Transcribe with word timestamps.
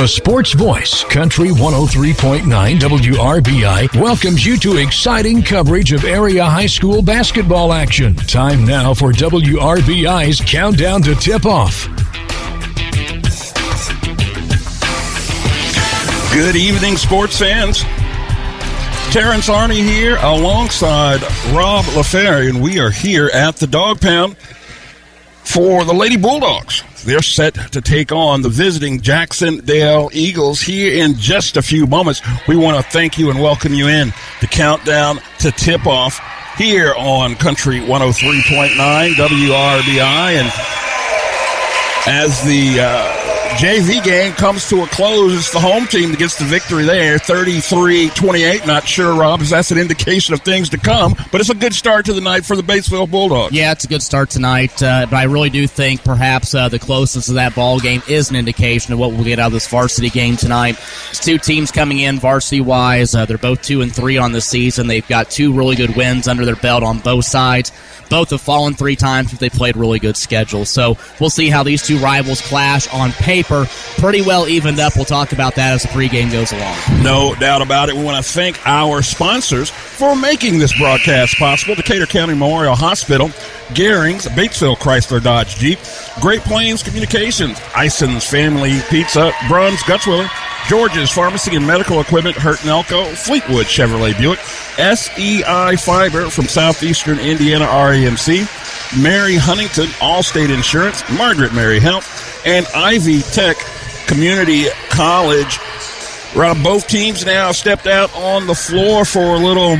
The 0.00 0.08
sports 0.08 0.54
voice, 0.54 1.04
Country 1.04 1.48
103.9 1.48 2.44
WRBI, 2.78 4.00
welcomes 4.00 4.46
you 4.46 4.56
to 4.56 4.78
exciting 4.78 5.42
coverage 5.42 5.92
of 5.92 6.04
area 6.04 6.42
high 6.42 6.64
school 6.64 7.02
basketball 7.02 7.74
action. 7.74 8.14
Time 8.14 8.64
now 8.64 8.94
for 8.94 9.12
WRBI's 9.12 10.40
countdown 10.40 11.02
to 11.02 11.14
tip 11.16 11.44
off. 11.44 11.86
Good 16.32 16.56
evening, 16.56 16.96
sports 16.96 17.38
fans. 17.38 17.82
Terrence 19.12 19.50
Arney 19.50 19.84
here 19.84 20.16
alongside 20.22 21.20
Rob 21.54 21.84
LaFerre, 21.84 22.48
and 22.48 22.62
we 22.62 22.80
are 22.80 22.90
here 22.90 23.30
at 23.34 23.56
the 23.56 23.66
Dog 23.66 24.00
Pound 24.00 24.38
for 25.44 25.84
the 25.84 25.92
Lady 25.92 26.16
Bulldogs. 26.16 26.84
They're 27.04 27.22
set 27.22 27.54
to 27.72 27.80
take 27.80 28.12
on 28.12 28.42
the 28.42 28.48
visiting 28.48 29.00
Jacksonville 29.00 30.10
Eagles 30.12 30.60
here 30.60 31.02
in 31.02 31.14
just 31.14 31.56
a 31.56 31.62
few 31.62 31.86
moments. 31.86 32.20
We 32.46 32.56
want 32.56 32.76
to 32.76 32.90
thank 32.90 33.18
you 33.18 33.30
and 33.30 33.40
welcome 33.40 33.72
you 33.72 33.88
in 33.88 34.12
the 34.40 34.46
countdown 34.46 35.18
to 35.38 35.50
tip 35.50 35.86
off 35.86 36.20
here 36.58 36.94
on 36.96 37.36
Country 37.36 37.80
103.9 37.80 39.14
WRBI. 39.14 40.32
And 40.34 40.52
as 42.06 42.42
the 42.44 42.80
uh, 42.80 43.19
JV 43.58 44.02
game 44.02 44.32
comes 44.32 44.68
to 44.70 44.82
a 44.82 44.86
close. 44.86 45.34
It's 45.34 45.52
the 45.52 45.60
home 45.60 45.86
team 45.86 46.10
that 46.10 46.18
gets 46.18 46.38
the 46.38 46.44
victory 46.46 46.84
there, 46.84 47.18
33-28. 47.18 48.66
Not 48.66 48.86
sure, 48.88 49.14
Rob, 49.14 49.42
if 49.42 49.50
that's 49.50 49.70
an 49.70 49.76
indication 49.76 50.32
of 50.32 50.40
things 50.40 50.70
to 50.70 50.78
come, 50.78 51.14
but 51.30 51.40
it's 51.42 51.50
a 51.50 51.54
good 51.54 51.74
start 51.74 52.06
to 52.06 52.14
the 52.14 52.22
night 52.22 52.46
for 52.46 52.56
the 52.56 52.62
Batesville 52.62 53.10
Bulldogs. 53.10 53.52
Yeah, 53.52 53.72
it's 53.72 53.84
a 53.84 53.88
good 53.88 54.02
start 54.02 54.30
tonight, 54.30 54.82
uh, 54.82 55.06
but 55.10 55.16
I 55.16 55.24
really 55.24 55.50
do 55.50 55.66
think 55.66 56.02
perhaps 56.04 56.54
uh, 56.54 56.68
the 56.70 56.78
closeness 56.78 57.28
of 57.28 57.34
that 57.34 57.54
ball 57.54 57.80
game 57.80 58.02
is 58.08 58.30
an 58.30 58.36
indication 58.36 58.94
of 58.94 58.98
what 58.98 59.10
we'll 59.12 59.24
get 59.24 59.38
out 59.38 59.48
of 59.48 59.52
this 59.52 59.68
varsity 59.68 60.08
game 60.08 60.36
tonight. 60.36 60.78
It's 61.10 61.22
two 61.22 61.36
teams 61.36 61.70
coming 61.70 61.98
in 61.98 62.18
varsity-wise. 62.18 63.14
Uh, 63.14 63.26
they're 63.26 63.36
both 63.36 63.60
two 63.62 63.82
and 63.82 63.94
three 63.94 64.16
on 64.16 64.32
the 64.32 64.40
season. 64.40 64.86
They've 64.86 65.06
got 65.06 65.30
two 65.30 65.52
really 65.52 65.76
good 65.76 65.96
wins 65.96 66.28
under 66.28 66.46
their 66.46 66.56
belt 66.56 66.82
on 66.82 67.00
both 67.00 67.26
sides. 67.26 67.72
Both 68.08 68.30
have 68.30 68.40
fallen 68.40 68.74
three 68.74 68.96
times, 68.96 69.30
but 69.30 69.38
they 69.38 69.50
played 69.50 69.76
really 69.76 69.98
good 69.98 70.16
schedules. 70.16 70.68
So 70.68 70.96
we'll 71.20 71.30
see 71.30 71.48
how 71.48 71.62
these 71.62 71.86
two 71.86 71.98
rivals 71.98 72.40
clash 72.40 72.92
on 72.92 73.12
paper. 73.12 73.39
Pretty 73.42 74.22
well 74.22 74.48
evened 74.48 74.80
up. 74.80 74.96
We'll 74.96 75.04
talk 75.04 75.32
about 75.32 75.54
that 75.56 75.72
as 75.74 75.82
the 75.82 75.88
pregame 75.88 76.30
goes 76.30 76.52
along. 76.52 76.76
No 77.02 77.34
doubt 77.34 77.62
about 77.62 77.88
it. 77.88 77.96
We 77.96 78.04
want 78.04 78.24
to 78.24 78.32
thank 78.32 78.64
our 78.66 79.02
sponsors 79.02 79.70
for 79.70 80.16
making 80.16 80.58
this 80.58 80.76
broadcast 80.78 81.36
possible. 81.36 81.74
Decatur 81.74 82.06
County 82.06 82.34
Memorial 82.34 82.74
Hospital, 82.74 83.28
Garings, 83.74 84.26
Batesville 84.28 84.76
Chrysler 84.76 85.22
Dodge 85.22 85.56
Jeep, 85.56 85.78
Great 86.20 86.40
Plains 86.42 86.82
Communications, 86.82 87.60
Ison's 87.76 88.24
Family 88.24 88.80
Pizza, 88.88 89.32
Bruns 89.48 89.80
Gutzwiller, 89.80 90.28
George's 90.68 91.10
Pharmacy 91.10 91.56
and 91.56 91.66
Medical 91.66 92.00
Equipment, 92.00 92.36
Hurt 92.36 92.64
Elko, 92.64 93.04
Fleetwood 93.14 93.66
Chevrolet 93.66 94.16
Buick, 94.16 94.38
SEI 94.76 95.76
Fiber 95.76 96.30
from 96.30 96.46
Southeastern 96.46 97.18
Indiana 97.18 97.66
REMC, 97.66 99.02
Mary 99.02 99.36
Huntington, 99.36 99.86
Allstate 99.98 100.54
Insurance, 100.54 101.02
Margaret 101.16 101.52
Mary 101.52 101.80
Health, 101.80 102.42
and 102.46 102.66
Ivy 102.74 103.22
Tech 103.22 103.56
Community 104.06 104.66
College. 104.88 105.58
Rob, 106.36 106.62
both 106.62 106.86
teams 106.86 107.26
now 107.26 107.50
stepped 107.50 107.86
out 107.86 108.14
on 108.14 108.46
the 108.46 108.54
floor 108.54 109.04
for 109.04 109.34
a 109.34 109.38
little 109.38 109.78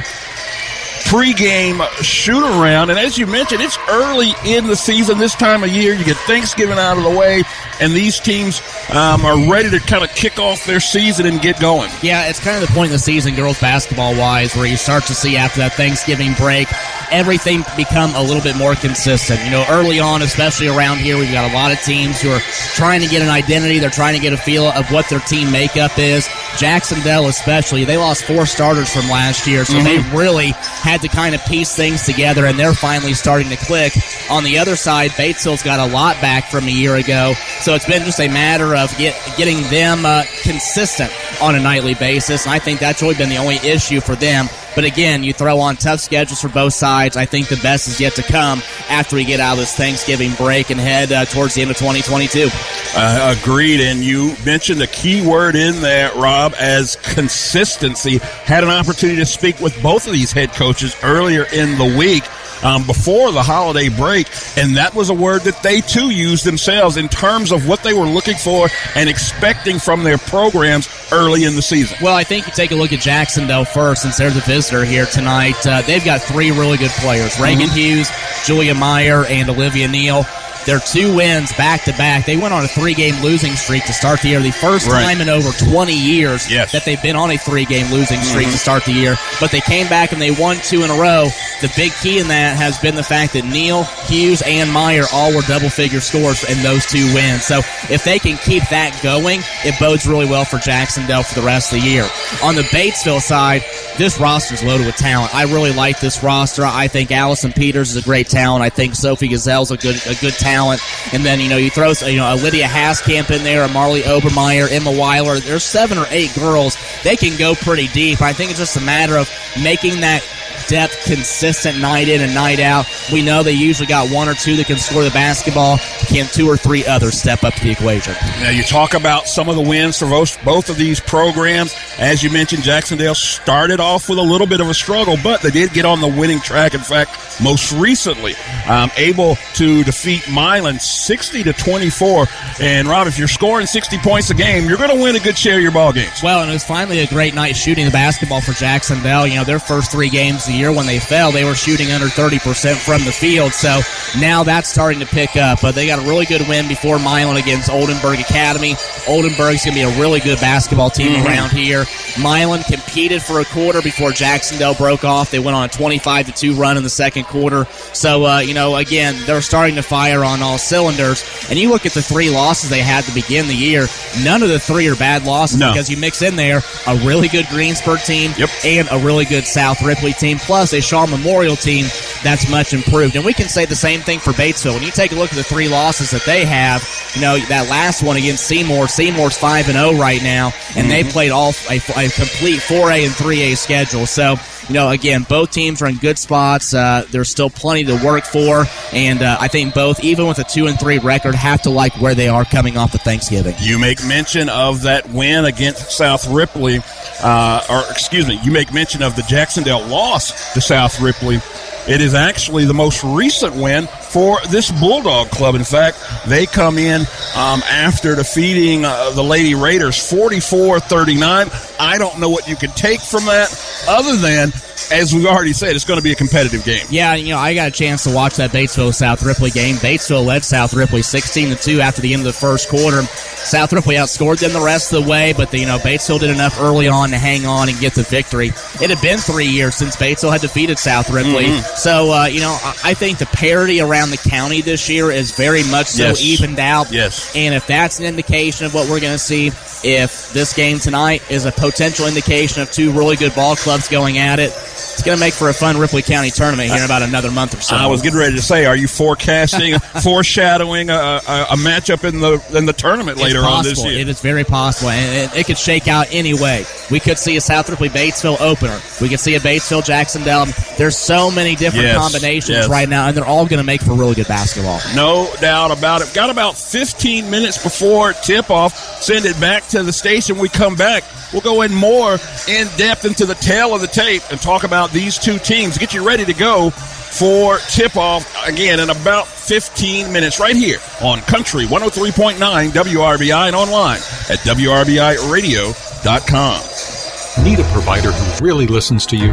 pregame 1.11 1.85
shoot 2.05 2.45
around. 2.45 2.91
And 2.91 2.99
as 2.99 3.19
you 3.19 3.27
mentioned, 3.27 3.61
it's 3.63 3.77
early 3.89 4.33
in 4.47 4.69
the 4.69 4.77
season 4.77 5.19
this 5.19 5.35
time 5.35 5.65
of 5.65 5.71
year. 5.71 5.93
You 5.93 6.05
get 6.05 6.17
Thanksgiving 6.19 6.79
out 6.79 6.99
of 6.99 7.03
the 7.03 7.11
way, 7.11 7.43
and 7.81 7.93
these 7.93 8.21
teams 8.21 8.63
um, 8.91 9.25
are 9.25 9.51
ready 9.51 9.71
to 9.71 9.81
kind 9.81 10.05
of 10.05 10.11
kick 10.11 10.39
off 10.39 10.65
their 10.67 10.79
season 10.79 11.27
and 11.27 11.41
get 11.43 11.59
going. 11.59 11.91
Yeah, 12.01 12.29
it's 12.29 12.39
kind 12.39 12.63
of 12.63 12.69
the 12.69 12.73
point 12.73 12.91
in 12.91 12.93
the 12.93 13.01
season, 13.01 13.35
girls 13.35 13.61
basketball 13.61 14.17
wise, 14.17 14.55
where 14.55 14.67
you 14.67 14.77
start 14.77 15.03
to 15.07 15.15
see 15.15 15.37
after 15.37 15.59
that 15.59 15.73
Thanksgiving 15.73 16.33
break, 16.35 16.69
everything 17.11 17.65
become 17.77 18.15
a 18.15 18.23
little 18.23 18.43
bit 18.43 18.57
more 18.57 18.77
consistent. 18.77 19.43
You 19.45 19.51
know, 19.51 19.65
early 19.69 19.99
on, 19.99 20.23
especially 20.23 20.69
around 20.69 20.99
here, 20.99 21.19
we've 21.19 21.33
got 21.33 21.51
a 21.51 21.55
lot 21.55 21.73
of 21.73 21.81
teams 21.81 22.21
who 22.21 22.31
are 22.31 22.41
trying 22.75 23.01
to 23.01 23.09
get 23.09 23.21
an 23.21 23.31
identity. 23.31 23.81
They're 23.81 23.91
trying 23.91 24.15
to 24.15 24.21
get 24.21 24.33
a 24.33 24.37
feel 24.37 24.67
of 24.67 24.89
what 24.93 25.09
their 25.09 25.21
team 25.21 25.51
makeup 25.51 25.99
is. 25.99 26.29
Jacksonville, 26.57 27.27
especially, 27.27 27.85
they 27.85 27.97
lost 27.97 28.25
four 28.25 28.47
starters 28.47 28.93
from 28.93 29.09
last 29.09 29.49
year, 29.49 29.65
so 29.65 29.75
mm-hmm. 29.75 29.85
they 29.85 30.17
really 30.17 30.53
had 30.83 31.00
to 31.01 31.09
kind 31.09 31.35
of 31.35 31.45
piece 31.45 31.75
things 31.75 32.03
together, 32.03 32.47
and 32.47 32.59
they're 32.59 32.75
finally 32.75 33.15
starting 33.15 33.49
to 33.51 33.57
click. 33.57 33.93
On 34.31 34.45
the 34.45 34.59
other 34.59 34.77
side, 34.77 35.11
Batesville's 35.13 35.63
got 35.63 35.81
a 35.81 35.93
lot 35.93 36.21
back 36.21 36.51
from 36.51 36.65
a 36.65 36.71
year 36.71 36.97
ago, 36.97 37.35
so 37.61 37.75
it's 37.75 37.87
been 37.87 38.05
just 38.05 38.21
a 38.21 38.29
matter 38.29 38.75
of 38.77 38.97
get, 38.97 39.15
getting 39.37 39.63
them 39.71 40.05
uh, 40.05 40.25
consistent 40.43 41.13
on 41.43 41.55
a 41.55 41.61
nightly 41.61 41.95
basis, 41.95 42.45
and 42.45 42.55
I 42.55 42.59
think 42.59 42.81
that's 42.81 43.03
really 43.03 43.15
been 43.15 43.29
the 43.29 43.39
only 43.39 43.57
issue 43.57 44.01
for 44.01 44.15
them. 44.15 44.49
But 44.75 44.85
again, 44.85 45.23
you 45.25 45.33
throw 45.33 45.59
on 45.59 45.77
tough 45.77 46.01
schedules 46.01 46.41
for 46.41 46.49
both 46.49 46.73
sides. 46.73 47.17
I 47.17 47.25
think 47.25 47.49
the 47.49 47.57
best 47.57 47.89
is 47.89 48.01
yet 48.01 48.15
to 48.15 48.23
come 48.23 48.63
after 48.89 49.17
we 49.17 49.25
get 49.25 49.41
out 49.41 49.55
of 49.55 49.59
this 49.59 49.75
Thanksgiving 49.75 50.33
break 50.35 50.71
and 50.71 50.81
head 50.81 51.13
uh, 51.13 51.25
towards 51.25 51.55
the 51.55 51.63
end 51.63 51.71
of 51.71 51.77
2022. 51.77 52.49
Uh, 52.95 53.37
agreed. 53.41 53.81
And 53.81 54.01
you 54.01 54.35
mentioned 54.45 54.83
a 54.83 54.87
key 54.87 55.27
word 55.27 55.57
in 55.57 55.81
that, 55.83 56.15
Rob, 56.15 56.55
as 56.59 56.97
consistency. 56.97 58.19
Had 58.19 58.65
an 58.65 58.71
opportunity 58.71 59.19
to 59.19 59.27
speak 59.27 59.61
with 59.61 59.81
both 59.83 60.07
of 60.07 60.13
these 60.13 60.33
head 60.33 60.53
coaches 60.53 60.97
earlier 61.03 61.47
in 61.53 61.77
the 61.79 61.97
week 61.99 62.25
um, 62.63 62.87
before 62.87 63.33
the 63.33 63.43
holiday 63.43 63.89
break, 63.89 64.29
and 64.57 64.77
that 64.77 64.95
was 64.95 65.11
a 65.11 65.15
word 65.15 65.43
that 65.43 65.63
they 65.63 65.81
too 65.81 66.11
used 66.11 66.45
themselves 66.45 66.97
in 66.97 67.09
terms 67.09 67.53
of 67.53 67.67
what 67.67 67.83
they 67.83 67.93
were 67.93 68.07
looking 68.07 68.37
for 68.37 68.69
and 68.95 69.09
expecting 69.09 69.79
from 69.79 70.03
their 70.03 70.19
programs 70.19 70.89
early 71.13 71.45
in 71.45 71.57
the 71.57 71.63
season. 71.63 71.97
Well, 72.03 72.15
I 72.15 72.25
think 72.25 72.47
you 72.47 72.53
take 72.53 72.71
a 72.71 72.77
look 72.77 72.93
at 72.93 73.01
Jacksonville 73.01 73.65
first, 73.65 74.03
since 74.03 74.19
they're 74.19 74.31
the 74.31 74.41
visitor 74.41 74.85
here 74.85 75.07
tonight. 75.07 75.67
Uh, 75.67 75.83
they've 75.83 76.05
got 76.05 76.21
three 76.21 76.51
really 76.51 76.79
good 76.79 76.91
players: 76.93 77.39
Reagan 77.41 77.67
mm-hmm. 77.67 77.77
Hughes, 77.77 78.11
Julia 78.47 78.75
Meyer, 78.75 79.25
and 79.27 79.49
Olivia 79.49 79.89
Neal. 79.89 80.25
Their 80.67 80.81
two 80.81 81.15
wins 81.17 81.53
back 81.55 81.85
to 81.85 81.93
back. 81.93 82.27
They 82.27 82.37
went 82.37 82.53
on 82.53 82.65
a 82.65 82.69
three 82.69 82.95
game 82.95 83.21
losing 83.23 83.55
streak 83.57 83.85
to 83.87 83.93
start 83.93 84.21
the 84.21 84.29
year. 84.29 84.41
The 84.41 84.51
first 84.51 84.87
right. 84.87 85.03
time 85.03 85.21
in 85.21 85.29
over 85.29 85.51
20 85.53 85.93
years 85.93 86.51
yes. 86.51 86.73
that 86.73 86.85
they've 86.85 87.01
been 87.03 87.17
on 87.17 87.31
a 87.31 87.39
three 87.39 87.65
game 87.65 87.91
losing 87.91 88.21
streak 88.21 88.47
mm-hmm. 88.47 88.53
to 88.53 88.59
start 88.59 88.85
the 88.85 88.93
year. 88.93 89.17
But 89.41 89.51
they 89.51 89.61
came 89.61 89.89
back 89.89 90.13
and 90.13 90.21
they 90.21 90.31
won 90.31 90.57
two 90.57 90.83
in 90.83 90.91
a 90.91 90.95
row. 90.95 91.29
The 91.61 91.73
big 91.77 91.93
key 92.03 92.19
in 92.19 92.29
that 92.29 92.57
has 92.57 92.79
been 92.79 92.95
the 92.95 93.03
fact 93.03 93.33
that 93.33 93.45
Neal, 93.45 93.85
Hughes, 94.07 94.43
and 94.45 94.71
Meyer 94.71 95.05
all 95.13 95.35
were 95.35 95.43
double 95.43 95.71
figure 95.71 96.01
scores 96.01 96.45
in 96.45 96.63
those 96.63 96.85
two 96.87 97.13
wins. 97.15 97.45
So 97.45 97.61
if 97.89 98.05
they 98.05 98.19
can 98.19 98.37
keep 98.39 98.63
that 98.69 98.99
going, 99.03 99.41
it 99.65 99.79
bodes 99.81 100.07
really 100.07 100.27
well 100.27 100.45
for 100.45 100.59
Jacksonville 100.59 101.23
for 101.23 101.41
the 101.41 101.47
rest 101.47 101.73
of 101.73 101.81
the 101.81 101.87
year. 101.89 102.05
On 102.43 102.55
the 102.55 102.63
Batesville 102.63 103.21
side, 103.21 103.63
this 103.97 104.19
roster 104.21 104.55
is 104.55 104.63
loaded 104.63 104.87
with 104.87 104.97
talent. 104.97 105.35
I 105.35 105.45
really 105.45 105.73
like 105.73 106.01
this 106.01 106.23
roster. 106.23 106.65
I 106.65 106.89
think 106.89 107.11
Allison 107.13 107.53
Peters 107.53 107.91
is 107.91 108.03
a 108.03 108.05
great 108.05 108.29
talent. 108.29 108.63
I 108.63 108.71
think 108.71 108.95
Sophie 108.95 109.29
Gazelle's 109.29 109.71
a 109.71 109.77
good 109.77 109.97
a 110.07 110.15
good 110.21 110.35
talent 110.35 110.50
talent. 110.51 110.81
And 111.13 111.25
then, 111.25 111.41
you 111.41 111.49
know, 111.49 111.57
you 111.57 111.71
throw, 111.71 111.93
you 112.07 112.17
know, 112.17 112.33
a 112.33 112.37
Lydia 112.37 112.67
Haskamp 112.67 113.31
in 113.31 113.45
there, 113.45 113.63
a 113.63 113.69
Marley 113.69 114.03
Obermeyer, 114.03 114.71
Emma 114.71 114.91
Weiler. 114.91 115.39
There's 115.39 115.65
seven 115.65 115.99
or 115.99 116.07
eight 116.11 116.35
girls. 116.35 116.77
They 117.03 117.17
can 117.17 117.39
go 117.39 117.55
pretty 117.55 117.89
deep. 117.89 118.21
I 118.21 118.33
think 118.33 118.51
it's 118.51 118.59
just 118.59 118.77
a 118.77 118.81
matter 118.81 119.17
of 119.17 119.31
making 119.63 120.01
that 120.01 120.23
depth, 120.69 121.05
consistent 121.05 121.81
night 121.81 122.09
in 122.09 122.21
and 122.21 122.35
night 122.35 122.61
out. 122.61 122.87
We 123.13 123.23
know 123.23 123.43
they 123.43 123.53
usually 123.53 123.89
got 123.89 124.11
one 124.11 124.29
or 124.29 124.35
two 124.35 124.57
that 124.57 124.67
can 124.67 124.79
score 124.79 125.03
the 125.03 125.11
basketball. 125.11 125.79
Can 126.07 126.27
two 126.27 126.49
or 126.49 126.57
three 126.57 126.87
others 126.87 127.19
step 127.19 127.43
up 127.43 127.55
to 127.55 127.65
the 127.65 127.71
equation? 127.71 128.15
Now, 128.41 128.51
you 128.51 128.63
talk 128.63 128.95
about 128.95 129.27
some 129.27 129.49
of 129.49 129.57
the 129.57 129.63
wins 129.63 129.99
for 129.99 130.07
both, 130.07 130.43
both 130.45 130.71
of 130.71 130.77
these 130.77 131.01
programs. 131.01 131.75
As 131.99 132.23
you 132.23 132.31
mentioned, 132.31 132.63
Jacksonville 132.63 133.15
started 133.15 133.81
off 133.81 134.09
with 134.09 134.19
a 134.19 134.23
little 134.23 134.47
bit 134.47 134.61
of 134.61 134.69
a 134.69 134.75
struggle, 134.75 135.17
but 135.23 135.43
they 135.43 135.51
did 135.51 135.73
get 135.73 135.85
on 135.85 136.01
the 136.01 136.09
winning 136.09 136.41
track. 136.41 136.75
In 136.75 136.81
fact, 136.81 137.11
most 137.43 137.73
recently, 137.73 138.35
um, 138.69 138.91
able 138.97 139.37
to 139.55 139.85
defeat 139.85 140.29
Milan 140.31 140.79
60 140.79 141.43
to 141.45 141.53
24. 141.53 142.27
And 142.61 142.89
Rob, 142.89 143.07
if 143.07 143.19
you're 143.19 143.29
scoring 143.29 143.67
60 143.67 143.99
points 143.99 144.31
a 144.31 144.35
game, 144.35 144.69
you're 144.69 144.79
going 144.79 144.97
to 144.97 145.03
win 145.03 145.17
a 145.17 145.21
good 145.21 145.37
share 145.37 145.57
of 145.57 145.63
your 145.63 145.73
ball 145.73 145.93
games. 145.93 146.23
Well, 146.23 146.43
and 146.43 146.51
it 146.51 146.53
was 146.53 146.65
finally 146.65 147.01
a 147.01 147.07
great 147.07 147.35
night 147.35 147.57
shooting 147.57 147.85
the 147.85 147.91
basketball 147.91 148.41
for 148.41 148.53
Jacksonville. 148.53 149.27
You 149.27 149.37
know, 149.37 149.45
their 149.45 149.59
first 149.59 149.91
three 149.91 150.11
games 150.11 150.47
of 150.47 150.53
the 150.53 150.59
year 150.59 150.73
when 150.73 150.87
they 150.87 150.99
fell, 150.99 151.33
they 151.33 151.45
were 151.45 151.55
shooting 151.55 151.91
under 151.91 152.07
30% 152.07 152.77
from 152.77 153.05
the 153.05 153.13
field. 153.13 153.53
So 153.53 153.81
now 154.19 154.43
that's 154.43 154.69
starting 154.69 155.01
to 155.01 155.07
pick 155.07 155.37
up. 155.37 155.61
But 155.63 155.75
they 155.75 155.87
got 155.87 155.99
a 155.99 156.09
really 156.09 156.27
good 156.27 156.47
win 156.49 156.69
before 156.69 156.99
Milan 156.99 157.37
against 157.37 157.71
Oldenburg 157.71 158.21
Academy. 158.21 158.77
Oldenburg's 159.09 159.65
going 159.65 159.77
to 159.77 159.87
be 159.87 159.99
a 159.99 160.01
really 160.01 160.21
good 160.21 160.41
basketball 160.41 160.91
team 160.91 161.13
mm-hmm. 161.13 161.27
around 161.27 161.53
here. 161.53 161.85
Milan 162.21 162.63
competed 162.65 163.23
for 163.23 163.41
a 163.41 163.45
quarter 163.45 163.83
before 163.83 164.11
Jacksonville 164.11 164.75
broke 164.75 165.05
off. 165.05 165.31
They 165.31 165.39
went 165.39 165.57
on 165.57 165.65
a 165.65 165.69
25 165.69 166.27
to 166.27 166.33
2 166.33 166.55
run 166.55 166.77
in 166.77 166.83
the 166.83 166.91
second 166.91 167.25
quarter. 167.31 167.65
So, 167.95 168.27
uh, 168.27 168.39
you 168.41 168.53
know, 168.55 168.77
again, 168.77 169.15
they're 169.27 169.41
starting 169.41 169.77
to 169.77 169.83
fire 169.83 170.25
on 170.25 170.43
all 170.43 170.59
cylinders. 170.59 171.25
And 171.49 171.59
you 171.59 171.71
look 171.71 171.87
at 171.87 171.93
the 171.93 172.03
three 172.03 172.29
losses 172.31 172.69
they 172.71 172.81
had 172.83 173.05
to 173.05 173.15
begin 173.15 173.47
the 173.49 173.55
year, 173.55 173.87
none 174.23 174.43
of 174.43 174.49
the 174.49 174.59
three 174.59 174.89
are 174.89 174.97
bad 174.97 175.25
losses 175.25 175.59
No. 175.59 175.71
because 175.73 175.89
you 175.89 175.97
mix 175.97 176.21
in 176.23 176.37
there 176.37 176.61
a 176.87 176.97
really 176.99 177.29
good 177.29 177.47
Greensburg 177.49 178.01
team 178.03 178.33
Yep. 178.37 178.51
and 178.65 178.89
a 178.91 178.99
really 178.99 179.25
good 179.25 179.47
South 179.47 179.81
Ripley 179.83 180.13
team, 180.13 180.39
plus 180.39 180.73
a 180.73 180.79
Shawe 180.79 181.09
Memorial 181.09 181.57
team 181.57 181.87
that's 182.23 182.49
much 182.51 182.73
improved. 182.75 183.17
And 183.17 183.25
we 183.25 183.33
can 183.33 183.49
say 183.49 183.65
the 183.65 183.77
same 183.77 184.01
thing 184.01 184.19
for 184.19 184.33
Batesville. 184.33 184.75
When 184.75 184.83
you 184.83 184.91
take 184.91 185.13
a 185.13 185.15
look 185.15 185.31
at 185.31 185.37
the 185.37 185.45
three 185.45 185.69
losses 185.69 186.11
that 186.11 186.25
they 186.25 186.45
have, 186.45 186.87
you 187.15 187.21
know, 187.23 187.39
that 187.49 187.69
last 187.71 188.03
one 188.03 188.17
against 188.17 188.47
Seymour, 188.47 188.89
Seymour's 188.89 189.37
5 189.37 189.69
and 189.69 189.77
0 189.77 189.95
right 189.95 190.23
now, 190.23 190.53
and 190.77 190.91
they 190.91 191.05
played 191.05 191.31
all 191.31 191.53
a, 191.71 191.77
a 191.77 192.09
complete 192.11 192.61
4A 192.61 193.05
and 193.07 193.13
3A 193.15 193.57
schedule. 193.57 194.07
So, 194.07 194.37
you 194.69 194.75
know, 194.75 194.91
again, 194.91 195.25
both 195.29 195.51
teams 195.51 195.81
are 195.83 195.87
in 195.87 195.97
good 195.97 196.19
spots. 196.19 196.75
Uh, 196.75 197.05
there's 197.21 197.29
still 197.29 197.51
plenty 197.51 197.85
to 197.85 198.03
work 198.03 198.25
for, 198.25 198.65
and 198.95 199.21
uh, 199.21 199.37
I 199.39 199.49
think 199.49 199.75
both, 199.75 200.03
even 200.03 200.27
with 200.27 200.39
a 200.39 200.45
2 200.45 200.69
and 200.69 200.81
3 200.81 201.01
record, 201.01 201.35
have 201.35 201.61
to 201.63 201.71
like 201.71 201.95
where 202.01 202.15
they 202.15 202.29
are 202.29 202.47
coming 202.47 202.79
off 202.79 202.95
of 202.95 203.03
Thanksgiving. 203.03 203.55
You 203.59 203.79
make 203.79 204.03
mention 204.07 204.49
of 204.49 204.83
that 204.83 205.07
win 205.11 205.45
against 205.45 205.91
South 205.91 206.27
Ripley, 206.29 206.81
uh, 207.23 207.63
or 207.69 207.83
excuse 207.91 208.27
me, 208.27 208.41
you 208.43 208.51
make 208.51 208.73
mention 208.73 209.03
of 209.03 209.17
the 209.17 209.23
Jacksonville 209.23 209.87
loss 209.87 210.55
to 210.55 210.63
South 210.63 210.99
Ripley. 210.99 211.41
It 211.89 212.01
is 212.01 212.15
actually 212.15 212.65
the 212.67 212.75
most 212.75 213.03
recent 213.03 213.55
win 213.57 213.87
for 213.87 214.39
this 214.51 214.71
Bulldog 214.71 215.31
club. 215.31 215.55
In 215.55 215.65
fact, 215.65 215.99
they 216.27 216.47
come 216.47 216.79
in 216.79 217.03
um, 217.37 217.63
after 217.69 218.15
defeating 218.15 218.85
uh, 218.85 219.11
the 219.11 219.23
Lady 219.23 219.55
Raiders 219.55 220.11
44 220.11 220.81
39. 220.81 221.51
I 221.79 221.99
don't 221.99 222.19
know 222.19 222.29
what 222.29 222.49
you 222.49 222.57
can 222.57 222.71
take 222.71 223.01
from 223.01 223.25
that 223.27 223.49
other 223.89 224.17
than, 224.17 224.53
as 224.93 225.15
we've 225.15 225.27
already 225.27 225.53
said, 225.53 225.75
it's 225.75 225.85
going 225.85 225.99
to 225.99 226.05
be 226.05 226.13
a 226.13 226.17
competitive 226.17 226.65
game. 226.65 226.85
Yeah, 226.91 227.15
you 227.15 227.31
know, 227.31 227.39
I 227.39 227.55
got 227.55 227.69
a 227.69 227.71
chance 227.71 228.05
to 228.05 228.15
watch 228.15 228.37
that 228.37 228.51
Batesville 228.51 228.95
South 228.95 229.23
Ripley 229.23 229.51
game. 229.51 229.77
Batesville 229.77 230.25
led 230.25 230.45
South 230.45 230.75
Ripley 230.75 231.03
16 231.03 231.51
to 231.51 231.57
2 231.57 231.81
after 231.81 232.03
the 232.03 232.13
end 232.13 232.21
of 232.21 232.27
the 232.27 232.33
first 232.33 232.69
quarter. 232.69 233.03
South 233.03 233.73
Ripley 233.73 233.95
outscored 233.97 234.39
them 234.41 234.53
the 234.53 234.61
rest 234.61 234.93
of 234.93 235.03
the 235.03 235.11
way, 235.11 235.33
but 235.33 235.51
the, 235.51 235.59
you 235.61 235.67
know, 235.67 235.79
Batesville 235.79 236.21
did 236.21 236.31
enough 236.31 236.61
early 236.61 236.89
on 236.89 237.11
to 237.11 237.17
hang 237.19 237.47
on 237.47 237.69
and 237.69 237.79
get 237.79 237.95
the 237.95 238.03
victory. 238.03 238.49
It 238.49 238.91
had 238.91 239.01
been 239.01 239.19
three 239.19 239.47
years 239.47 239.75
since 239.77 239.97
Batesville 239.97 240.33
had 240.33 240.41
defeated 240.41 240.79
South 240.79 241.11
Ripley. 241.11 241.47
So, 241.77 242.13
uh, 242.13 242.27
you 242.27 242.41
know, 242.41 242.59
I 242.85 242.95
think 242.95 243.19
the 243.19 243.27
parity 243.27 243.81
around 243.81 244.11
the 244.11 244.17
county 244.19 244.61
this 244.61 244.89
year 244.89 245.11
is 245.11 245.31
very 245.33 245.63
much 245.65 245.87
so 245.89 246.09
Yes. 246.09 246.21
evened 246.21 246.59
out. 246.59 246.91
Yes. 246.93 247.35
And 247.35 247.55
if 247.55 247.67
that's 247.67 247.99
an 247.99 248.05
indication 248.05 248.67
of 248.67 248.75
what 248.75 248.89
we're 248.89 249.01
going 249.01 249.13
to 249.15 249.19
see, 249.19 249.49
if 249.83 250.31
this 250.35 250.53
game 250.53 250.79
tonight 250.79 251.23
is 251.31 251.47
a 251.47 251.53
potential 251.53 252.07
indication 252.07 252.61
of 252.61 252.71
two 252.71 252.93
really 252.93 253.17
good 253.17 253.35
ball 253.35 253.57
clubs 253.57 253.89
going 253.89 254.19
at 254.19 254.39
it, 254.39 254.51
it's 254.53 255.03
going 255.03 255.17
to 255.17 255.21
make 255.25 255.33
for 255.33 255.49
a 255.49 255.55
fun 255.55 255.79
Ripley 255.79 256.03
County 256.03 256.31
tournament 256.31 256.69
here 256.69 256.79
in 256.81 256.85
about 256.85 257.01
another 257.03 257.31
month 257.31 257.57
or 257.57 257.63
so. 257.63 257.77
I 257.77 257.87
was 257.87 258.03
getting 258.03 258.19
ready 258.19 258.37
to 258.37 258.43
say, 258.43 258.67
are 258.67 258.77
you 258.77 258.87
forecasting, 258.89 259.79
foreshadowing 260.03 260.91
a, 260.91 260.95
a, 261.27 261.47
a 261.53 261.57
matchup 261.57 262.07
in 262.07 262.21
the 262.21 262.43
in 262.57 262.67
the 262.67 262.73
tournament 262.75 263.17
It's 263.19 263.23
later 263.25 263.41
on 263.47 263.65
this 263.65 263.83
year? 263.83 263.99
It 263.99 264.09
is 264.09 264.21
very 264.21 264.45
possible, 264.45 264.91
and 264.91 265.33
it, 265.33 265.39
it 265.41 265.47
could 265.47 265.57
shake 265.57 265.89
out 265.89 266.09
any 266.13 266.35
way. 266.35 266.67
We 266.91 267.01
could 267.01 267.19
see 267.19 267.37
a 267.37 267.41
South 267.41 267.71
Ripley 267.71 267.89
Batesville 267.89 268.41
opener. 268.41 268.79
We 269.01 269.09
could 269.09 269.21
see 269.21 269.35
a 269.37 269.41
Batesville 269.41 269.85
Jacksonville. 269.85 270.47
There's 270.77 270.97
so 270.99 271.31
many 271.31 271.55
different 271.61 271.85
Yes, 271.87 271.97
combinations 271.97 272.59
yes. 272.59 272.69
right 272.69 272.89
now, 272.89 273.07
and 273.07 273.17
they're 273.17 273.25
all 273.25 273.47
going 273.47 273.59
to 273.59 273.65
make 273.65 273.83
for 273.83 273.93
really 273.95 274.17
good 274.17 274.27
basketball. 274.27 274.81
No 274.97 275.31
doubt 275.41 275.71
about 275.71 276.03
it. 276.03 276.13
Got 276.13 276.29
about 276.31 276.59
15 276.59 277.31
minutes 277.31 277.63
before 277.63 278.15
tip 278.15 278.51
off. 278.51 278.77
Send 279.01 279.27
it 279.27 279.39
back 279.41 279.65
to 279.69 279.85
the 279.85 279.93
station. 279.93 280.39
We 280.39 280.49
come 280.49 280.75
back. 280.75 281.05
We'll 281.33 281.43
go 281.43 281.63
in 281.63 281.73
more 281.73 282.15
in 282.49 282.67
depth 282.77 283.05
into 283.05 283.25
the 283.27 283.37
tale 283.37 283.73
of 283.73 283.81
the 283.81 283.87
tape 283.87 284.23
and 284.33 284.41
talk 284.41 284.65
about 284.65 284.91
these 284.91 285.17
two 285.17 285.39
teams. 285.39 285.79
Get 285.79 285.95
you 285.95 286.05
ready 286.05 286.25
to 286.25 286.35
go 286.35 286.71
for 286.71 287.59
tip 287.69 287.97
off 287.97 288.27
again 288.47 288.81
in 288.81 288.91
about 288.91 289.29
15 289.29 290.13
minutes 290.13 290.41
right 290.41 290.57
here 290.57 290.79
on 291.03 291.21
Country 291.23 291.67
103.9 291.67 292.35
WRBI 292.71 293.47
and 293.47 293.55
online 293.55 293.99
at 294.29 294.41
WRBIRadio.com. 294.45 297.45
Need 297.45 297.61
a 297.61 297.65
provider 297.73 298.11
who 298.13 298.45
really 298.45 298.67
listens 298.67 299.07
to 299.07 299.17
you? 299.17 299.33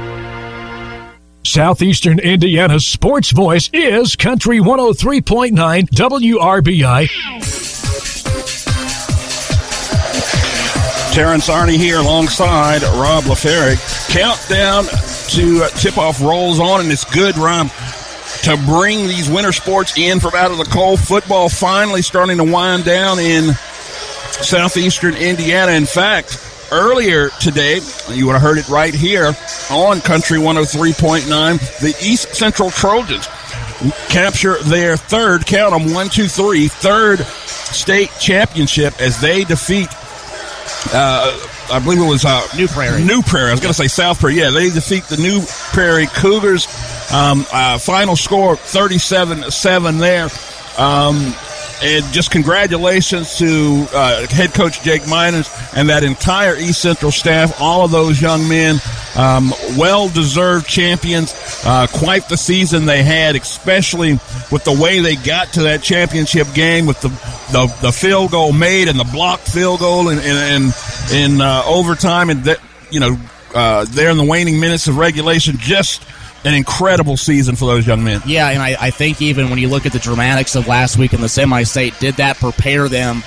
Southeastern 1.51 2.17
Indiana's 2.19 2.85
sports 2.85 3.31
voice 3.31 3.69
is 3.73 4.15
Country 4.15 4.59
103.9 4.59 5.51
WRBI. 5.89 7.09
Terrence 11.13 11.49
Arney 11.49 11.75
here 11.75 11.99
alongside 11.99 12.83
Rob 12.83 13.25
LaFerrick. 13.25 13.81
Countdown 14.13 14.85
to 15.31 15.65
uh, 15.65 15.67
tip 15.71 15.97
off 15.97 16.21
rolls 16.21 16.61
on, 16.61 16.79
and 16.79 16.89
it's 16.89 17.03
good, 17.03 17.35
Rob, 17.37 17.67
to 18.43 18.55
bring 18.65 19.09
these 19.09 19.29
winter 19.29 19.51
sports 19.51 19.97
in 19.97 20.21
from 20.21 20.33
out 20.35 20.51
of 20.51 20.57
the 20.57 20.63
cold. 20.63 21.01
Football 21.01 21.49
finally 21.49 22.01
starting 22.01 22.37
to 22.37 22.45
wind 22.45 22.85
down 22.85 23.19
in 23.19 23.51
southeastern 24.39 25.15
Indiana. 25.15 25.73
In 25.73 25.85
fact, 25.85 26.50
earlier 26.71 27.29
today, 27.39 27.79
you 28.09 28.25
would 28.27 28.33
have 28.33 28.41
heard 28.41 28.57
it 28.57 28.67
right 28.69 28.93
here 28.93 29.33
on 29.69 30.01
Country 30.01 30.39
103.9, 30.39 31.79
the 31.79 31.95
East 32.01 32.35
Central 32.35 32.69
Trojans 32.69 33.27
capture 34.09 34.57
their 34.63 34.95
third, 34.97 35.45
count 35.45 35.73
them, 35.73 35.93
one, 35.93 36.09
two, 36.09 36.27
three, 36.27 36.67
third 36.67 37.19
state 37.19 38.11
championship 38.19 38.99
as 39.01 39.19
they 39.19 39.43
defeat 39.43 39.89
uh, 40.93 41.47
I 41.71 41.79
believe 41.79 41.99
it 41.99 42.07
was 42.07 42.25
uh, 42.25 42.45
New 42.55 42.67
Prairie. 42.67 43.03
New 43.03 43.21
Prairie. 43.21 43.49
I 43.49 43.51
was 43.51 43.59
going 43.59 43.73
to 43.73 43.77
say 43.77 43.87
South 43.87 44.19
Prairie. 44.19 44.35
Yeah, 44.35 44.49
they 44.49 44.69
defeat 44.69 45.03
the 45.05 45.17
New 45.17 45.41
Prairie 45.71 46.07
Cougars. 46.07 46.67
Um, 47.13 47.45
uh, 47.51 47.77
final 47.77 48.15
score 48.15 48.55
37-7 48.55 49.99
there. 49.99 50.25
Um, 50.77 51.33
and 51.81 52.05
just 52.13 52.31
congratulations 52.31 53.37
to 53.37 53.85
uh, 53.93 54.27
head 54.27 54.53
coach 54.53 54.81
Jake 54.83 55.07
Miners 55.07 55.49
and 55.75 55.89
that 55.89 56.03
entire 56.03 56.55
East 56.55 56.81
Central 56.81 57.11
staff. 57.11 57.59
All 57.59 57.83
of 57.83 57.91
those 57.91 58.21
young 58.21 58.47
men, 58.47 58.77
um, 59.15 59.51
well-deserved 59.77 60.67
champions. 60.67 61.33
Uh, 61.65 61.87
quite 61.87 62.27
the 62.29 62.37
season 62.37 62.85
they 62.85 63.03
had, 63.03 63.35
especially 63.35 64.13
with 64.51 64.63
the 64.63 64.77
way 64.79 64.99
they 64.99 65.15
got 65.15 65.53
to 65.53 65.63
that 65.63 65.81
championship 65.81 66.47
game 66.53 66.85
with 66.85 67.01
the 67.01 67.09
the, 67.51 67.67
the 67.81 67.91
field 67.91 68.31
goal 68.31 68.53
made 68.53 68.87
and 68.87 68.99
the 68.99 69.09
blocked 69.11 69.47
field 69.47 69.79
goal 69.79 70.09
in 70.09 70.17
in, 70.19 70.37
in, 70.37 70.71
in 71.13 71.41
uh, 71.41 71.63
overtime 71.65 72.29
and 72.29 72.43
that 72.45 72.59
you 72.89 72.99
know 72.99 73.17
uh, 73.53 73.85
there 73.89 74.09
in 74.09 74.17
the 74.17 74.23
waning 74.23 74.59
minutes 74.59 74.87
of 74.87 74.97
regulation. 74.97 75.55
Just 75.57 76.05
an 76.43 76.53
incredible 76.53 77.17
season 77.17 77.55
for 77.55 77.65
those 77.65 77.85
young 77.85 78.03
men. 78.03 78.21
Yeah, 78.25 78.49
and 78.49 78.61
I, 78.61 78.75
I 78.79 78.89
think 78.89 79.21
even 79.21 79.49
when 79.49 79.59
you 79.59 79.69
look 79.69 79.85
at 79.85 79.93
the 79.93 79.99
dramatics 79.99 80.55
of 80.55 80.67
last 80.67 80.97
week 80.97 81.13
in 81.13 81.21
the 81.21 81.29
semi-state, 81.29 81.99
did 81.99 82.15
that 82.15 82.37
prepare 82.37 82.89
them 82.89 83.23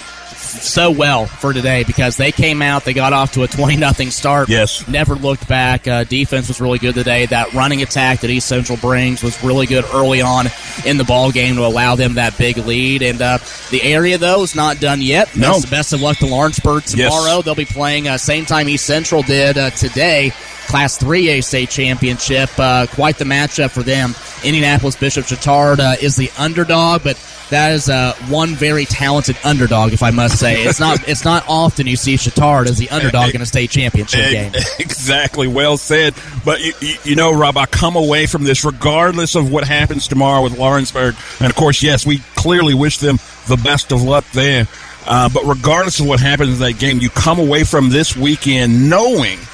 so 0.61 0.91
well 0.91 1.27
for 1.27 1.53
today 1.53 1.85
because 1.85 2.17
they 2.17 2.33
came 2.33 2.63
out, 2.63 2.85
they 2.85 2.93
got 2.93 3.13
off 3.13 3.33
to 3.33 3.43
a 3.43 3.49
20 3.55 3.77
nothing 3.77 4.11
start. 4.11 4.49
Yes. 4.49 4.87
Never 4.89 5.15
looked 5.15 5.49
back. 5.49 5.87
Uh, 5.87 6.05
defense 6.05 6.49
was 6.49 6.61
really 6.61 6.79
good 6.79 6.95
today. 6.95 7.27
That 7.27 7.53
running 7.55 7.83
attack 7.83 8.21
that 8.21 8.31
East 8.31 8.47
Central 8.47 8.79
brings 8.79 9.23
was 9.23 9.43
really 9.43 9.67
good 9.67 9.85
early 9.93 10.23
on 10.23 10.47
in 10.85 10.97
the 10.97 11.05
ball 11.05 11.31
game 11.33 11.57
to 11.57 11.65
allow 11.65 11.97
them 11.97 12.15
that 12.15 12.37
big 12.39 12.59
lead. 12.59 13.03
And 13.03 13.21
uh, 13.21 13.39
the 13.71 13.83
area, 13.83 14.19
though, 14.19 14.43
is 14.43 14.55
not 14.55 14.81
done 14.81 15.01
yet. 15.01 15.35
No. 15.37 15.53
Best, 15.53 15.71
best 15.71 15.93
of 15.93 16.01
luck 16.01 16.19
to 16.19 16.27
Lawrenceburg 16.27 16.85
tomorrow. 16.85 17.43
They'll 17.43 17.55
be 17.55 17.65
playing 17.65 18.09
uh, 18.09 18.19
same 18.19 18.45
time 18.45 18.69
East 18.69 18.87
Central 18.87 19.23
did 19.23 19.59
uh, 19.59 19.71
today. 19.71 20.33
Class 20.67 20.99
3A 20.99 21.43
state 21.45 21.71
championship. 21.71 22.51
Uh, 22.59 22.87
quite 22.87 23.19
the 23.19 23.25
matchup 23.25 23.71
for 23.71 23.83
them. 23.83 24.15
Indianapolis 24.45 24.97
Bishop 24.97 25.27
Chatard 25.27 25.81
uh, 25.81 25.97
is 26.01 26.17
the 26.17 26.31
underdog, 26.39 27.03
but 27.03 27.17
that 27.51 27.73
is 27.73 27.89
uh, 27.89 28.15
one 28.29 28.55
very 28.55 28.85
talented 28.85 29.37
underdog, 29.45 29.93
if 29.93 30.03
I 30.03 30.11
must 30.11 30.39
say. 30.39 30.65
It's 30.65 30.81
not 30.81 31.07
it's 31.09 31.25
not 31.25 31.45
often 31.49 31.87
you 31.87 31.97
see 31.97 32.17
Chatard 32.17 32.67
as 32.67 32.79
the 32.79 32.91
underdog 32.91 33.35
in 33.35 33.43
a 33.43 33.47
state 33.47 33.71
championship 33.71 34.31
game. 34.31 34.53
Exactly, 34.79 35.47
well 35.47 35.77
said. 35.77 36.15
But 36.45 36.61
you, 36.61 36.73
you, 36.81 36.95
you, 37.05 37.17
know, 37.17 37.33
Rob, 37.33 37.57
I 37.57 37.67
come 37.67 37.97
away 37.97 38.27
from 38.27 38.45
this 38.45 38.65
regardless 38.65 39.35
of 39.35 39.51
what 39.51 39.65
happens 39.65 40.09
tomorrow 40.09 40.43
with 40.43 40.59
Lawrenceburg, 40.59 41.15
and 41.39 41.49
of 41.49 41.55
course, 41.57 41.83
yes, 41.83 42.07
we 42.07 42.19
clearly 42.35 42.75
wish 42.75 42.99
them 42.99 43.19
the 43.47 43.57
best 43.57 43.93
of 43.93 44.03
luck 44.03 44.25
there. 44.33 44.67
Uh, 45.07 45.29
but 45.29 45.45
regardless 45.45 46.01
of 46.01 46.07
what 46.07 46.19
happens 46.19 46.55
in 46.55 46.59
that 46.61 46.79
game, 46.79 46.99
you 46.99 47.11
come 47.11 47.39
away 47.39 47.63
from 47.63 47.91
this 47.91 48.17
weekend 48.17 48.89
knowing– 48.89 49.39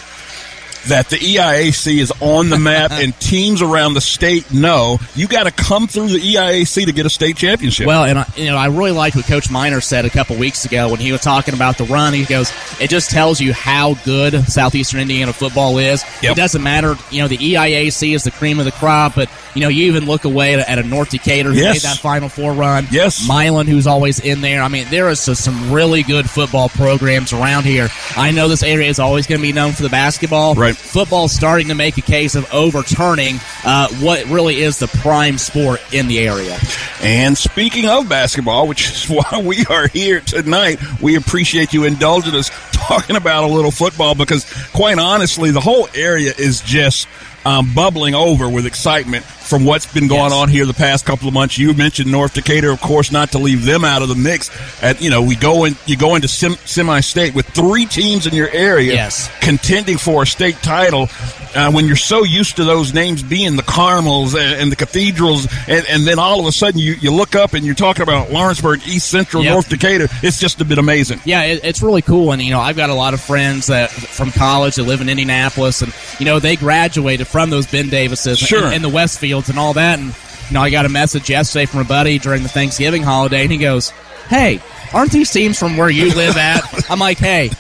that 0.88 1.08
the 1.10 1.16
EIAC 1.16 1.98
is 1.98 2.12
on 2.20 2.48
the 2.48 2.58
map 2.58 2.90
and 2.92 3.18
teams 3.20 3.62
around 3.62 3.94
the 3.94 4.00
state 4.00 4.52
know 4.52 4.98
you 5.14 5.28
got 5.28 5.44
to 5.44 5.50
come 5.50 5.86
through 5.86 6.08
the 6.08 6.18
EIAC 6.18 6.86
to 6.86 6.92
get 6.92 7.06
a 7.06 7.10
state 7.10 7.36
championship. 7.36 7.86
Well, 7.86 8.04
and 8.04 8.18
I, 8.18 8.26
you 8.36 8.46
know, 8.46 8.56
I 8.56 8.66
really 8.66 8.92
liked 8.92 9.16
what 9.16 9.26
Coach 9.26 9.50
Miner 9.50 9.80
said 9.80 10.04
a 10.04 10.10
couple 10.10 10.36
weeks 10.36 10.64
ago 10.64 10.90
when 10.90 11.00
he 11.00 11.12
was 11.12 11.20
talking 11.20 11.54
about 11.54 11.78
the 11.78 11.84
run. 11.84 12.12
He 12.12 12.24
goes, 12.24 12.52
"It 12.80 12.90
just 12.90 13.10
tells 13.10 13.40
you 13.40 13.52
how 13.52 13.94
good 14.04 14.34
Southeastern 14.46 15.00
Indiana 15.00 15.32
football 15.32 15.78
is. 15.78 16.04
Yep. 16.22 16.32
It 16.32 16.36
doesn't 16.36 16.62
matter, 16.62 16.96
you 17.10 17.22
know, 17.22 17.28
the 17.28 17.38
EIAC 17.38 18.14
is 18.14 18.24
the 18.24 18.30
cream 18.30 18.58
of 18.58 18.64
the 18.64 18.72
crop, 18.72 19.14
but 19.14 19.30
you 19.54 19.62
know, 19.62 19.68
you 19.68 19.86
even 19.86 20.06
look 20.06 20.24
away 20.24 20.54
at, 20.54 20.68
at 20.68 20.78
a 20.78 20.82
North 20.82 21.10
Decatur 21.10 21.50
who 21.50 21.58
yes. 21.58 21.74
made 21.74 21.90
that 21.90 21.98
Final 21.98 22.28
Four 22.28 22.52
run. 22.52 22.86
Yes, 22.90 23.26
Milan, 23.26 23.66
who's 23.66 23.86
always 23.86 24.20
in 24.20 24.40
there. 24.40 24.62
I 24.62 24.68
mean, 24.68 24.86
there 24.90 25.08
is 25.08 25.20
some 25.20 25.72
really 25.72 26.02
good 26.02 26.28
football 26.28 26.68
programs 26.68 27.32
around 27.32 27.64
here. 27.64 27.88
I 28.16 28.30
know 28.30 28.48
this 28.48 28.62
area 28.62 28.88
is 28.88 28.98
always 28.98 29.26
going 29.26 29.40
to 29.40 29.46
be 29.46 29.52
known 29.52 29.72
for 29.72 29.82
the 29.82 29.88
basketball. 29.88 30.54
Right, 30.54 30.69
football's 30.76 31.32
starting 31.32 31.68
to 31.68 31.74
make 31.74 31.98
a 31.98 32.02
case 32.02 32.34
of 32.34 32.52
overturning 32.52 33.36
uh, 33.64 33.88
what 34.00 34.24
really 34.26 34.60
is 34.60 34.78
the 34.78 34.88
prime 34.88 35.38
sport 35.38 35.80
in 35.92 36.08
the 36.08 36.20
area. 36.20 36.58
And 37.02 37.36
speaking 37.36 37.88
of 37.88 38.08
basketball, 38.08 38.68
which 38.68 38.90
is 38.90 39.04
why 39.08 39.42
we 39.42 39.64
are 39.66 39.88
here 39.88 40.20
tonight, 40.20 40.80
we 41.00 41.16
appreciate 41.16 41.72
you 41.72 41.84
indulging 41.84 42.34
us 42.34 42.50
talking 42.72 43.16
about 43.16 43.44
a 43.44 43.46
little 43.46 43.70
football 43.70 44.14
because, 44.14 44.44
quite 44.72 44.98
honestly, 44.98 45.50
the 45.50 45.60
whole 45.60 45.88
area 45.94 46.32
is 46.36 46.60
just 46.60 47.06
um, 47.44 47.72
bubbling 47.74 48.14
over 48.14 48.48
with 48.48 48.66
excitement 48.66 49.24
from 49.50 49.64
what's 49.64 49.92
been 49.92 50.06
going 50.06 50.30
yes. 50.30 50.32
on 50.32 50.48
here 50.48 50.64
the 50.64 50.72
past 50.72 51.04
couple 51.04 51.26
of 51.26 51.34
months. 51.34 51.58
You 51.58 51.74
mentioned 51.74 52.10
North 52.10 52.34
Decatur, 52.34 52.70
of 52.70 52.80
course, 52.80 53.10
not 53.10 53.32
to 53.32 53.38
leave 53.38 53.64
them 53.64 53.84
out 53.84 54.00
of 54.00 54.08
the 54.08 54.14
mix. 54.14 54.48
And 54.80 54.98
you 55.00 55.10
know, 55.10 55.22
we 55.22 55.34
go 55.34 55.64
in, 55.64 55.74
you 55.86 55.96
go 55.96 56.14
into 56.14 56.28
sem- 56.28 56.54
semi-state 56.64 57.34
with 57.34 57.46
three 57.46 57.84
teams 57.84 58.28
in 58.28 58.34
your 58.34 58.48
area 58.50 58.92
yes. 58.92 59.28
contending 59.40 59.98
for 59.98 60.22
a 60.22 60.26
state 60.26 60.56
title. 60.62 61.08
Uh, 61.52 61.72
when 61.72 61.84
you're 61.86 61.96
so 61.96 62.22
used 62.22 62.54
to 62.56 62.64
those 62.64 62.94
names 62.94 63.24
being 63.24 63.56
the 63.56 63.62
Carmels 63.64 64.38
and, 64.38 64.60
and 64.60 64.70
the 64.70 64.76
Cathedrals, 64.76 65.48
and, 65.66 65.84
and, 65.88 66.06
then 66.06 66.16
all 66.16 66.38
of 66.38 66.46
a 66.46 66.52
sudden 66.52 66.78
you, 66.78 66.92
you 66.92 67.12
look 67.12 67.34
up 67.34 67.54
and 67.54 67.66
you're 67.66 67.74
talking 67.74 68.04
about 68.04 68.30
Lawrenceburg, 68.30 68.86
East 68.86 69.08
Central, 69.10 69.42
yep. 69.42 69.54
North 69.54 69.68
Decatur. 69.68 70.06
It's 70.22 70.38
just 70.38 70.60
a 70.60 70.64
bit 70.64 70.78
amazing. 70.78 71.20
Yeah, 71.24 71.42
it, 71.42 71.64
it's 71.64 71.82
really 71.82 72.02
cool. 72.02 72.30
And 72.30 72.40
you 72.40 72.52
know, 72.52 72.60
I've 72.60 72.76
got 72.76 72.88
a 72.88 72.94
lot 72.94 73.14
of 73.14 73.20
friends 73.20 73.66
that 73.66 73.90
from 73.90 74.30
college 74.30 74.76
that 74.76 74.84
live 74.84 75.00
in 75.00 75.08
Indianapolis, 75.08 75.82
and 75.82 75.92
you 76.20 76.24
know, 76.24 76.38
they 76.38 76.54
graduated 76.54 77.26
from 77.30 77.50
those 77.50 77.66
Ben 77.66 77.88
Davises 77.88 78.38
sure. 78.38 78.64
and, 78.64 78.74
and 78.74 78.84
the 78.84 78.90
Westfields 78.90 79.48
and 79.48 79.58
all 79.58 79.72
that. 79.74 79.98
And 79.98 80.14
you 80.50 80.54
know, 80.54 80.62
I 80.62 80.70
got 80.70 80.84
a 80.84 80.88
message 80.88 81.30
yesterday 81.30 81.66
from 81.66 81.80
a 81.80 81.84
buddy 81.84 82.18
during 82.18 82.42
the 82.42 82.48
Thanksgiving 82.48 83.02
holiday, 83.02 83.42
and 83.42 83.52
he 83.52 83.58
goes, 83.58 83.90
"Hey, 84.28 84.60
aren't 84.92 85.12
these 85.12 85.30
teams 85.30 85.58
from 85.58 85.76
where 85.76 85.88
you 85.88 86.12
live 86.14 86.36
at?" 86.36 86.62
I'm 86.90 86.98
like, 86.98 87.18
"Hey, 87.18 87.50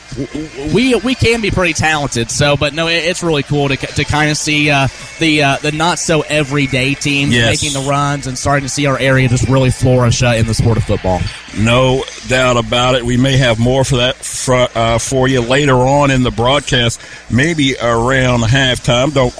we 0.74 0.96
we 0.96 1.14
can 1.14 1.40
be 1.40 1.52
pretty 1.52 1.72
talented." 1.72 2.32
So, 2.32 2.56
but 2.56 2.74
no, 2.74 2.88
it's 2.88 3.22
really 3.22 3.44
cool 3.44 3.68
to, 3.68 3.76
to 3.76 4.04
kind 4.04 4.28
of 4.28 4.36
see 4.36 4.70
uh, 4.70 4.88
the 5.20 5.42
uh, 5.44 5.56
the 5.58 5.70
not 5.70 6.00
so 6.00 6.22
everyday 6.22 6.94
teams 6.94 7.32
yes. 7.32 7.62
making 7.62 7.80
the 7.80 7.88
runs 7.88 8.26
and 8.26 8.36
starting 8.36 8.64
to 8.64 8.68
see 8.68 8.86
our 8.86 8.98
area 8.98 9.28
just 9.28 9.48
really 9.48 9.70
flourish 9.70 10.24
uh, 10.24 10.34
in 10.36 10.46
the 10.46 10.54
sport 10.54 10.76
of 10.76 10.82
football. 10.82 11.20
No 11.56 12.02
doubt 12.26 12.56
about 12.56 12.96
it. 12.96 13.04
We 13.04 13.16
may 13.16 13.36
have 13.36 13.60
more 13.60 13.84
for 13.84 13.98
that 13.98 14.16
for, 14.16 14.68
uh, 14.74 14.98
for 14.98 15.28
you 15.28 15.42
later 15.42 15.76
on 15.76 16.10
in 16.10 16.24
the 16.24 16.30
broadcast, 16.32 17.00
maybe 17.30 17.76
around 17.80 18.40
halftime. 18.40 19.14
Don't 19.14 19.34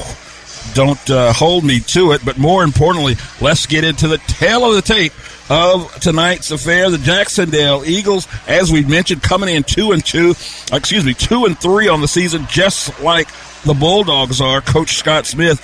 don't 0.75 1.11
uh, 1.11 1.33
hold 1.33 1.65
me 1.65 1.81
to 1.81 2.13
it. 2.13 2.25
But 2.25 2.39
more 2.39 2.63
importantly, 2.63 3.17
let's 3.41 3.67
get 3.67 3.85
into 3.85 4.09
the 4.09 4.19
tale 4.19 4.65
of 4.65 4.75
the 4.75 4.83
tape 4.83 5.13
of 5.51 5.93
tonight's 6.01 6.51
affair. 6.51 6.91
The 6.91 6.99
Jacksonville 6.99 7.85
Eagles, 7.85 8.29
as 8.47 8.71
we 8.71 8.85
mentioned, 8.85 9.23
coming 9.23 9.55
in 9.55 9.65
two 9.65 9.93
and 9.93 10.05
two, 10.05 10.31
excuse 10.73 11.05
me, 11.05 11.15
two 11.15 11.45
and 11.45 11.59
three 11.59 11.89
on 11.89 12.01
the 12.01 12.09
season, 12.09 12.47
just 12.49 13.01
like 13.01 13.29
the 13.65 13.75
Bulldogs 13.75 14.41
are. 14.41 14.61
Coach 14.61 14.97
Scott 14.97 15.27
Smith 15.27 15.61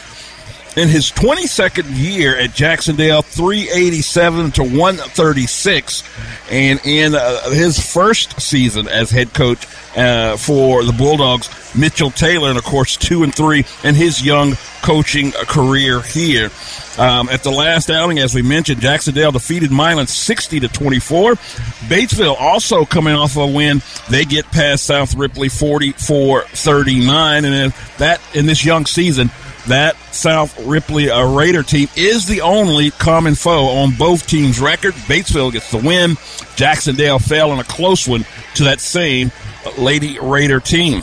in 0.76 0.88
his 0.88 1.10
22nd 1.10 1.84
year 1.88 2.36
at 2.36 2.52
Jacksonville, 2.52 3.22
387 3.22 4.52
to 4.52 4.62
136. 4.62 6.04
And 6.50 6.80
in 6.84 7.14
uh, 7.14 7.50
his 7.50 7.80
first 7.80 8.40
season 8.40 8.86
as 8.86 9.10
head 9.10 9.32
coach 9.32 9.66
uh, 9.96 10.36
for 10.36 10.84
the 10.84 10.92
Bulldogs, 10.92 11.48
Mitchell 11.74 12.10
Taylor, 12.10 12.50
and 12.50 12.58
of 12.58 12.64
course, 12.64 12.96
two 12.96 13.22
and 13.22 13.34
three 13.34 13.64
in 13.82 13.94
his 13.94 14.24
young 14.24 14.52
coaching 14.82 15.32
career 15.32 16.00
here. 16.02 16.50
Um, 16.98 17.28
at 17.28 17.42
the 17.42 17.50
last 17.50 17.90
outing, 17.90 18.18
as 18.18 18.34
we 18.34 18.42
mentioned, 18.42 18.80
Jacksonville 18.80 19.32
defeated 19.32 19.70
Milan 19.70 20.06
60 20.06 20.60
to 20.60 20.68
24. 20.68 21.34
Batesville 21.88 22.36
also 22.38 22.84
coming 22.84 23.14
off 23.14 23.36
a 23.36 23.46
win. 23.46 23.82
They 24.08 24.24
get 24.24 24.46
past 24.46 24.84
South 24.84 25.14
Ripley 25.14 25.48
44 25.48 26.42
39. 26.42 27.44
And 27.44 27.72
that, 27.98 28.20
in 28.34 28.46
this 28.46 28.64
young 28.64 28.86
season, 28.86 29.30
that 29.68 29.96
South 30.12 30.58
Ripley 30.66 31.10
uh, 31.10 31.26
Raider 31.32 31.62
team 31.62 31.88
is 31.96 32.26
the 32.26 32.40
only 32.40 32.90
common 32.90 33.34
foe 33.34 33.66
on 33.66 33.94
both 33.96 34.26
teams' 34.26 34.60
record. 34.60 34.94
Batesville 34.94 35.52
gets 35.52 35.70
the 35.70 35.78
win. 35.78 36.16
Jacksonville 36.56 37.18
fell 37.18 37.52
in 37.52 37.58
a 37.58 37.64
close 37.64 38.06
one 38.06 38.24
to 38.54 38.64
that 38.64 38.80
same 38.80 39.30
Lady 39.78 40.18
Raider 40.20 40.60
team. 40.60 41.02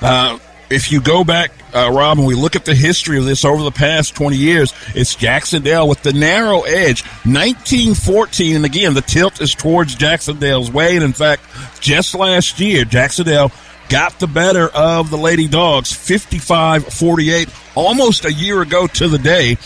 Uh, 0.00 0.38
if 0.70 0.90
you 0.90 1.00
go 1.00 1.22
back, 1.22 1.52
uh, 1.74 1.90
Rob, 1.92 2.18
and 2.18 2.26
we 2.26 2.34
look 2.34 2.56
at 2.56 2.64
the 2.64 2.74
history 2.74 3.18
of 3.18 3.24
this 3.24 3.44
over 3.44 3.62
the 3.62 3.70
past 3.70 4.14
20 4.14 4.36
years, 4.36 4.72
it's 4.94 5.14
Jacksonville 5.14 5.86
with 5.88 6.02
the 6.02 6.12
narrow 6.12 6.62
edge. 6.62 7.04
1914, 7.24 8.56
and 8.56 8.64
again, 8.64 8.94
the 8.94 9.02
tilt 9.02 9.40
is 9.40 9.54
towards 9.54 9.94
Jacksonville's 9.94 10.70
way. 10.70 10.96
And 10.96 11.04
in 11.04 11.12
fact, 11.12 11.42
just 11.80 12.14
last 12.14 12.58
year, 12.58 12.84
Jacksonville 12.84 13.52
got 13.88 14.18
the 14.18 14.26
better 14.26 14.68
of 14.68 15.10
the 15.10 15.16
Lady 15.16 15.48
Dogs 15.48 15.92
55 15.92 16.86
48, 16.92 17.48
almost 17.74 18.24
a 18.24 18.32
year 18.32 18.62
ago 18.62 18.86
to 18.86 19.08
the 19.08 19.18
day. 19.18 19.56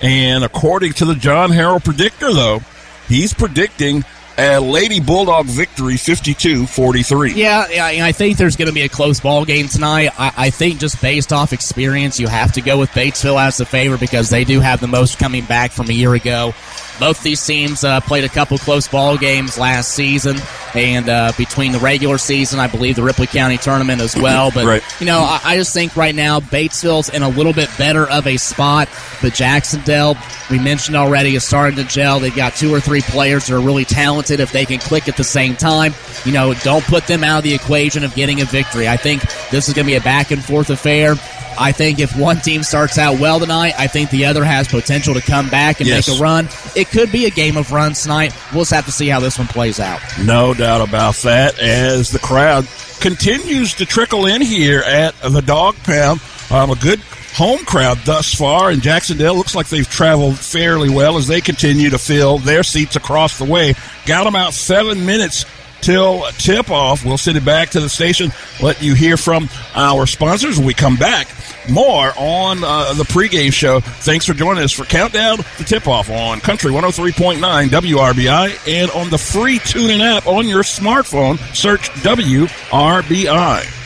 And 0.00 0.44
according 0.44 0.92
to 0.94 1.04
the 1.04 1.14
John 1.14 1.50
Harrell 1.50 1.82
predictor, 1.82 2.32
though, 2.32 2.60
he's 3.08 3.32
predicting 3.32 4.04
a 4.38 4.58
Lady 4.60 5.00
Bulldog 5.00 5.46
victory 5.46 5.96
52 5.96 6.66
43. 6.66 7.32
Yeah, 7.32 7.66
I 7.70 8.12
think 8.12 8.36
there's 8.36 8.56
going 8.56 8.68
to 8.68 8.74
be 8.74 8.82
a 8.82 8.88
close 8.88 9.20
ball 9.20 9.44
game 9.44 9.68
tonight. 9.68 10.10
I, 10.18 10.32
I, 10.36 10.50
think 10.50 10.78
just 10.78 11.00
based 11.00 11.32
off 11.32 11.52
experience, 11.52 12.20
you 12.20 12.28
have 12.28 12.52
to 12.52 12.60
go 12.60 12.78
with 12.78 12.90
Batesville 12.90 13.40
as 13.40 13.56
the 13.56 13.64
favor 13.64 13.96
because 13.96 14.28
they 14.28 14.44
do 14.44 14.60
have 14.60 14.80
the 14.80 14.88
most 14.88 15.18
coming 15.18 15.44
back 15.44 15.70
from 15.70 15.88
a 15.88 15.92
year 15.92 16.14
ago. 16.14 16.54
Both 16.98 17.22
these 17.22 17.44
teams 17.44 17.84
uh, 17.84 18.00
played 18.00 18.24
a 18.24 18.28
couple 18.28 18.56
close 18.58 18.88
ball 18.88 19.18
games 19.18 19.58
last 19.58 19.92
season, 19.92 20.36
and 20.74 21.08
uh, 21.08 21.32
between 21.36 21.72
the 21.72 21.78
regular 21.78 22.18
season, 22.18 22.58
I 22.58 22.68
believe 22.68 22.96
the 22.96 23.02
Ripley 23.02 23.26
County 23.26 23.58
tournament 23.58 24.00
as 24.00 24.16
well. 24.16 24.50
But 24.50 24.64
right. 24.64 24.82
you 25.00 25.06
know, 25.06 25.20
I, 25.20 25.40
I, 25.44 25.56
just 25.56 25.74
think 25.74 25.96
right 25.96 26.14
now 26.14 26.40
Batesville's 26.40 27.08
in 27.10 27.22
a 27.22 27.28
little 27.28 27.52
bit 27.52 27.68
better 27.76 28.08
of 28.10 28.26
a 28.26 28.36
spot. 28.36 28.88
But 29.20 29.34
Jacksonville, 29.34 30.16
we 30.50 30.58
mentioned 30.58 30.96
already, 30.96 31.34
is 31.34 31.44
starting 31.44 31.76
to 31.76 31.84
gel. 31.84 32.18
They've 32.18 32.34
got 32.34 32.54
two 32.54 32.72
or 32.74 32.80
three 32.80 33.02
players 33.02 33.46
that 33.46 33.56
are 33.56 33.60
really 33.60 33.84
talented. 33.84 34.40
If 34.40 34.52
they 34.52 34.64
can 34.64 34.78
click 34.78 35.08
at 35.08 35.16
the 35.16 35.24
same 35.24 35.54
time, 35.54 35.92
you 36.24 36.32
know, 36.32 36.54
don't 36.54 36.84
put 36.84 37.06
them 37.06 37.24
out 37.24 37.38
of 37.38 37.44
the 37.44 37.54
equation 37.54 38.04
of 38.04 38.14
getting 38.14 38.40
a 38.40 38.44
victory. 38.46 38.88
I 38.88 38.96
think 38.96 39.22
this 39.50 39.68
is 39.68 39.74
going 39.74 39.86
to 39.86 39.90
be 39.90 39.96
a 39.96 40.00
back 40.00 40.30
and 40.30 40.42
forth 40.42 40.70
affair. 40.70 41.14
I 41.58 41.72
think 41.72 41.98
if 41.98 42.16
one 42.16 42.38
team 42.38 42.62
starts 42.62 42.98
out 42.98 43.18
well 43.18 43.40
tonight, 43.40 43.74
I 43.78 43.86
think 43.86 44.10
the 44.10 44.26
other 44.26 44.44
has 44.44 44.68
potential 44.68 45.14
to 45.14 45.20
come 45.20 45.48
back 45.48 45.80
and 45.80 45.88
yes. 45.88 46.08
make 46.08 46.18
a 46.18 46.22
run. 46.22 46.48
It 46.74 46.88
could 46.88 47.10
be 47.10 47.26
a 47.26 47.30
game 47.30 47.56
of 47.56 47.72
runs 47.72 48.02
tonight. 48.02 48.34
We'll 48.52 48.62
just 48.62 48.72
have 48.72 48.86
to 48.86 48.92
see 48.92 49.08
how 49.08 49.20
this 49.20 49.38
one 49.38 49.48
plays 49.48 49.80
out. 49.80 50.00
No 50.24 50.54
doubt 50.54 50.86
about 50.86 51.16
that. 51.16 51.58
As 51.58 52.10
the 52.10 52.18
crowd 52.18 52.66
continues 53.00 53.74
to 53.74 53.86
trickle 53.86 54.26
in 54.26 54.42
here 54.42 54.80
at 54.80 55.14
the 55.20 55.42
Dog 55.42 55.76
Pound, 55.84 56.20
um, 56.50 56.70
a 56.70 56.76
good 56.76 57.00
home 57.34 57.64
crowd 57.66 57.98
thus 58.06 58.34
far, 58.34 58.70
and 58.70 58.80
Jacksonville 58.80 59.36
looks 59.36 59.54
like 59.54 59.68
they've 59.68 59.88
traveled 59.88 60.38
fairly 60.38 60.88
well 60.88 61.18
as 61.18 61.26
they 61.26 61.42
continue 61.42 61.90
to 61.90 61.98
fill 61.98 62.38
their 62.38 62.62
seats 62.62 62.96
across 62.96 63.38
the 63.38 63.44
way. 63.44 63.74
Got 64.06 64.26
about 64.26 64.54
seven 64.54 65.04
minutes 65.04 65.44
till 65.80 66.24
tip 66.38 66.70
off. 66.70 67.04
We'll 67.04 67.18
send 67.18 67.36
it 67.36 67.44
back 67.44 67.70
to 67.70 67.80
the 67.80 67.88
station, 67.88 68.32
let 68.62 68.82
you 68.82 68.94
hear 68.94 69.16
from 69.16 69.48
our 69.74 70.06
sponsors. 70.06 70.58
When 70.58 70.66
we 70.66 70.74
come 70.74 70.96
back, 70.96 71.28
more 71.68 72.12
on 72.16 72.62
uh, 72.62 72.92
the 72.94 73.04
pregame 73.04 73.52
show. 73.52 73.80
Thanks 73.80 74.26
for 74.26 74.34
joining 74.34 74.62
us 74.62 74.72
for 74.72 74.84
Countdown 74.84 75.38
to 75.38 75.64
Tip 75.64 75.86
Off 75.88 76.10
on 76.10 76.40
Country 76.40 76.70
103.9 76.70 77.68
WRBI 77.68 78.68
and 78.68 78.90
on 78.92 79.10
the 79.10 79.18
free 79.18 79.58
TuneIn 79.58 80.00
app 80.00 80.26
on 80.26 80.48
your 80.48 80.62
smartphone. 80.62 81.38
Search 81.54 81.90
WRBI. 82.02 83.85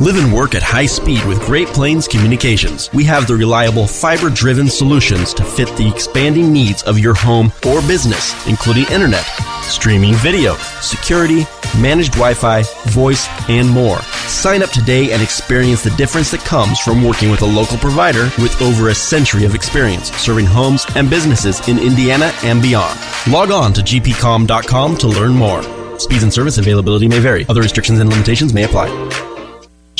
Live 0.00 0.16
and 0.16 0.32
work 0.32 0.54
at 0.54 0.62
high 0.62 0.86
speed 0.86 1.22
with 1.26 1.44
Great 1.44 1.68
Plains 1.68 2.08
Communications. 2.08 2.90
We 2.94 3.04
have 3.04 3.26
the 3.26 3.36
reliable 3.36 3.86
fiber 3.86 4.30
driven 4.30 4.66
solutions 4.70 5.34
to 5.34 5.44
fit 5.44 5.68
the 5.76 5.86
expanding 5.86 6.50
needs 6.50 6.82
of 6.84 6.98
your 6.98 7.12
home 7.12 7.52
or 7.68 7.82
business, 7.82 8.34
including 8.46 8.86
internet, 8.90 9.26
streaming 9.60 10.14
video, 10.14 10.54
security, 10.80 11.44
managed 11.78 12.12
Wi 12.12 12.32
Fi, 12.32 12.62
voice, 12.86 13.28
and 13.50 13.68
more. 13.68 13.98
Sign 14.26 14.62
up 14.62 14.70
today 14.70 15.12
and 15.12 15.20
experience 15.22 15.82
the 15.82 15.94
difference 15.98 16.30
that 16.30 16.40
comes 16.46 16.80
from 16.80 17.04
working 17.04 17.30
with 17.30 17.42
a 17.42 17.46
local 17.46 17.76
provider 17.76 18.30
with 18.38 18.58
over 18.62 18.88
a 18.88 18.94
century 18.94 19.44
of 19.44 19.54
experience 19.54 20.10
serving 20.12 20.46
homes 20.46 20.86
and 20.96 21.10
businesses 21.10 21.68
in 21.68 21.78
Indiana 21.78 22.32
and 22.42 22.62
beyond. 22.62 22.98
Log 23.30 23.50
on 23.50 23.74
to 23.74 23.82
gpcom.com 23.82 24.96
to 24.96 25.08
learn 25.08 25.32
more. 25.32 25.62
Speeds 25.98 26.22
and 26.22 26.32
service 26.32 26.56
availability 26.56 27.06
may 27.06 27.18
vary. 27.18 27.44
Other 27.50 27.60
restrictions 27.60 28.00
and 28.00 28.08
limitations 28.08 28.54
may 28.54 28.64
apply. 28.64 28.88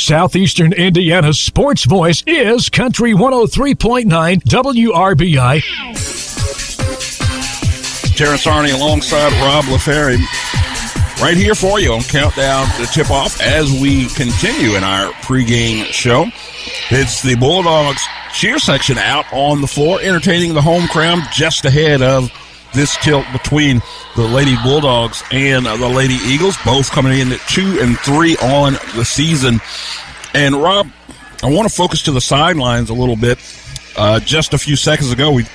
Southeastern 0.01 0.73
Indiana's 0.73 1.39
sports 1.39 1.85
voice 1.85 2.23
is 2.25 2.69
Country 2.69 3.13
103.9 3.13 4.05
WRBI. 4.41 5.61
Terrence 8.15 8.45
Arney 8.45 8.73
alongside 8.73 9.31
Rob 9.33 9.65
LaFerry 9.65 10.17
right 11.21 11.37
here 11.37 11.53
for 11.53 11.79
you 11.79 11.93
on 11.93 12.01
Countdown 12.01 12.67
to 12.77 12.87
Tip 12.87 13.11
Off 13.11 13.39
as 13.41 13.71
we 13.79 14.07
continue 14.07 14.75
in 14.75 14.83
our 14.83 15.13
pregame 15.21 15.83
show. 15.85 16.25
It's 16.89 17.21
the 17.21 17.35
Bulldogs 17.35 18.01
cheer 18.33 18.57
section 18.57 18.97
out 18.97 19.25
on 19.31 19.61
the 19.61 19.67
floor, 19.67 20.01
entertaining 20.01 20.55
the 20.55 20.63
home 20.63 20.87
crowd 20.87 21.19
just 21.31 21.63
ahead 21.63 22.01
of 22.01 22.31
this 22.73 22.95
tilt 22.97 23.25
between 23.31 23.81
the 24.15 24.23
Lady 24.23 24.55
Bulldogs 24.63 25.23
and 25.31 25.65
the 25.65 25.89
Lady 25.89 26.17
Eagles, 26.25 26.55
both 26.65 26.91
coming 26.91 27.19
in 27.19 27.31
at 27.31 27.39
two 27.41 27.79
and 27.81 27.97
three 27.99 28.35
on 28.37 28.73
the 28.95 29.05
season. 29.05 29.59
And 30.33 30.55
Rob, 30.55 30.87
I 31.43 31.49
want 31.49 31.67
to 31.67 31.73
focus 31.75 32.03
to 32.03 32.11
the 32.11 32.21
sidelines 32.21 32.89
a 32.89 32.93
little 32.93 33.15
bit. 33.15 33.39
Uh, 33.97 34.19
just 34.19 34.53
a 34.53 34.57
few 34.57 34.75
seconds 34.75 35.11
ago, 35.11 35.31
we 35.31 35.45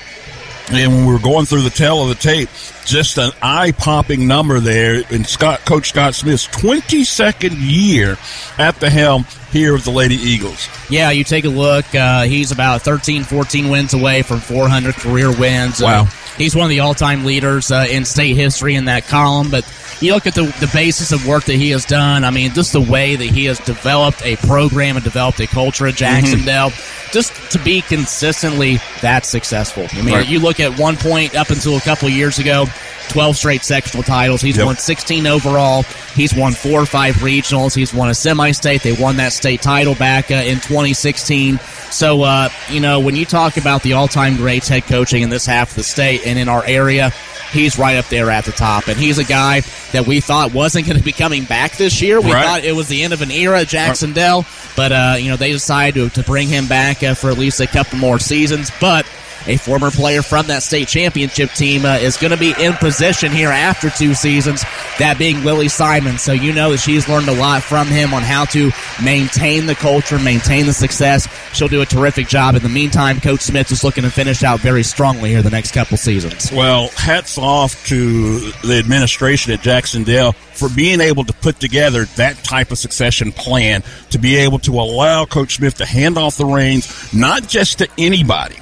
and 0.69 0.93
when 0.93 1.07
we 1.07 1.13
were 1.13 1.21
going 1.21 1.47
through 1.47 1.63
the 1.63 1.71
tale 1.71 2.03
of 2.03 2.09
the 2.09 2.17
tape, 2.17 2.49
just 2.85 3.19
an 3.19 3.31
eye-popping 3.41 4.27
number 4.27 4.59
there 4.59 5.03
in 5.11 5.25
Scott, 5.25 5.65
Coach 5.65 5.91
Scott 5.91 6.15
Smith's 6.15 6.49
22nd 6.49 7.55
year 7.57 8.17
at 8.59 8.75
the 8.81 8.91
helm 8.91 9.25
here 9.53 9.77
of 9.77 9.85
the 9.85 9.93
Lady 9.93 10.17
Eagles. 10.17 10.69
Yeah, 10.91 11.11
you 11.13 11.23
take 11.23 11.45
a 11.45 11.49
look. 11.49 11.95
Uh, 11.95 12.25
he's 12.25 12.51
about 12.51 12.83
13, 12.83 13.23
14 13.23 13.71
wins 13.71 13.95
away 13.95 14.23
from 14.23 14.41
400 14.41 14.95
career 14.97 15.31
wins. 15.31 15.81
Wow. 15.81 16.03
Uh, 16.03 16.07
he's 16.37 16.55
one 16.57 16.65
of 16.65 16.71
the 16.71 16.81
all-time 16.81 17.25
leaders 17.25 17.71
uh, 17.71 17.87
in 17.91 18.05
state 18.05 18.35
history 18.37 18.75
in 18.75 18.87
that 18.87 19.07
column. 19.07 19.51
But 19.51 19.65
you 20.01 20.13
look 20.13 20.27
at 20.27 20.35
the, 20.35 20.45
the 20.61 20.71
basis 20.73 21.13
of 21.13 21.27
work 21.27 21.45
that 21.45 21.57
he 21.57 21.71
has 21.71 21.85
done. 21.85 22.25
I 22.25 22.31
mean, 22.31 22.53
just 22.53 22.73
the 22.73 22.81
way 22.81 23.17
that 23.17 23.25
he 23.25 23.47
has 23.47 23.59
developed 23.61 24.25
a 24.25 24.37
program 24.37 24.97
and 24.97 25.05
developed 25.05 25.41
a 25.41 25.47
culture 25.47 25.87
at 25.87 25.95
Jacksonville. 25.95 26.71
Just 27.13 27.33
to 27.53 27.59
be 27.61 27.81
consistently 27.83 28.79
that 29.01 29.25
successful. 29.25 29.87
I 29.93 30.03
mean, 30.03 30.15
Right. 30.15 30.29
you 30.29 30.41
look 30.41 30.59
at 30.61 30.79
one 30.79 30.97
point 30.97 31.35
up 31.37 31.51
until 31.51 31.77
a 31.77 31.81
couple 31.81 32.09
of 32.09 32.15
years 32.15 32.39
ago, 32.39 32.67
12 33.11 33.37
straight 33.37 33.65
sectional 33.65 34.03
titles. 34.03 34.41
He's 34.41 34.57
Yep. 34.57 34.67
won 34.67 34.77
16 34.77 35.27
overall. 35.27 35.85
He's 36.15 36.35
won 36.35 36.53
four 36.53 36.81
or 36.81 36.87
five 36.87 37.15
regionals. 37.17 37.75
He's 37.75 37.95
won 37.95 38.09
a 38.11 38.15
semi-state. 38.15 38.83
They 38.83 38.93
won 38.93 39.17
that 39.19 39.33
state 39.33 39.63
title 39.63 39.95
back 39.95 40.31
uh, 40.33 40.35
in 40.35 40.57
2016. 40.57 41.61
So, 41.91 42.23
uh, 42.23 42.49
you 42.69 42.81
know, 42.81 42.99
when 42.99 43.15
you 43.15 43.25
talk 43.25 43.57
about 43.57 43.83
the 43.83 43.93
all-time 43.93 44.37
greats 44.37 44.67
head 44.69 44.85
coaching 44.87 45.23
in 45.23 45.31
this 45.31 45.47
half 45.47 45.71
of 45.71 45.77
the 45.77 45.85
state 45.85 46.26
and 46.27 46.39
in 46.39 46.49
our 46.49 46.65
area, 46.67 47.11
he's 47.53 47.79
right 47.79 47.97
up 47.97 48.07
there 48.07 48.31
at 48.31 48.45
the 48.45 48.53
top. 48.53 48.89
And 48.89 48.99
he's 48.99 49.19
a 49.19 49.25
guy 49.25 49.61
that 49.93 50.07
we 50.07 50.21
thought 50.21 50.53
wasn't 50.53 50.87
going 50.87 50.99
to 50.99 51.05
be 51.05 51.13
coming 51.13 51.45
back 51.45 51.77
this 51.77 52.03
year. 52.03 52.21
We 52.21 52.33
Right. 52.33 52.45
thought 52.45 52.65
it 52.65 52.73
was 52.75 52.89
the 52.89 53.03
end 53.05 53.13
of 53.13 53.23
an 53.23 53.31
era 53.31 53.61
at 53.61 53.69
Jacksonville, 53.69 54.45
but 54.77 54.93
uh, 54.93 55.17
you 55.19 55.31
know 55.31 55.37
they 55.37 55.53
decided 55.53 55.95
to, 56.13 56.23
to 56.23 56.27
bring 56.27 56.49
him 56.49 56.67
back 56.67 57.03
uh, 57.03 57.15
for 57.15 57.31
at 57.31 57.39
least 57.39 57.61
a 57.61 57.67
couple 57.67 57.99
more 57.99 58.19
seasons. 58.19 58.71
But 58.81 59.07
a 59.47 59.57
former 59.57 59.91
player 59.91 60.23
from 60.23 60.47
that 60.49 60.63
state 60.63 60.89
championship 60.89 61.51
team 61.51 61.85
uh, 61.85 61.95
is 61.95 62.17
going 62.17 62.31
to 62.31 62.37
be 62.37 62.55
in 62.59 62.73
position 62.75 63.31
here 63.33 63.51
after 63.51 63.91
two 63.91 64.15
seasons, 64.15 64.63
that 64.99 65.17
being 65.19 65.45
Lily 65.45 65.69
Simon. 65.69 66.19
So 66.19 66.33
you 66.33 66.53
know 66.53 66.71
that 66.71 66.79
she's 66.79 67.09
learned 67.09 67.29
a 67.29 67.35
lot 67.35 67.63
from 67.63 67.87
him 67.87 68.13
on 68.15 68.23
how 68.23 68.45
to 68.47 68.71
maintain 69.03 69.67
the 69.67 69.75
culture, 69.75 70.19
maintain 70.19 70.67
the 70.67 70.73
success. 70.73 71.29
She'll 71.53 71.69
do 71.69 71.83
a 71.83 71.87
terrific 71.87 72.29
job. 72.29 72.55
In 72.55 72.63
the 72.63 72.69
meantime, 72.69 73.21
Coach 73.21 73.41
Smith 73.41 73.71
is 73.71 73.85
looking 73.85 74.05
to 74.05 74.11
finish 74.11 74.43
out 74.43 74.61
very 74.61 74.83
strongly 74.83 75.31
here 75.31 75.43
the 75.43 75.51
next 75.51 75.73
couple 75.73 75.97
seasons. 75.97 76.51
Well, 76.53 76.89
hats 76.97 77.39
off 77.39 77.87
to 77.87 78.51
the 78.63 78.79
administration 78.79 79.53
at 79.53 79.61
Jacksonville 79.61 80.33
for 80.33 80.69
being 80.69 81.01
able 81.01 81.25
to 81.25 81.33
put 81.33 81.61
together 81.61 82.05
that 82.17 82.37
type 82.43 82.71
of 82.71 82.79
succession 82.79 83.33
plan 83.33 83.83
to 84.11 84.19
be 84.19 84.37
able 84.37 84.59
to 84.61 84.73
allow 84.81 85.25
Coach 85.25 85.57
Smith 85.57 85.75
to 85.77 85.87
hand 85.87 86.19
off 86.19 86.37
the 86.37 86.47
reins, 86.47 87.13
not 87.15 87.47
just 87.47 87.79
to 87.79 87.89
anybody, 87.99 88.57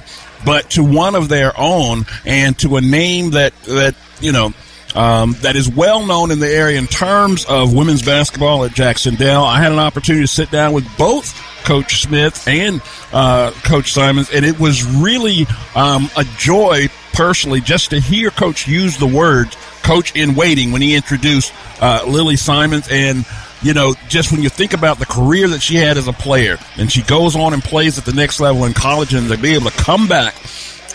but 0.45 0.69
to 0.71 0.83
one 0.83 1.15
of 1.15 1.29
their 1.29 1.51
own 1.57 2.05
and 2.25 2.57
to 2.59 2.77
a 2.77 2.81
name 2.81 3.31
that, 3.31 3.53
that, 3.63 3.95
you 4.21 4.31
know, 4.31 4.53
um, 4.95 5.33
that 5.41 5.55
is 5.55 5.69
well 5.69 6.05
known 6.05 6.31
in 6.31 6.39
the 6.39 6.47
area 6.47 6.79
in 6.79 6.87
terms 6.87 7.45
of 7.45 7.73
women's 7.73 8.01
basketball 8.01 8.63
at 8.63 8.73
Jacksonville. 8.73 9.43
I 9.43 9.61
had 9.61 9.71
an 9.71 9.79
opportunity 9.79 10.23
to 10.23 10.31
sit 10.31 10.51
down 10.51 10.73
with 10.73 10.85
both 10.97 11.33
Coach 11.65 12.01
Smith 12.03 12.47
and 12.47 12.81
uh, 13.11 13.51
Coach 13.63 13.91
Simons, 13.91 14.31
and 14.31 14.45
it 14.45 14.57
was 14.59 14.85
really 14.85 15.47
um, 15.75 16.09
a 16.15 16.23
joy 16.37 16.87
personally 17.13 17.59
just 17.59 17.89
to 17.89 17.99
hear 17.99 18.29
Coach 18.29 18.67
use 18.67 18.97
the 18.97 19.07
words 19.07 19.57
"coach 19.83 20.15
in 20.15 20.35
waiting" 20.35 20.71
when 20.71 20.81
he 20.81 20.95
introduced 20.95 21.53
uh, 21.81 22.03
Lily 22.07 22.37
Simons 22.37 22.87
and. 22.89 23.25
You 23.65 23.73
know, 23.73 23.95
just 24.09 24.31
when 24.31 24.43
you 24.43 24.49
think 24.49 24.73
about 24.73 24.99
the 24.99 25.07
career 25.07 25.47
that 25.47 25.59
she 25.59 25.77
had 25.77 25.97
as 25.97 26.07
a 26.07 26.13
player, 26.13 26.59
and 26.77 26.91
she 26.91 27.01
goes 27.01 27.35
on 27.35 27.51
and 27.51 27.63
plays 27.63 27.97
at 27.97 28.05
the 28.05 28.13
next 28.13 28.39
level 28.39 28.63
in 28.65 28.73
college, 28.73 29.15
and 29.15 29.27
to 29.29 29.39
be 29.39 29.55
able 29.55 29.71
to 29.71 29.77
come 29.77 30.07
back 30.07 30.35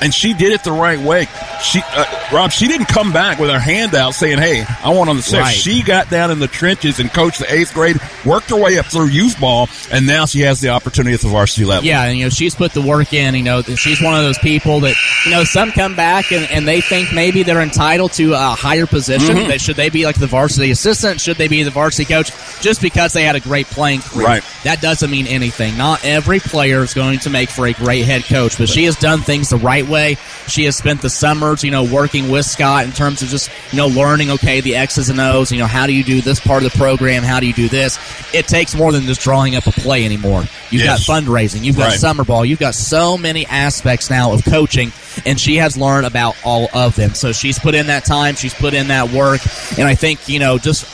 and 0.00 0.12
she 0.14 0.34
did 0.34 0.52
it 0.52 0.64
the 0.64 0.72
right 0.72 0.98
way. 0.98 1.26
She, 1.62 1.80
uh, 1.84 2.28
Rob, 2.32 2.52
she 2.52 2.68
didn't 2.68 2.86
come 2.86 3.12
back 3.12 3.38
with 3.38 3.50
her 3.50 3.58
hand 3.58 3.94
out 3.94 4.14
saying, 4.14 4.38
"Hey, 4.38 4.64
I 4.82 4.90
want 4.90 5.10
on 5.10 5.16
the 5.16 5.22
six. 5.22 5.40
Right. 5.40 5.54
She 5.54 5.82
got 5.82 6.08
down 6.10 6.30
in 6.30 6.38
the 6.38 6.48
trenches 6.48 7.00
and 7.00 7.12
coached 7.12 7.38
the 7.38 7.52
eighth 7.52 7.74
grade, 7.74 7.98
worked 8.24 8.50
her 8.50 8.56
way 8.56 8.78
up 8.78 8.86
through 8.86 9.08
youth 9.08 9.38
ball, 9.40 9.68
and 9.90 10.06
now 10.06 10.26
she 10.26 10.40
has 10.40 10.60
the 10.60 10.70
opportunity 10.70 11.14
at 11.14 11.20
the 11.20 11.28
varsity 11.28 11.64
level. 11.64 11.84
Yeah, 11.84 12.04
and 12.04 12.18
you 12.18 12.24
know 12.24 12.30
she's 12.30 12.54
put 12.54 12.72
the 12.72 12.82
work 12.82 13.12
in. 13.12 13.34
You 13.34 13.42
know 13.42 13.62
she's 13.62 14.00
one 14.02 14.14
of 14.14 14.22
those 14.22 14.38
people 14.38 14.80
that 14.80 14.94
you 15.24 15.32
know 15.32 15.44
some 15.44 15.70
come 15.72 15.94
back 15.94 16.32
and, 16.32 16.50
and 16.50 16.66
they 16.66 16.80
think 16.80 17.12
maybe 17.12 17.42
they're 17.42 17.60
entitled 17.60 18.12
to 18.12 18.32
a 18.32 18.54
higher 18.54 18.86
position. 18.86 19.36
Mm-hmm. 19.36 19.48
That 19.48 19.60
should 19.60 19.76
they 19.76 19.90
be 19.90 20.04
like 20.04 20.18
the 20.18 20.26
varsity 20.26 20.70
assistant? 20.70 21.20
Should 21.20 21.36
they 21.36 21.48
be 21.48 21.62
the 21.62 21.70
varsity 21.70 22.10
coach? 22.10 22.30
Just 22.60 22.80
because 22.80 23.12
they 23.12 23.24
had 23.24 23.36
a 23.36 23.40
great 23.40 23.66
playing 23.66 24.00
career, 24.00 24.26
Right. 24.26 24.44
That 24.64 24.80
doesn't 24.80 25.10
mean 25.10 25.26
anything. 25.26 25.76
Not 25.76 26.04
every 26.04 26.40
player 26.40 26.80
is 26.80 26.94
going 26.94 27.18
to 27.20 27.30
make 27.30 27.48
for 27.48 27.66
a 27.66 27.72
great 27.72 28.04
head 28.04 28.24
coach, 28.24 28.58
but 28.58 28.68
she 28.68 28.84
has 28.84 28.96
done 28.96 29.20
things 29.20 29.48
the 29.48 29.56
right 29.56 29.86
way. 29.86 29.89
Way 29.90 30.16
she 30.46 30.64
has 30.64 30.76
spent 30.76 31.02
the 31.02 31.10
summers, 31.10 31.62
you 31.64 31.70
know, 31.70 31.84
working 31.84 32.30
with 32.30 32.46
Scott 32.46 32.84
in 32.84 32.92
terms 32.92 33.22
of 33.22 33.28
just 33.28 33.50
you 33.72 33.76
know 33.78 33.88
learning. 33.88 34.30
Okay, 34.30 34.60
the 34.60 34.76
X's 34.76 35.08
and 35.10 35.20
O's. 35.20 35.50
You 35.52 35.58
know, 35.58 35.66
how 35.66 35.86
do 35.86 35.92
you 35.92 36.04
do 36.04 36.20
this 36.20 36.40
part 36.40 36.62
of 36.64 36.72
the 36.72 36.78
program? 36.78 37.22
How 37.22 37.40
do 37.40 37.46
you 37.46 37.52
do 37.52 37.68
this? 37.68 37.98
It 38.34 38.46
takes 38.48 38.74
more 38.74 38.92
than 38.92 39.02
just 39.02 39.20
drawing 39.20 39.56
up 39.56 39.66
a 39.66 39.72
play 39.72 40.04
anymore. 40.04 40.44
You've 40.70 40.82
Yes. 40.84 41.06
got 41.06 41.22
fundraising. 41.22 41.64
You've 41.64 41.76
got 41.76 41.88
Right. 41.90 42.00
summer 42.00 42.24
ball. 42.24 42.44
You've 42.44 42.58
got 42.60 42.74
so 42.74 43.18
many 43.18 43.46
aspects 43.46 44.08
now 44.10 44.32
of 44.32 44.44
coaching, 44.44 44.92
and 45.26 45.38
she 45.40 45.56
has 45.56 45.76
learned 45.76 46.06
about 46.06 46.36
all 46.44 46.68
of 46.72 46.94
them. 46.96 47.14
So 47.14 47.32
she's 47.32 47.58
put 47.58 47.74
in 47.74 47.88
that 47.88 48.04
time. 48.04 48.36
She's 48.36 48.54
put 48.54 48.72
in 48.74 48.88
that 48.88 49.10
work, 49.12 49.40
and 49.76 49.88
I 49.88 49.94
think 49.94 50.20
you 50.28 50.38
know 50.38 50.58
just 50.58 50.86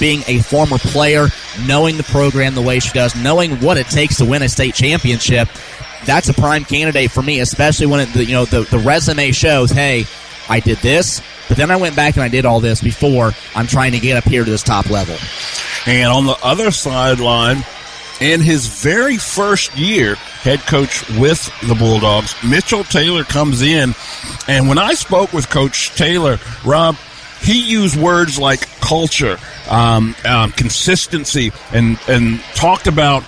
being 0.00 0.24
a 0.26 0.38
former 0.40 0.76
player, 0.78 1.28
knowing 1.66 1.96
the 1.96 2.02
program 2.02 2.54
the 2.56 2.60
way 2.62 2.80
she 2.80 2.90
does, 2.92 3.14
knowing 3.14 3.60
what 3.60 3.78
it 3.78 3.88
takes 3.88 4.16
to 4.16 4.24
win 4.24 4.42
a 4.42 4.48
state 4.48 4.74
championship, 4.74 5.48
that's 6.06 6.28
a 6.28 6.34
prime 6.34 6.64
candidate 6.64 7.10
for 7.10 7.22
me, 7.22 7.40
especially 7.40 7.86
when 7.86 8.00
it, 8.00 8.12
the, 8.12 8.24
you 8.24 8.32
know 8.32 8.44
the, 8.44 8.62
the 8.62 8.78
resume 8.78 9.32
shows, 9.32 9.70
hey, 9.70 10.04
I 10.48 10.60
did 10.60 10.78
this, 10.78 11.22
but 11.48 11.56
then 11.56 11.70
I 11.70 11.76
went 11.76 11.96
back 11.96 12.14
and 12.14 12.22
I 12.22 12.28
did 12.28 12.44
all 12.44 12.60
this 12.60 12.82
before. 12.82 13.32
I'm 13.54 13.66
trying 13.66 13.92
to 13.92 13.98
get 13.98 14.16
up 14.16 14.24
here 14.24 14.44
to 14.44 14.50
this 14.50 14.62
top 14.62 14.90
level. 14.90 15.16
And 15.86 16.10
on 16.10 16.26
the 16.26 16.36
other 16.42 16.70
sideline, 16.70 17.64
in 18.20 18.40
his 18.40 18.66
very 18.66 19.16
first 19.16 19.76
year, 19.76 20.14
head 20.14 20.60
coach 20.60 21.08
with 21.18 21.50
the 21.66 21.74
Bulldogs, 21.74 22.34
Mitchell 22.42 22.84
Taylor 22.84 23.24
comes 23.24 23.62
in. 23.62 23.94
And 24.48 24.68
when 24.68 24.78
I 24.78 24.94
spoke 24.94 25.32
with 25.32 25.50
Coach 25.50 25.90
Taylor, 25.90 26.38
Rob, 26.64 26.96
he 27.40 27.60
used 27.60 27.96
words 27.96 28.38
like 28.38 28.60
culture, 28.80 29.38
um, 29.68 30.14
um, 30.24 30.52
consistency, 30.52 31.52
and, 31.72 31.98
and 32.08 32.40
talked 32.54 32.86
about 32.86 33.24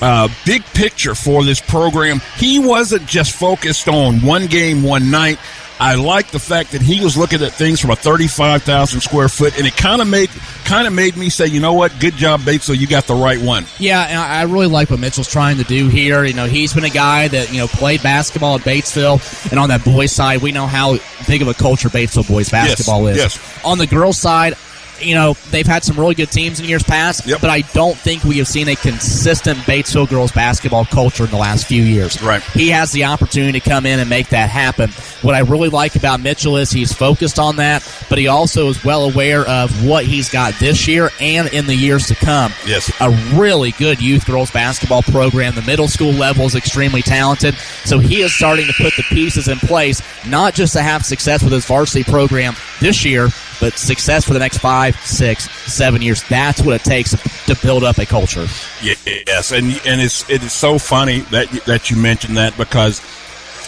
uh, 0.00 0.28
big 0.44 0.64
picture 0.66 1.14
for 1.14 1.44
this 1.44 1.60
program. 1.60 2.20
He 2.36 2.58
wasn't 2.58 3.06
just 3.06 3.32
focused 3.32 3.88
on 3.88 4.22
one 4.22 4.46
game, 4.46 4.82
one 4.82 5.10
night. 5.10 5.38
I 5.78 5.94
like 5.96 6.30
the 6.30 6.38
fact 6.38 6.72
that 6.72 6.80
he 6.80 7.02
was 7.02 7.18
looking 7.18 7.42
at 7.42 7.52
things 7.52 7.80
from 7.80 7.90
a 7.90 7.96
35,000 7.96 9.00
square 9.00 9.28
foot, 9.28 9.58
and 9.58 9.66
it 9.66 9.76
kind 9.76 10.00
of 10.00 10.08
made 10.08 10.30
kind 10.64 10.86
of 10.86 10.94
made 10.94 11.16
me 11.16 11.28
say, 11.28 11.46
you 11.46 11.60
know 11.60 11.74
what, 11.74 11.92
good 12.00 12.14
job, 12.14 12.40
Batesville, 12.40 12.78
you 12.78 12.86
got 12.86 13.06
the 13.06 13.14
right 13.14 13.40
one. 13.40 13.66
Yeah, 13.78 14.02
and 14.02 14.18
I 14.18 14.42
really 14.44 14.68
like 14.68 14.90
what 14.90 15.00
Mitchell's 15.00 15.30
trying 15.30 15.58
to 15.58 15.64
do 15.64 15.88
here. 15.88 16.24
You 16.24 16.32
know, 16.32 16.46
he's 16.46 16.72
been 16.72 16.84
a 16.84 16.90
guy 16.90 17.28
that 17.28 17.52
you 17.52 17.58
know 17.58 17.66
played 17.66 18.02
basketball 18.02 18.56
at 18.56 18.62
Batesville, 18.62 19.50
and 19.50 19.60
on 19.60 19.68
that 19.68 19.84
boys 19.84 20.12
side, 20.12 20.40
we 20.40 20.50
know 20.50 20.66
how 20.66 20.96
big 21.26 21.42
of 21.42 21.48
a 21.48 21.54
culture 21.54 21.90
Batesville 21.90 22.28
boys 22.28 22.48
basketball 22.48 23.04
yes, 23.04 23.16
is. 23.16 23.22
Yes. 23.22 23.64
On 23.64 23.76
the 23.76 23.86
girls 23.86 24.18
side, 24.18 24.54
you 25.00 25.14
know, 25.14 25.34
they've 25.50 25.66
had 25.66 25.84
some 25.84 25.98
really 25.98 26.14
good 26.14 26.30
teams 26.30 26.60
in 26.60 26.66
years 26.66 26.82
past, 26.82 27.26
yep. 27.26 27.40
but 27.40 27.50
I 27.50 27.60
don't 27.72 27.96
think 27.96 28.24
we 28.24 28.38
have 28.38 28.48
seen 28.48 28.68
a 28.68 28.76
consistent 28.76 29.58
Batesville 29.60 30.08
girls 30.08 30.32
basketball 30.32 30.84
culture 30.84 31.24
in 31.24 31.30
the 31.30 31.36
last 31.36 31.66
few 31.66 31.82
years. 31.82 32.20
Right. 32.22 32.42
He 32.42 32.70
has 32.70 32.92
the 32.92 33.04
opportunity 33.04 33.58
to 33.58 33.68
come 33.68 33.86
in 33.86 34.00
and 34.00 34.08
make 34.08 34.28
that 34.28 34.50
happen. 34.50 34.90
What 35.22 35.34
I 35.34 35.40
really 35.40 35.68
like 35.68 35.96
about 35.96 36.20
Mitchell 36.20 36.56
is 36.56 36.70
he's 36.70 36.92
focused 36.92 37.38
on 37.38 37.56
that, 37.56 37.82
but 38.08 38.18
he 38.18 38.28
also 38.28 38.68
is 38.68 38.84
well 38.84 39.08
aware 39.10 39.46
of 39.48 39.86
what 39.86 40.04
he's 40.04 40.28
got 40.28 40.54
this 40.58 40.86
year 40.86 41.10
and 41.20 41.52
in 41.52 41.66
the 41.66 41.74
years 41.74 42.06
to 42.08 42.14
come. 42.14 42.52
Yes. 42.66 42.92
A 43.00 43.10
really 43.38 43.72
good 43.72 44.00
youth 44.00 44.26
girls 44.26 44.50
basketball 44.50 45.02
program. 45.02 45.54
The 45.54 45.62
middle 45.62 45.88
school 45.88 46.12
level 46.12 46.46
is 46.46 46.54
extremely 46.54 47.02
talented. 47.02 47.54
So 47.84 47.98
he 47.98 48.22
is 48.22 48.34
starting 48.34 48.66
to 48.66 48.72
put 48.72 48.94
the 48.96 49.04
pieces 49.04 49.48
in 49.48 49.58
place, 49.58 50.02
not 50.26 50.54
just 50.54 50.72
to 50.74 50.82
have 50.82 51.04
success 51.04 51.42
with 51.42 51.52
his 51.52 51.64
varsity 51.66 52.04
program 52.04 52.54
this 52.80 53.04
year, 53.04 53.28
but 53.60 53.78
success 53.78 54.24
for 54.24 54.32
the 54.32 54.38
next 54.38 54.58
five, 54.58 54.96
six, 55.00 55.50
seven 55.72 56.02
years. 56.02 56.22
That's 56.28 56.62
what 56.62 56.74
it 56.74 56.84
takes 56.84 57.10
to 57.46 57.56
build 57.62 57.84
up 57.84 57.98
a 57.98 58.06
culture. 58.06 58.46
Yes, 58.82 59.52
and 59.52 59.80
and 59.86 60.00
it's 60.00 60.28
it 60.28 60.42
is 60.42 60.52
so 60.52 60.78
funny 60.78 61.20
that 61.30 61.48
that 61.66 61.90
you 61.90 61.96
mentioned 61.96 62.36
that 62.36 62.56
because 62.56 63.00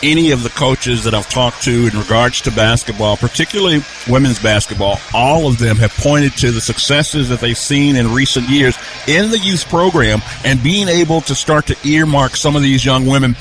any 0.02 0.30
of 0.30 0.42
the 0.42 0.50
coaches 0.50 1.04
that 1.04 1.14
I've 1.14 1.28
talked 1.28 1.62
to 1.64 1.86
in 1.86 1.98
regards 1.98 2.40
to 2.42 2.52
basketball, 2.52 3.16
particularly 3.16 3.80
women's 4.08 4.40
basketball, 4.40 5.00
all 5.12 5.48
of 5.48 5.58
them 5.58 5.76
have 5.76 5.92
pointed 5.94 6.32
to 6.38 6.52
the 6.52 6.60
successes 6.60 7.28
that 7.30 7.40
they've 7.40 7.58
seen 7.58 7.96
in 7.96 8.12
recent 8.12 8.48
years 8.48 8.78
in 9.06 9.30
the 9.30 9.38
youth 9.38 9.68
program 9.68 10.20
and 10.44 10.62
being 10.62 10.88
able 10.88 11.20
to 11.22 11.34
start 11.34 11.66
to 11.66 11.76
earmark 11.88 12.36
some 12.36 12.54
of 12.54 12.62
these 12.62 12.84
young 12.84 13.06
women 13.06 13.34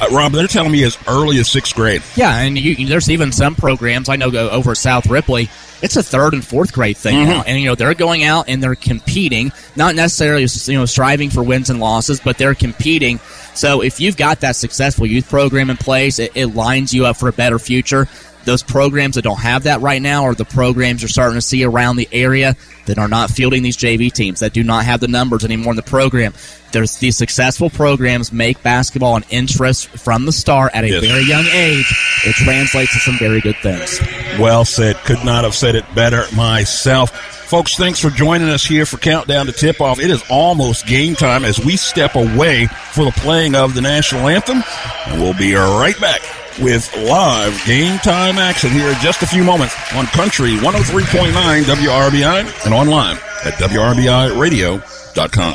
uh, 0.00 0.06
Rob, 0.12 0.32
they're 0.32 0.46
telling 0.46 0.70
me 0.70 0.84
as 0.84 0.96
early 1.08 1.38
as 1.38 1.50
sixth 1.50 1.74
grade. 1.74 2.02
Yeah, 2.14 2.38
and 2.38 2.56
you, 2.56 2.86
there's 2.86 3.10
even 3.10 3.32
some 3.32 3.54
programs 3.56 4.08
I 4.08 4.16
know 4.16 4.30
go 4.30 4.48
over 4.48 4.74
South 4.74 5.06
Ripley. 5.06 5.50
It's 5.80 5.96
a 5.96 6.02
third 6.02 6.34
and 6.34 6.44
fourth 6.44 6.72
grade 6.72 6.96
thing 6.96 7.16
mm-hmm. 7.16 7.30
now, 7.30 7.42
and 7.46 7.60
you 7.60 7.66
know 7.66 7.74
they're 7.74 7.94
going 7.94 8.24
out 8.24 8.48
and 8.48 8.62
they're 8.62 8.74
competing, 8.74 9.52
not 9.76 9.94
necessarily 9.94 10.46
you 10.64 10.78
know 10.78 10.86
striving 10.86 11.30
for 11.30 11.42
wins 11.42 11.70
and 11.70 11.78
losses, 11.80 12.20
but 12.20 12.36
they're 12.38 12.54
competing. 12.54 13.18
So 13.54 13.82
if 13.82 14.00
you've 14.00 14.16
got 14.16 14.40
that 14.40 14.56
successful 14.56 15.06
youth 15.06 15.28
program 15.28 15.70
in 15.70 15.76
place, 15.76 16.18
it, 16.18 16.32
it 16.34 16.46
lines 16.48 16.92
you 16.92 17.06
up 17.06 17.16
for 17.16 17.28
a 17.28 17.32
better 17.32 17.58
future 17.58 18.08
those 18.48 18.62
programs 18.62 19.14
that 19.16 19.22
don't 19.22 19.38
have 19.38 19.64
that 19.64 19.80
right 19.82 20.00
now 20.00 20.24
are 20.24 20.34
the 20.34 20.44
programs 20.44 21.02
you're 21.02 21.08
starting 21.08 21.36
to 21.36 21.42
see 21.42 21.64
around 21.64 21.96
the 21.96 22.08
area 22.10 22.56
that 22.86 22.98
are 22.98 23.06
not 23.06 23.30
fielding 23.30 23.62
these 23.62 23.76
JV 23.76 24.10
teams 24.10 24.40
that 24.40 24.54
do 24.54 24.64
not 24.64 24.84
have 24.86 25.00
the 25.00 25.08
numbers 25.08 25.44
anymore 25.44 25.72
in 25.72 25.76
the 25.76 25.82
program. 25.82 26.32
There's 26.72 26.96
these 26.96 27.16
successful 27.16 27.68
programs 27.68 28.32
make 28.32 28.62
basketball 28.62 29.16
an 29.16 29.24
interest 29.28 29.88
from 29.88 30.24
the 30.24 30.32
start 30.32 30.72
at 30.74 30.84
a 30.84 30.88
yes. 30.88 31.04
very 31.04 31.24
young 31.24 31.44
age. 31.52 31.94
It 32.24 32.34
translates 32.36 32.94
to 32.94 33.00
some 33.00 33.18
very 33.18 33.40
good 33.40 33.56
things. 33.56 34.00
Well 34.38 34.64
said. 34.64 34.96
Could 35.04 35.24
not 35.24 35.44
have 35.44 35.54
said 35.54 35.74
it 35.74 35.84
better 35.94 36.24
myself. 36.34 37.10
Folks, 37.10 37.76
thanks 37.76 38.00
for 38.00 38.10
joining 38.10 38.48
us 38.48 38.64
here 38.64 38.86
for 38.86 38.96
Countdown 38.96 39.46
to 39.46 39.52
Tip 39.52 39.80
Off. 39.80 39.98
It 39.98 40.10
is 40.10 40.22
almost 40.30 40.86
game 40.86 41.14
time 41.14 41.44
as 41.44 41.58
we 41.62 41.76
step 41.76 42.14
away 42.14 42.66
for 42.66 43.04
the 43.04 43.12
playing 43.12 43.54
of 43.54 43.74
the 43.74 43.80
national 43.82 44.28
anthem. 44.28 44.62
And 45.06 45.20
we'll 45.20 45.34
be 45.34 45.54
right 45.54 45.98
back 46.00 46.20
with 46.60 46.94
live 46.96 47.60
game 47.64 47.98
time 47.98 48.38
action 48.38 48.70
here 48.70 48.88
in 48.88 48.98
just 49.00 49.22
a 49.22 49.26
few 49.26 49.44
moments 49.44 49.74
on 49.94 50.06
Country 50.06 50.56
103.9 50.56 51.62
WRBI 51.64 52.64
and 52.64 52.74
online 52.74 53.16
at 53.44 53.54
WRBIRadio.com. 53.54 55.54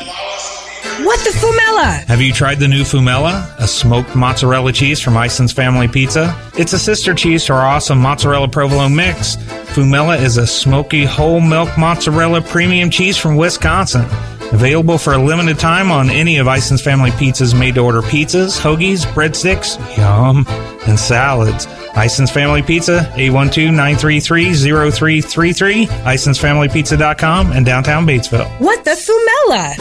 What 1.06 1.20
the 1.22 1.32
Fumella? 1.32 2.04
Have 2.06 2.22
you 2.22 2.32
tried 2.32 2.60
the 2.60 2.68
new 2.68 2.84
Fumella, 2.84 3.52
a 3.58 3.68
smoked 3.68 4.16
mozzarella 4.16 4.72
cheese 4.72 5.02
from 5.02 5.18
Ison's 5.18 5.52
Family 5.52 5.88
Pizza? 5.88 6.40
It's 6.58 6.74
a 6.74 6.80
sister 6.80 7.16
cheese 7.16 7.46
to 7.46 7.54
our 7.54 7.66
awesome 7.66 7.98
mozzarella 8.00 8.48
provolone 8.48 8.96
mix. 8.96 9.36
Fumella 9.74 10.20
is 10.20 10.38
a 10.38 10.46
smoky 10.46 11.04
whole 11.04 11.42
milk 11.42 11.76
mozzarella 11.78 12.42
premium 12.42 12.92
cheese 12.92 13.18
from 13.18 13.38
Wisconsin. 13.38 14.06
Available 14.52 14.98
for 14.98 15.14
a 15.14 15.18
limited 15.18 15.58
time 15.60 15.92
on 15.92 16.10
any 16.10 16.38
of 16.38 16.48
Ison's 16.48 16.82
Family 16.82 17.12
Pizza's 17.12 17.54
made 17.56 17.76
to 17.76 17.82
order 17.82 18.02
pizzas, 18.02 18.60
hoagies, 18.60 19.06
breadsticks, 19.14 19.78
yum, 19.98 20.46
and 20.88 21.00
salads. 21.00 21.68
Ison's 21.96 22.32
Family 22.32 22.62
Pizza, 22.62 23.12
812-933-0333, 23.16 25.86
IsonsFamilyPizza.com, 25.86 27.52
and 27.52 27.66
downtown 27.66 28.06
Batesville. 28.06 28.48
What 28.60 28.84
the 28.84 28.92
Fumella? 28.92 29.76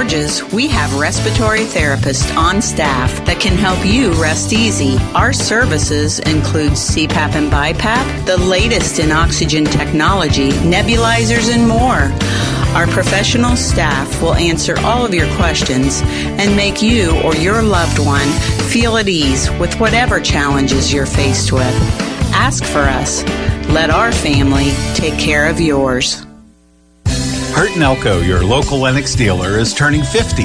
George's, 0.00 0.42
we 0.54 0.66
have 0.66 0.98
respiratory 0.98 1.66
therapists 1.66 2.34
on 2.34 2.62
staff 2.62 3.22
that 3.26 3.38
can 3.38 3.54
help 3.54 3.84
you 3.84 4.12
rest 4.14 4.50
easy. 4.50 4.96
Our 5.14 5.34
services 5.34 6.20
include 6.20 6.72
CPAP 6.72 7.34
and 7.34 7.52
BiPAP, 7.52 8.24
the 8.24 8.38
latest 8.38 8.98
in 8.98 9.12
oxygen 9.12 9.66
technology, 9.66 10.52
nebulizers, 10.52 11.54
and 11.54 11.68
more. 11.68 12.08
Our 12.74 12.86
professional 12.86 13.56
staff 13.56 14.22
will 14.22 14.32
answer 14.32 14.74
all 14.78 15.04
of 15.04 15.12
your 15.12 15.28
questions 15.36 16.00
and 16.02 16.56
make 16.56 16.80
you 16.80 17.10
or 17.20 17.34
your 17.34 17.60
loved 17.60 17.98
one 17.98 18.28
feel 18.70 18.96
at 18.96 19.06
ease 19.06 19.50
with 19.60 19.78
whatever 19.78 20.18
challenges 20.18 20.94
you're 20.94 21.04
faced 21.04 21.52
with. 21.52 21.74
Ask 22.32 22.64
for 22.64 22.78
us. 22.78 23.22
Let 23.68 23.90
our 23.90 24.12
family 24.12 24.70
take 24.94 25.18
care 25.18 25.46
of 25.50 25.60
yours. 25.60 26.24
Hurt 27.52 27.76
& 27.76 27.78
Elko, 27.78 28.20
your 28.20 28.44
local 28.44 28.78
Lennox 28.78 29.14
dealer, 29.14 29.58
is 29.58 29.74
turning 29.74 30.02
50. 30.02 30.44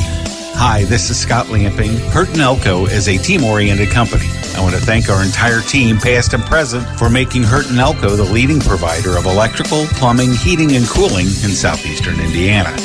Hi, 0.57 0.83
this 0.85 1.09
is 1.09 1.19
Scott 1.19 1.49
Lamping. 1.49 1.95
Hurt 2.09 2.35
& 2.37 2.37
Elko 2.37 2.87
is 2.87 3.07
a 3.07 3.17
team-oriented 3.17 3.89
company. 3.89 4.25
I 4.55 4.61
want 4.61 4.73
to 4.75 4.81
thank 4.81 5.09
our 5.09 5.23
entire 5.23 5.61
team, 5.61 5.97
past 5.97 6.33
and 6.33 6.43
present, 6.43 6.87
for 6.97 7.09
making 7.09 7.43
Hurt 7.43 7.71
& 7.71 7.71
Elko 7.71 8.15
the 8.15 8.23
leading 8.23 8.59
provider 8.59 9.17
of 9.17 9.25
electrical, 9.25 9.85
plumbing, 9.91 10.33
heating, 10.33 10.75
and 10.75 10.85
cooling 10.87 11.27
in 11.27 11.51
southeastern 11.51 12.19
Indiana. 12.19 12.75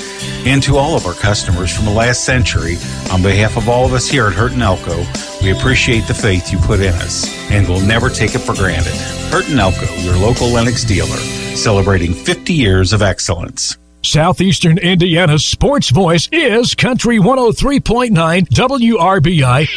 And 0.45 0.63
to 0.65 0.77
all 0.77 0.97
of 0.97 1.07
our 1.07 1.15
customers 1.15 1.75
from 1.75 1.87
the 1.87 1.91
last 1.91 2.25
century, 2.25 2.77
on 3.11 3.23
behalf 3.23 3.57
of 3.57 3.69
all 3.69 3.87
of 3.87 3.95
us 3.95 4.09
here 4.09 4.27
at 4.27 4.35
Hurt 4.35 4.53
& 4.53 4.57
Elko, 4.57 5.05
we 5.43 5.51
appreciate 5.51 6.07
the 6.07 6.15
faith 6.15 6.53
you 6.53 6.59
put 6.59 6.81
in 6.81 6.95
us, 6.97 7.27
and 7.51 7.67
we'll 7.67 7.85
never 7.85 8.09
take 8.09 8.35
it 8.35 8.41
for 8.41 8.55
granted. 8.55 8.95
Hurt 9.33 9.49
& 9.49 9.51
Elko, 9.51 9.87
your 10.03 10.17
local 10.17 10.49
Lennox 10.49 10.85
dealer, 10.85 11.17
celebrating 11.57 12.13
50 12.13 12.53
years 12.53 12.93
of 12.93 13.03
excellence. 13.03 13.77
Southeastern 14.03 14.79
Indiana's 14.79 15.45
sports 15.45 15.91
voice 15.91 16.29
is 16.33 16.75
Country 16.75 17.19
103.9 17.19 18.11
WRBI. 18.49 19.69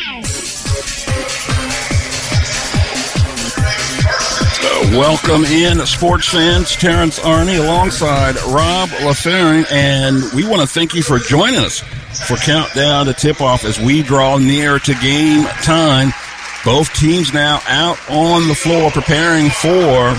Uh, 4.65 4.97
welcome 4.97 5.43
in, 5.45 5.85
sports 5.85 6.29
fans. 6.29 6.71
Terrence 6.75 7.19
Arney 7.19 7.59
alongside 7.59 8.35
Rob 8.47 8.89
LaFerrin, 8.89 9.69
and 9.71 10.23
we 10.33 10.47
want 10.47 10.61
to 10.61 10.67
thank 10.67 10.93
you 10.93 11.03
for 11.03 11.19
joining 11.19 11.59
us 11.59 11.79
for 12.25 12.37
Countdown 12.37 13.07
to 13.07 13.13
Tip 13.13 13.41
Off 13.41 13.65
as 13.65 13.77
we 13.79 14.01
draw 14.03 14.37
near 14.37 14.79
to 14.79 14.93
game 14.95 15.43
time. 15.63 16.11
Both 16.63 16.93
teams 16.93 17.33
now 17.33 17.59
out 17.67 17.97
on 18.09 18.47
the 18.47 18.55
floor 18.55 18.89
preparing 18.89 19.49
for 19.49 20.15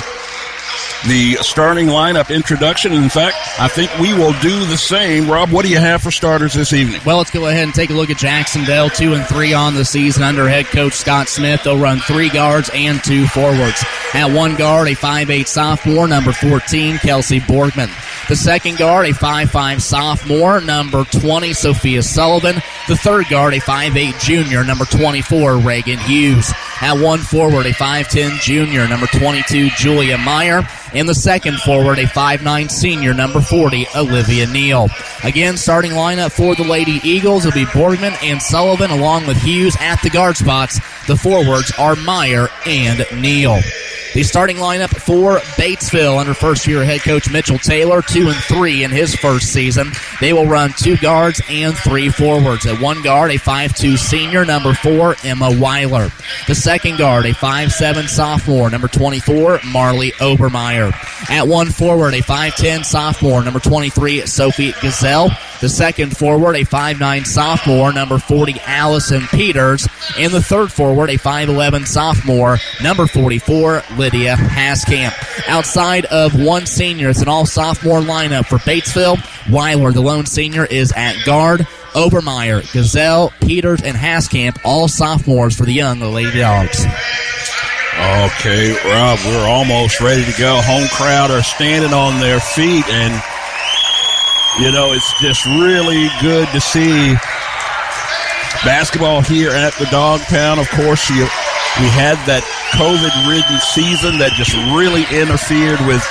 the 1.06 1.34
starting 1.42 1.86
lineup 1.86 2.34
introduction. 2.34 2.92
In 2.92 3.08
fact, 3.08 3.36
I 3.58 3.68
think 3.68 3.96
we 3.98 4.14
will 4.14 4.32
do 4.40 4.64
the 4.66 4.76
same. 4.76 5.30
Rob, 5.30 5.50
what 5.50 5.64
do 5.64 5.70
you 5.70 5.78
have 5.78 6.02
for 6.02 6.10
starters 6.10 6.54
this 6.54 6.72
evening? 6.72 7.00
Well, 7.04 7.18
let's 7.18 7.30
go 7.30 7.46
ahead 7.46 7.64
and 7.64 7.74
take 7.74 7.90
a 7.90 7.94
look 7.94 8.10
at 8.10 8.16
Jacksonville, 8.16 8.90
two 8.90 9.14
and 9.14 9.24
three 9.26 9.52
on 9.52 9.74
the 9.74 9.84
season 9.84 10.22
under 10.22 10.48
head 10.48 10.66
coach 10.66 10.94
Scott 10.94 11.28
Smith. 11.28 11.62
They'll 11.64 11.78
run 11.78 11.98
three 12.00 12.30
guards 12.30 12.70
and 12.74 13.02
two 13.04 13.26
forwards. 13.26 13.84
At 14.14 14.32
one 14.34 14.56
guard, 14.56 14.88
a 14.88 14.94
five-eight 14.94 15.48
sophomore, 15.48 16.06
number 16.08 16.32
14, 16.32 16.98
Kelsey 16.98 17.40
Borgman. 17.40 17.90
The 18.28 18.36
second 18.36 18.78
guard, 18.78 19.06
a 19.06 19.12
five-five 19.12 19.82
sophomore, 19.82 20.60
number 20.60 21.04
20, 21.04 21.52
Sophia 21.52 22.02
Sullivan. 22.02 22.56
The 22.88 22.96
third 22.96 23.28
guard, 23.28 23.54
a 23.54 23.60
five-eight 23.60 24.18
junior, 24.20 24.64
number 24.64 24.84
24, 24.86 25.58
Reagan 25.58 25.98
Hughes. 25.98 26.52
At 26.80 27.00
one 27.00 27.20
forward, 27.20 27.66
a 27.66 27.72
5'10 27.72 28.40
junior, 28.40 28.86
number 28.88 29.06
22, 29.06 29.70
Julia 29.70 30.18
Meyer. 30.18 30.62
In 30.92 31.06
the 31.06 31.14
second 31.14 31.58
forward, 31.58 31.98
a 31.98 32.04
5'9 32.04 32.70
senior, 32.70 33.14
number 33.14 33.40
40, 33.40 33.86
Olivia 33.96 34.46
Neal. 34.46 34.88
Again, 35.22 35.56
starting 35.56 35.92
lineup 35.92 36.32
for 36.32 36.54
the 36.54 36.64
Lady 36.64 37.00
Eagles 37.02 37.44
will 37.44 37.52
be 37.52 37.64
Borgman 37.66 38.20
and 38.22 38.42
Sullivan, 38.42 38.90
along 38.90 39.26
with 39.26 39.36
Hughes 39.38 39.76
at 39.80 40.02
the 40.02 40.10
guard 40.10 40.36
spots. 40.36 40.78
The 41.06 41.16
forwards 41.16 41.72
are 41.78 41.96
Meyer 41.96 42.48
and 42.66 43.04
Neal. 43.20 43.60
The 44.14 44.22
starting 44.22 44.58
lineup 44.58 44.90
for 44.90 45.38
Batesville 45.60 46.20
under 46.20 46.34
first 46.34 46.68
year 46.68 46.84
head 46.84 47.00
coach 47.00 47.28
Mitchell 47.32 47.58
Taylor, 47.58 48.00
two 48.00 48.28
and 48.28 48.36
three 48.36 48.84
in 48.84 48.92
his 48.92 49.12
first 49.16 49.52
season. 49.52 49.90
They 50.20 50.32
will 50.32 50.46
run 50.46 50.72
two 50.76 50.96
guards 50.96 51.42
and 51.50 51.76
three 51.76 52.10
forwards. 52.10 52.64
At 52.64 52.80
one 52.80 53.02
guard, 53.02 53.32
a 53.32 53.38
5'2 53.38 53.98
senior, 53.98 54.44
number 54.44 54.72
four, 54.72 55.16
Emma 55.24 55.50
Weiler. 55.58 56.12
The 56.46 56.54
second 56.54 56.98
guard, 56.98 57.26
a 57.26 57.32
5'7 57.32 58.08
sophomore, 58.08 58.70
number 58.70 58.86
24, 58.86 59.58
Marley 59.72 60.12
Obermeyer. 60.12 60.92
At 61.28 61.48
one 61.48 61.70
forward, 61.70 62.14
a 62.14 62.22
5'10 62.22 62.84
sophomore, 62.84 63.42
number 63.42 63.58
23, 63.58 64.26
Sophie 64.26 64.74
Gazelle. 64.80 65.30
The 65.64 65.70
second 65.70 66.14
forward, 66.14 66.56
a 66.56 66.66
5'9 66.66 67.26
sophomore, 67.26 67.90
number 67.90 68.18
40, 68.18 68.60
Allison 68.66 69.22
Peters. 69.28 69.88
And 70.18 70.30
the 70.30 70.42
third 70.42 70.70
forward, 70.70 71.08
a 71.08 71.16
5'11 71.16 71.86
sophomore, 71.86 72.58
number 72.82 73.06
44, 73.06 73.82
Lydia 73.96 74.36
Haskamp. 74.36 75.14
Outside 75.48 76.04
of 76.04 76.38
one 76.38 76.66
senior, 76.66 77.08
it's 77.08 77.22
an 77.22 77.28
all 77.28 77.46
sophomore 77.46 78.00
lineup 78.00 78.44
for 78.44 78.58
Batesville. 78.58 79.16
Weiler, 79.50 79.90
the 79.90 80.02
lone 80.02 80.26
senior, 80.26 80.66
is 80.66 80.92
at 80.96 81.16
guard. 81.24 81.60
Obermeyer, 81.94 82.70
Gazelle, 82.74 83.32
Peters, 83.40 83.80
and 83.80 83.96
Haskamp, 83.96 84.58
all 84.66 84.86
sophomores 84.86 85.56
for 85.56 85.64
the 85.64 85.72
young 85.72 85.98
Lady 86.00 86.40
Dogs. 86.40 86.84
Okay, 86.84 88.76
Rob, 88.84 89.18
we're 89.24 89.48
almost 89.48 90.02
ready 90.02 90.30
to 90.30 90.38
go. 90.38 90.60
Home 90.60 90.88
crowd 90.88 91.30
are 91.30 91.42
standing 91.42 91.94
on 91.94 92.20
their 92.20 92.38
feet, 92.38 92.86
and 92.90 93.22
you 94.60 94.70
know 94.70 94.92
it's 94.92 95.12
just 95.20 95.44
really 95.46 96.08
good 96.20 96.48
to 96.48 96.60
see 96.60 97.14
basketball 98.64 99.20
here 99.20 99.50
at 99.50 99.74
the 99.74 99.86
Dog 99.86 100.20
Pound. 100.22 100.60
Of 100.60 100.68
course, 100.70 101.10
you, 101.10 101.24
we 101.80 101.88
had 101.90 102.16
that 102.24 102.42
COVID-ridden 102.72 103.60
season 103.60 104.18
that 104.18 104.32
just 104.38 104.54
really 104.72 105.04
interfered 105.12 105.80
with 105.86 106.02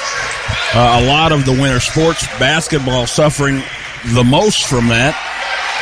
uh, 0.76 1.02
a 1.02 1.08
lot 1.08 1.32
of 1.32 1.46
the 1.46 1.52
winter 1.52 1.80
sports. 1.80 2.28
Basketball 2.38 3.08
suffering 3.08 3.64
the 4.14 4.24
most 4.24 4.68
from 4.68 4.88
that. 4.90 5.16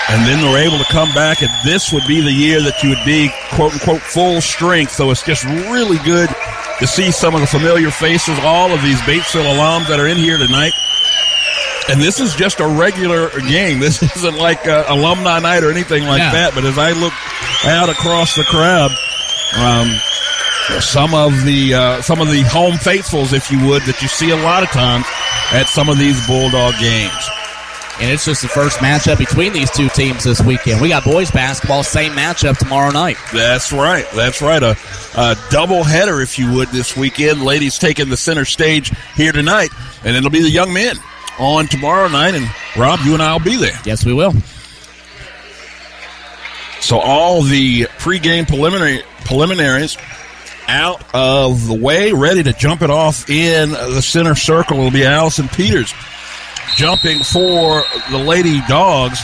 And 0.09 0.27
then 0.27 0.41
they're 0.41 0.65
able 0.65 0.77
to 0.77 0.91
come 0.91 1.13
back, 1.13 1.41
and 1.41 1.51
this 1.63 1.93
would 1.93 2.03
be 2.05 2.19
the 2.19 2.33
year 2.33 2.59
that 2.61 2.83
you 2.83 2.89
would 2.89 3.05
be, 3.05 3.31
quote 3.53 3.73
unquote, 3.73 4.01
full 4.01 4.41
strength. 4.41 4.91
So 4.91 5.09
it's 5.11 5.23
just 5.23 5.45
really 5.45 5.99
good 6.03 6.29
to 6.79 6.87
see 6.87 7.11
some 7.11 7.33
of 7.33 7.41
the 7.41 7.47
familiar 7.47 7.91
faces, 7.91 8.37
all 8.41 8.71
of 8.71 8.81
these 8.81 8.99
Batesville 9.01 9.45
alums 9.45 9.87
that 9.87 9.99
are 9.99 10.07
in 10.07 10.17
here 10.17 10.37
tonight. 10.37 10.73
And 11.89 11.99
this 12.01 12.19
is 12.19 12.35
just 12.35 12.59
a 12.59 12.67
regular 12.67 13.29
game. 13.41 13.79
This 13.79 14.01
isn't 14.03 14.37
like 14.37 14.67
uh, 14.67 14.85
alumni 14.87 15.39
night 15.39 15.63
or 15.63 15.71
anything 15.71 16.03
like 16.05 16.19
Yeah. 16.19 16.31
that. 16.31 16.53
But 16.55 16.63
as 16.65 16.77
I 16.77 16.91
look 16.91 17.13
out 17.65 17.89
across 17.89 18.35
the 18.35 18.43
crowd, 18.43 18.91
um, 19.57 19.91
some 20.79 21.13
of 21.13 21.43
the 21.43 21.73
uh, 21.73 22.01
some 22.01 22.21
of 22.21 22.29
the 22.29 22.43
home 22.43 22.77
faithfuls, 22.77 23.33
if 23.33 23.51
you 23.51 23.65
would, 23.67 23.81
that 23.83 24.01
you 24.01 24.07
see 24.07 24.29
a 24.29 24.37
lot 24.37 24.63
of 24.63 24.69
times 24.69 25.05
at 25.51 25.65
some 25.67 25.89
of 25.89 25.97
these 25.97 26.25
Bulldog 26.27 26.75
games. 26.79 27.11
And 27.99 28.09
it's 28.09 28.25
just 28.25 28.41
the 28.41 28.47
first 28.47 28.77
matchup 28.79 29.17
between 29.19 29.53
these 29.53 29.69
two 29.69 29.87
teams 29.89 30.23
this 30.23 30.41
weekend. 30.41 30.81
We 30.81 30.89
got 30.89 31.03
boys 31.03 31.29
basketball, 31.29 31.83
same 31.83 32.13
matchup 32.13 32.57
tomorrow 32.57 32.89
night. 32.91 33.17
That's 33.33 33.71
right. 33.71 34.05
That's 34.15 34.41
right. 34.41 34.63
A, 34.63 34.75
a 35.15 35.35
double 35.51 35.83
header, 35.83 36.19
if 36.21 36.39
you 36.39 36.51
would, 36.53 36.69
this 36.69 36.95
weekend. 36.97 37.43
Ladies 37.43 37.77
taking 37.77 38.09
the 38.09 38.17
center 38.17 38.45
stage 38.45 38.91
here 39.15 39.31
tonight, 39.31 39.69
and 40.03 40.15
it'll 40.15 40.31
be 40.31 40.41
the 40.41 40.49
young 40.49 40.73
men 40.73 40.95
on 41.39 41.67
tomorrow 41.67 42.07
night. 42.07 42.35
And 42.35 42.47
Rob, 42.77 42.99
you 43.05 43.13
and 43.13 43.21
I 43.21 43.33
will 43.33 43.43
be 43.43 43.57
there. 43.57 43.77
Yes, 43.85 44.05
we 44.05 44.13
will. 44.13 44.33
So 46.81 46.99
all 46.99 47.43
the 47.43 47.83
pregame 47.99 48.47
preliminary 48.47 49.03
preliminaries 49.23 49.97
out 50.67 51.03
of 51.13 51.67
the 51.67 51.73
way, 51.73 52.11
ready 52.11 52.43
to 52.43 52.53
jump 52.53 52.81
it 52.81 52.89
off 52.89 53.29
in 53.29 53.71
the 53.71 54.01
center 54.01 54.35
circle. 54.35 54.77
It'll 54.77 54.91
be 54.91 55.05
Allison 55.05 55.47
Peters 55.47 55.93
jumping 56.75 57.19
for 57.23 57.83
the 58.09 58.17
Lady 58.17 58.61
Dogs. 58.67 59.19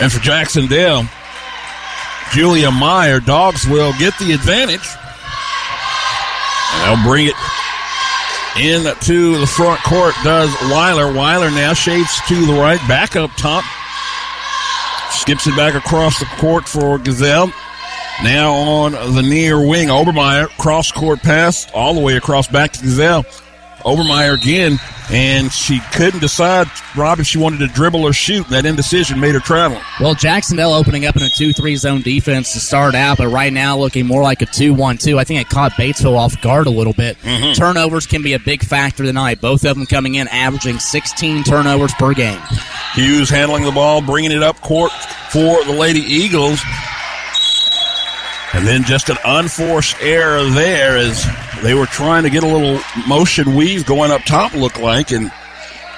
And 0.00 0.10
for 0.12 0.20
Jacksonville, 0.20 1.04
Julia 2.32 2.70
Meyer, 2.70 3.20
Dogs 3.20 3.66
will 3.66 3.92
get 3.98 4.18
the 4.18 4.32
advantage. 4.32 4.88
And 6.72 6.98
they'll 6.98 7.04
bring 7.08 7.26
it 7.26 7.34
into 8.58 9.38
the 9.38 9.46
front 9.46 9.80
court, 9.82 10.14
does 10.24 10.54
Weiler. 10.70 11.12
Weiler 11.12 11.50
now 11.50 11.72
shades 11.72 12.20
to 12.28 12.46
the 12.46 12.52
right, 12.52 12.80
back 12.88 13.16
up 13.16 13.30
top. 13.36 13.64
Skips 15.10 15.46
it 15.46 15.56
back 15.56 15.74
across 15.74 16.18
the 16.18 16.26
court 16.38 16.68
for 16.68 16.98
Gazelle. 16.98 17.52
Now 18.22 18.52
on 18.52 18.92
the 18.92 19.22
near 19.22 19.58
wing, 19.66 19.88
Obermeyer, 19.88 20.48
cross 20.58 20.92
court 20.92 21.20
pass 21.20 21.70
all 21.72 21.94
the 21.94 22.00
way 22.00 22.16
across 22.16 22.48
back 22.48 22.72
to 22.72 22.82
Gazelle. 22.82 23.24
Obermeyer 23.80 24.34
again, 24.40 24.78
and 25.10 25.52
she 25.52 25.80
couldn't 25.92 26.20
decide, 26.20 26.68
Rob, 26.96 27.18
if 27.20 27.26
she 27.26 27.38
wanted 27.38 27.58
to 27.58 27.66
dribble 27.68 28.02
or 28.04 28.12
shoot. 28.12 28.46
That 28.48 28.64
indecision 28.66 29.18
made 29.20 29.34
her 29.34 29.40
travel. 29.40 29.80
Well, 30.00 30.14
Jacksonville 30.14 30.72
opening 30.72 31.06
up 31.06 31.16
in 31.16 31.22
a 31.22 31.28
2 31.28 31.52
3 31.52 31.76
zone 31.76 32.02
defense 32.02 32.52
to 32.52 32.60
start 32.60 32.94
out, 32.94 33.18
but 33.18 33.28
right 33.28 33.52
now 33.52 33.76
looking 33.76 34.06
more 34.06 34.22
like 34.22 34.42
a 34.42 34.46
2 34.46 34.72
1 34.74 34.98
2. 34.98 35.18
I 35.18 35.24
think 35.24 35.40
it 35.40 35.48
caught 35.48 35.72
Batesville 35.72 36.16
off 36.16 36.40
guard 36.40 36.66
a 36.66 36.70
little 36.70 36.92
bit. 36.92 37.16
Mhm. 37.22 37.56
Turnovers 37.56 38.06
can 38.06 38.22
be 38.22 38.34
a 38.34 38.38
big 38.38 38.62
factor 38.64 39.04
tonight. 39.04 39.40
Both 39.40 39.64
of 39.64 39.76
them 39.76 39.86
coming 39.86 40.14
in 40.16 40.28
averaging 40.28 40.78
16 40.78 41.44
turnovers 41.44 41.92
per 41.94 42.14
game. 42.14 42.40
Hughes 42.94 43.30
handling 43.30 43.64
the 43.64 43.72
ball, 43.72 44.00
bringing 44.00 44.32
it 44.32 44.42
up 44.42 44.60
court 44.60 44.92
for 45.30 45.62
the 45.64 45.72
Lady 45.72 46.00
Eagles. 46.00 46.60
And 48.52 48.66
then 48.66 48.82
just 48.82 49.08
an 49.10 49.16
unforced 49.24 49.94
error 50.00 50.42
there 50.50 50.96
as 50.96 51.24
they 51.62 51.74
were 51.74 51.86
trying 51.86 52.22
to 52.24 52.30
get 52.30 52.42
a 52.42 52.46
little 52.46 52.80
motion 53.06 53.54
weave 53.54 53.86
going 53.86 54.10
up 54.10 54.22
top, 54.22 54.54
look 54.54 54.78
like, 54.78 55.10
and 55.10 55.30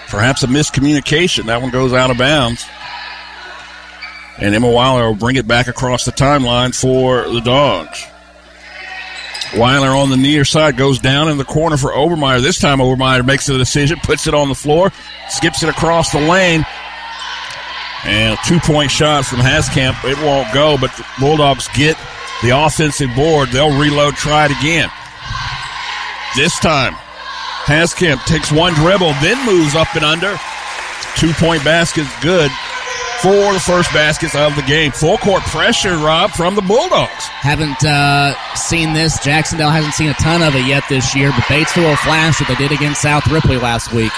perhaps 0.09 0.43
a 0.43 0.47
miscommunication. 0.47 1.47
That 1.47 1.63
one 1.63 1.71
goes 1.71 1.93
out 1.93 2.11
of 2.11 2.19
bounds. 2.19 2.67
And 4.39 4.55
Emma 4.55 4.71
Weiler 4.71 5.07
will 5.07 5.15
bring 5.15 5.37
it 5.37 5.47
back 5.47 5.69
across 5.69 6.05
the 6.05 6.13
timeline 6.13 6.75
for 6.75 7.29
the 7.31 7.41
Dogs. 7.41 8.07
Weiler 9.57 9.89
on 9.89 10.11
the 10.11 10.17
near 10.17 10.45
side 10.45 10.77
goes 10.77 10.99
down 10.99 11.29
in 11.29 11.37
the 11.37 11.45
corner 11.45 11.77
for 11.77 11.93
Obermeyer. 11.93 12.41
This 12.41 12.59
time 12.59 12.79
Obermeyer 12.79 13.25
makes 13.25 13.47
the 13.47 13.59
decision, 13.59 13.99
puts 14.03 14.27
it 14.27 14.35
on 14.35 14.49
the 14.49 14.55
floor, 14.55 14.91
skips 15.29 15.63
it 15.63 15.69
across 15.69 16.11
the 16.11 16.21
lane. 16.21 16.65
And 18.05 18.39
a 18.39 18.43
two 18.47 18.59
point 18.61 18.91
shot 18.91 19.27
from 19.27 19.39
Haskamp. 19.39 20.03
It 20.11 20.19
won't 20.19 20.53
go, 20.53 20.77
but 20.79 20.91
the 20.97 21.05
Bulldogs 21.21 21.69
get 21.77 21.97
the 22.43 22.51
offensive 22.51 23.15
board. 23.15 23.51
They'll 23.51 23.79
reload, 23.79 24.15
try 24.15 24.47
it 24.47 24.51
again. 24.59 24.91
This 26.35 26.59
time, 26.61 26.95
Haskamp 27.65 28.25
takes 28.25 28.51
one 28.51 28.73
dribble, 28.75 29.13
then 29.21 29.45
moves 29.45 29.75
up 29.75 29.95
and 29.95 30.05
under. 30.05 30.37
Two 31.17 31.33
point 31.35 31.63
basket 31.63 32.07
good 32.23 32.51
for 33.21 33.53
the 33.53 33.61
first 33.61 33.93
baskets 33.93 34.35
of 34.35 34.57
the 34.57 34.63
game. 34.63 34.91
Full 34.93 35.19
court 35.19 35.43
pressure, 35.43 35.97
Rob, 35.99 36.31
from 36.31 36.57
the 36.57 36.63
Bulldogs. 36.63 37.27
Haven't 37.27 37.85
uh, 37.85 38.35
seen 38.55 38.95
this. 38.95 39.23
Jacksonville 39.23 39.71
hasn't 39.71 39.95
seen 39.95 40.09
a 40.09 40.15
ton 40.15 40.43
of 40.43 40.55
it 40.57 40.67
yet 40.67 40.83
this 40.89 41.15
year, 41.15 41.31
but 41.31 41.45
Batesville 41.45 41.89
will 41.89 41.97
flash 41.97 42.41
what 42.41 42.49
they 42.49 42.57
did 42.57 42.73
against 42.73 43.03
South 43.03 43.27
Ripley 43.29 43.59
last 43.59 43.93
week. 43.93 44.13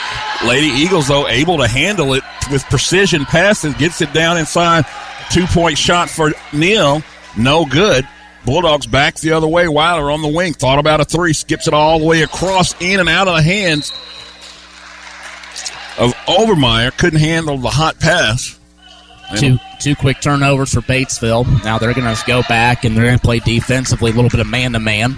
Lady 0.47 0.69
Eagles, 0.69 1.09
though, 1.09 1.27
able 1.29 1.59
to 1.59 1.67
handle 1.69 2.15
it 2.15 2.23
with 2.51 2.65
precision 2.71 3.25
passes, 3.25 3.75
gets 3.75 4.01
it 4.01 4.13
down 4.13 4.39
inside. 4.39 4.85
Two 5.31 5.47
point 5.47 5.77
shot 5.77 6.09
for 6.09 6.33
Neal. 6.53 7.03
No 7.37 7.67
good. 7.67 8.07
Bulldogs 8.45 8.87
back 8.87 9.17
the 9.17 9.33
other 9.33 9.49
way. 9.49 9.69
Weiler 9.69 10.11
on 10.11 10.23
the 10.23 10.29
wing. 10.29 10.53
Thought 10.53 10.79
about 10.79 11.01
a 11.01 11.05
three. 11.05 11.33
Skips 11.33 11.67
it 11.67 11.75
all 11.75 11.99
the 11.99 12.07
way 12.07 12.23
across, 12.23 12.75
in 12.81 13.01
and 13.01 13.09
out 13.09 13.29
of 13.29 13.37
the 13.37 13.43
hands 13.43 13.91
of 15.99 16.13
Obermeyer. 16.27 16.97
Couldn't 16.97 17.21
handle 17.21 17.57
the 17.59 17.71
hot 17.71 17.99
pass. 17.99 18.59
Two 19.37 19.59
two 19.81 19.97
quick 19.97 20.21
turnovers 20.21 20.75
for 20.75 20.81
Batesville. 20.81 21.65
Now 21.65 21.79
they're 21.79 21.95
going 21.95 22.15
to 22.15 22.23
go 22.27 22.43
back 22.43 22.85
and 22.85 22.97
they're 22.97 23.05
going 23.07 23.19
to 23.19 23.25
play 23.25 23.39
defensively, 23.39 24.11
a 24.11 24.15
little 24.15 24.31
bit 24.31 24.41
of 24.41 24.47
man 24.47 24.73
to 24.73 24.81
man. 24.81 25.17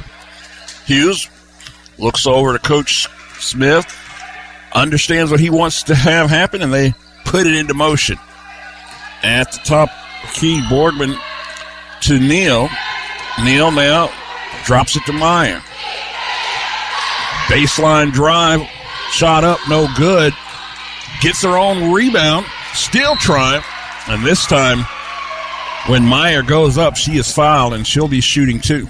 Hughes 0.87 1.29
looks 1.99 2.27
over 2.27 2.53
to 2.53 2.59
Coach 2.61 3.09
Smith, 3.41 3.87
understands 4.73 5.31
what 5.31 5.41
he 5.41 5.51
wants 5.51 5.83
to 5.85 5.95
have 5.95 6.31
happen, 6.31 6.63
and 6.63 6.73
they 6.73 6.95
put 7.25 7.47
it 7.47 7.55
into 7.55 7.75
motion. 7.75 8.17
At 9.23 9.53
the 9.53 9.59
top 9.65 9.91
key, 10.35 10.61
Borgman 10.63 11.19
to 12.03 12.21
Neal. 12.21 12.69
Neal 13.45 13.71
now 13.71 14.11
drops 14.65 14.97
it 14.97 15.05
to 15.07 15.13
Meyer. 15.13 15.61
Baseline 17.47 18.13
drive, 18.13 18.61
shot 19.11 19.45
up, 19.45 19.61
no 19.69 19.89
good. 19.97 20.33
Gets 21.21 21.43
her 21.43 21.57
own 21.57 21.93
rebound, 21.93 22.47
still 22.75 23.15
trying, 23.17 23.63
and 24.09 24.25
this 24.25 24.47
time 24.47 24.85
when 25.89 26.05
Meyer 26.05 26.43
goes 26.43 26.79
up, 26.79 26.97
she 26.97 27.17
is 27.17 27.31
fouled 27.33 27.75
and 27.75 27.87
she'll 27.87 28.09
be 28.09 28.21
shooting 28.21 28.61
two. 28.61 28.89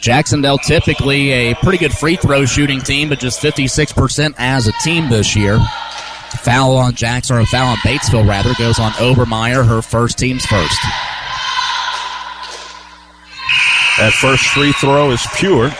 Jacksonville 0.00 0.58
typically 0.58 1.30
a 1.30 1.54
pretty 1.56 1.78
good 1.78 1.92
free 1.92 2.16
throw 2.16 2.44
shooting 2.44 2.80
team, 2.80 3.08
but 3.08 3.18
just 3.18 3.40
56% 3.40 4.34
as 4.38 4.66
a 4.66 4.72
team 4.82 5.08
this 5.08 5.36
year. 5.36 5.58
Foul 6.40 6.76
on 6.76 6.94
Jackson, 6.94 7.36
or 7.36 7.46
foul 7.46 7.68
on 7.68 7.76
Batesville 7.78 8.28
rather, 8.28 8.54
goes 8.58 8.78
on 8.78 8.92
Obermeyer, 8.92 9.66
her 9.66 9.82
first 9.82 10.18
team's 10.18 10.44
first. 10.46 10.78
That 13.98 14.12
first 14.12 14.46
free 14.46 14.72
throw 14.72 15.10
is 15.10 15.26
pure. 15.34 15.70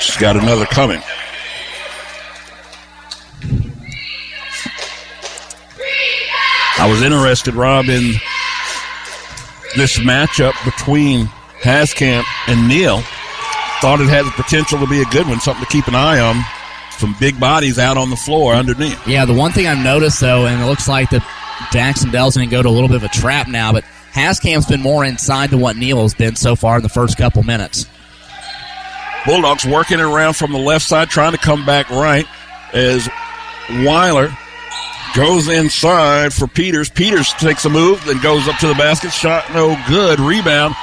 She's 0.00 0.16
got 0.16 0.36
another 0.36 0.64
coming. 0.66 1.02
I 6.78 6.88
was 6.88 7.02
interested, 7.02 7.54
Rob, 7.54 7.86
in 7.86 8.12
this 9.74 9.98
matchup 9.98 10.52
between 10.64 11.26
Haskamp 11.62 12.24
and 12.46 12.68
Neal. 12.68 13.00
Thought 13.80 14.00
it 14.00 14.08
had 14.08 14.24
the 14.24 14.30
potential 14.32 14.78
to 14.78 14.86
be 14.86 15.00
a 15.00 15.04
good 15.06 15.26
one, 15.26 15.40
something 15.40 15.64
to 15.64 15.70
keep 15.70 15.88
an 15.88 15.96
eye 15.96 16.20
on. 16.20 16.44
Some 16.98 17.16
big 17.18 17.40
bodies 17.40 17.78
out 17.80 17.96
on 17.96 18.10
the 18.10 18.16
floor 18.16 18.54
underneath. 18.54 19.04
Yeah, 19.06 19.24
the 19.24 19.34
one 19.34 19.50
thing 19.50 19.66
I've 19.66 19.82
noticed 19.82 20.20
though, 20.20 20.46
and 20.46 20.62
it 20.62 20.66
looks 20.66 20.86
like 20.86 21.10
that 21.10 21.26
Jackson 21.74 22.12
going 22.12 22.30
to 22.32 22.46
go 22.46 22.62
to 22.62 22.68
a 22.68 22.70
little 22.70 22.86
bit 22.86 22.98
of 22.98 23.02
a 23.02 23.08
trap 23.08 23.48
now, 23.48 23.72
but 23.72 23.82
Haskamp's 24.12 24.64
been 24.64 24.80
more 24.80 25.04
inside 25.04 25.50
than 25.50 25.58
what 25.58 25.76
Neal 25.76 26.02
has 26.02 26.14
been 26.14 26.36
so 26.36 26.54
far 26.54 26.76
in 26.76 26.84
the 26.84 26.88
first 26.88 27.18
couple 27.18 27.42
minutes. 27.42 27.86
Bulldogs 29.26 29.64
working 29.66 29.98
around 29.98 30.34
from 30.34 30.52
the 30.52 30.58
left 30.58 30.84
side, 30.84 31.10
trying 31.10 31.32
to 31.32 31.38
come 31.38 31.66
back 31.66 31.90
right 31.90 32.26
as 32.72 33.08
Weiler 33.82 34.32
goes 35.16 35.48
inside 35.48 36.32
for 36.32 36.46
Peters. 36.46 36.90
Peters 36.90 37.32
takes 37.32 37.64
a 37.64 37.70
move, 37.70 38.04
then 38.04 38.22
goes 38.22 38.46
up 38.46 38.56
to 38.58 38.68
the 38.68 38.74
basket. 38.74 39.12
Shot 39.12 39.52
no 39.52 39.76
good. 39.88 40.20
Rebound 40.20 40.76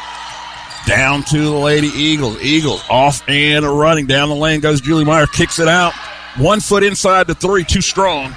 down 0.86 1.24
to 1.24 1.38
the 1.38 1.52
Lady 1.52 1.88
Eagles. 1.88 2.42
Eagles 2.42 2.84
off 2.90 3.24
and 3.30 3.66
running 3.66 4.08
down 4.08 4.28
the 4.28 4.36
lane 4.36 4.60
goes 4.60 4.82
Julie 4.82 5.06
Meyer. 5.06 5.28
Kicks 5.28 5.58
it 5.58 5.70
out. 5.70 5.94
One 6.38 6.60
foot 6.60 6.84
inside 6.84 7.28
the 7.28 7.36
three, 7.36 7.64
too 7.64 7.82
strong. 7.82 8.36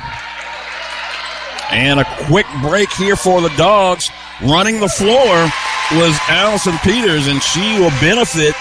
And 1.70 2.00
a 2.00 2.04
quick 2.26 2.46
break 2.62 2.90
here 2.92 3.16
for 3.16 3.40
the 3.40 3.48
Dogs. 3.56 4.10
Running 4.42 4.80
the 4.80 4.88
floor 4.88 5.48
was 6.00 6.18
Allison 6.28 6.76
Peters, 6.78 7.26
and 7.26 7.42
she 7.42 7.78
will 7.78 7.90
benefit 8.00 8.54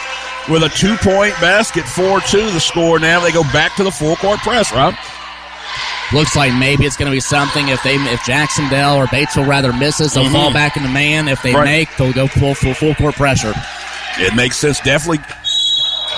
with 0.50 0.63
a 0.63 0.70
two 0.70 0.96
point 0.98 1.34
basket, 1.42 1.86
4 1.86 2.22
2 2.22 2.52
the 2.52 2.60
score. 2.60 3.00
Now 3.00 3.20
they 3.20 3.32
go 3.32 3.44
back 3.54 3.76
to 3.78 3.84
the 3.84 3.92
full 3.92 4.16
court 4.18 4.39
press, 4.39 4.72
Rob. 4.72 4.94
Looks 6.12 6.36
like 6.36 6.54
maybe 6.54 6.86
it's 6.86 6.98
going 6.98 7.10
to 7.10 7.16
be 7.16 7.20
something 7.22 7.70
if 7.70 7.82
they 7.82 7.96
if 7.96 8.24
Jac-Cen-Del 8.26 8.96
or 8.98 9.08
Batesville 9.08 9.48
rather 9.48 9.74
misses, 9.74 10.13
they'll 10.13 10.26
Mhm. 10.26 10.32
fall 10.32 10.54
back 10.54 10.78
in 10.78 10.84
the 10.84 10.89
man. 10.89 11.28
If 11.28 11.42
they 11.42 11.56
Right. 11.56 11.66
make, 11.66 11.96
they'll 11.98 12.13
go 12.13 12.28
full 12.28 12.54
full 12.56 12.74
full 12.76 12.94
court 12.96 13.16
pressure. 13.16 13.54
It 14.20 14.36
makes 14.36 14.58
sense. 14.58 14.80
Definitely, 14.82 15.22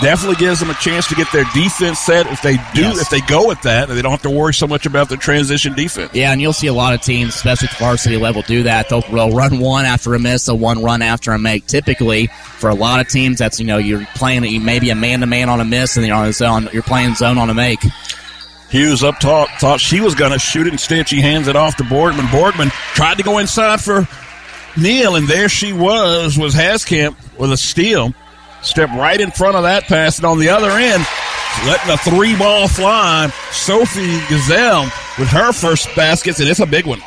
definitely 0.02 0.36
gives 0.38 0.60
them 0.60 0.70
a 0.70 0.74
chance 0.76 1.08
to 1.08 1.16
get 1.16 1.32
their 1.32 1.46
defense 1.54 2.00
set. 2.00 2.28
If 2.28 2.42
they 2.42 2.58
do, 2.74 2.82
Yes. 2.82 3.02
if 3.02 3.10
they 3.10 3.22
go 3.22 3.48
with 3.48 3.62
that, 3.64 3.88
they 3.90 4.02
don't 4.02 4.12
have 4.12 4.22
to 4.24 4.30
worry 4.30 4.54
so 4.54 4.68
much 4.68 4.86
about 4.86 5.10
the 5.10 5.18
transition 5.18 5.74
defense. 5.74 6.12
Yeah, 6.14 6.32
and 6.32 6.42
you'll 6.42 6.54
see 6.54 6.68
a 6.68 6.74
lot 6.74 6.94
of 6.94 7.02
teams, 7.02 7.36
especially 7.36 7.68
at 7.70 7.78
the 7.78 7.84
varsity 7.84 8.18
level, 8.18 8.42
do 8.44 8.64
that. 8.64 8.90
They'll, 8.90 9.02
they'll 9.02 9.32
run 9.32 9.60
one 9.60 9.86
after 9.86 10.14
a 10.14 10.20
miss, 10.20 10.48
a 10.48 10.56
one 10.56 10.84
run 10.84 11.02
after 11.02 11.32
a 11.32 11.40
make. 11.40 11.66
Typically, 11.68 12.28
for 12.28 12.70
a 12.70 12.76
lot 12.76 13.00
of 13.00 13.08
teams, 13.10 13.40
that's 13.40 13.60
you 13.60 13.66
know 13.66 13.78
you're 13.78 14.06
playing 14.16 14.64
maybe 14.64 14.90
a 14.90 14.96
man 14.96 15.20
to 15.22 15.26
man 15.26 15.50
on 15.50 15.60
a 15.62 15.66
miss, 15.66 15.98
and 15.98 16.06
you're 16.06 16.16
on 16.16 16.32
zone. 16.34 16.70
You're 16.74 16.84
playing 16.84 17.16
zone 17.16 17.38
on 17.38 17.50
a 17.50 17.54
make. 17.54 17.80
Hughes 18.70 19.04
up 19.04 19.20
top 19.20 19.48
thought 19.60 19.80
she 19.80 20.02
was 20.02 20.16
going 20.16 20.32
to 20.32 20.40
shoot 20.40 20.68
it. 20.68 20.74
Instead, 20.74 21.08
she 21.08 21.22
hands 21.22 21.48
it 21.48 21.56
off 21.56 21.78
to 21.78 21.84
Borgman. 21.84 22.26
Borgman 22.28 22.72
tried 22.94 23.18
to 23.18 23.24
go 23.24 23.38
inside 23.38 23.80
for 23.80 24.08
Neal, 24.76 25.16
and 25.16 25.28
there 25.28 25.48
she 25.48 25.72
was. 25.72 26.38
Was 26.38 26.54
Haskamp 26.56 27.16
with 27.38 27.52
a 27.54 27.58
steal? 27.58 28.14
Step 28.62 28.90
right 28.90 29.20
in 29.20 29.32
front 29.32 29.56
of 29.56 29.64
that 29.64 29.84
pass, 29.84 30.18
and 30.18 30.26
on 30.26 30.40
the 30.40 30.50
other 30.50 30.72
end, 30.72 31.06
letting 31.66 31.92
a 31.92 31.98
three 31.98 32.36
ball 32.36 32.68
fly. 32.68 33.32
Sophie 33.52 34.20
Gazelle 34.28 34.84
with 35.20 35.30
her 35.30 35.52
first 35.54 35.88
baskets, 35.96 36.40
and 36.40 36.50
it's 36.50 36.60
a 36.60 36.66
big 36.66 36.86
one. 36.86 37.02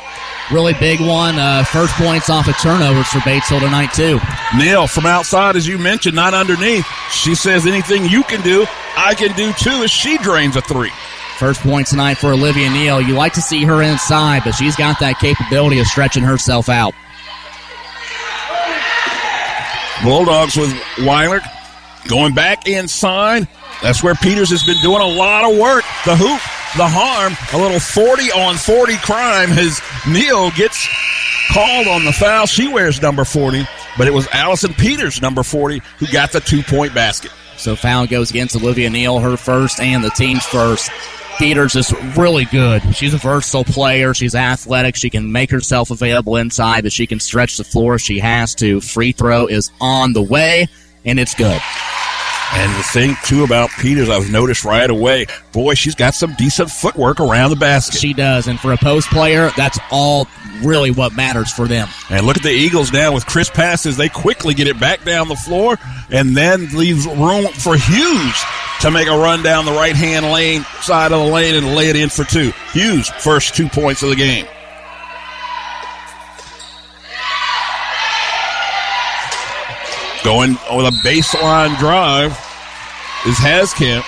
Really 0.51 0.73
big 0.73 0.99
one. 0.99 1.37
Uh, 1.37 1.63
first 1.63 1.93
points 1.93 2.29
off 2.29 2.47
of 2.47 2.57
turnovers 2.57 3.07
for 3.07 3.19
Batesville 3.19 3.59
tonight 3.59 3.93
too. 3.93 4.19
Neal 4.57 4.87
from 4.87 5.05
outside, 5.05 5.55
as 5.55 5.67
you 5.67 5.77
mentioned, 5.77 6.15
not 6.15 6.33
underneath. 6.33 6.87
She 7.11 7.35
says 7.35 7.67
anything 7.67 8.05
you 8.05 8.23
can 8.23 8.41
do, 8.41 8.65
I 8.97 9.13
can 9.13 9.35
do 9.35 9.53
too. 9.53 9.83
As 9.83 9.91
she 9.91 10.17
drains 10.17 10.55
a 10.55 10.61
three. 10.61 10.91
First 11.37 11.61
point 11.61 11.87
tonight 11.87 12.15
for 12.15 12.33
Olivia 12.33 12.69
Neal. 12.69 12.99
You 12.99 13.13
like 13.13 13.33
to 13.33 13.41
see 13.41 13.63
her 13.63 13.81
inside, 13.81 14.41
but 14.43 14.53
she's 14.53 14.75
got 14.75 14.99
that 14.99 15.19
capability 15.19 15.79
of 15.79 15.87
stretching 15.87 16.23
herself 16.23 16.67
out. 16.67 16.93
Bulldogs 20.03 20.55
with 20.55 20.73
Weiler 20.99 21.41
going 22.07 22.33
back 22.33 22.67
inside. 22.67 23.47
That's 23.81 24.03
where 24.03 24.15
Peters 24.15 24.49
has 24.49 24.63
been 24.63 24.81
doing 24.81 25.01
a 25.01 25.07
lot 25.07 25.49
of 25.49 25.57
work. 25.57 25.83
The 26.05 26.15
hoop, 26.15 26.41
the 26.77 26.87
harm, 26.87 27.35
a 27.53 27.61
little 27.61 27.79
40 27.79 28.31
on 28.31 28.55
40 28.55 28.97
crime 28.97 29.51
as 29.51 29.81
Neal 30.07 30.51
gets 30.51 30.87
called 31.51 31.87
on 31.87 32.05
the 32.05 32.13
foul. 32.13 32.45
She 32.45 32.67
wears 32.67 33.01
number 33.01 33.25
40, 33.25 33.65
but 33.97 34.07
it 34.07 34.13
was 34.13 34.27
Allison 34.27 34.73
Peters, 34.73 35.21
number 35.21 35.43
40, 35.43 35.81
who 35.97 36.07
got 36.07 36.31
the 36.31 36.39
two 36.39 36.63
point 36.63 36.93
basket. 36.93 37.31
So 37.57 37.75
foul 37.75 38.07
goes 38.07 38.29
against 38.29 38.55
Olivia 38.55 38.89
Neal, 38.89 39.19
her 39.19 39.35
first 39.35 39.79
and 39.79 40.03
the 40.03 40.09
team's 40.11 40.45
first. 40.45 40.89
Peters 41.39 41.73
is 41.77 41.93
really 42.17 42.43
good. 42.43 42.83
She's 42.93 43.13
a 43.13 43.17
versatile 43.17 43.63
player. 43.63 44.13
She's 44.13 44.35
athletic. 44.35 44.97
She 44.97 45.09
can 45.09 45.31
make 45.31 45.49
herself 45.49 45.89
available 45.89 46.35
inside, 46.35 46.83
but 46.83 46.91
she 46.91 47.07
can 47.07 47.21
stretch 47.21 47.55
the 47.55 47.63
floor 47.63 47.95
if 47.95 48.01
she 48.01 48.19
has 48.19 48.53
to. 48.55 48.81
Free 48.81 49.13
throw 49.13 49.47
is 49.47 49.71
on 49.79 50.11
the 50.11 50.21
way, 50.21 50.67
and 51.05 51.17
it's 51.17 51.33
good. 51.33 51.61
And 52.53 52.73
the 52.75 52.83
thing 52.83 53.15
too 53.23 53.43
about 53.43 53.69
Peters, 53.79 54.09
I've 54.09 54.31
noticed 54.31 54.65
right 54.65 54.89
away, 54.89 55.27
boy, 55.51 55.75
she's 55.75 55.95
got 55.95 56.15
some 56.15 56.33
decent 56.33 56.71
footwork 56.71 57.19
around 57.19 57.51
the 57.51 57.55
basket. 57.55 57.99
She 57.99 58.13
does, 58.13 58.47
and 58.47 58.59
for 58.59 58.73
a 58.73 58.77
post 58.77 59.07
player, 59.09 59.51
that's 59.55 59.79
all 59.91 60.27
really 60.63 60.91
what 60.91 61.15
matters 61.15 61.51
for 61.51 61.67
them. 61.67 61.87
And 62.09 62.25
look 62.25 62.37
at 62.37 62.43
the 62.43 62.51
Eagles 62.51 62.91
now 62.91 63.13
with 63.13 63.25
crisp 63.25 63.53
passes. 63.53 63.97
They 63.97 64.09
quickly 64.09 64.53
get 64.53 64.67
it 64.67 64.79
back 64.79 65.03
down 65.05 65.27
the 65.27 65.35
floor 65.35 65.77
and 66.09 66.35
then 66.35 66.69
leaves 66.75 67.05
room 67.05 67.47
for 67.53 67.77
Hughes 67.77 68.43
to 68.81 68.91
make 68.91 69.07
a 69.07 69.17
run 69.17 69.43
down 69.43 69.65
the 69.65 69.71
right 69.71 69.95
hand 69.95 70.25
lane, 70.25 70.63
side 70.81 71.11
of 71.11 71.25
the 71.25 71.31
lane, 71.31 71.55
and 71.55 71.75
lay 71.75 71.89
it 71.89 71.95
in 71.95 72.09
for 72.09 72.23
two. 72.23 72.51
Hughes, 72.73 73.09
first 73.19 73.55
two 73.55 73.67
points 73.69 74.03
of 74.03 74.09
the 74.09 74.15
game. 74.15 74.47
Going 80.29 80.51
with 80.51 80.85
a 80.85 80.95
baseline 81.03 81.75
drive 81.79 82.29
is 83.25 83.35
Haskamp. 83.37 84.03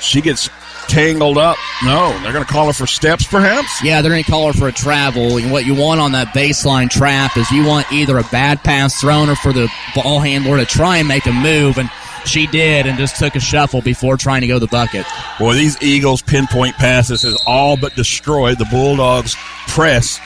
She 0.00 0.20
gets 0.20 0.48
tangled 0.86 1.38
up. 1.38 1.56
No, 1.84 2.16
they're 2.22 2.32
going 2.32 2.44
to 2.44 2.52
call 2.52 2.68
her 2.68 2.72
for 2.72 2.86
steps, 2.86 3.26
perhaps? 3.26 3.82
Yeah, 3.82 4.00
they're 4.00 4.12
going 4.12 4.22
to 4.22 4.30
call 4.30 4.46
her 4.46 4.52
for 4.52 4.68
a 4.68 4.72
travel. 4.72 5.38
And 5.38 5.50
what 5.50 5.66
you 5.66 5.74
want 5.74 6.00
on 6.00 6.12
that 6.12 6.28
baseline 6.28 6.88
trap 6.88 7.36
is 7.36 7.50
you 7.50 7.66
want 7.66 7.90
either 7.92 8.16
a 8.16 8.22
bad 8.30 8.62
pass 8.62 9.00
thrown 9.00 9.28
or 9.28 9.34
for 9.34 9.52
the 9.52 9.68
ball 9.96 10.20
handler 10.20 10.56
to 10.56 10.64
try 10.64 10.98
and 10.98 11.08
make 11.08 11.26
a 11.26 11.32
move. 11.32 11.78
And 11.78 11.90
she 12.24 12.46
did 12.46 12.86
and 12.86 12.96
just 12.96 13.16
took 13.16 13.34
a 13.34 13.40
shuffle 13.40 13.82
before 13.82 14.16
trying 14.16 14.42
to 14.42 14.46
go 14.46 14.54
to 14.54 14.60
the 14.60 14.68
bucket. 14.68 15.04
Boy, 15.40 15.54
these 15.54 15.82
Eagles 15.82 16.22
pinpoint 16.22 16.76
passes 16.76 17.22
has 17.22 17.36
all 17.44 17.76
but 17.76 17.96
destroyed 17.96 18.58
the 18.58 18.66
Bulldogs' 18.66 19.34
press. 19.66 20.20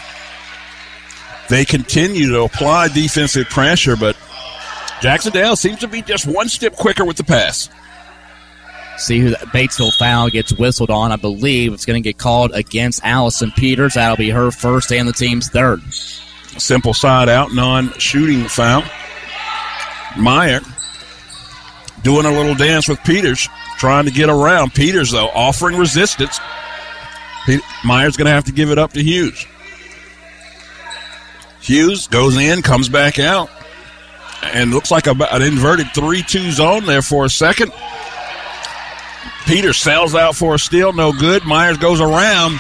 They 1.49 1.65
continue 1.65 2.29
to 2.33 2.43
apply 2.43 2.89
defensive 2.89 3.49
pressure, 3.49 3.97
but 3.97 4.19
Jac-Cen-Del 5.01 5.57
seems 5.57 5.81
to 5.81 5.89
be 5.89 6.03
just 6.03 6.27
one 6.27 6.49
step 6.49 6.77
quicker 6.77 7.05
with 7.05 7.17
the 7.17 7.25
pass. 7.25 7.69
See 8.99 9.19
who 9.21 9.31
that 9.31 9.41
Batesville 9.47 9.97
foul 9.97 10.29
gets 10.29 10.53
whistled 10.53 10.91
on. 10.91 11.11
I 11.11 11.17
believe 11.17 11.73
it's 11.73 11.87
going 11.87 12.03
to 12.03 12.07
get 12.07 12.19
called 12.19 12.53
against 12.53 13.03
Allison 13.03 13.51
Peters. 13.51 13.95
That'll 13.95 14.17
be 14.17 14.29
her 14.29 14.51
first 14.51 14.93
and 14.93 15.09
the 15.09 15.13
team's 15.13 15.49
third. 15.49 15.83
Simple 15.93 16.93
side 16.93 17.31
out, 17.31 17.55
non 17.55 17.93
shooting 17.95 18.47
foul. 18.47 18.83
Meyer 20.19 20.61
doing 22.03 22.27
a 22.27 22.31
little 22.31 22.55
dance 22.55 22.89
with 22.89 23.03
Peters, 23.05 23.49
trying 23.79 24.05
to 24.05 24.11
get 24.11 24.29
around. 24.29 24.75
Peters, 24.75 25.11
though, 25.11 25.29
offering 25.29 25.79
resistance. 25.79 26.41
Meyer's 27.85 28.17
going 28.17 28.27
to 28.27 28.33
have 28.33 28.45
to 28.45 28.53
give 28.53 28.71
it 28.71 28.79
up 28.79 28.93
to 28.93 29.03
Hughes. 29.03 29.47
Hughes 31.61 32.07
goes 32.09 32.37
in, 32.37 32.63
comes 32.63 32.89
back 32.89 33.19
out, 33.19 33.51
and 34.43 34.71
looks 34.73 34.91
like 34.91 35.07
a, 35.07 35.15
an 35.33 35.43
inverted 35.43 35.93
3 35.95 36.23
2 36.23 36.51
zone 36.53 36.87
there 36.87 37.03
for 37.03 37.25
a 37.25 37.31
second. 37.31 37.73
Peter 39.47 39.73
sells 39.73 40.15
out 40.15 40.37
for 40.37 40.55
a 40.55 40.59
steal, 40.59 40.93
no 40.93 41.13
good. 41.13 41.45
Myers 41.45 41.77
goes 41.79 42.01
around 42.01 42.59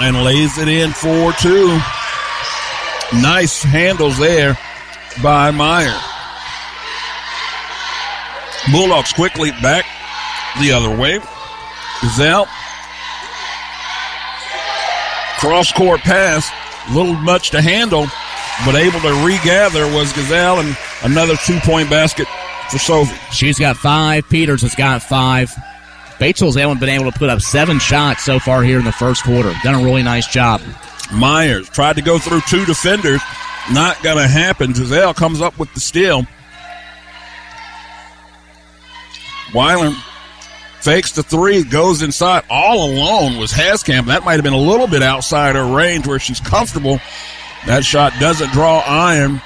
and 0.00 0.24
lays 0.24 0.58
it 0.58 0.68
in 0.68 0.90
4 0.92 1.32
2. 1.32 1.80
Nice 3.20 3.62
handles 3.62 4.18
there 4.18 4.58
by 5.22 5.50
Meyer. 5.50 5.98
Bulldogs 8.70 9.12
quickly 9.12 9.50
back 9.62 9.86
the 10.60 10.72
other 10.72 10.94
way. 10.94 11.20
Zell. 12.16 12.46
Cross 15.38 15.72
court 15.72 16.00
pass. 16.00 16.50
A 16.88 16.92
little 16.92 17.14
much 17.14 17.50
to 17.50 17.60
handle, 17.60 18.06
but 18.64 18.74
able 18.74 19.00
to 19.00 19.24
regather 19.24 19.86
was 19.86 20.12
Gazelle 20.12 20.60
and 20.60 20.76
another 21.02 21.36
two 21.36 21.58
point 21.60 21.90
basket 21.90 22.26
for 22.70 22.78
Sophie. 22.78 23.16
She's 23.32 23.58
got 23.58 23.76
five. 23.76 24.28
Peters 24.28 24.62
has 24.62 24.74
got 24.74 25.02
five. 25.02 25.50
Batesville's 26.18 26.56
haven't 26.56 26.80
been 26.80 26.88
able 26.88 27.10
to 27.10 27.16
put 27.16 27.30
up 27.30 27.40
seven 27.40 27.78
shots 27.78 28.24
so 28.24 28.38
far 28.40 28.62
here 28.62 28.78
in 28.78 28.84
the 28.84 28.92
first 28.92 29.22
quarter. 29.22 29.54
Done 29.62 29.80
a 29.80 29.84
really 29.84 30.02
nice 30.02 30.26
job. 30.26 30.60
Myers 31.12 31.68
tried 31.70 31.96
to 31.96 32.02
go 32.02 32.18
through 32.18 32.40
two 32.42 32.64
defenders, 32.64 33.22
Not 33.72 34.02
going 34.02 34.16
to 34.16 34.26
happen. 34.26 34.74
Giselle 34.74 35.14
comes 35.14 35.40
up 35.40 35.58
with 35.58 35.72
the 35.74 35.80
steal. 35.80 36.26
Weiler 39.54 39.92
fakes 40.80 41.12
the 41.12 41.22
three, 41.22 41.64
goes 41.64 42.02
inside 42.02 42.44
all 42.50 42.90
alone 42.90 43.38
was 43.38 43.52
Haskamp. 43.52 44.06
That 44.06 44.24
might 44.24 44.34
have 44.34 44.44
been 44.44 44.52
a 44.52 44.58
little 44.58 44.86
bit 44.86 45.02
outside 45.02 45.56
her 45.56 45.74
range 45.74 46.06
where 46.06 46.18
she's 46.18 46.40
comfortable. 46.40 47.00
That 47.66 47.84
shot 47.84 48.12
doesn't 48.20 48.52
draw 48.52 48.80
iron. 48.86 49.40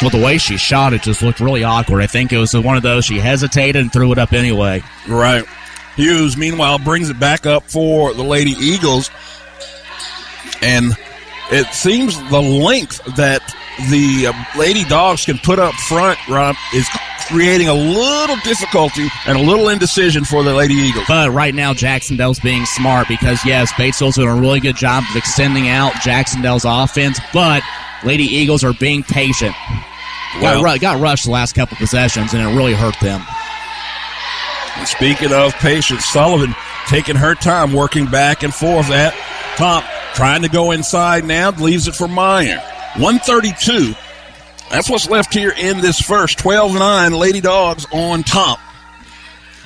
Well, 0.00 0.10
the 0.10 0.22
way 0.22 0.38
she 0.38 0.56
shot 0.56 0.92
it 0.92 1.02
just 1.02 1.22
looked 1.22 1.40
really 1.40 1.64
awkward. 1.64 2.02
I 2.02 2.06
think 2.06 2.32
it 2.32 2.38
was 2.38 2.54
one 2.54 2.76
of 2.76 2.82
those 2.82 3.04
she 3.04 3.18
hesitated 3.18 3.82
and 3.82 3.92
threw 3.92 4.12
it 4.12 4.18
up 4.18 4.32
anyway. 4.32 4.82
Right. 5.08 5.44
Hughes, 5.96 6.36
meanwhile, 6.36 6.78
brings 6.78 7.10
it 7.10 7.18
back 7.18 7.46
up 7.46 7.64
for 7.64 8.14
the 8.14 8.22
Lady 8.22 8.52
Eagles. 8.52 9.10
And 10.62 10.92
it 11.50 11.66
seems 11.74 12.16
the 12.30 12.40
length 12.40 13.04
that 13.16 13.42
the 13.90 14.28
uh, 14.28 14.58
Lady 14.58 14.84
Dogs 14.84 15.24
can 15.24 15.38
put 15.38 15.58
up 15.58 15.74
front, 15.74 16.18
Rob, 16.28 16.54
is 16.74 16.88
creating 17.26 17.68
a 17.68 17.74
little 17.74 18.36
difficulty 18.44 19.08
and 19.26 19.36
a 19.36 19.40
little 19.40 19.68
indecision 19.68 20.24
for 20.24 20.42
the 20.42 20.54
Lady 20.54 20.74
Eagles. 20.74 21.04
But 21.08 21.30
right 21.30 21.54
now, 21.54 21.74
Jacksonville's 21.74 22.40
being 22.40 22.64
smart 22.66 23.08
because, 23.08 23.44
yes, 23.44 23.72
Batesville's 23.72 24.14
doing 24.14 24.28
a 24.28 24.36
really 24.36 24.60
good 24.60 24.76
job 24.76 25.04
of 25.10 25.16
extending 25.16 25.68
out 25.68 25.92
Jacksonville's 26.02 26.64
offense, 26.64 27.18
but 27.32 27.62
Lady 28.04 28.24
Eagles 28.24 28.64
are 28.64 28.72
being 28.74 29.02
patient. 29.02 29.54
Well- 30.40 30.62
got, 30.62 30.80
got 30.80 31.00
rushed 31.00 31.24
the 31.24 31.30
last 31.30 31.54
couple 31.54 31.76
possessions, 31.76 32.34
and 32.34 32.42
it 32.42 32.56
really 32.56 32.74
hurt 32.74 32.98
them. 33.00 33.22
Speaking 34.84 35.32
of 35.32 35.52
patience, 35.54 36.04
Sullivan 36.04 36.54
taking 36.86 37.16
her 37.16 37.34
time 37.34 37.72
working 37.72 38.06
back 38.06 38.42
and 38.42 38.54
forth 38.54 38.90
at 38.90 39.12
top, 39.56 39.84
trying 40.14 40.42
to 40.42 40.48
go 40.48 40.70
inside 40.70 41.24
now, 41.24 41.50
leaves 41.50 41.88
it 41.88 41.94
for 41.96 42.06
Meyer. 42.08 42.58
132. 42.96 43.94
That's 44.70 44.88
what's 44.88 45.08
left 45.08 45.34
here 45.34 45.52
in 45.56 45.80
this 45.80 46.00
first. 46.00 46.38
12 46.38 46.74
9, 46.74 47.12
Lady 47.12 47.40
Dogs 47.40 47.86
on 47.92 48.22
top. 48.22 48.60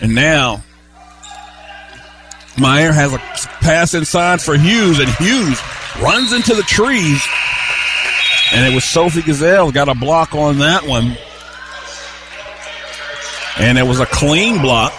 And 0.00 0.14
now, 0.14 0.62
Meyer 2.58 2.92
has 2.92 3.12
a 3.12 3.18
pass 3.62 3.94
inside 3.94 4.40
for 4.40 4.56
Hughes, 4.56 4.98
and 4.98 5.08
Hughes 5.10 5.60
runs 6.00 6.32
into 6.32 6.54
the 6.54 6.62
trees. 6.62 7.22
And 8.52 8.70
it 8.70 8.74
was 8.74 8.84
Sophie 8.84 9.22
Gazelle 9.22 9.72
got 9.72 9.88
a 9.88 9.94
block 9.94 10.34
on 10.34 10.58
that 10.58 10.86
one. 10.86 11.16
And 13.58 13.78
it 13.78 13.82
was 13.82 13.98
a 13.98 14.06
clean 14.06 14.60
block 14.60 14.92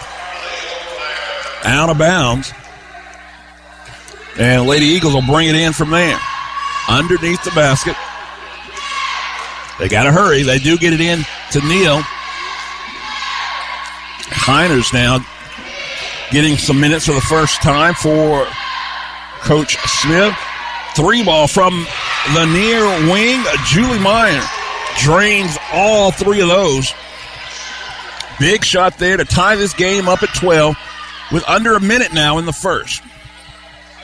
out 1.64 1.88
of 1.88 1.98
bounds. 1.98 2.52
And 4.38 4.66
Lady 4.66 4.86
Eagles 4.86 5.14
will 5.14 5.26
bring 5.26 5.48
it 5.48 5.54
in 5.54 5.72
from 5.72 5.90
there. 5.90 6.18
Underneath 6.88 7.42
the 7.44 7.52
basket. 7.52 7.96
They 9.78 9.88
got 9.88 10.04
to 10.04 10.12
hurry. 10.12 10.42
They 10.42 10.58
do 10.58 10.76
get 10.76 10.92
it 10.92 11.00
in 11.00 11.20
to 11.52 11.60
Neal. 11.60 12.00
Heiners 14.30 14.92
now 14.92 15.24
getting 16.30 16.56
some 16.56 16.80
minutes 16.80 17.06
for 17.06 17.12
the 17.12 17.20
first 17.20 17.62
time 17.62 17.94
for 17.94 18.46
Coach 19.40 19.76
Smith. 19.86 20.36
Three 20.96 21.24
ball 21.24 21.46
from 21.48 21.86
the 22.32 22.46
near 22.46 22.84
wing. 23.12 23.42
Julie 23.66 23.98
Meyer 23.98 24.42
drains 24.98 25.56
all 25.72 26.10
three 26.10 26.40
of 26.40 26.48
those. 26.48 26.92
Big 28.40 28.64
shot 28.64 28.98
there 28.98 29.16
to 29.16 29.24
tie 29.24 29.56
this 29.56 29.74
game 29.74 30.08
up 30.08 30.22
at 30.22 30.34
12 30.34 30.76
with 31.32 31.48
under 31.48 31.74
a 31.74 31.80
minute 31.80 32.12
now 32.12 32.38
in 32.38 32.46
the 32.46 32.52
first. 32.52 33.02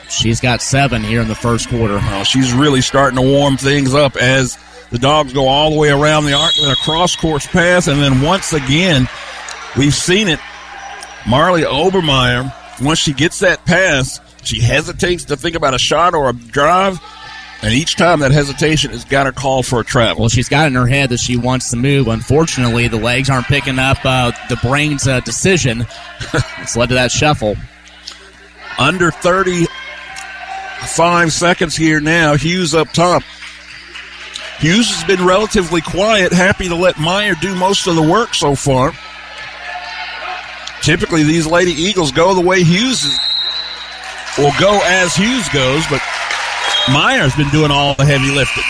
She's 0.09 0.41
got 0.41 0.61
seven 0.61 1.03
here 1.03 1.21
in 1.21 1.27
the 1.27 1.35
first 1.35 1.69
quarter. 1.69 1.99
Oh, 2.01 2.23
she's 2.23 2.53
really 2.53 2.81
starting 2.81 3.15
to 3.15 3.21
warm 3.21 3.57
things 3.57 3.93
up 3.93 4.15
as 4.17 4.57
the 4.89 4.99
dogs 4.99 5.31
go 5.31 5.47
all 5.47 5.71
the 5.71 5.77
way 5.77 5.89
around 5.89 6.25
the 6.25 6.33
arc 6.33 6.51
with 6.57 6.69
a 6.69 6.75
cross 6.83 7.15
course 7.15 7.47
pass. 7.47 7.87
And 7.87 8.01
then 8.01 8.21
once 8.21 8.51
again, 8.51 9.07
we've 9.77 9.93
seen 9.93 10.27
it. 10.27 10.39
Marley 11.27 11.61
Obermeyer, 11.61 12.51
once 12.81 12.99
she 12.99 13.13
gets 13.13 13.39
that 13.39 13.63
pass, 13.65 14.19
she 14.43 14.59
hesitates 14.59 15.25
to 15.25 15.37
think 15.37 15.55
about 15.55 15.73
a 15.73 15.79
shot 15.79 16.13
or 16.13 16.29
a 16.29 16.33
drive. 16.33 16.99
And 17.63 17.73
each 17.73 17.95
time 17.95 18.19
that 18.21 18.31
hesitation 18.31 18.89
has 18.91 19.05
got 19.05 19.27
her 19.27 19.31
call 19.31 19.61
for 19.61 19.81
a 19.81 19.85
travel. 19.85 20.21
Well, 20.21 20.29
she's 20.29 20.49
got 20.49 20.65
in 20.67 20.73
her 20.73 20.87
head 20.87 21.09
that 21.09 21.19
she 21.19 21.37
wants 21.37 21.69
to 21.69 21.77
move. 21.77 22.07
Unfortunately, 22.07 22.87
the 22.87 22.97
legs 22.97 23.29
aren't 23.29 23.45
picking 23.45 23.77
up 23.77 24.03
uh, 24.03 24.31
the 24.49 24.55
brain's 24.57 25.07
uh, 25.07 25.19
decision. 25.19 25.81
it's 26.57 26.75
led 26.75 26.89
to 26.89 26.95
that 26.95 27.11
shuffle. 27.11 27.55
Under 28.79 29.11
35 29.11 31.31
seconds 31.31 31.75
here 31.75 31.99
now. 31.99 32.35
Hughes 32.35 32.73
up 32.73 32.91
top. 32.93 33.21
Hughes 34.57 34.89
has 34.91 35.03
been 35.03 35.23
relatively 35.25 35.81
quiet, 35.81 36.31
happy 36.31 36.67
to 36.67 36.75
let 36.75 36.99
Meyer 36.99 37.33
do 37.41 37.55
most 37.55 37.87
of 37.87 37.95
the 37.95 38.01
work 38.01 38.35
so 38.35 38.53
far. 38.53 38.91
Typically, 40.81 41.23
these 41.23 41.47
Lady 41.47 41.71
Eagles 41.71 42.11
go 42.11 42.35
the 42.35 42.41
way 42.41 42.63
Hughes 42.63 43.17
will 44.37 44.51
go 44.59 44.79
as 44.83 45.15
Hughes 45.15 45.49
goes, 45.49 45.87
but 45.87 45.99
Meyer's 46.89 47.35
been 47.35 47.49
doing 47.49 47.71
all 47.71 47.95
the 47.95 48.05
heavy 48.05 48.31
lifting. 48.31 48.63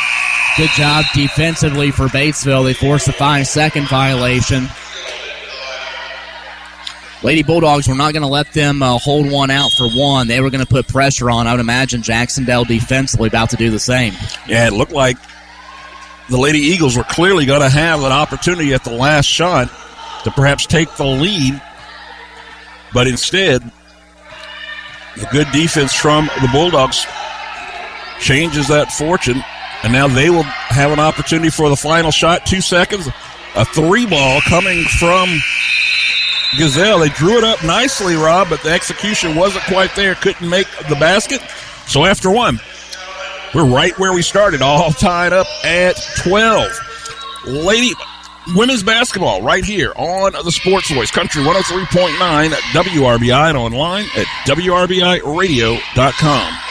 Good 0.57 0.69
job 0.71 1.05
defensively 1.13 1.91
for 1.91 2.07
Batesville. 2.07 2.65
They 2.65 2.73
forced 2.73 3.07
a 3.07 3.13
five 3.13 3.47
second 3.47 3.87
violation. 3.87 4.67
Lady 7.23 7.43
Bulldogs 7.43 7.87
were 7.87 7.95
not 7.95 8.13
going 8.13 8.23
to 8.23 8.27
let 8.27 8.51
them 8.51 8.81
uh, 8.81 8.97
hold 8.97 9.31
one 9.31 9.51
out 9.51 9.69
for 9.77 9.87
one. 9.89 10.27
They 10.27 10.41
were 10.41 10.49
going 10.49 10.65
to 10.65 10.69
put 10.69 10.87
pressure 10.87 11.29
on. 11.29 11.45
I 11.45 11.51
would 11.51 11.59
imagine 11.59 12.01
Jacksonville 12.01 12.65
defensively 12.65 13.27
about 13.27 13.51
to 13.51 13.57
do 13.57 13.69
the 13.69 13.79
same. 13.79 14.13
Yeah, 14.47 14.67
it 14.67 14.73
looked 14.73 14.91
like 14.91 15.17
the 16.29 16.37
Lady 16.37 16.59
Eagles 16.59 16.97
were 16.97 17.03
clearly 17.03 17.45
going 17.45 17.61
to 17.61 17.69
have 17.69 18.01
an 18.03 18.11
opportunity 18.11 18.73
at 18.73 18.83
the 18.83 18.91
last 18.91 19.25
shot 19.25 19.69
to 20.23 20.31
perhaps 20.31 20.65
take 20.65 20.93
the 20.95 21.05
lead, 21.05 21.61
but 22.93 23.07
instead, 23.07 23.61
the 25.15 25.27
good 25.31 25.47
defense 25.51 25.93
from 25.93 26.25
the 26.41 26.49
Bulldogs 26.51 27.05
changes 28.21 28.69
that 28.69 28.91
fortune, 28.91 29.43
and 29.83 29.91
now 29.91 30.07
they 30.07 30.29
will 30.29 30.43
have 30.43 30.91
an 30.91 30.99
opportunity 30.99 31.49
for 31.49 31.67
the 31.69 31.75
final 31.75 32.11
shot. 32.11 32.45
Two 32.45 32.61
seconds, 32.61 33.07
a 33.55 33.65
three 33.65 34.05
ball 34.05 34.39
coming 34.41 34.83
from 34.83 35.27
Gazelle. 36.57 36.99
They 36.99 37.09
drew 37.09 37.37
it 37.37 37.43
up 37.43 37.61
nicely, 37.63 38.15
Rob, 38.15 38.49
but 38.49 38.61
the 38.61 38.71
execution 38.71 39.35
wasn't 39.35 39.65
quite 39.65 39.93
there. 39.95 40.15
Couldn't 40.15 40.49
make 40.49 40.67
the 40.89 40.95
basket. 40.95 41.41
So 41.87 42.05
after 42.05 42.31
one, 42.31 42.59
we're 43.53 43.65
right 43.65 43.97
where 43.99 44.13
we 44.13 44.21
started, 44.21 44.61
all 44.61 44.91
tied 44.91 45.33
up 45.33 45.47
at 45.65 46.01
12. 46.23 46.71
Lady 47.47 47.91
women's 48.55 48.83
basketball 48.83 49.41
right 49.41 49.65
here 49.65 49.91
on 49.95 50.33
the 50.33 50.51
Sports 50.51 50.91
Voice, 50.91 51.09
Country 51.11 51.43
103.9 51.43 52.51
WRBI 52.51 53.49
and 53.49 53.57
online 53.57 54.05
at 54.15 54.25
WRBIRadio.com. 54.45 56.70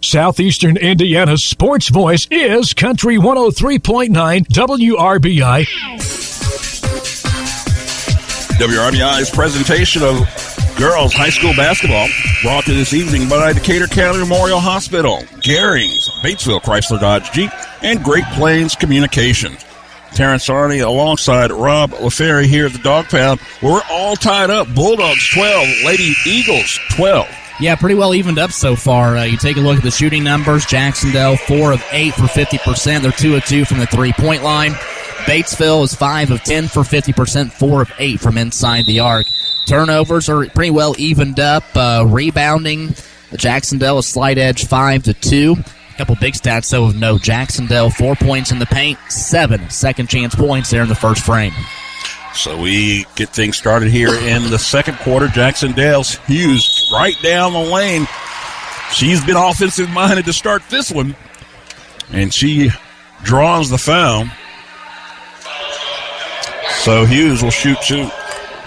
Southeastern 0.00 0.76
Indiana's 0.76 1.42
sports 1.42 1.88
voice 1.88 2.28
is 2.30 2.72
Country 2.72 3.16
103.9 3.16 4.10
WRBI. 4.46 5.64
WRBI's 8.58 9.30
presentation 9.30 10.02
of 10.02 10.18
girls 10.78 11.12
high 11.12 11.30
school 11.30 11.52
basketball 11.56 12.08
brought 12.42 12.64
to 12.64 12.72
you 12.72 12.78
this 12.78 12.92
evening 12.94 13.28
by 13.28 13.52
Decatur 13.52 13.88
County 13.88 14.20
Memorial 14.20 14.60
Hospital, 14.60 15.18
Garings, 15.42 16.08
Batesville 16.22 16.60
Chrysler 16.62 17.00
Dodge 17.00 17.32
Jeep, 17.32 17.50
and 17.82 18.02
Great 18.02 18.24
Plains 18.34 18.76
Communications. 18.76 19.64
Terrence 20.14 20.48
Arney 20.48 20.82
alongside 20.84 21.50
Rob 21.50 21.90
LaFerry 21.90 22.46
here 22.46 22.66
at 22.66 22.72
the 22.72 22.78
Dog 22.78 23.06
Pound. 23.06 23.40
We're 23.60 23.82
all 23.90 24.14
tied 24.16 24.48
up. 24.48 24.72
Bulldogs 24.74 25.28
12, 25.34 25.68
Lady 25.84 26.14
Eagles 26.24 26.78
12. 26.92 27.28
Yeah, 27.60 27.74
pretty 27.74 27.96
well 27.96 28.14
evened 28.14 28.38
up 28.38 28.52
so 28.52 28.76
far. 28.76 29.16
Uh, 29.16 29.24
you 29.24 29.36
take 29.36 29.56
a 29.56 29.60
look 29.60 29.78
at 29.78 29.82
the 29.82 29.90
shooting 29.90 30.22
numbers. 30.22 30.64
Jacksonville, 30.64 31.36
4 31.36 31.72
of 31.72 31.84
8 31.90 32.14
for 32.14 32.22
50%. 32.22 33.02
They're 33.02 33.10
2 33.10 33.36
of 33.36 33.44
2 33.44 33.64
from 33.64 33.78
the 33.78 33.86
three 33.86 34.12
point 34.12 34.44
line. 34.44 34.72
Batesville 35.24 35.82
is 35.82 35.94
5 35.94 36.30
of 36.30 36.42
10 36.44 36.68
for 36.68 36.80
50%, 36.80 37.50
4 37.50 37.82
of 37.82 37.92
8 37.98 38.20
from 38.20 38.38
inside 38.38 38.86
the 38.86 39.00
arc. 39.00 39.26
Turnovers 39.66 40.28
are 40.28 40.46
pretty 40.46 40.70
well 40.70 40.94
evened 40.98 41.40
up. 41.40 41.64
Uh, 41.74 42.04
rebounding, 42.06 42.94
Jacksonville 43.36 43.98
a 43.98 44.02
slight 44.02 44.38
edge 44.38 44.66
5 44.66 45.02
to 45.02 45.14
2. 45.14 45.56
A 45.58 45.98
couple 45.98 46.14
big 46.14 46.34
stats, 46.34 46.70
though, 46.70 46.86
of 46.86 46.96
no. 46.96 47.18
Jacksonville, 47.18 47.90
four 47.90 48.14
points 48.14 48.52
in 48.52 48.60
the 48.60 48.66
paint, 48.66 48.98
seven 49.08 49.68
second 49.68 50.08
chance 50.08 50.32
points 50.32 50.70
there 50.70 50.82
in 50.82 50.88
the 50.88 50.94
first 50.94 51.24
frame. 51.24 51.52
So 52.38 52.56
we 52.56 53.04
get 53.16 53.30
things 53.30 53.56
started 53.56 53.90
here 53.90 54.14
in 54.14 54.48
the 54.48 54.60
second 54.60 54.96
quarter. 54.98 55.26
Jac-Cen-Del's 55.26 56.18
Hughes 56.18 56.88
right 56.92 57.16
down 57.20 57.52
the 57.52 57.58
lane. 57.58 58.06
She's 58.92 59.24
been 59.24 59.36
offensive 59.36 59.90
minded 59.90 60.24
to 60.26 60.32
start 60.32 60.62
this 60.70 60.92
one, 60.92 61.16
and 62.12 62.32
she 62.32 62.70
draws 63.24 63.70
the 63.70 63.76
foul. 63.76 64.26
So 66.84 67.04
Hughes 67.06 67.42
will 67.42 67.50
shoot 67.50 67.76
two. 67.82 68.06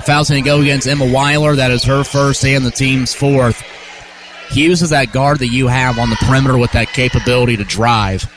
Foul's 0.04 0.30
going 0.30 0.44
to 0.44 0.48
go 0.48 0.60
against 0.60 0.86
Emma 0.86 1.10
Weiler. 1.10 1.56
That 1.56 1.72
is 1.72 1.86
her 1.86 2.04
first 2.04 2.44
and 2.44 2.66
the 2.66 2.72
team's 2.72 3.14
fourth. 3.14 3.62
Hughes 4.50 4.82
is 4.82 4.90
that 4.90 5.14
guard 5.14 5.40
that 5.40 5.48
you 5.48 5.68
have 5.68 5.98
on 5.98 6.10
the 6.10 6.18
perimeter 6.18 6.58
with 6.58 6.74
that 6.74 6.90
capability 6.90 7.56
to 7.56 7.64
drive. 7.64 8.30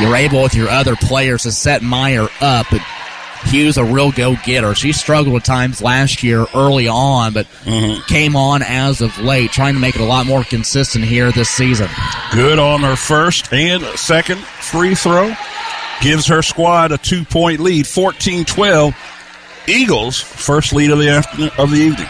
You're 0.00 0.16
able 0.16 0.42
with 0.42 0.56
your 0.56 0.70
other 0.70 0.96
players 0.96 1.44
to 1.44 1.52
set 1.52 1.82
Meyer 1.82 2.26
up, 2.40 2.66
Hughes 3.44 3.76
a 3.76 3.84
real 3.84 4.12
go 4.12 4.36
getter. 4.44 4.74
She 4.74 4.92
struggled 4.92 5.36
at 5.36 5.44
times 5.44 5.82
last 5.82 6.22
year 6.22 6.46
early 6.54 6.88
on, 6.88 7.32
but 7.32 7.46
Mm-hmm. 7.64 8.02
came 8.06 8.34
on 8.36 8.62
as 8.62 9.00
of 9.00 9.16
late, 9.18 9.50
trying 9.50 9.74
to 9.74 9.80
make 9.80 9.94
it 9.94 10.00
a 10.00 10.04
lot 10.04 10.26
more 10.26 10.42
consistent 10.44 11.04
here 11.04 11.30
this 11.32 11.48
season. 11.50 11.88
Good 12.32 12.58
on 12.58 12.80
her 12.80 12.96
first 12.96 13.52
and 13.52 13.82
second 13.98 14.38
free 14.38 14.94
throw. 14.94 15.32
Gives 16.00 16.26
her 16.26 16.42
squad 16.42 16.92
a 16.92 16.98
two 16.98 17.24
point 17.24 17.60
lead, 17.60 17.86
14 17.86 18.44
12. 18.44 18.94
Eagles, 19.68 20.20
first 20.20 20.72
lead 20.72 20.90
of 20.90 20.98
the 20.98 21.08
afternoon, 21.08 21.50
of 21.58 21.70
the 21.70 21.76
evening. 21.76 22.08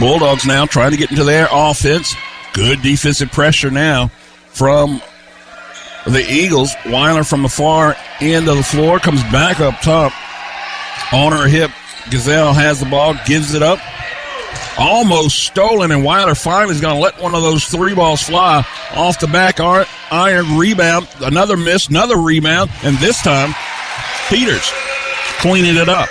Bulldogs 0.00 0.44
now 0.44 0.66
trying 0.66 0.90
to 0.90 0.96
get 0.96 1.10
into 1.10 1.24
their 1.24 1.46
offense. 1.50 2.14
Good 2.52 2.82
defensive 2.82 3.30
pressure 3.30 3.70
now 3.70 4.08
from 4.48 5.00
the 6.06 6.24
Eagles. 6.28 6.74
Weiler 6.86 7.24
from 7.24 7.42
the 7.42 7.48
far 7.48 7.96
end 8.20 8.48
of 8.48 8.56
the 8.56 8.62
floor 8.62 8.98
comes 8.98 9.22
back 9.24 9.60
up 9.60 9.80
top 9.80 10.12
on 11.12 11.32
her 11.32 11.46
hip. 11.48 11.70
Gazelle 12.10 12.52
has 12.52 12.80
the 12.80 12.86
ball, 12.86 13.14
gives 13.26 13.54
it 13.54 13.62
up. 13.62 13.78
Almost 14.76 15.38
stolen, 15.38 15.92
and 15.92 16.04
Weiler 16.04 16.34
finally 16.34 16.74
is 16.74 16.80
going 16.80 16.96
to 16.96 17.00
let 17.00 17.20
one 17.20 17.34
of 17.34 17.42
those 17.42 17.64
three 17.64 17.94
balls 17.94 18.22
fly 18.22 18.66
off 18.94 19.20
the 19.20 19.28
back 19.28 19.60
iron 19.60 20.58
rebound. 20.58 21.08
Another 21.20 21.56
miss, 21.56 21.88
another 21.88 22.16
rebound, 22.16 22.70
and 22.82 22.96
this 22.98 23.22
time 23.22 23.54
Peters 24.28 24.68
cleaning 25.38 25.76
it 25.76 25.88
up. 25.88 26.08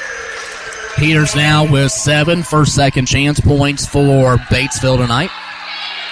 Peters 0.95 1.35
now 1.35 1.69
with 1.69 1.91
seven 1.91 2.43
first 2.43 2.73
second 2.75 3.05
chance 3.07 3.39
points 3.39 3.85
for 3.85 4.37
Batesville 4.37 4.97
tonight, 4.97 5.31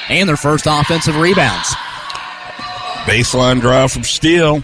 and 0.09 0.27
their 0.27 0.37
first 0.37 0.65
offensive 0.67 1.15
rebounds. 1.15 1.73
Baseline 3.05 3.61
drive 3.61 3.91
from 3.91 4.03
Steele. 4.03 4.63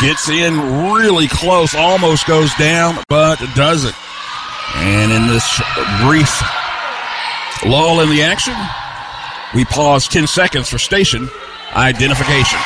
Gets 0.00 0.28
in 0.28 0.54
really 0.92 1.26
close, 1.28 1.74
almost 1.74 2.26
goes 2.26 2.54
down, 2.54 3.02
but 3.08 3.36
doesn't. 3.54 3.94
And 4.76 5.12
in 5.12 5.26
this 5.28 5.62
brief 6.02 6.42
lull 7.64 8.00
in 8.00 8.10
the 8.10 8.22
action, 8.22 8.54
we 9.54 9.64
pause 9.64 10.06
10 10.08 10.26
seconds 10.26 10.68
for 10.68 10.78
station 10.78 11.28
identification. 11.74 12.58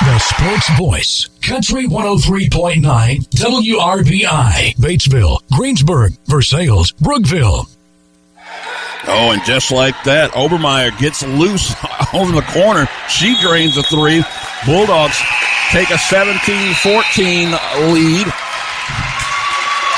The 0.00 0.18
Sports 0.18 0.70
Voice, 0.78 1.28
Country 1.42 1.86
103.9, 1.86 2.80
WRBI, 3.28 4.74
Batesville, 4.76 5.38
Greensburg, 5.52 6.12
Versailles, 6.26 6.90
Brookville. 7.00 7.66
Oh, 9.06 9.32
and 9.32 9.42
just 9.44 9.70
like 9.70 9.94
that, 10.04 10.32
Obermeyer 10.32 10.96
gets 10.98 11.22
loose 11.22 11.74
over 12.14 12.32
the 12.32 12.42
corner. 12.52 12.86
She 13.08 13.34
drains 13.40 13.74
the 13.74 13.82
three. 13.82 14.22
Bulldogs 14.66 15.18
take 15.72 15.90
a 15.90 15.98
17 15.98 16.74
14 16.74 17.50
lead. 17.92 18.26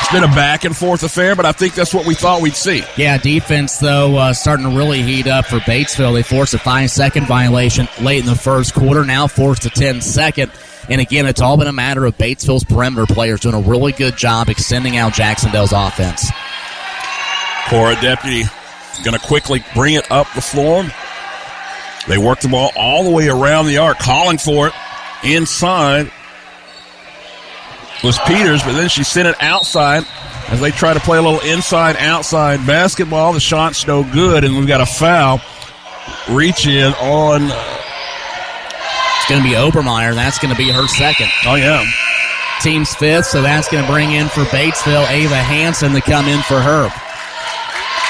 It's 0.01 0.13
been 0.13 0.25
a 0.25 0.35
back 0.35 0.65
and 0.65 0.77
forth 0.77 1.03
affair, 1.03 1.35
but 1.35 1.47
I 1.47 1.53
think 1.53 1.75
that's 1.75 1.95
what 1.95 2.07
we 2.07 2.15
thought 2.15 2.43
we'd 2.43 2.55
see. 2.55 2.83
Yeah, 2.97 3.19
defense 3.19 3.79
though 3.79 4.17
uh, 4.17 4.33
starting 4.35 4.69
to 4.71 4.77
really 4.77 5.03
heat 5.03 5.27
up 5.27 5.47
for 5.47 5.59
Batesville. 5.59 6.15
They 6.15 6.23
forced 6.23 6.55
a 6.55 6.59
five 6.59 6.91
second 6.91 7.27
violation 7.27 7.89
late 8.01 8.21
in 8.21 8.27
the 8.27 8.37
first 8.37 8.75
quarter. 8.75 9.05
Now 9.05 9.27
forced 9.27 9.65
a 9.65 9.71
10 9.71 10.01
second. 10.01 10.53
And 10.89 11.01
again, 11.01 11.27
it's 11.27 11.41
all 11.41 11.57
been 11.57 11.69
a 11.69 11.73
matter 11.73 12.05
of 12.05 12.19
Batesville's 12.19 12.65
perimeter 12.65 13.07
players 13.07 13.41
doing 13.41 13.55
a 13.55 13.61
really 13.61 13.93
good 13.93 14.17
job 14.17 14.49
extending 14.49 14.97
out 14.97 15.13
Jacksonville's 15.13 15.73
offense. 15.73 16.29
Cora 17.69 17.95
Deputy 18.01 18.45
going 19.01 19.19
to 19.19 19.27
quickly 19.27 19.65
bring 19.75 19.95
it 19.95 20.11
up 20.11 20.27
the 20.35 20.41
floor. 20.41 20.85
They 22.09 22.19
work 22.19 22.41
the 22.41 22.49
ball 22.49 22.73
all 22.77 23.05
the 23.05 23.11
way 23.11 23.29
around 23.29 23.67
the 23.67 23.79
arc, 23.79 23.99
calling 23.99 24.39
for 24.39 24.69
it 24.69 24.75
inside. 25.25 26.11
Was 28.03 28.19
Peters, 28.27 28.63
but 28.65 28.73
then 28.73 28.89
she 28.89 29.05
sent 29.05 29.29
it 29.29 29.37
outside 29.41 30.05
as 30.49 30.61
they 30.61 30.73
try 30.73 30.93
to 30.93 31.01
play 31.01 31.19
a 31.19 31.23
little 31.23 31.41
inside 31.41 31.97
outside 31.97 32.67
basketball. 32.67 33.33
The 33.33 33.41
shot's 33.41 33.87
no 33.87 34.03
good, 34.03 34.43
and 34.43 34.57
we've 34.57 34.67
got 34.67 34.81
a 34.81 34.87
foul. 34.87 35.41
Reach 36.29 36.67
in 36.67 36.93
on. 36.95 37.43
It's 37.45 39.29
going 39.29 39.41
to 39.41 39.49
be 39.49 39.55
Obermeyer. 39.55 40.17
That's 40.17 40.41
going 40.41 40.53
to 40.53 40.59
be 40.59 40.71
her 40.73 40.89
second. 40.89 41.29
Oh, 41.47 41.55
yeah. 41.55 41.85
Team's 42.61 42.93
fifth, 42.95 43.27
so 43.27 43.41
that's 43.41 43.69
going 43.69 43.85
to 43.85 43.91
bring 43.91 44.13
in 44.13 44.29
for 44.29 44.43
Batesville 44.45 45.09
Ava 45.09 45.37
Hanson 45.37 45.93
to 45.93 46.01
come 46.01 46.27
in 46.27 46.43
for 46.43 46.61
her. 46.61 46.91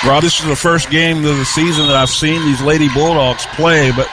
Rob, 0.07 0.23
this 0.23 0.41
is 0.41 0.47
the 0.47 0.57
first 0.57 0.91
game 0.91 1.19
of 1.19 1.23
the 1.39 1.45
season 1.45 1.87
that 1.87 1.95
I've 1.97 2.11
seen 2.11 2.43
these 2.43 2.61
Lady 2.61 2.89
Bulldogs 2.93 3.47
play, 3.55 3.93
but 3.93 4.09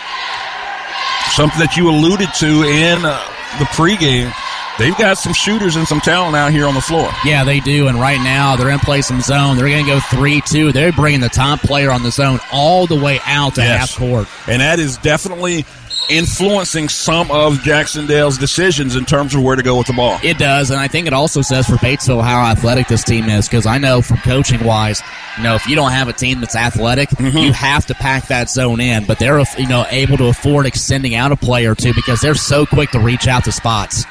something 1.32 1.60
that 1.60 1.76
you 1.76 1.90
alluded 1.90 2.30
to 2.36 2.64
in 2.64 3.04
uh, 3.04 3.18
the 3.58 3.66
pregame. 3.74 4.32
They've 4.78 4.96
got 4.98 5.18
some 5.18 5.34
shooters 5.34 5.76
and 5.76 5.88
some 5.88 6.00
talent 6.00 6.36
out 6.38 6.52
here 6.52 6.66
on 6.68 6.74
the 6.76 6.80
floor. 6.82 7.12
Yeah, 7.26 7.44
they 7.44 7.60
do. 7.60 7.88
And 7.88 8.00
right 8.00 8.22
now, 8.22 8.56
they're 8.56 8.70
in 8.70 8.80
play 8.80 9.02
some 9.02 9.20
zone. 9.20 9.58
They're 9.58 9.68
going 9.68 9.84
to 9.84 9.92
go 9.92 10.00
3 10.00 10.42
2. 10.42 10.72
They're 10.72 10.94
bringing 10.94 11.20
the 11.22 11.28
top 11.28 11.60
player 11.62 11.92
on 11.92 12.04
the 12.04 12.12
zone 12.12 12.40
all 12.54 12.86
the 12.88 12.96
way 12.96 13.20
out 13.26 13.56
to 13.56 13.62
Yes. 13.62 13.90
half 13.92 13.98
court. 13.98 14.28
And 14.48 14.62
that 14.62 14.80
is 14.80 14.96
definitely 14.98 15.66
influencing 16.10 16.89
some 16.89 17.30
of 17.32 17.62
Jacksonville's 17.62 18.38
decisions 18.38 18.95
in 18.95 19.06
terms 19.06 19.36
of 19.36 19.43
where 19.43 19.56
to 19.56 19.64
go 19.64 19.78
with 19.78 19.88
the 19.88 19.93
ball. 19.93 20.20
It 20.24 20.38
does, 20.38 20.72
and 20.72 20.80
I 20.80 20.88
think 20.88 21.08
it 21.08 21.14
also 21.14 21.41
says 21.41 21.68
for 21.68 21.76
Batesville 21.76 22.24
how 22.24 22.41
athletic 22.41 22.88
this 22.88 23.04
team 23.04 23.26
is. 23.26 23.47
Because 23.47 23.66
I 23.66 23.78
know 23.78 24.02
from 24.02 24.18
coaching 24.18 24.64
wise, 24.64 25.02
you 25.38 25.43
know, 25.43 25.56
if 25.56 25.68
you 25.68 25.76
don't 25.76 25.91
have 25.91 26.08
a 26.08 26.14
team 26.14 26.39
that's 26.39 26.56
athletic, 26.56 27.10
mm-hmm. 27.10 27.38
you 27.38 27.54
have 27.54 27.86
to 27.88 27.93
pack 27.93 28.28
that 28.28 28.50
zone 28.50 28.80
in. 28.80 29.06
But 29.06 29.20
they're 29.20 29.39
you 29.58 29.68
know 29.68 29.86
able 29.89 30.18
to 30.18 30.28
afford 30.28 30.66
extending 30.66 31.16
out 31.16 31.32
a 31.32 31.36
player 31.36 31.72
or 31.72 31.76
two 31.76 31.93
because 31.93 32.22
they're 32.22 32.36
so 32.36 32.66
quick 32.66 32.91
to 32.91 33.00
reach 33.00 33.28
out 33.28 33.43
to 33.45 33.52
spots. 33.52 34.06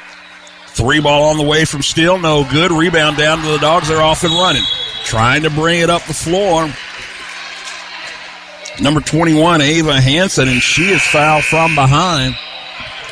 Three 0.67 1.01
ball 1.01 1.31
on 1.31 1.37
the 1.37 1.43
way 1.43 1.65
from 1.65 1.81
Steele, 1.81 2.17
no 2.19 2.47
good. 2.49 2.71
Rebound 2.71 3.17
down 3.17 3.41
to 3.43 3.51
the 3.51 3.57
dogs. 3.57 3.89
They're 3.89 4.01
off 4.01 4.23
and 4.23 4.33
running. 4.33 4.63
Trying 5.03 5.43
to 5.43 5.49
bring 5.49 5.81
it 5.81 5.89
up 5.89 6.03
the 6.03 6.13
floor. 6.13 6.71
Number 8.81 9.01
21, 9.01 9.61
Ava 9.61 9.99
Hansen, 9.99 10.47
and 10.47 10.61
she 10.61 10.89
is 10.89 11.01
fouled 11.01 11.43
from 11.43 11.75
behind. 11.75 12.35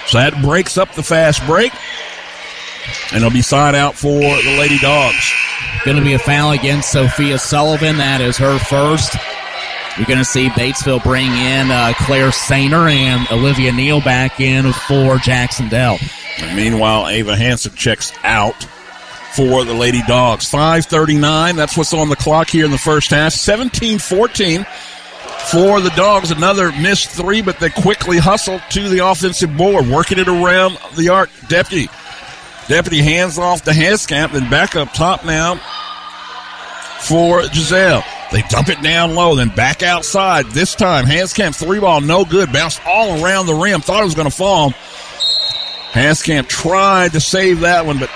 So 0.08 0.18
that 0.18 0.42
breaks 0.42 0.78
up 0.78 0.94
the 0.94 1.04
fast 1.04 1.46
break. 1.46 1.74
And 3.12 3.18
it'll 3.18 3.32
be 3.32 3.42
side 3.42 3.76
out 3.76 3.96
for 3.96 4.20
the 4.20 4.58
Lady 4.58 4.78
Dogs. 4.80 5.34
Going 5.84 5.98
to 5.98 6.04
be 6.04 6.14
a 6.14 6.20
foul 6.20 6.52
against 6.52 6.92
Sophia 6.92 7.38
Sullivan. 7.38 7.98
That 7.98 8.22
is 8.22 8.38
her 8.38 8.58
first. 8.60 9.16
You're 9.98 10.06
going 10.06 10.20
to 10.20 10.26
see 10.26 10.48
Batesville 10.50 11.04
bring 11.04 11.32
in 11.32 11.72
uh, 11.72 11.94
Claire 11.98 12.30
Sainer 12.30 12.90
and 12.90 13.28
Olivia 13.32 13.72
Neal 13.72 14.00
back 14.00 14.40
in 14.40 14.72
for 14.72 15.18
Jacksonville. 15.18 15.98
And 16.40 16.56
meanwhile, 16.56 17.08
Ava 17.08 17.36
Hansen 17.36 17.74
checks 17.76 18.14
out 18.24 18.64
for 19.34 19.66
the 19.66 19.74
Lady 19.74 20.02
Dogs. 20.08 20.50
5.39, 20.50 21.56
that's 21.56 21.76
what's 21.76 21.94
on 21.94 22.10
the 22.10 22.16
clock 22.16 22.50
here 22.50 22.66
in 22.66 22.72
the 22.72 22.78
first 22.78 23.10
half. 23.10 23.34
17 23.34 24.00
14 24.00 24.66
for 25.52 25.80
the 25.82 25.92
Dogs. 25.92 26.32
Another 26.32 26.72
missed 26.72 27.10
three, 27.10 27.42
but 27.42 27.60
they 27.60 27.70
quickly 27.70 28.18
hustle 28.18 28.60
to 28.72 28.90
the 28.90 29.00
offensive 29.00 29.56
board, 29.56 29.88
working 29.88 30.20
it 30.20 30.28
around 30.28 30.78
the 30.96 31.10
arc. 31.10 31.30
Deputy. 31.48 31.90
Deputy 32.68 33.02
hands 33.02 33.38
off 33.38 33.64
to 33.64 33.72
Haskamp, 33.72 34.34
then 34.34 34.50
back 34.50 34.76
up 34.76 34.92
top 34.94 35.24
now 35.24 35.56
for 37.00 37.44
Giselle. 37.54 38.04
They 38.32 38.42
dump 38.50 38.68
it 38.68 38.82
down 38.82 39.16
low, 39.16 39.36
then 39.36 39.50
back 39.50 39.84
outside. 39.84 40.48
This 40.48 40.76
time, 40.76 41.06
Haskamp 41.06 41.56
three 41.56 41.80
ball, 41.80 42.02
no 42.02 42.26
good. 42.26 42.52
Bounced 42.52 42.82
all 42.86 43.24
around 43.24 43.46
the 43.46 43.54
rim. 43.54 43.80
Thought 43.80 44.02
it 44.02 44.06
was 44.06 44.16
going 44.16 44.30
to 44.30 44.36
fall. 44.36 44.72
Haskamp 45.92 46.50
tried 46.50 47.14
to 47.14 47.22
save 47.22 47.62
that 47.62 47.86
one, 47.86 48.00
but 48.00 48.10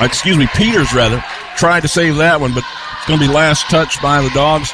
excuse 0.00 0.38
me, 0.38 0.46
Peters 0.54 0.94
rather 0.94 1.22
tried 1.56 1.80
to 1.80 1.88
save 1.88 2.16
that 2.16 2.40
one, 2.40 2.54
but 2.54 2.64
it's 2.96 3.06
going 3.06 3.20
to 3.20 3.28
be 3.28 3.32
last 3.32 3.68
touch 3.68 4.00
by 4.00 4.22
the 4.22 4.30
Dogs. 4.30 4.72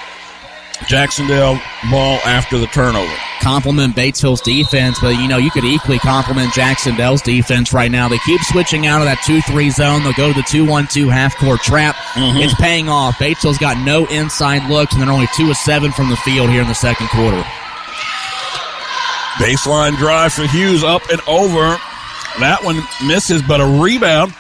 Jacksonville 0.89 1.59
ball 1.91 2.19
after 2.25 2.59
the 2.59 2.67
turnover. 2.69 3.13
compliment 3.43 3.95
Batesville's 3.95 4.41
defense, 4.41 4.99
but 5.01 5.11
you 5.17 5.29
know 5.29 5.37
you 5.39 5.51
could 5.51 5.65
equally 5.65 5.99
compliment 5.99 6.53
Jacksonville's 6.53 7.23
defense 7.23 7.73
right 7.73 7.91
now. 7.91 8.09
They 8.09 8.19
keep 8.19 8.41
switching 8.43 8.87
out 8.87 9.01
of 9.01 9.07
that 9.07 9.23
two-three 9.25 9.71
zone. 9.71 10.03
They'll 10.03 10.13
go 10.15 10.29
to 10.29 10.35
the 10.35 10.47
two-one-two 10.49 11.09
half-court 11.09 11.61
trap. 11.61 11.95
Mhm. 12.15 12.43
It's 12.45 12.55
paying 12.55 12.89
off. 12.89 13.19
Batesville's 13.19 13.59
got 13.59 13.79
no 13.79 14.07
inside 14.07 14.69
looks, 14.69 14.93
and 14.95 15.03
they're 15.03 15.11
only 15.13 15.29
two 15.35 15.51
of 15.51 15.57
seven 15.57 15.93
from 15.93 16.11
the 16.11 16.17
field 16.17 16.51
here 16.51 16.63
in 16.63 16.69
the 16.69 16.75
second 16.75 17.09
quarter. 17.09 17.45
Baseline 19.39 19.97
drive 19.99 20.33
for 20.33 20.47
Hughes 20.47 20.83
up 20.83 21.03
and 21.11 21.21
over. 21.29 21.77
That 22.41 22.65
one 22.65 22.83
misses, 23.07 23.43
but 23.43 23.61
a 23.61 23.67
rebound. 23.67 24.35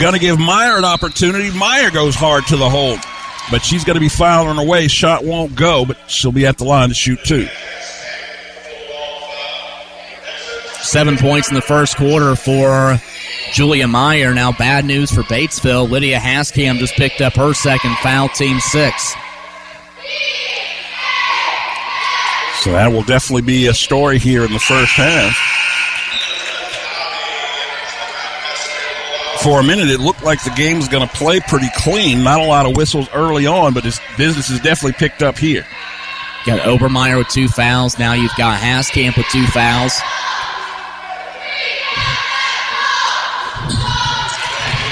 Going 0.00 0.12
to 0.12 0.18
give 0.18 0.38
Meyer 0.38 0.76
an 0.76 0.84
opportunity. 0.84 1.50
Meyer 1.50 1.90
goes 1.90 2.14
hard 2.14 2.46
to 2.46 2.56
the 2.56 2.68
hole, 2.68 2.96
but 3.50 3.64
she's 3.64 3.84
going 3.84 3.94
to 3.94 4.00
be 4.00 4.08
fouling 4.08 4.58
away. 4.58 4.88
Shot 4.88 5.24
won't 5.24 5.54
go, 5.56 5.84
but 5.84 5.98
she'll 6.08 6.32
be 6.32 6.46
at 6.46 6.58
the 6.58 6.64
line 6.64 6.88
to 6.88 6.94
shoot 6.94 7.18
two. 7.24 7.46
Seven 10.82 11.16
points 11.16 11.48
in 11.48 11.54
the 11.54 11.62
first 11.62 11.96
quarter 11.96 12.34
for 12.34 12.98
Julia 13.52 13.86
Meyer. 13.86 14.34
Now, 14.34 14.52
bad 14.52 14.84
news 14.84 15.10
for 15.10 15.22
Batesville. 15.22 15.88
Lydia 15.88 16.18
Haskamp 16.18 16.78
just 16.78 16.94
picked 16.94 17.20
up 17.20 17.34
her 17.34 17.52
second 17.52 17.96
foul, 17.98 18.28
team 18.28 18.60
six. 18.60 19.14
So 22.60 22.72
that 22.72 22.88
will 22.92 23.02
definitely 23.02 23.42
be 23.42 23.66
a 23.68 23.74
story 23.74 24.18
here 24.18 24.44
in 24.44 24.52
the 24.52 24.58
first 24.58 24.92
half. 24.92 25.49
For 29.42 29.60
a 29.60 29.62
minute, 29.62 29.88
it 29.88 30.00
looked 30.00 30.22
like 30.22 30.44
the 30.44 30.50
game 30.50 30.76
was 30.76 30.88
going 30.88 31.08
to 31.08 31.14
play 31.14 31.40
pretty 31.40 31.68
clean. 31.74 32.22
Not 32.22 32.40
a 32.40 32.44
lot 32.44 32.66
of 32.66 32.76
whistles 32.76 33.08
early 33.14 33.46
on, 33.46 33.72
but 33.72 33.84
his 33.84 33.98
business 34.18 34.48
has 34.48 34.60
definitely 34.60 34.92
picked 34.92 35.22
up 35.22 35.38
here. 35.38 35.66
Got 36.44 36.60
Obermeyer 36.60 37.16
with 37.16 37.28
two 37.28 37.48
fouls. 37.48 37.98
Now 37.98 38.12
you've 38.12 38.34
got 38.36 38.60
Haskamp 38.60 39.16
with 39.16 39.26
two 39.28 39.46
fouls. 39.46 39.98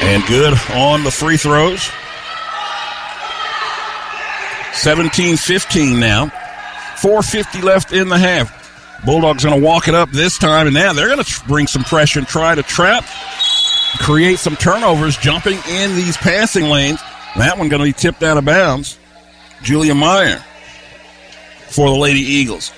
And 0.01 0.25
good 0.27 0.55
on 0.73 1.05
the 1.05 1.11
free 1.11 1.37
throws. 1.37 1.91
17 4.73 5.37
15 5.37 6.01
now. 6.01 6.29
450 6.97 7.61
left 7.63 7.93
in 7.93 8.09
the 8.09 8.19
half. 8.19 8.55
Bulldogs 9.05 9.45
going 9.45 9.61
to 9.61 9.65
walk 9.65 9.89
it 9.89 9.95
up 9.95 10.11
this 10.11 10.39
time, 10.39 10.67
and 10.67 10.75
now 10.75 10.93
they're 10.93 11.09
going 11.09 11.23
to 11.23 11.41
bring 11.47 11.67
some 11.67 11.85
pressure 11.85 12.19
and 12.19 12.27
try 12.27 12.55
to 12.55 12.63
trap, 12.63 13.05
create 13.99 14.39
some 14.39 14.57
turnovers, 14.57 15.17
jumping 15.17 15.59
in 15.69 15.97
these 15.97 16.17
passing 16.17 16.65
lanes. 16.65 17.01
That 17.37 17.59
one 17.59 17.69
going 17.69 17.81
to 17.81 17.87
be 17.87 17.93
tipped 17.93 18.23
out 18.23 18.37
of 18.37 18.45
bounds. 18.45 18.99
Julia 19.63 19.95
Meyer 19.95 20.43
for 21.69 21.89
the 21.89 21.97
Lady 21.97 22.21
Eagles. 22.21 22.73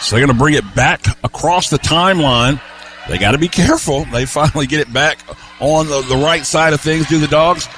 So 0.00 0.14
they're 0.14 0.24
going 0.24 0.36
to 0.36 0.38
bring 0.38 0.54
it 0.54 0.74
back 0.74 1.04
across 1.24 1.70
the 1.70 1.78
timeline. 1.78 2.60
They 3.08 3.18
got 3.18 3.32
to 3.32 3.38
be 3.38 3.48
careful. 3.48 4.04
They 4.04 4.26
finally 4.26 4.66
get 4.66 4.80
it 4.80 4.92
back 4.92 5.18
on 5.60 5.86
the, 5.86 6.02
the 6.02 6.16
right 6.16 6.44
side 6.44 6.72
of 6.72 6.80
things. 6.80 7.08
Do 7.08 7.18
the 7.18 7.26
dogs? 7.26 7.68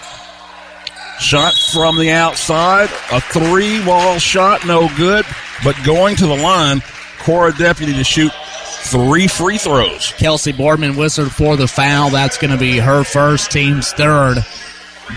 Shot 1.21 1.53
from 1.73 1.99
the 1.99 2.11
outside, 2.11 2.89
a 3.11 3.21
three 3.21 3.85
wall 3.85 4.19
shot, 4.19 4.65
no 4.67 4.89
good. 4.97 5.27
But 5.65 5.77
going 5.85 6.15
to 6.17 6.27
the 6.27 6.37
line, 6.37 6.81
Cora 7.19 7.53
Deputy 7.57 7.93
to 7.95 8.05
shoot 8.05 8.33
three 8.91 9.27
free 9.29 9.59
throws. 9.59 10.13
Kelsey 10.19 10.53
Borgman 10.53 10.97
whistled 10.97 11.33
for 11.33 11.57
the 11.57 11.69
foul. 11.69 12.11
That's 12.11 12.39
going 12.39 12.51
to 12.51 12.57
be 12.59 12.79
her 12.79 13.05
first, 13.05 13.51
team's 13.51 13.93
third. 13.93 14.39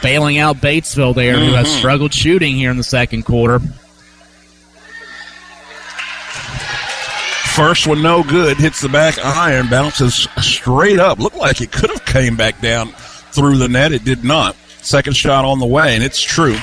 Bailing 0.01 0.37
out 0.37 0.57
Batesville 0.57 1.13
there, 1.15 1.37
who 1.37 1.53
has 1.53 1.67
Mhm. 1.67 1.77
struggled 1.77 2.13
shooting 2.13 2.55
here 2.55 2.71
in 2.71 2.77
the 2.77 2.83
second 2.83 3.23
quarter. 3.23 3.59
First 7.53 7.85
one, 7.85 8.01
no 8.01 8.23
good. 8.23 8.57
Hits 8.57 8.79
the 8.79 8.87
back 8.87 9.17
iron, 9.23 9.67
bounces 9.67 10.27
straight 10.39 10.99
up. 10.99 11.19
Looked 11.19 11.35
like 11.35 11.59
it 11.59 11.71
could 11.71 11.89
have 11.89 12.05
came 12.05 12.37
back 12.37 12.61
down 12.61 12.93
through 13.33 13.57
the 13.57 13.67
net. 13.67 13.91
It 13.91 14.05
did 14.05 14.23
not. 14.23 14.55
Second 14.81 15.15
shot 15.17 15.43
on 15.43 15.59
the 15.59 15.65
way, 15.65 15.93
and 15.95 16.03
it's 16.03 16.21
true. 16.21 16.57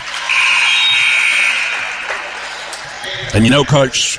And 3.35 3.45
you 3.45 3.51
know, 3.51 3.65
Coach 3.65 4.19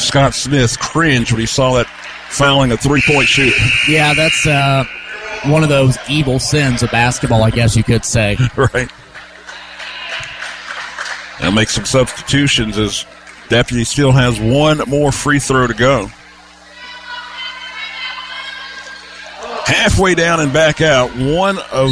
Scott 0.00 0.34
Smith 0.34 0.78
cringed 0.78 1.32
when 1.32 1.40
he 1.40 1.46
saw 1.46 1.74
that 1.74 1.86
fouling 2.28 2.72
a 2.72 2.76
three 2.76 3.02
point 3.06 3.28
shoot. 3.28 3.54
Yeah, 3.88 4.14
that's 4.14 4.46
uh, 4.46 4.84
one 5.46 5.62
of 5.62 5.68
those 5.68 5.96
evil 6.08 6.38
sins 6.38 6.82
of 6.82 6.90
basketball, 6.90 7.42
I 7.42 7.50
guess 7.50 7.76
you 7.76 7.84
could 7.84 8.04
say. 8.04 8.36
right. 8.56 8.90
They'll 11.40 11.52
make 11.52 11.70
some 11.70 11.86
substitutions 11.86 12.76
as 12.78 13.06
Deputy 13.48 13.82
still 13.82 14.12
has 14.12 14.38
one 14.38 14.78
more 14.88 15.10
free 15.10 15.40
throw 15.40 15.66
to 15.66 15.74
go. 15.74 16.06
Halfway 19.66 20.14
down 20.14 20.40
and 20.40 20.52
back 20.52 20.80
out, 20.80 21.10
one 21.10 21.58
of 21.72 21.90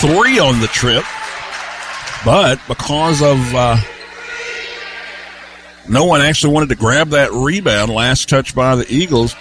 three 0.00 0.38
on 0.38 0.60
the 0.60 0.66
trip. 0.66 1.04
But 2.24 2.60
because 2.66 3.22
of 3.22 3.54
uh, 3.54 3.76
no 5.88 6.04
one 6.04 6.20
actually 6.20 6.54
wanted 6.54 6.68
to 6.70 6.76
grab 6.76 7.10
that 7.10 7.32
rebound, 7.32 7.90
last 7.92 8.28
touch 8.28 8.54
by 8.54 8.76
the 8.76 8.86
Eagles, 8.92 9.34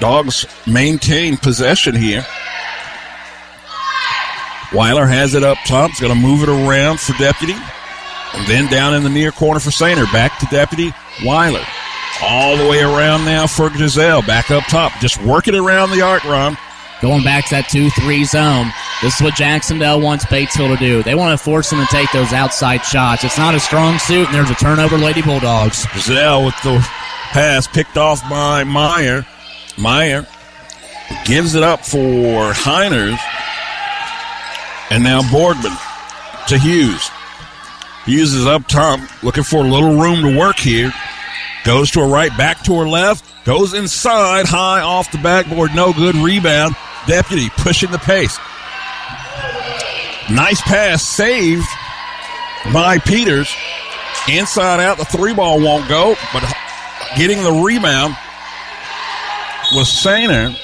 Dogs 0.00 0.46
maintain 0.66 1.36
possession 1.36 1.94
here. 1.94 2.24
Weiler 4.72 5.06
has 5.06 5.34
it 5.34 5.42
up 5.42 5.58
top. 5.64 5.90
He's 5.90 6.00
going 6.00 6.12
to 6.12 6.20
move 6.20 6.42
it 6.42 6.48
around 6.48 7.00
for 7.00 7.14
Deputy. 7.14 7.54
And 8.34 8.46
then 8.46 8.70
down 8.70 8.94
in 8.94 9.04
the 9.04 9.08
near 9.08 9.32
corner 9.32 9.60
for 9.60 9.70
Sainer. 9.70 10.10
Back 10.12 10.38
to 10.40 10.46
Deputy 10.46 10.92
Weiler. 11.24 11.64
All 12.22 12.56
the 12.56 12.68
way 12.68 12.80
around 12.80 13.24
now 13.24 13.46
for 13.46 13.70
Giselle. 13.70 14.22
Back 14.22 14.50
up 14.50 14.64
top. 14.64 14.92
Just 15.00 15.22
work 15.22 15.48
it 15.48 15.54
around 15.54 15.90
the 15.90 16.02
arc 16.02 16.24
run. 16.24 16.58
Going 17.02 17.22
back 17.22 17.44
to 17.46 17.56
that 17.56 17.68
2 17.68 17.90
3 17.90 18.24
zone. 18.24 18.72
This 19.02 19.16
is 19.16 19.22
what 19.22 19.34
Jacksonville 19.34 20.00
wants 20.00 20.24
Batesville 20.26 20.74
to 20.74 20.82
do. 20.82 21.02
They 21.02 21.14
want 21.14 21.38
to 21.38 21.44
force 21.44 21.68
them 21.68 21.80
to 21.80 21.86
take 21.92 22.10
those 22.12 22.32
outside 22.32 22.84
shots. 22.84 23.22
It's 23.22 23.36
not 23.36 23.54
a 23.54 23.60
strong 23.60 23.98
suit, 23.98 24.26
and 24.26 24.34
there's 24.34 24.50
a 24.50 24.54
turnover, 24.54 24.96
Lady 24.96 25.20
Bulldogs. 25.20 25.86
Giselle 25.92 26.46
with 26.46 26.54
the 26.62 26.78
pass 27.32 27.66
picked 27.66 27.98
off 27.98 28.22
by 28.30 28.64
Meyer. 28.64 29.26
Meyer 29.76 30.26
gives 31.26 31.54
it 31.54 31.62
up 31.62 31.84
for 31.84 32.52
Heiners. 32.52 33.18
And 34.90 35.04
now 35.04 35.20
Borgman 35.20 35.76
to 36.48 36.58
Hughes. 36.58 37.10
Hughes 38.06 38.32
is 38.32 38.46
up 38.46 38.66
top, 38.68 39.00
looking 39.22 39.42
for 39.42 39.64
a 39.64 39.68
little 39.68 40.00
room 40.00 40.22
to 40.22 40.38
work 40.38 40.56
here. 40.56 40.92
Goes 41.64 41.90
to 41.90 42.00
her 42.00 42.06
right, 42.06 42.34
back 42.38 42.62
to 42.64 42.78
her 42.78 42.88
left. 42.88 43.24
Goes 43.44 43.74
inside, 43.74 44.46
high 44.46 44.80
off 44.80 45.10
the 45.10 45.18
backboard, 45.18 45.74
no 45.74 45.92
good. 45.92 46.14
Rebound. 46.14 46.76
Deputy 47.06 47.50
pushing 47.56 47.90
the 47.90 47.98
pace. 47.98 48.38
Nice 50.30 50.60
pass, 50.62 51.02
saved 51.02 51.66
by 52.72 52.98
Peters. 52.98 53.54
Inside 54.28 54.80
out, 54.80 54.98
the 54.98 55.04
three 55.04 55.32
ball 55.32 55.60
won't 55.60 55.88
go, 55.88 56.16
but 56.32 56.42
getting 57.16 57.42
the 57.42 57.52
rebound 57.52 58.16
was 59.72 59.88
Sainer. 59.88 60.56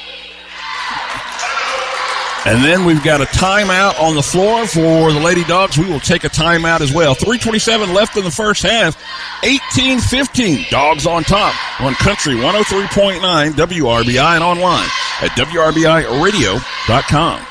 And 2.45 2.64
then 2.64 2.84
we've 2.84 3.05
got 3.05 3.20
a 3.20 3.24
timeout 3.26 4.01
on 4.01 4.16
the 4.16 4.22
floor 4.22 4.66
for 4.66 5.12
the 5.12 5.20
Lady 5.20 5.45
Dogs. 5.45 5.78
We 5.78 5.88
will 5.88 6.01
take 6.01 6.24
a 6.24 6.28
timeout 6.28 6.80
as 6.80 6.93
well. 6.93 7.14
327 7.14 7.95
left 7.95 8.16
in 8.16 8.24
the 8.24 8.32
first 8.32 8.64
half. 8.64 9.01
18-15. 9.45 10.68
Dogs 10.68 11.07
on 11.07 11.22
top 11.22 11.55
on 11.80 11.95
Country 11.95 12.34
103.9 12.34 13.53
WRBI 13.53 14.34
and 14.34 14.43
online 14.43 14.88
at 15.23 15.31
WRBIRadio.com. 15.31 17.47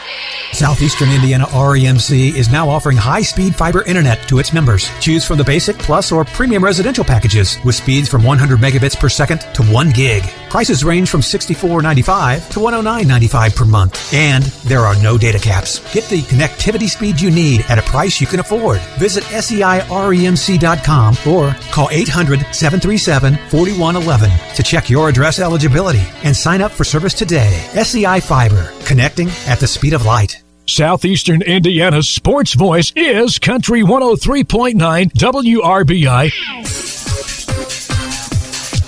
Southeastern 0.53 1.11
Indiana 1.11 1.45
REMC 1.45 2.35
is 2.35 2.51
now 2.51 2.69
offering 2.69 2.97
high-speed 2.97 3.55
fiber 3.55 3.83
internet 3.83 4.27
to 4.27 4.39
its 4.39 4.51
members. 4.51 4.89
Choose 4.99 5.25
from 5.25 5.37
the 5.37 5.43
basic, 5.43 5.77
plus, 5.79 6.11
or 6.11 6.25
premium 6.25 6.63
residential 6.63 7.05
packages 7.05 7.57
with 7.63 7.75
speeds 7.75 8.09
from 8.09 8.23
100 8.23 8.59
megabits 8.59 8.99
per 8.99 9.07
second 9.07 9.39
to 9.53 9.63
1 9.63 9.91
gig. 9.91 10.23
Prices 10.51 10.83
range 10.83 11.09
from 11.09 11.21
$64.95 11.21 12.51
to 12.51 12.59
$109.95 12.59 13.55
per 13.55 13.63
month. 13.63 14.13
And 14.13 14.43
there 14.67 14.81
are 14.81 15.01
no 15.01 15.17
data 15.17 15.39
caps. 15.39 15.79
Get 15.93 16.09
the 16.09 16.23
connectivity 16.23 16.89
speed 16.89 17.21
you 17.21 17.31
need 17.31 17.61
at 17.69 17.79
a 17.79 17.83
price 17.83 18.19
you 18.19 18.27
can 18.27 18.41
afford. 18.41 18.81
Visit 18.99 19.23
seiremc.com 19.23 21.15
or 21.25 21.55
call 21.71 21.87
800-737-4111 21.87 24.55
to 24.55 24.63
check 24.63 24.89
your 24.89 25.07
address 25.07 25.39
eligibility 25.39 26.03
and 26.25 26.35
sign 26.35 26.61
up 26.61 26.73
for 26.73 26.83
service 26.83 27.13
today. 27.13 27.65
SEI 27.81 28.19
Fiber, 28.19 28.73
connecting 28.83 29.29
at 29.47 29.61
the 29.61 29.67
speed 29.67 29.93
of 29.93 30.03
light. 30.03 30.43
Southeastern 30.65 31.43
Indiana's 31.43 32.09
sports 32.09 32.55
voice 32.55 32.91
is 32.97 33.39
Country 33.39 33.83
103.9 33.83 35.13
WRBI. 35.13 37.00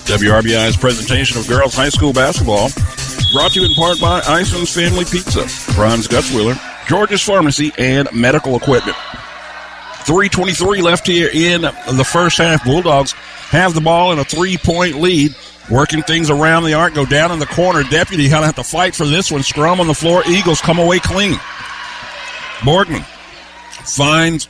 WRBI's 0.06 0.78
presentation 0.78 1.38
of 1.38 1.48
girls 1.48 1.74
high 1.74 1.90
school 1.90 2.14
basketball 2.14 2.70
brought 3.32 3.52
to 3.52 3.62
you 3.62 3.66
in 3.66 3.74
part 3.74 4.00
by 4.00 4.22
Ison's 4.22 4.74
Family 4.74 5.06
Pizza, 5.06 5.42
Ron's 5.80 6.08
Gutswiller, 6.08 6.60
George's 6.88 7.22
Pharmacy, 7.22 7.72
and 7.78 8.08
Medical 8.14 8.56
Equipment. 8.56 8.96
3.23 10.04 10.82
left 10.82 11.08
here 11.08 11.30
in 11.34 11.62
the 11.62 12.04
first 12.06 12.38
half. 12.38 12.64
Bulldogs 12.66 13.14
have 13.50 13.74
the 13.74 13.82
ball 13.82 14.12
in 14.12 14.20
a 14.20 14.26
three 14.26 14.58
point 14.58 14.96
lead. 14.96 15.34
Working 15.72 16.04
things 16.04 16.30
around 16.30 16.66
the 16.66 16.74
arc, 16.74 16.94
go 16.94 17.06
down 17.06 17.32
in 17.32 17.40
the 17.40 17.46
corner. 17.46 17.84
Deputy 17.84 18.28
of 18.28 18.44
have 18.44 18.56
to 18.56 18.64
fight 18.66 18.94
for 18.94 19.06
this 19.06 19.32
one. 19.32 19.44
Scrum 19.44 19.80
on 19.80 19.88
the 19.88 19.94
floor. 19.94 20.22
Eagles 20.28 20.60
come 20.60 20.78
away 20.78 21.00
clean. 21.00 21.36
Borgman 22.60 23.06
finds, 23.86 24.50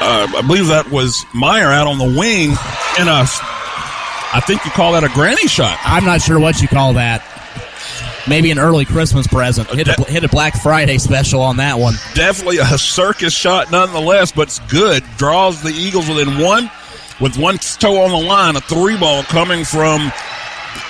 uh, 0.00 0.28
I 0.36 0.42
believe 0.46 0.68
that 0.68 0.90
was 0.90 1.24
Meyer 1.34 1.68
out 1.68 1.86
on 1.86 1.98
the 1.98 2.18
wing 2.18 2.50
in 3.00 3.08
a, 3.08 3.24
I 4.32 4.42
think 4.46 4.64
you 4.64 4.70
call 4.70 4.92
that 4.92 5.04
a 5.04 5.08
granny 5.08 5.48
shot. 5.48 5.78
I'm 5.84 6.04
not 6.04 6.20
sure 6.22 6.38
what 6.38 6.60
you 6.60 6.68
call 6.68 6.94
that. 6.94 7.24
Maybe 8.28 8.50
an 8.50 8.58
early 8.58 8.84
Christmas 8.84 9.26
present. 9.26 9.68
Hit 9.70 9.88
a, 9.88 10.04
hit 10.04 10.22
a 10.22 10.28
Black 10.28 10.60
Friday 10.60 10.98
special 10.98 11.40
on 11.40 11.56
that 11.56 11.78
one. 11.78 11.94
Definitely 12.14 12.58
a 12.58 12.76
circus 12.76 13.32
shot 13.32 13.70
nonetheless, 13.70 14.32
but 14.32 14.48
it's 14.48 14.58
good. 14.70 15.02
Draws 15.16 15.62
the 15.62 15.70
Eagles 15.70 16.08
within 16.08 16.38
one 16.38 16.70
with 17.20 17.38
one 17.38 17.56
toe 17.58 18.02
on 18.02 18.10
the 18.10 18.28
line. 18.28 18.56
A 18.56 18.60
three 18.60 18.98
ball 18.98 19.22
coming 19.24 19.64
from 19.64 20.12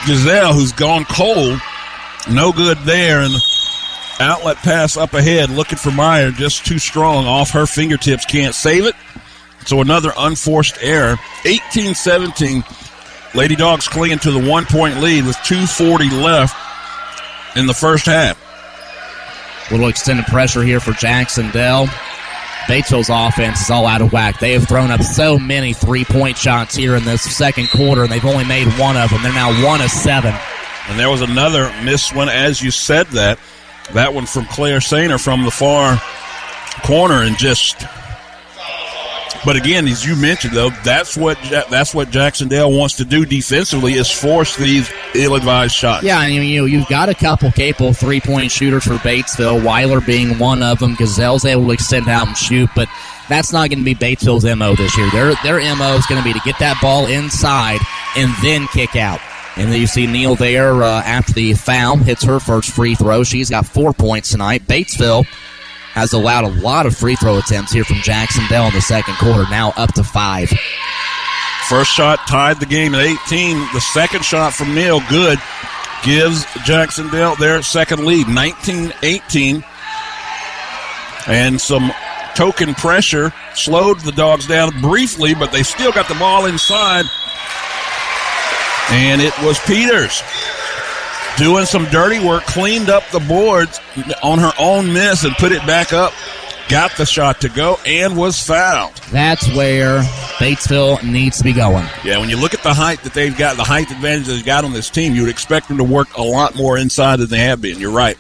Giselle, 0.05 0.53
who's 0.53 0.73
gone 0.73 1.05
cold. 1.05 1.61
No 2.31 2.53
good 2.53 2.79
there. 2.79 3.21
And 3.21 3.33
outlet 4.21 4.57
pass 4.59 4.97
up 4.97 5.15
ahead, 5.15 5.51
looking 5.51 5.79
for 5.79 5.91
Meyer, 5.91 6.31
just 6.31 6.67
too 6.67 6.79
strong 6.79 7.27
off 7.27 7.51
her 7.51 7.67
fingertips, 7.67 8.25
can't 8.25 8.55
save 8.55 8.85
it. 8.85 8.95
So 9.67 9.81
another 9.81 10.13
unforced 10.17 10.79
error. 10.81 11.17
18 11.45 11.95
17. 11.95 12.65
Lady 13.35 13.57
Dogs 13.57 13.87
clinging 13.87 14.19
to 14.21 14.31
the 14.31 14.49
one 14.51 14.65
point 14.65 15.01
lead 15.01 15.27
with 15.27 15.37
2.40 15.37 16.23
left 16.23 16.57
in 17.57 17.67
the 17.67 17.75
first 17.75 18.07
half. 18.07 18.43
Little 19.71 19.89
extended 19.89 20.25
pressure 20.27 20.63
here 20.63 20.81
for 20.81 20.93
Jacksonville. 20.93 21.89
Batesville's 22.67 23.11
offense 23.11 23.63
is 23.63 23.71
all 23.71 23.87
out 23.87 24.01
of 24.01 24.13
whack. 24.13 24.41
They 24.41 24.53
have 24.53 24.67
thrown 24.69 24.91
up 24.91 25.03
so 25.03 25.39
many 25.39 25.73
three 25.73 26.05
point 26.05 26.37
shots 26.37 26.75
here 26.75 26.97
in 26.97 27.05
this 27.05 27.23
second 27.23 27.69
quarter, 27.71 28.03
and 28.03 28.13
they've 28.13 28.25
only 28.25 28.45
made 28.45 28.67
one 28.79 28.97
of 28.97 29.11
them. 29.11 29.23
They're 29.23 29.33
now 29.33 29.65
one 29.65 29.81
of 29.81 29.91
seven. 29.91 30.35
And 30.89 30.99
there 30.99 31.11
was 31.11 31.23
another 31.23 31.71
missed 31.83 32.15
one 32.15 32.29
as 32.29 32.63
you 32.63 32.71
said 32.71 33.07
that. 33.09 33.39
That 33.95 34.13
one 34.15 34.27
from 34.27 34.45
Claire 34.47 34.79
Sainer 34.79 35.23
from 35.23 35.45
the 35.45 35.51
far 35.51 36.01
corner, 36.85 37.23
and 37.23 37.37
just. 37.37 37.85
But 39.45 39.55
again, 39.55 39.87
as 39.87 40.05
you 40.05 40.17
mentioned, 40.17 40.53
though, 40.53 40.71
that's 40.83 41.17
what 41.17 41.39
that's 41.71 41.95
what 41.95 42.11
Jacksonville 42.11 42.73
wants 42.73 42.97
to 42.97 43.05
do 43.05 43.25
defensively 43.25 43.95
is 43.95 44.11
force 44.11 44.57
these 44.57 44.91
ill-advised 45.15 45.75
shots. 45.75 46.03
Yeah, 46.03 46.19
I 46.19 46.29
mean, 46.29 46.43
you 46.43 46.61
know, 46.61 46.67
you've 46.67 46.89
got 46.89 47.09
a 47.09 47.15
couple 47.15 47.51
capable 47.53 47.93
three-point 47.93 48.51
shooters 48.51 48.85
for 48.85 48.95
Batesville. 48.95 49.65
Weiler 49.65 50.01
being 50.01 50.39
one 50.39 50.63
of 50.63 50.81
them. 50.81 50.97
Gazelle's 50.97 51.45
able 51.45 51.67
to 51.67 51.71
extend 51.71 52.09
out 52.09 52.27
and 52.27 52.37
shoot, 52.37 52.69
but 52.75 52.89
that's 53.29 53.53
not 53.53 53.71
going 53.71 53.79
to 53.79 53.85
be 53.85 53.95
Batesville's 53.95 54.45
mo 54.45 54.75
this 54.75 54.97
year. 54.99 55.09
Their 55.13 55.35
their 55.45 55.77
mo 55.77 55.95
is 55.95 56.07
going 56.07 56.21
to 56.21 56.25
be 56.25 56.33
to 56.33 56.45
get 56.45 56.59
that 56.59 56.79
ball 56.83 57.07
inside 57.07 57.81
and 58.17 58.35
then 58.43 58.67
kick 58.69 58.97
out. 58.97 59.21
And 59.59 59.73
then 59.73 59.81
you 59.81 59.89
see 59.89 60.07
Neal 60.07 60.37
there 60.37 60.85
uh, 60.85 61.03
after 61.03 61.33
the 61.33 61.55
foul 61.55 61.97
hits 61.97 62.23
her 62.23 62.39
first 62.39 62.71
free 62.71 62.95
throw. 62.95 63.25
She's 63.25 63.51
got 63.51 63.67
four 63.67 63.93
points 63.93 64.31
tonight. 64.31 64.67
Batesville 64.67 65.27
has 65.93 66.13
allowed 66.13 66.45
a 66.45 66.61
lot 66.61 66.87
of 66.87 66.97
free 66.97 67.17
throw 67.17 67.39
attempts 67.39 67.73
here 67.73 67.83
from 67.83 67.97
Jacksonville 67.97 68.67
in 68.69 68.73
the 68.75 68.81
second 68.81 69.15
quarter, 69.15 69.43
now 69.51 69.73
up 69.77 69.93
to 69.95 70.05
five. 70.05 70.49
First 71.69 71.91
shot 71.91 72.21
tied 72.29 72.61
the 72.61 72.67
game 72.67 72.95
at 72.95 73.01
18. 73.01 73.59
The 73.75 73.81
second 73.81 74.25
shot 74.25 74.55
from 74.55 74.77
Neal, 74.77 75.01
good, 75.11 75.41
gives 76.05 76.47
Jacksonville 76.65 77.35
their 77.35 77.61
second 77.63 78.05
lead, 78.05 78.29
19 78.29 78.93
18. 79.03 79.65
And 81.27 81.61
some 81.61 81.93
token 82.37 82.75
pressure 82.75 83.33
slowed 83.55 83.99
the 84.01 84.13
dogs 84.13 84.47
down 84.47 84.81
briefly, 84.81 85.35
but 85.35 85.51
they 85.51 85.65
still 85.65 85.91
got 85.91 86.07
the 86.09 86.15
ball 86.15 86.47
inside. 86.47 87.05
And 88.91 89.21
it 89.21 89.37
was 89.43 89.59
Peters 89.61 90.23
doing 91.37 91.65
some 91.67 91.85
dirty 91.87 92.25
work, 92.25 92.45
cleaned 92.45 92.91
up 92.91 93.05
the 93.11 93.21
boards 93.21 93.81
on 94.23 94.39
her 94.39 94.53
own 94.59 94.93
miss 94.93 95.25
and 95.25 95.35
put 95.37 95.53
it 95.53 95.65
back 95.67 95.93
up. 95.93 96.13
Got 96.69 96.97
the 96.99 97.07
shot 97.07 97.41
to 97.43 97.49
go 97.49 97.79
and 97.87 98.15
was 98.15 98.43
fouled. 98.43 98.95
That's 99.11 99.47
where 99.55 100.01
Batesville 100.39 101.03
needs 101.03 101.39
to 101.39 101.45
be 101.45 101.55
going. 101.55 101.87
Yeah, 102.05 102.19
when 102.19 102.29
you 102.29 102.37
look 102.37 102.53
at 102.53 102.63
the 102.63 102.75
height 102.75 103.03
that 103.05 103.15
they've 103.15 103.37
got, 103.37 103.57
the 103.57 103.65
height 103.65 103.91
advantage 103.91 104.27
they've 104.27 104.45
got 104.45 104.65
on 104.65 104.75
this 104.75 104.91
team, 104.91 105.15
you 105.15 105.23
would 105.23 105.31
expect 105.31 105.69
them 105.69 105.79
to 105.79 105.85
work 105.85 106.15
a 106.19 106.23
lot 106.23 106.57
more 106.57 106.77
inside 106.77 107.21
than 107.21 107.29
they 107.29 107.39
have 107.39 107.63
been. 107.63 107.79
You're 107.79 107.91
right. 107.91 108.19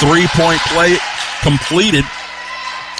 Three 0.00 0.26
point 0.28 0.60
play 0.62 0.96
completed 1.42 2.04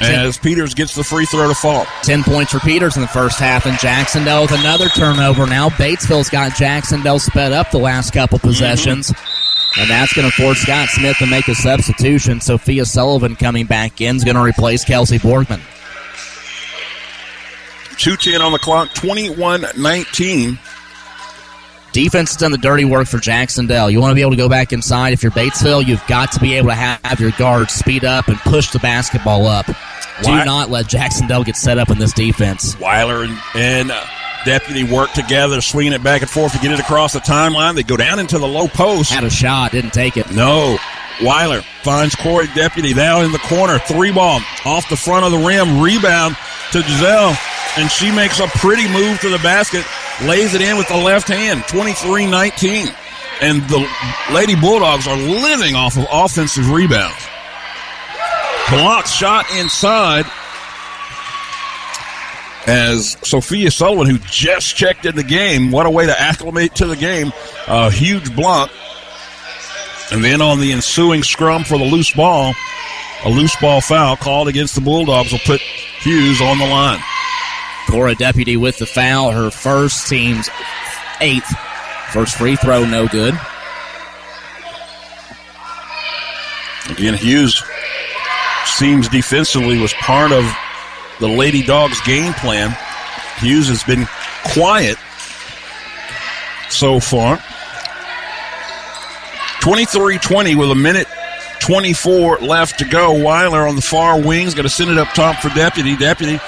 as 0.00 0.38
Peters 0.38 0.74
gets 0.74 0.94
the 0.94 1.04
free 1.04 1.26
throw 1.26 1.48
to 1.48 1.54
fall. 1.54 1.86
10 2.02 2.24
points 2.24 2.52
for 2.52 2.60
Peters 2.60 2.96
in 2.96 3.02
the 3.02 3.08
first 3.08 3.38
half, 3.38 3.66
and 3.66 3.78
Jacksonville 3.78 4.42
with 4.42 4.52
another 4.52 4.88
turnover 4.88 5.46
now. 5.46 5.68
Batesville's 5.70 6.30
got 6.30 6.54
Jacksonville 6.56 7.18
sped 7.18 7.52
up 7.52 7.70
the 7.70 7.78
last 7.78 8.12
couple 8.12 8.38
possessions. 8.38 9.10
Mm-hmm. 9.10 9.80
And 9.80 9.90
that's 9.90 10.14
going 10.14 10.28
to 10.28 10.34
force 10.34 10.58
Scott 10.60 10.88
Smith 10.88 11.18
to 11.18 11.26
make 11.26 11.48
a 11.48 11.54
substitution. 11.54 12.40
Sophia 12.40 12.86
Sullivan 12.86 13.36
coming 13.36 13.66
back 13.66 14.00
in 14.00 14.16
is 14.16 14.24
going 14.24 14.36
to 14.36 14.42
replace 14.42 14.84
Kelsey 14.84 15.18
Borgman. 15.18 15.60
210 17.98 18.40
on 18.40 18.52
the 18.52 18.58
clock, 18.58 18.92
21 18.94 19.66
19. 19.76 20.58
Defense 21.96 22.32
has 22.32 22.36
done 22.36 22.52
the 22.52 22.58
dirty 22.58 22.84
work 22.84 23.08
for 23.08 23.16
Jacksonville. 23.16 23.90
You 23.90 24.02
want 24.02 24.10
to 24.10 24.14
be 24.14 24.20
able 24.20 24.32
to 24.32 24.36
go 24.36 24.50
back 24.50 24.70
inside. 24.74 25.14
If 25.14 25.22
you're 25.22 25.32
Batesville, 25.32 25.86
you've 25.86 26.06
got 26.06 26.30
to 26.32 26.40
be 26.40 26.52
able 26.52 26.68
to 26.68 26.74
have 26.74 27.18
your 27.18 27.30
guards 27.38 27.72
speed 27.72 28.04
up 28.04 28.28
and 28.28 28.36
push 28.40 28.70
the 28.70 28.78
basketball 28.80 29.46
up. 29.46 29.64
Do 30.22 30.44
not 30.44 30.68
let 30.68 30.88
Jacksonville 30.88 31.42
get 31.42 31.56
set 31.56 31.78
up 31.78 31.88
in 31.88 31.98
this 31.98 32.12
defense. 32.12 32.78
Weiler 32.78 33.22
and, 33.22 33.38
and 33.54 33.90
uh, 33.90 34.04
Deputy 34.44 34.84
work 34.84 35.10
together, 35.12 35.62
swinging 35.62 35.94
it 35.94 36.02
back 36.02 36.20
and 36.20 36.28
forth 36.28 36.52
to 36.52 36.58
get 36.58 36.70
it 36.70 36.80
across 36.80 37.14
the 37.14 37.18
timeline. 37.20 37.74
They 37.74 37.82
go 37.82 37.96
down 37.96 38.18
into 38.18 38.38
the 38.38 38.46
low 38.46 38.68
post. 38.68 39.10
Had 39.10 39.24
a 39.24 39.30
shot, 39.30 39.72
didn't 39.72 39.94
take 39.94 40.18
it. 40.18 40.30
No. 40.32 40.76
Weiler 41.22 41.62
finds 41.82 42.14
Cora 42.14 42.46
Deputy 42.54 42.92
down 42.92 43.24
in 43.24 43.32
the 43.32 43.38
corner. 43.38 43.78
Three 43.78 44.12
ball 44.12 44.40
off 44.66 44.86
the 44.90 44.96
front 44.96 45.24
of 45.24 45.32
the 45.32 45.38
rim. 45.38 45.80
Rebound 45.80 46.36
to 46.72 46.82
Giselle. 46.82 47.34
And 47.76 47.90
she 47.90 48.10
makes 48.10 48.40
a 48.40 48.46
pretty 48.46 48.88
move 48.88 49.20
to 49.20 49.28
the 49.28 49.38
basket. 49.38 49.84
Lays 50.22 50.54
it 50.54 50.62
in 50.62 50.76
with 50.78 50.88
the 50.88 50.96
left 50.96 51.28
hand. 51.28 51.64
23 51.68 52.26
19. 52.26 52.88
And 53.42 53.62
the 53.68 53.86
Lady 54.32 54.54
Bulldogs 54.54 55.06
are 55.06 55.16
living 55.16 55.74
off 55.74 55.98
of 55.98 56.06
offensive 56.10 56.70
rebounds. 56.70 57.22
Blocked 58.70 59.08
shot 59.08 59.44
inside 59.54 60.24
as 62.66 63.16
Sophia 63.22 63.70
Sullivan, 63.70 64.06
who 64.06 64.18
just 64.30 64.74
checked 64.74 65.06
in 65.06 65.14
the 65.14 65.22
game, 65.22 65.70
what 65.70 65.86
a 65.86 65.90
way 65.90 66.06
to 66.06 66.20
acclimate 66.20 66.74
to 66.76 66.86
the 66.86 66.96
game. 66.96 67.32
A 67.68 67.90
huge 67.90 68.34
block. 68.34 68.70
And 70.10 70.22
then 70.22 70.40
on 70.40 70.60
the 70.60 70.72
ensuing 70.72 71.22
scrum 71.22 71.64
for 71.64 71.78
the 71.78 71.84
loose 71.84 72.12
ball, 72.12 72.54
a 73.24 73.30
loose 73.30 73.56
ball 73.56 73.80
foul 73.80 74.16
called 74.16 74.48
against 74.48 74.74
the 74.74 74.80
Bulldogs 74.80 75.32
will 75.32 75.40
put 75.40 75.60
Hughes 75.60 76.40
on 76.40 76.58
the 76.58 76.66
line. 76.66 77.00
Cora 77.88 78.14
Deputy 78.14 78.56
with 78.56 78.78
the 78.78 78.86
foul, 78.86 79.30
her 79.30 79.50
first 79.50 80.08
team's 80.08 80.48
eighth. 81.20 81.48
First 82.12 82.36
free 82.36 82.56
throw, 82.56 82.84
no 82.84 83.08
good. 83.08 83.34
Again, 86.90 87.14
Hughes 87.14 87.62
seems 88.64 89.08
defensively 89.08 89.78
was 89.78 89.92
part 89.94 90.32
of 90.32 90.44
the 91.20 91.28
Lady 91.28 91.62
Dogs 91.62 92.00
game 92.02 92.32
plan. 92.34 92.76
Hughes 93.38 93.68
has 93.68 93.82
been 93.84 94.06
quiet 94.52 94.96
so 96.70 97.00
far. 97.00 97.42
23 99.60 100.18
20 100.18 100.54
with 100.54 100.70
a 100.70 100.74
minute 100.74 101.08
24 101.66 102.38
left 102.38 102.78
to 102.78 102.84
go. 102.84 103.22
Weiler 103.22 103.66
on 103.66 103.74
the 103.74 103.82
far 103.82 104.20
wings, 104.20 104.54
going 104.54 104.64
to 104.64 104.70
send 104.70 104.90
it 104.90 104.98
up 104.98 105.08
top 105.08 105.42
for 105.42 105.48
Deputy. 105.50 105.96
Deputy 105.96 106.38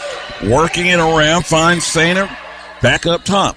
working 0.44 0.86
it 0.86 1.00
around, 1.00 1.44
finds 1.44 1.84
Sainer 1.84 2.28
back 2.80 3.04
up 3.04 3.24
top. 3.24 3.56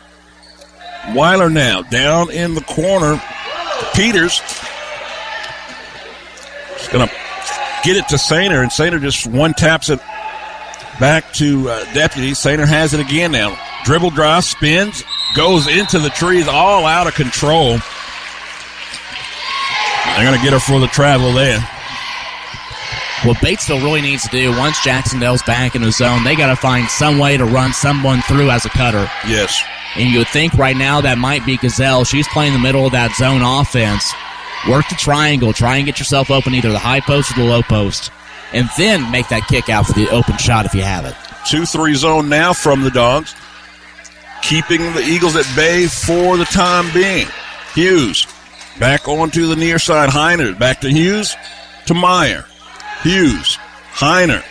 Weiler 1.14 1.50
now 1.50 1.84
down 1.84 2.32
in 2.32 2.56
the 2.56 2.62
corner. 2.62 3.22
Peters 3.94 4.42
is 6.80 6.88
going 6.88 7.08
to 7.08 7.14
get 7.84 7.96
it 7.96 8.08
to 8.10 8.16
Sainer, 8.16 8.62
and 8.62 8.72
Sainer 8.72 9.00
just 9.00 9.28
one 9.28 9.54
taps 9.54 9.90
it 9.90 10.00
back 11.00 11.32
to 11.34 11.70
uh, 11.70 11.94
Deputy. 11.94 12.32
Sainer 12.32 12.68
has 12.68 12.94
it 12.94 13.00
again 13.00 13.32
now. 13.32 13.56
Dribble 13.86 14.12
drive, 14.12 14.46
spins, 14.46 15.04
goes 15.36 15.68
into 15.68 16.00
the 16.00 16.10
trees, 16.10 16.48
all 16.48 16.86
out 16.86 17.08
of 17.08 17.14
control. 17.14 17.78
They're 20.16 20.26
going 20.26 20.38
to 20.38 20.44
get 20.44 20.54
her 20.54 20.60
for 20.60 20.80
the 20.80 20.88
travel 20.88 21.32
there. 21.34 21.60
What 23.24 23.38
Batesville 23.38 23.84
really 23.84 24.02
needs 24.02 24.24
to 24.24 24.30
do 24.30 24.52
once 24.58 24.84
Jacksonville's 24.84 25.44
back 25.44 25.76
in 25.76 25.84
the 25.84 25.92
zone, 25.92 26.24
they 26.24 26.36
got 26.36 26.48
to 26.48 26.56
find 26.56 26.88
some 26.90 27.20
way 27.20 27.38
to 27.38 27.46
run 27.46 27.72
someone 27.72 28.22
through 28.24 28.50
as 28.50 28.66
a 28.66 28.70
cutter. 28.70 29.08
Yes. 29.28 29.62
And 29.96 30.10
you 30.12 30.20
would 30.20 30.28
think 30.30 30.54
right 30.56 30.76
now 30.76 31.02
that 31.02 31.18
might 31.18 31.46
be 31.46 31.58
Gazelle. 31.58 32.04
She's 32.04 32.28
playing 32.30 32.54
the 32.54 32.60
middle 32.60 32.86
of 32.86 32.94
that 32.94 33.16
zone 33.16 33.42
offense. 33.44 34.12
Work 34.70 34.90
the 34.90 34.96
triangle. 34.96 35.54
Try 35.54 35.78
and 35.78 35.86
get 35.86 36.00
yourself 36.00 36.32
open 36.32 36.54
either 36.56 36.72
the 36.72 36.80
high 36.80 37.00
post 37.00 37.32
or 37.32 37.36
the 37.36 37.44
low 37.44 37.62
post. 37.62 38.10
and 38.54 38.70
then 38.78 39.10
make 39.12 39.28
that 39.30 39.48
kick 39.48 39.70
out 39.70 39.86
for 39.86 39.94
the 39.94 40.10
open 40.10 40.38
shot 40.38 40.66
if 40.66 40.74
you 40.74 40.82
have 40.82 41.06
it. 41.06 41.16
2 41.50 41.66
3 41.66 41.94
zone 41.96 42.30
now 42.30 42.54
from 42.54 42.82
the 42.82 42.92
Dogs, 42.92 43.36
keeping 44.42 44.82
the 44.94 45.02
Eagles 45.02 45.36
at 45.36 45.46
bay 45.56 45.88
for 45.88 46.38
the 46.38 46.46
time 46.46 46.92
being. 46.94 47.28
Hughes 47.74 48.28
back 48.80 49.08
onto 49.08 49.48
the 49.48 49.56
near 49.56 49.80
side. 49.80 50.10
Heiner 50.10 50.58
back 50.58 50.82
to 50.82 50.90
Hughes 50.90 51.36
to 51.88 51.94
Meyer. 51.94 52.46
Hughes, 53.04 53.58
Heiner. 53.94 54.44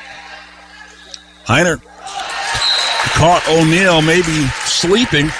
Heiner 1.44 1.82
caught 3.14 3.46
O'Neill 3.48 4.02
maybe 4.02 4.46
sleeping. 4.64 5.30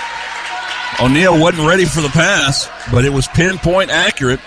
O'Neill 1.00 1.40
wasn't 1.40 1.66
ready 1.66 1.84
for 1.84 2.00
the 2.00 2.08
pass, 2.08 2.68
but 2.92 3.04
it 3.04 3.10
was 3.10 3.26
pinpoint 3.28 3.90
accurate. 3.90 4.40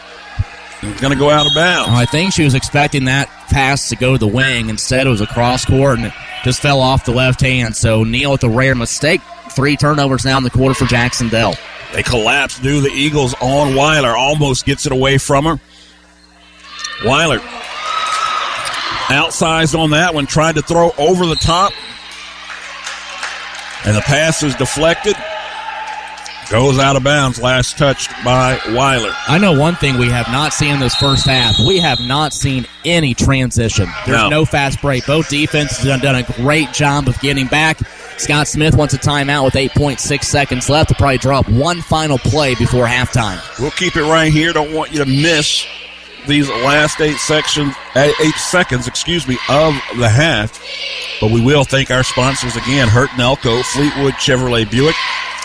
It's 0.82 1.00
going 1.00 1.14
to 1.14 1.20
go 1.20 1.30
out 1.30 1.48
of 1.48 1.54
bounds. 1.56 1.90
I 1.92 2.06
think 2.06 2.34
she 2.34 2.44
was 2.44 2.54
expecting 2.54 3.06
that 3.06 3.30
pass 3.48 3.90
to 3.90 3.96
go 3.96 4.12
to 4.14 4.18
the 4.18 4.28
wing. 4.28 4.70
Instead, 4.70 5.08
it 5.08 5.10
was 5.10 5.22
a 5.22 5.28
cross 5.28 5.64
court 5.64 6.00
and 6.00 6.08
it 6.08 6.14
just 6.44 6.62
fell 6.62 6.82
off 6.82 7.06
the 7.06 7.14
left 7.14 7.40
hand. 7.40 7.76
So 7.76 8.04
Neal 8.04 8.34
with 8.34 8.44
a 8.44 8.50
rare 8.50 8.76
mistake. 8.76 9.22
Three 9.52 9.78
turnovers 9.78 10.26
now 10.26 10.38
in 10.38 10.44
the 10.44 10.50
quarter 10.50 10.74
for 10.74 10.86
Jac-Cen-Del. 10.86 11.56
They 11.94 12.04
collapse, 12.04 12.60
do 12.60 12.82
the 12.82 12.90
Eagles 12.90 13.36
on 13.40 13.76
Weiler. 13.76 14.16
Almost 14.16 14.66
gets 14.66 14.86
it 14.86 14.92
away 14.92 15.18
from 15.18 15.46
her. 15.46 15.60
Weiler 17.06 17.40
outsized 19.10 19.78
on 19.78 19.92
that 19.92 20.14
one, 20.16 20.26
tried 20.26 20.56
to 20.56 20.62
throw 20.62 20.92
over 20.98 21.26
the 21.26 21.36
top. 21.36 21.72
And 23.86 23.96
the 23.96 24.02
pass 24.02 24.42
is 24.44 24.56
deflected. 24.56 25.16
Goes 26.50 26.78
out 26.80 26.96
of 26.96 27.04
bounds. 27.04 27.42
Last 27.42 27.78
touched 27.78 28.10
by 28.24 28.60
Weiler. 28.70 29.12
I 29.28 29.38
know 29.38 29.58
one 29.58 29.76
thing 29.76 29.98
we 29.98 30.08
have 30.10 30.28
not 30.30 30.54
seen 30.54 30.80
this 30.80 30.96
first 30.96 31.26
half. 31.26 31.56
We 31.66 31.80
have 31.80 32.00
not 32.02 32.34
seen 32.34 32.66
any 32.86 33.14
transition. 33.14 33.90
There's 34.06 34.18
No. 34.18 34.30
no, 34.30 34.46
fast 34.46 34.82
break. 34.82 35.06
Both 35.06 35.30
defenses 35.30 35.84
have 35.86 36.02
done 36.02 36.16
a 36.16 36.24
great 36.24 36.72
job 36.74 37.08
of 37.08 37.20
getting 37.22 37.48
back. 37.48 37.80
Scott 38.18 38.48
Smith 38.48 38.76
wants 38.76 38.94
a 38.94 38.98
timeout 38.98 39.46
with 39.46 39.54
8.6 39.54 40.24
seconds 40.24 40.70
left 40.70 40.90
to 40.90 40.96
probably 40.96 41.18
drop 41.18 41.48
one 41.50 41.82
final 41.82 42.18
play 42.18 42.56
before 42.56 42.86
halftime. 42.86 43.42
We'll 43.60 43.72
keep 43.72 43.96
it 43.96 44.04
right 44.04 44.32
here. 44.32 44.54
Don't 44.54 44.74
want 44.74 44.92
you 44.92 45.00
to 45.00 45.06
miss 45.06 45.66
these 46.28 46.48
last 46.50 47.02
eight 47.02 47.18
sections, 47.18 47.76
eight 47.96 48.36
seconds, 48.36 48.88
excuse 48.88 49.28
me, 49.28 49.38
of 49.50 49.74
the 49.98 50.10
half. 50.10 50.62
But 51.20 51.32
we 51.32 51.42
will 51.42 51.64
thank 51.64 51.92
our 51.92 52.04
sponsors 52.04 52.56
again: 52.56 52.88
Hurt 52.88 53.18
Elko, 53.18 53.62
Fleetwood 53.64 54.14
Chevrolet 54.14 54.70
Buick, 54.70 54.96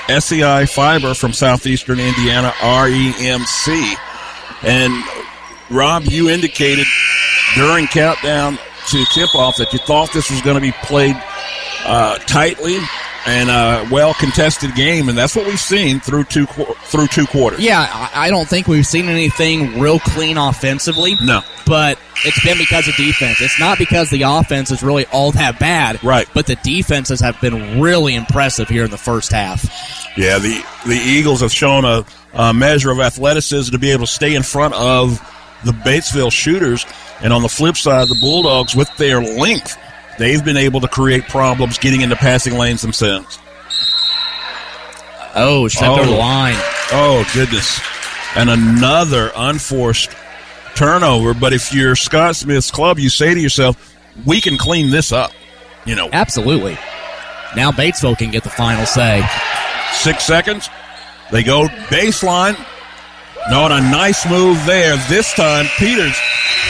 SEI 0.09 0.67
Fiber 0.67 1.15
from 1.15 1.33
Southeastern 1.33 2.01
Indiana, 2.01 2.51
REMC, 2.61 3.95
and 4.63 5.05
Rob, 5.71 6.05
you 6.05 6.31
indicated 6.31 6.87
during 7.55 7.87
countdown 7.87 8.59
to 8.89 9.05
tip 9.13 9.35
off 9.35 9.57
that 9.59 9.73
you 9.73 9.79
thought 9.81 10.13
this 10.13 10.31
was 10.31 10.41
going 10.43 10.55
to 10.55 10.61
be 10.61 10.73
played 10.83 11.17
uh, 11.89 12.19
tightly 12.19 12.79
and 13.27 13.51
a 13.51 13.89
well 13.93 14.15
contested 14.15 14.75
game, 14.75 15.09
and 15.09 15.19
that's 15.19 15.35
what 15.35 15.47
we've 15.47 15.59
seen 15.59 16.01
through 16.01 16.25
two 16.25 16.47
through 16.47 17.07
two 17.09 17.27
quarters. 17.27 17.61
Yeah, 17.61 17.87
I 17.91 18.27
I 18.27 18.31
don't 18.31 18.49
think 18.49 18.69
we've 18.69 18.87
seen 18.87 19.07
anything 19.07 19.81
real 19.81 19.99
clean 19.99 20.37
offensively. 20.37 21.17
No. 21.23 21.43
But 21.67 21.99
it's 22.25 22.43
been 22.45 22.59
because 22.59 22.89
of 22.89 22.97
defense. 22.97 23.41
It's 23.41 23.59
not 23.61 23.79
because 23.79 24.11
the 24.11 24.23
offense 24.23 24.71
is 24.71 24.83
really 24.83 25.07
all 25.07 25.33
that 25.33 25.59
bad. 25.59 26.03
Right. 26.03 26.27
But 26.35 26.47
the 26.47 26.57
defenses 26.57 27.21
have 27.21 27.41
been 27.41 27.81
really 27.81 28.15
impressive 28.15 28.69
here 28.69 28.85
in 28.85 28.91
the 28.91 28.99
first 28.99 29.33
half. 29.33 29.65
Yeah, 30.17 30.39
the 30.39 30.65
the 30.87 30.97
Eagles 30.97 31.41
have 31.41 31.53
shown 31.53 31.85
a, 31.85 32.05
a 32.35 32.55
measure 32.55 32.91
of 32.91 33.01
athleticism 33.01 33.73
to 33.73 33.79
be 33.79 33.91
able 33.91 34.07
to 34.07 34.13
stay 34.13 34.35
in 34.35 34.43
front 34.43 34.75
of 34.75 35.21
the 35.65 35.73
Batesville 35.73 36.33
shooters, 36.33 36.87
and 37.21 37.33
on 37.33 37.43
the 37.43 37.49
flip 37.49 37.77
side, 37.77 38.09
the 38.09 38.19
Bulldogs 38.21 38.77
with 38.77 38.95
their 38.97 39.21
length, 39.21 39.77
they've 40.19 40.45
been 40.45 40.57
able 40.57 40.81
to 40.81 40.89
create 40.89 41.29
problems 41.29 41.79
getting 41.79 42.01
into 42.01 42.17
passing 42.17 42.55
lanes 42.55 42.83
themselves. 42.83 43.39
Oh, 45.35 45.69
stepped 45.69 45.99
over 45.99 46.11
the 46.11 46.17
line. 46.17 46.57
Oh 46.93 47.29
goodness, 47.35 47.81
and 48.37 48.51
another 48.51 49.31
unforced 49.37 50.11
turnover. 50.75 51.35
But 51.35 51.53
if 51.53 51.73
you're 51.73 51.97
Scott 51.97 52.37
Smith's 52.37 52.71
club, 52.71 52.99
you 52.99 53.09
say 53.09 53.35
to 53.35 53.41
yourself, 53.41 53.95
"We 54.27 54.41
can 54.41 54.59
clean 54.59 54.91
this 54.91 55.13
up." 55.13 55.31
You 55.85 55.95
know, 55.95 56.09
Absolutely. 56.13 56.77
Now 57.57 57.71
Batesville 57.71 58.19
can 58.19 58.31
get 58.31 58.45
the 58.45 58.51
final 58.51 58.85
say. 58.85 59.27
Six 59.93 60.25
seconds. 60.25 60.69
They 61.31 61.43
go 61.43 61.67
baseline. 61.89 62.57
No, 63.51 63.65
and 63.65 63.73
a 63.73 63.91
nice 63.91 64.29
move 64.29 64.65
there. 64.67 64.97
This 65.09 65.33
time, 65.33 65.67
Peters 65.79 66.19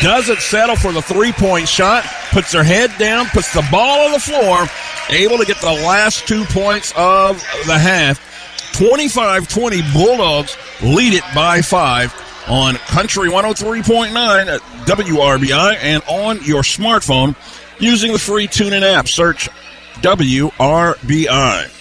doesn't 0.02 0.40
settle 0.40 0.76
for 0.76 0.92
the 0.92 1.02
three 1.02 1.32
point 1.32 1.68
shot, 1.68 2.04
puts 2.30 2.52
her 2.52 2.62
head 2.62 2.90
down, 2.98 3.26
puts 3.26 3.52
the 3.52 3.66
ball 3.70 4.06
on 4.06 4.12
the 4.12 4.20
floor, 4.20 4.66
able 5.10 5.38
to 5.38 5.44
get 5.44 5.60
the 5.60 5.66
last 5.66 6.26
two 6.26 6.44
points 6.46 6.92
of 6.96 7.38
the 7.66 7.78
half. 7.78 8.24
25 8.74 9.48
20 9.48 9.82
Bulldogs 9.92 10.56
lead 10.82 11.14
it 11.14 11.24
by 11.34 11.60
five 11.60 12.14
on 12.46 12.76
Country 12.76 13.28
103.9 13.28 14.46
at 14.46 14.60
WRBI 14.86 15.76
and 15.82 16.02
on 16.08 16.42
your 16.44 16.62
smartphone 16.62 17.34
using 17.80 18.12
the 18.12 18.18
free 18.18 18.46
TuneIn 18.46 18.82
app. 18.82 19.08
Search 19.08 19.48
WRBI. 20.00 21.77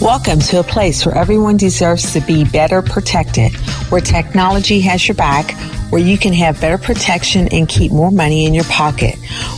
Welcome 0.00 0.40
to 0.40 0.58
a 0.58 0.64
place 0.64 1.06
where 1.06 1.16
everyone 1.16 1.56
deserves 1.56 2.12
to 2.14 2.20
be 2.20 2.44
better 2.44 2.82
protected, 2.82 3.54
where 3.90 4.00
technology 4.00 4.80
has 4.80 5.06
your 5.06 5.14
back, 5.14 5.52
where 5.90 6.02
you 6.02 6.18
can 6.18 6.32
have 6.32 6.60
better 6.60 6.76
protection 6.78 7.46
and 7.52 7.68
keep 7.68 7.92
more 7.92 8.10
money 8.10 8.44
in 8.44 8.54
your 8.54 8.64
pocket, 8.64 9.14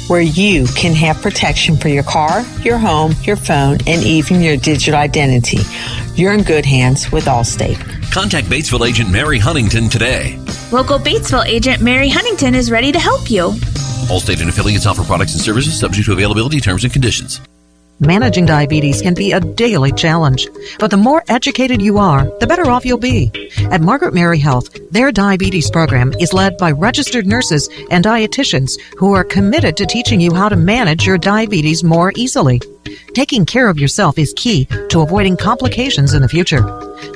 where 0.08 0.20
you 0.20 0.66
can 0.76 0.94
have 0.94 1.20
protection 1.22 1.76
for 1.76 1.88
your 1.88 2.02
car, 2.02 2.44
your 2.60 2.76
home, 2.76 3.14
your 3.22 3.36
phone, 3.36 3.78
and 3.86 4.04
even 4.04 4.42
your 4.42 4.58
digital 4.58 5.00
identity. 5.00 5.58
You're 6.14 6.34
in 6.34 6.42
good 6.42 6.66
hands 6.66 7.10
with 7.10 7.24
Allstate. 7.24 7.80
Contact 8.12 8.46
Batesville 8.46 8.86
agent 8.86 9.10
Mary 9.10 9.38
Huntington 9.38 9.88
today. 9.88 10.38
Local 10.70 10.98
Batesville 10.98 11.46
agent 11.46 11.80
Mary 11.80 12.10
Huntington 12.10 12.54
is 12.54 12.70
ready 12.70 12.92
to 12.92 12.98
help 12.98 13.30
you. 13.30 13.52
Allstate 14.08 14.40
and 14.40 14.50
affiliates 14.50 14.84
offer 14.84 15.02
products 15.02 15.32
and 15.32 15.40
services 15.40 15.80
subject 15.80 16.06
to 16.06 16.12
availability, 16.12 16.60
terms, 16.60 16.84
and 16.84 16.92
conditions. 16.92 17.40
Managing 17.98 18.44
diabetes 18.44 19.00
can 19.00 19.14
be 19.14 19.32
a 19.32 19.40
daily 19.40 19.90
challenge, 19.90 20.46
but 20.78 20.90
the 20.90 20.98
more 20.98 21.24
educated 21.28 21.80
you 21.80 21.96
are, 21.96 22.30
the 22.40 22.46
better 22.46 22.70
off 22.70 22.84
you'll 22.84 22.98
be. 22.98 23.32
At 23.70 23.80
Margaret 23.80 24.12
Mary 24.12 24.38
Health, 24.38 24.68
their 24.90 25.10
diabetes 25.10 25.70
program 25.70 26.12
is 26.20 26.34
led 26.34 26.58
by 26.58 26.72
registered 26.72 27.26
nurses 27.26 27.70
and 27.90 28.04
dietitians 28.04 28.78
who 28.98 29.14
are 29.14 29.24
committed 29.24 29.78
to 29.78 29.86
teaching 29.86 30.20
you 30.20 30.34
how 30.34 30.50
to 30.50 30.56
manage 30.56 31.06
your 31.06 31.16
diabetes 31.16 31.82
more 31.82 32.12
easily. 32.16 32.60
Taking 33.14 33.46
care 33.46 33.70
of 33.70 33.78
yourself 33.78 34.18
is 34.18 34.34
key 34.36 34.66
to 34.90 35.00
avoiding 35.00 35.38
complications 35.38 36.12
in 36.12 36.20
the 36.20 36.28
future. 36.28 36.60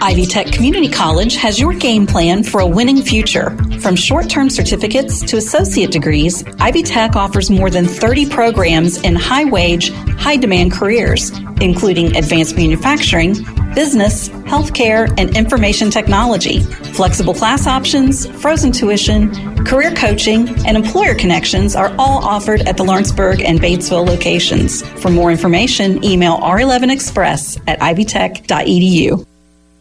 Ivy 0.05 0.27
Tech 0.27 0.49
Community 0.49 0.89
College 0.89 1.37
has 1.37 1.59
your 1.59 1.73
game 1.73 2.07
plan 2.07 2.43
for 2.43 2.61
a 2.61 2.67
winning 2.67 3.01
future. 3.01 3.57
From 3.81 3.97
short 3.97 4.29
term 4.29 4.51
certificates 4.51 5.23
to 5.23 5.39
associate 5.39 5.93
degrees, 5.93 6.45
Ivy 6.61 6.83
Tech 6.83 7.17
offers 7.17 7.51
more 7.51 7.71
than 7.71 7.87
30 7.87 8.29
programs 8.29 8.99
in 9.03 9.15
high 9.15 9.45
wage, 9.45 9.91
high 10.19 10.37
demand 10.37 10.73
careers, 10.73 11.31
including 11.63 12.17
advanced 12.19 12.55
manufacturing, 12.55 13.33
business, 13.75 14.29
healthcare, 14.29 15.09
and 15.19 15.35
information 15.35 15.91
technology. 15.91 16.61
Flexible 16.93 17.33
class 17.33 17.67
options, 17.67 18.27
frozen 18.43 18.73
tuition, 18.73 19.65
career 19.65 19.95
coaching, 19.95 20.49
and 20.67 20.77
employer 20.77 21.15
connections 21.15 21.75
are 21.75 21.95
all 21.99 22.23
offered 22.23 22.61
at 22.69 22.77
the 22.77 22.85
Lawrenceburg 22.85 23.41
and 23.41 23.59
Batesville 23.59 24.07
locations. 24.07 24.83
For 25.01 25.11
more 25.11 25.31
information, 25.31 26.05
email 26.05 26.37
r11express 26.41 27.59
at 27.67 27.81
ivytech.edu. 27.81 29.27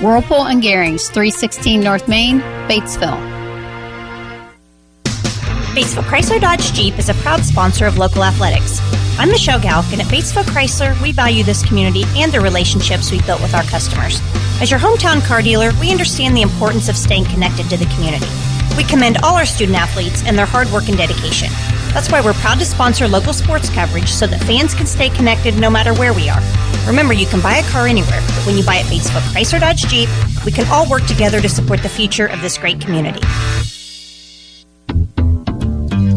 Whirlpool 0.00 0.46
and 0.46 0.62
Garings, 0.62 1.08
316 1.08 1.78
North 1.78 2.08
Main, 2.08 2.40
Batesville. 2.70 3.20
Batesville 5.74 6.04
Chrysler 6.04 6.40
Dodge 6.40 6.72
Jeep 6.72 6.98
is 6.98 7.10
a 7.10 7.14
proud 7.14 7.44
sponsor 7.44 7.84
of 7.84 7.98
local 7.98 8.24
athletics. 8.24 8.80
I'm 9.18 9.28
Michelle 9.28 9.60
Galk, 9.60 9.92
and 9.92 10.00
at 10.00 10.06
Batesville 10.06 10.44
Chrysler, 10.44 10.98
we 11.02 11.12
value 11.12 11.44
this 11.44 11.62
community 11.66 12.04
and 12.16 12.32
the 12.32 12.40
relationships 12.40 13.12
we've 13.12 13.26
built 13.26 13.42
with 13.42 13.54
our 13.54 13.62
customers. 13.64 14.22
As 14.62 14.70
your 14.70 14.80
hometown 14.80 15.22
car 15.22 15.42
dealer, 15.42 15.70
we 15.78 15.90
understand 15.90 16.34
the 16.34 16.40
importance 16.40 16.88
of 16.88 16.96
staying 16.96 17.26
connected 17.26 17.68
to 17.68 17.76
the 17.76 17.92
community. 17.94 18.28
We 18.78 18.84
commend 18.84 19.18
all 19.18 19.36
our 19.36 19.44
student 19.44 19.76
athletes 19.76 20.22
and 20.24 20.38
their 20.38 20.46
hard 20.46 20.70
work 20.72 20.88
and 20.88 20.96
dedication. 20.96 21.50
That's 21.92 22.10
why 22.10 22.20
we're 22.20 22.34
proud 22.34 22.58
to 22.60 22.64
sponsor 22.64 23.08
local 23.08 23.32
sports 23.32 23.68
coverage 23.68 24.08
so 24.08 24.26
that 24.26 24.40
fans 24.44 24.74
can 24.74 24.86
stay 24.86 25.10
connected 25.10 25.58
no 25.58 25.70
matter 25.70 25.92
where 25.94 26.12
we 26.12 26.28
are. 26.28 26.40
Remember, 26.86 27.12
you 27.12 27.26
can 27.26 27.40
buy 27.40 27.56
a 27.56 27.62
car 27.64 27.86
anywhere, 27.86 28.20
but 28.20 28.46
when 28.46 28.56
you 28.56 28.64
buy 28.64 28.76
at 28.76 28.86
Batesville 28.86 29.20
Chrysler 29.32 29.60
Dodge 29.60 29.86
Jeep, 29.86 30.08
we 30.44 30.52
can 30.52 30.66
all 30.68 30.88
work 30.88 31.04
together 31.06 31.40
to 31.40 31.48
support 31.48 31.82
the 31.82 31.88
future 31.88 32.26
of 32.26 32.40
this 32.40 32.56
great 32.58 32.80
community. 32.80 33.20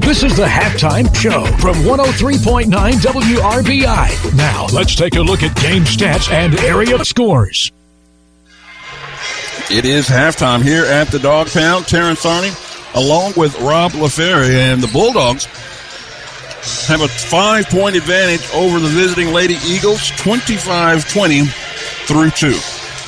This 0.05 0.21
is 0.21 0.37
the 0.37 0.45
halftime 0.45 1.13
show 1.15 1.45
from 1.57 1.75
103.9 1.77 2.69
WRBI. 2.69 4.35
Now, 4.35 4.67
let's 4.67 4.95
take 4.95 5.15
a 5.15 5.21
look 5.21 5.41
at 5.41 5.55
game 5.55 5.83
stats 5.83 6.31
and 6.31 6.55
area 6.59 7.03
scores. 7.03 7.71
It 9.71 9.85
is 9.85 10.07
halftime 10.07 10.61
here 10.61 10.85
at 10.85 11.07
the 11.07 11.17
Dog 11.17 11.47
Pound. 11.47 11.87
Terrence 11.87 12.25
Arney, 12.25 12.51
along 12.95 13.33
with 13.35 13.59
Rob 13.59 13.91
LaFerre, 13.93 14.49
and 14.49 14.81
the 14.81 14.87
Bulldogs 14.87 15.45
have 16.87 17.01
a 17.01 17.07
five 17.07 17.65
point 17.67 17.95
advantage 17.95 18.47
over 18.53 18.79
the 18.79 18.87
visiting 18.87 19.33
Lady 19.33 19.57
Eagles, 19.65 20.11
25 20.11 21.11
20 21.11 21.45
through 22.05 22.29
two. 22.31 22.57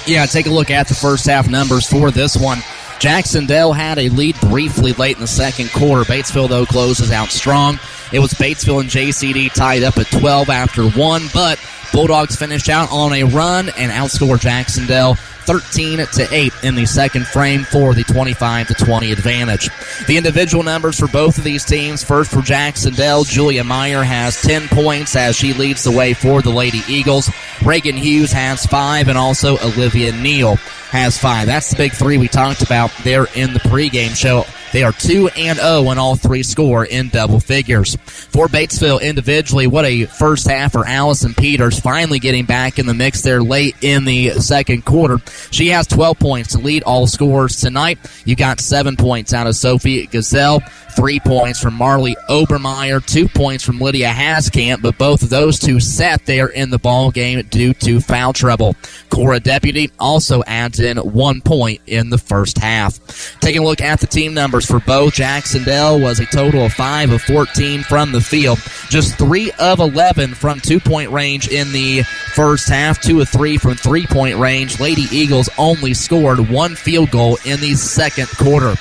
Yeah, 0.07 0.25
take 0.25 0.45
a 0.45 0.51
look 0.51 0.69
at 0.69 0.87
the 0.87 0.93
first 0.93 1.25
half 1.25 1.49
numbers 1.49 1.87
for 1.87 2.11
this 2.11 2.37
one. 2.37 2.59
Jacksonville 2.99 3.73
had 3.73 3.97
a 3.97 4.09
lead 4.09 4.39
briefly 4.39 4.93
late 4.93 5.15
in 5.15 5.21
the 5.21 5.27
second 5.27 5.71
quarter. 5.71 6.03
Batesville, 6.03 6.47
though, 6.47 6.65
closes 6.65 7.11
out 7.11 7.29
strong. 7.29 7.79
It 8.11 8.19
was 8.19 8.33
Batesville 8.33 8.81
and 8.81 8.89
JCD 8.89 9.51
tied 9.53 9.83
up 9.83 9.97
at 9.97 10.07
12 10.07 10.49
after 10.49 10.89
one, 10.89 11.23
but 11.33 11.59
Bulldogs 11.91 12.35
finished 12.35 12.69
out 12.69 12.91
on 12.91 13.13
a 13.13 13.23
run 13.23 13.69
and 13.77 13.91
outscored 13.91 14.41
Jacksonville 14.41 15.17
13 15.45 15.99
to 15.99 16.27
8 16.31 16.53
in 16.63 16.75
the 16.75 16.85
second 16.85 17.27
frame 17.27 17.63
for 17.63 17.93
the 17.93 18.03
25 18.03 18.67
to 18.67 18.73
20 18.73 19.11
advantage. 19.11 19.69
The 20.07 20.17
individual 20.17 20.63
numbers 20.63 20.99
for 20.99 21.07
both 21.07 21.37
of 21.37 21.43
these 21.43 21.63
teams 21.63 22.03
first 22.03 22.31
for 22.31 22.41
Jacksonville, 22.41 23.23
Julia 23.23 23.63
Meyer 23.63 24.03
has 24.03 24.41
10 24.41 24.67
points 24.67 25.15
as 25.15 25.35
she 25.35 25.53
leads 25.53 25.83
the 25.83 25.91
way 25.91 26.13
for 26.13 26.41
the 26.41 26.49
Lady 26.49 26.81
Eagles. 26.87 27.29
Reagan 27.63 27.97
Hughes 27.97 28.31
has 28.31 28.65
5 28.65 29.07
and 29.07 29.17
also 29.17 29.57
Olivia 29.59 30.11
Neal 30.11 30.55
has 30.91 31.17
5. 31.17 31.47
That's 31.47 31.69
the 31.69 31.77
big 31.77 31.93
3 31.93 32.17
we 32.17 32.27
talked 32.27 32.61
about 32.61 32.91
there 33.03 33.27
in 33.35 33.53
the 33.53 33.59
pregame 33.59 34.15
show. 34.15 34.45
They 34.75 34.83
are 34.83 34.91
2 34.91 35.29
and 35.37 35.57
0 35.57 35.83
when 35.83 35.97
all 35.97 36.17
three 36.17 36.43
score 36.43 36.83
in 36.83 37.07
double 37.07 37.39
figures. 37.39 37.95
For 37.95 38.47
Batesville 38.47 39.01
individually, 39.01 39.67
what 39.67 39.85
a 39.85 40.03
first 40.03 40.49
half 40.49 40.73
for 40.73 40.85
Allison 40.85 41.33
Peters, 41.33 41.79
finally 41.79 42.19
getting 42.19 42.43
back 42.43 42.77
in 42.77 42.85
the 42.85 42.93
mix 42.93 43.21
there 43.21 43.41
late 43.41 43.77
in 43.79 44.03
the 44.03 44.31
second 44.31 44.83
quarter. 44.83 45.19
She 45.49 45.69
has 45.69 45.87
12 45.87 46.19
points 46.19 46.51
to 46.51 46.57
lead 46.57 46.83
all 46.83 47.07
scorers 47.07 47.55
tonight. 47.55 47.99
You 48.25 48.35
got 48.35 48.59
7 48.59 48.97
points 48.97 49.33
out 49.33 49.47
of 49.47 49.55
Sophie 49.55 50.07
Gazelle, 50.07 50.59
3 50.97 51.21
points 51.21 51.61
from 51.61 51.75
Marley 51.75 52.17
Obermeyer, 52.27 53.05
2 53.05 53.29
points 53.29 53.63
from 53.63 53.79
Lydia 53.79 54.09
Haskamp, 54.09 54.81
but 54.81 54.97
both 54.97 55.23
of 55.23 55.29
those 55.29 55.57
two 55.57 55.79
sat 55.79 56.25
there 56.25 56.47
in 56.47 56.69
the 56.69 56.79
ball 56.79 57.11
game 57.11 57.41
due 57.47 57.73
to 57.75 58.01
foul 58.01 58.33
trouble. 58.33 58.75
Cora 59.09 59.39
Deputy 59.39 59.89
also 59.99 60.43
adds 60.45 60.81
in 60.81 60.97
1 60.97 61.41
point 61.41 61.79
in 61.87 62.09
the 62.09 62.17
first 62.17 62.57
half. 62.57 62.99
Taking 63.39 63.61
a 63.61 63.65
look 63.65 63.79
at 63.79 64.01
the 64.01 64.07
team 64.07 64.33
numbers 64.33 64.64
for 64.65 64.79
both, 64.79 65.13
Jacksonville 65.13 65.99
was 65.99 66.19
a 66.19 66.25
total 66.25 66.65
of 66.65 66.73
5 66.73 67.11
of 67.11 67.21
14 67.21 67.83
from 67.83 68.11
the 68.11 68.21
field, 68.21 68.59
just 68.89 69.17
3 69.17 69.51
of 69.59 69.79
11 69.79 70.33
from 70.33 70.59
two 70.59 70.79
point 70.79 71.11
range 71.11 71.47
in 71.47 71.71
the 71.71 72.03
first 72.33 72.67
half, 72.67 73.01
2 73.01 73.21
of 73.21 73.29
3 73.29 73.57
from 73.57 73.75
three 73.75 74.05
point 74.07 74.37
range. 74.37 74.79
Lady 74.79 75.03
Eagles 75.11 75.49
only 75.57 75.93
scored 75.93 76.49
one 76.49 76.75
field 76.75 77.11
goal 77.11 77.37
in 77.45 77.59
the 77.59 77.75
second 77.75 78.27
quarter. 78.29 78.75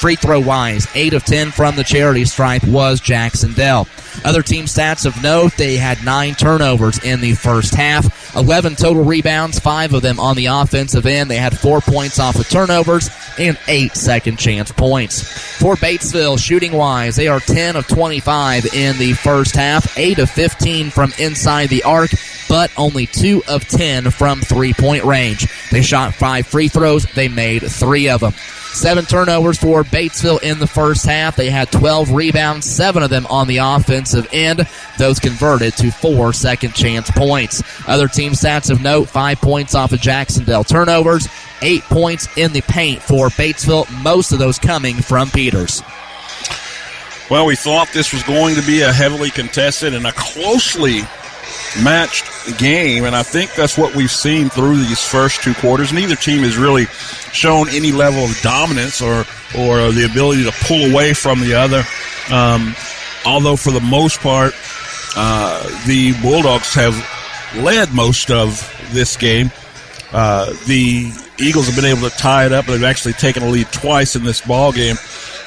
Free 0.00 0.16
throw 0.16 0.40
wise, 0.40 0.88
8 0.94 1.12
of 1.12 1.24
10 1.26 1.50
from 1.50 1.76
the 1.76 1.84
charity 1.84 2.24
stripe 2.24 2.64
was 2.64 3.00
Jac-Cen-Del. 3.00 3.86
Other 4.24 4.40
team 4.42 4.64
stats 4.64 5.04
of 5.04 5.22
note, 5.22 5.52
they 5.58 5.76
had 5.76 6.02
9 6.02 6.36
turnovers 6.36 7.04
in 7.04 7.20
the 7.20 7.34
first 7.34 7.74
half, 7.74 8.34
11 8.34 8.76
total 8.76 9.04
rebounds, 9.04 9.58
5 9.58 9.92
of 9.92 10.00
them 10.00 10.18
on 10.18 10.36
the 10.36 10.46
offensive 10.46 11.04
end. 11.04 11.30
They 11.30 11.36
had 11.36 11.58
4 11.58 11.82
points 11.82 12.18
off 12.18 12.36
of 12.36 12.48
turnovers 12.48 13.10
and 13.38 13.58
8 13.68 13.94
second 13.94 14.38
chance 14.38 14.72
points. 14.72 15.20
For 15.58 15.74
Batesville, 15.74 16.38
shooting 16.38 16.72
wise, 16.72 17.16
they 17.16 17.28
are 17.28 17.40
10 17.40 17.76
of 17.76 17.86
25 17.86 18.72
in 18.72 18.96
the 18.96 19.12
first 19.12 19.54
half, 19.54 19.98
8 19.98 20.18
of 20.18 20.30
15 20.30 20.88
from 20.90 21.12
inside 21.18 21.68
the 21.68 21.82
arc, 21.82 22.10
but 22.48 22.70
only 22.78 23.04
2 23.04 23.42
of 23.46 23.68
10 23.68 24.10
from 24.12 24.40
three 24.40 24.72
point 24.72 25.04
range. 25.04 25.46
They 25.70 25.82
shot 25.82 26.14
5 26.14 26.46
free 26.46 26.68
throws, 26.68 27.04
they 27.14 27.28
made 27.28 27.70
3 27.70 28.08
of 28.08 28.20
them. 28.20 28.32
Seven 28.72 29.04
turnovers 29.04 29.58
for 29.58 29.82
Batesville 29.82 30.42
in 30.42 30.58
the 30.58 30.66
first 30.66 31.04
half. 31.04 31.36
They 31.36 31.50
had 31.50 31.70
12 31.72 32.12
rebounds, 32.12 32.70
seven 32.70 33.02
of 33.02 33.10
them 33.10 33.26
on 33.26 33.48
the 33.48 33.58
offensive 33.58 34.28
end. 34.32 34.66
Those 34.96 35.18
converted 35.18 35.74
to 35.78 35.90
four 35.90 36.32
second 36.32 36.74
chance 36.74 37.10
points. 37.10 37.62
Other 37.86 38.08
team 38.08 38.32
stats 38.32 38.70
of 38.70 38.80
note 38.80 39.08
five 39.08 39.40
points 39.40 39.74
off 39.74 39.92
of 39.92 40.00
Jacksonville 40.00 40.64
turnovers, 40.64 41.28
eight 41.62 41.82
points 41.84 42.28
in 42.38 42.52
the 42.52 42.62
paint 42.62 43.02
for 43.02 43.28
Batesville, 43.28 43.90
most 44.02 44.32
of 44.32 44.38
those 44.38 44.58
coming 44.58 44.96
from 44.96 45.28
Peters. 45.30 45.82
Well, 47.30 47.46
we 47.46 47.56
thought 47.56 47.88
this 47.92 48.12
was 48.12 48.22
going 48.24 48.56
to 48.56 48.62
be 48.62 48.82
a 48.82 48.92
heavily 48.92 49.30
contested 49.30 49.94
and 49.94 50.06
a 50.06 50.12
closely 50.12 51.02
matched 51.82 52.58
game, 52.58 53.04
and 53.04 53.14
I 53.14 53.22
think 53.22 53.54
that's 53.54 53.78
what 53.78 53.94
we've 53.94 54.10
seen 54.10 54.48
through 54.48 54.78
these 54.78 55.04
first 55.04 55.42
two 55.42 55.54
quarters. 55.54 55.92
Neither 55.92 56.16
team 56.16 56.42
has 56.42 56.56
really 56.56 56.86
shown 57.32 57.68
any 57.70 57.92
level 57.92 58.24
of 58.24 58.40
dominance 58.42 59.00
or 59.00 59.24
or 59.58 59.92
the 59.92 60.08
ability 60.10 60.44
to 60.44 60.52
pull 60.64 60.90
away 60.90 61.14
from 61.14 61.40
the 61.40 61.54
other. 61.54 61.82
Um, 62.32 62.74
although 63.24 63.56
for 63.56 63.72
the 63.72 63.80
most 63.80 64.20
part, 64.20 64.54
uh, 65.16 65.62
the 65.86 66.12
Bulldogs 66.22 66.74
have 66.74 66.94
led 67.56 67.92
most 67.92 68.30
of 68.30 68.60
this 68.92 69.16
game. 69.16 69.50
Uh, 70.12 70.46
the 70.66 71.12
Eagles 71.38 71.66
have 71.66 71.76
been 71.76 71.84
able 71.84 72.08
to 72.08 72.16
tie 72.16 72.46
it 72.46 72.52
up. 72.52 72.66
They've 72.66 72.82
actually 72.82 73.14
taken 73.14 73.42
a 73.42 73.48
lead 73.48 73.70
twice 73.72 74.16
in 74.16 74.24
this 74.24 74.40
ball 74.40 74.72
game. 74.72 74.96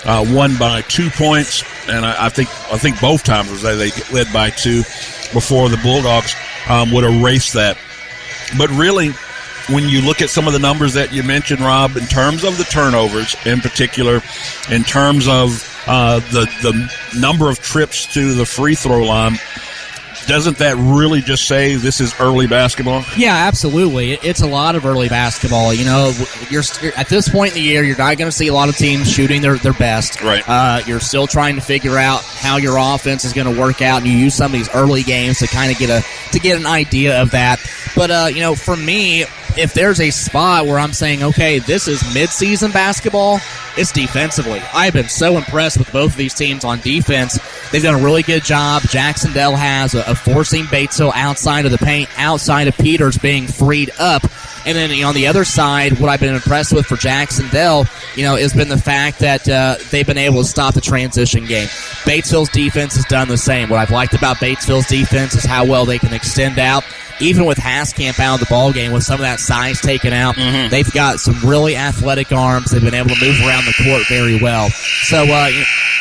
Uh, 0.06 0.26
won 0.28 0.58
by 0.58 0.82
two 0.82 1.10
points, 1.12 1.64
and 1.88 2.06
I, 2.06 2.26
I, 2.26 2.30
think 2.30 2.49
I 2.72 2.78
think 2.78 2.99
both 2.99 3.24
times 3.24 3.49
was 3.49 3.62
they 3.62 3.89
led 4.12 4.32
by 4.34 4.49
two 4.49 4.80
before 5.32 5.70
the 5.70 5.78
Bulldogs 5.78 6.36
um, 6.68 6.91
would 6.91 7.06
erase 7.06 7.54
that. 7.54 7.78
But 8.58 8.70
really, 8.72 9.12
when 9.70 9.88
you 9.88 10.01
look 10.01 10.22
at 10.22 10.30
some 10.30 10.45
of 10.45 10.54
the 10.54 10.60
numbers 10.60 10.93
that 10.93 11.14
you 11.14 11.24
mentioned, 11.24 11.62
Rob, 11.62 11.95
in 11.95 12.06
terms 12.06 12.43
of 12.43 12.58
the 12.58 12.66
turnovers, 12.66 13.36
in 13.45 13.62
particular, 13.62 14.22
in 14.70 14.84
terms 14.84 15.28
of 15.28 15.70
uh, 15.88 16.20
the 16.32 16.45
the 16.62 17.20
number 17.20 17.49
of 17.49 17.62
trips 17.62 18.06
to 18.14 18.34
the 18.34 18.45
free 18.45 18.76
throw 18.76 19.04
line, 19.04 19.38
doesn't 20.28 20.57
that 20.57 20.76
really 20.78 21.21
just 21.21 21.47
say 21.47 21.76
this 21.76 21.99
is 21.99 22.13
early 22.19 22.47
basketball? 22.47 23.03
Yeah, 23.17 23.36
absolutely. 23.36 24.13
It's 24.13 24.41
a 24.41 24.47
lot 24.47 24.76
of 24.76 24.86
early 24.86 25.09
basketball. 25.09 25.74
You 25.74 25.86
know, 25.86 26.13
you're, 26.49 26.63
at 26.95 27.09
this 27.09 27.30
point 27.30 27.51
in 27.51 27.55
the 27.55 27.61
year, 27.61 27.84
you're 27.84 27.97
not 27.97 28.17
going 28.17 28.30
to 28.30 28.36
see 28.36 28.47
a 28.47 28.53
lot 28.53 28.69
of 28.69 28.78
teams 28.78 29.11
shooting 29.11 29.41
their, 29.41 29.55
their 29.57 29.74
best. 29.74 30.21
Right. 30.21 30.43
Uh, 30.47 30.82
you're 30.86 30.99
still 30.99 31.28
trying 31.28 31.55
to 31.55 31.61
figure 31.61 31.97
out 31.97 32.21
how 32.24 32.57
your 32.57 32.78
offense 32.78 33.26
is 33.26 33.34
going 33.34 33.53
to 33.53 33.59
work 33.59 33.82
out, 33.82 34.01
and 34.01 34.07
you 34.07 34.17
use 34.17 34.36
some 34.36 34.47
of 34.47 34.53
these 34.53 34.69
early 34.74 35.03
games 35.03 35.39
to 35.39 35.47
kind 35.47 35.71
of 35.71 35.78
get 35.78 35.89
a 35.89 36.03
to 36.32 36.39
get 36.39 36.59
an 36.59 36.65
idea 36.65 37.21
of 37.21 37.32
that. 37.32 37.59
But 37.95 38.11
uh, 38.11 38.30
you 38.34 38.41
know, 38.41 38.55
for 38.55 38.76
me, 38.76 39.26
if 39.58 39.74
there's 39.74 39.99
a 39.99 40.10
spot 40.10 40.66
where 40.66 40.80
I'm 40.80 40.93
saying, 40.93 41.24
okay, 41.24 41.60
this 41.60 41.88
is 41.88 42.01
midseason 42.04 42.74
basketball, 42.74 43.39
it's 43.78 43.91
defensively. 43.91 44.62
I've 44.74 44.93
been 44.93 45.10
so 45.10 45.38
impressed 45.38 45.78
with 45.78 45.91
both 45.91 46.12
of 46.12 46.18
these 46.18 46.34
teams 46.34 46.64
on 46.64 46.80
defense. 46.80 47.39
They've 47.72 47.82
done 47.82 47.99
a 47.99 48.04
really 48.04 48.24
good 48.24 48.43
job. 48.43 48.84
Jacksonville 48.84 49.56
has 49.56 49.95
of 49.95 50.20
forcing 50.20 50.66
Batesville 50.66 51.12
outside 51.16 51.66
of 51.66 51.72
the 51.72 51.78
paint, 51.78 52.10
outside 52.18 52.68
of 52.68 52.78
Peters 52.78 53.18
being 53.18 53.47
freed 53.47 53.91
up. 53.99 54.24
And 54.66 54.78
then 54.78 54.91
you 54.91 55.01
know, 55.01 55.10
on 55.10 55.16
the 55.16 55.28
other 55.28 55.43
side, 55.43 55.99
what 55.99 56.10
I've 56.10 56.20
been 56.20 56.36
impressed 56.36 56.72
with 56.72 56.86
for 56.86 56.95
Jacksonville, 56.95 57.86
you 58.16 58.24
know, 58.24 58.36
has 58.36 58.54
been 58.54 58.70
the 58.70 58.78
fact 58.78 59.20
that 59.20 59.47
uh, 59.49 59.78
they've 59.91 60.08
been 60.08 60.18
able 60.18 60.41
to 60.43 60.47
stop 60.47 60.74
the 60.74 60.82
transition 60.82 61.45
game. 61.45 61.68
Batesville's 62.06 62.49
defense 62.49 62.95
has 62.95 63.06
done 63.06 63.28
the 63.28 63.38
same. 63.38 63.70
What 63.70 63.80
I've 63.80 63.91
liked 63.91 64.14
about 64.14 64.38
Batesville's 64.38 64.88
defense 64.88 65.36
is 65.36 65.43
how 65.43 65.66
well 65.66 65.86
they 65.86 65.99
can 65.99 66.14
extend 66.14 66.60
out. 66.60 66.84
Even 67.22 67.45
with 67.45 67.57
Haskamp 67.57 68.20
out 68.20 68.36
of 68.36 68.39
the 68.41 68.45
ball 68.49 68.72
game, 68.74 68.91
with 68.91 69.03
some 69.03 69.16
of 69.16 69.22
that 69.22 69.39
size 69.39 69.80
taken 69.82 70.14
out, 70.14 70.36
Mm-hmm. 70.36 70.70
they've 70.70 70.91
got 70.91 71.20
some 71.20 71.36
really 71.47 71.76
athletic 71.76 72.32
arms. 72.32 72.72
They've 72.72 72.82
been 72.82 72.93
able 72.93 73.09
to 73.09 73.22
move 73.26 73.39
around 73.45 73.66
the 73.66 73.74
court 73.84 74.03
very 74.07 74.41
well. 74.41 74.70
So 74.70 75.24
uh, 75.24 75.49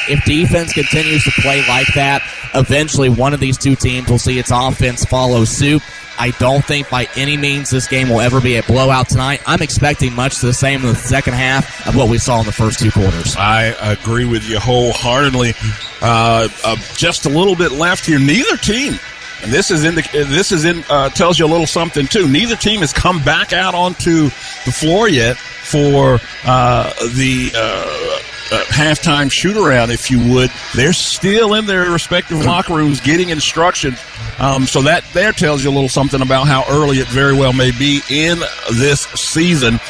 if 0.08 0.24
defense 0.24 0.72
continues 0.72 1.24
to 1.24 1.30
play 1.42 1.66
like 1.68 1.86
that, 1.94 2.22
eventually 2.54 3.08
one 3.08 3.34
of 3.34 3.40
these 3.40 3.56
two 3.58 3.76
teams 3.76 4.08
will 4.08 4.18
see 4.18 4.38
its 4.38 4.50
offense 4.50 5.04
follow 5.04 5.44
suit. 5.44 5.82
I 6.18 6.30
don't 6.32 6.64
think 6.64 6.90
by 6.90 7.08
any 7.16 7.36
means 7.36 7.70
this 7.70 7.88
game 7.88 8.08
will 8.10 8.20
ever 8.20 8.40
be 8.40 8.56
a 8.56 8.62
blowout 8.62 9.08
tonight. 9.08 9.40
I'm 9.46 9.62
expecting 9.62 10.12
much 10.14 10.36
the 10.38 10.52
same 10.52 10.80
in 10.82 10.86
the 10.88 10.94
second 10.94 11.34
half 11.34 11.86
of 11.86 11.96
what 11.96 12.08
we 12.10 12.18
saw 12.18 12.40
in 12.40 12.46
the 12.46 12.52
first 12.52 12.78
two 12.80 12.90
quarters. 12.90 13.34
I 13.36 13.74
agree 13.92 14.26
with 14.26 14.46
you 14.48 14.58
wholeheartedly. 14.60 15.54
Uh, 16.02 16.48
uh, 16.64 16.76
just 16.96 17.24
a 17.26 17.28
little 17.30 17.56
bit 17.56 17.72
left 17.72 18.04
here. 18.04 18.18
Neither 18.18 18.56
team, 18.58 18.92
and 18.92 19.00
this 19.46 19.70
is 19.70 19.84
in 19.84 19.94
the, 19.94 20.02
this 20.12 20.52
is 20.52 20.64
in 20.64 20.84
uh, 20.88 21.08
tells 21.10 21.38
you 21.38 21.46
a 21.46 21.48
little 21.48 21.66
something 21.66 22.06
too. 22.06 22.28
Neither 22.28 22.56
team 22.56 22.80
has 22.80 22.92
come 22.92 23.22
back 23.22 23.52
out 23.52 23.74
onto 23.74 24.24
the 24.64 24.72
floor 24.72 25.08
yet 25.08 25.36
for 25.36 26.18
uh, 26.44 26.92
the. 27.14 27.50
Uh, 27.54 28.28
uh, 28.52 28.62
halftime 28.64 29.32
shoot 29.32 29.56
around, 29.56 29.90
if 29.90 30.10
you 30.10 30.18
would. 30.30 30.50
They're 30.74 30.92
still 30.92 31.54
in 31.54 31.64
their 31.64 31.90
respective 31.90 32.44
locker 32.44 32.74
rooms 32.74 33.00
getting 33.00 33.30
instruction. 33.30 33.94
Um, 34.38 34.66
so 34.66 34.82
that 34.82 35.04
there 35.14 35.32
tells 35.32 35.64
you 35.64 35.70
a 35.70 35.72
little 35.72 35.88
something 35.88 36.20
about 36.20 36.46
how 36.46 36.64
early 36.68 36.98
it 36.98 37.08
very 37.08 37.34
well 37.34 37.54
may 37.54 37.70
be 37.70 38.02
in 38.10 38.40
this 38.74 39.02
season. 39.14 39.80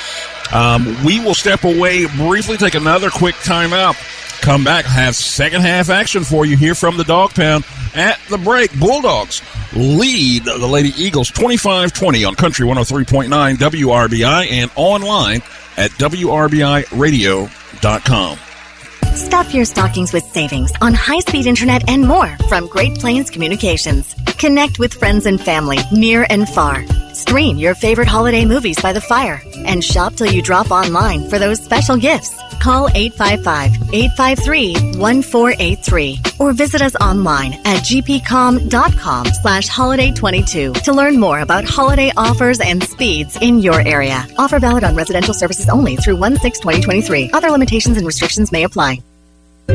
Um, 0.53 1.03
we 1.05 1.19
will 1.19 1.35
step 1.35 1.65
away 1.65 2.07
briefly, 2.07 2.57
take 2.57 2.75
another 2.75 3.11
quick 3.11 3.35
timeout. 3.37 3.97
Come 4.43 4.65
back, 4.65 4.85
have 4.87 5.15
second 5.15 5.61
half 5.61 5.89
action 5.89 6.25
for 6.25 6.45
you 6.45 6.57
here 6.57 6.75
from 6.75 6.97
the 6.97 7.05
Dog 7.05 7.33
Pound 7.33 7.65
at 7.95 8.19
the 8.29 8.39
break. 8.39 8.77
Bulldogs 8.77 9.41
lead 9.73 10.45
the 10.45 10.67
Lady 10.67 10.93
Eagles 11.01 11.31
25 11.31 11.93
20 11.93 12.25
on 12.25 12.35
Country 12.35 12.67
103.9 12.67 13.55
WRBI 13.55 14.51
and 14.51 14.69
online 14.75 15.43
at 15.77 15.93
WRBIRadio.com. 15.93 18.39
Stuff 19.15 19.55
your 19.55 19.65
stockings 19.65 20.13
with 20.13 20.25
savings 20.25 20.73
on 20.81 20.93
high 20.93 21.21
speed 21.21 21.47
internet 21.47 21.89
and 21.89 22.05
more 22.07 22.37
from 22.49 22.67
Great 22.67 22.97
Plains 22.97 23.31
Communications. 23.31 24.13
Connect 24.39 24.81
with 24.81 24.93
friends 24.93 25.27
and 25.27 25.41
family 25.41 25.79
near 25.93 26.27
and 26.31 26.49
far. 26.49 26.85
Stream 27.23 27.57
your 27.57 27.77
favorite 27.77 28.09
holiday 28.09 28.45
movies 28.45 28.83
by 28.83 28.93
the 28.93 29.01
fire 29.01 29.41
and 29.55 29.83
shop 29.83 30.15
till 30.15 30.27
you 30.27 30.43
drop 30.43 30.73
online 30.73 31.31
for 31.31 31.39
those 31.39 31.63
special 31.63 31.97
gifts. 31.97 32.35
Call 32.61 32.89
855 32.89 33.95
853 33.95 34.99
1483 34.99 36.21
or 36.41 36.53
visit 36.53 36.83
us 36.83 36.97
online 36.97 37.53
at 37.65 37.85
gpcom.com 37.85 39.27
slash 39.27 39.69
holiday 39.69 40.11
22 40.11 40.73
to 40.73 40.93
learn 40.93 41.19
more 41.19 41.41
about 41.41 41.65
holiday 41.65 42.11
offers 42.17 42.59
and 42.59 42.83
speeds 42.83 43.39
in 43.41 43.61
your 43.61 43.81
area. 43.87 44.27
Offer 44.37 44.59
valid 44.59 44.83
on 44.83 44.97
residential 44.97 45.33
services 45.33 45.69
only 45.69 45.95
through 45.95 46.17
1 46.17 46.39
6 46.39 46.59
2023. 46.59 47.31
Other 47.33 47.51
limitations 47.51 47.97
and 47.99 48.07
restrictions 48.07 48.51
may 48.51 48.65
apply. 48.65 48.99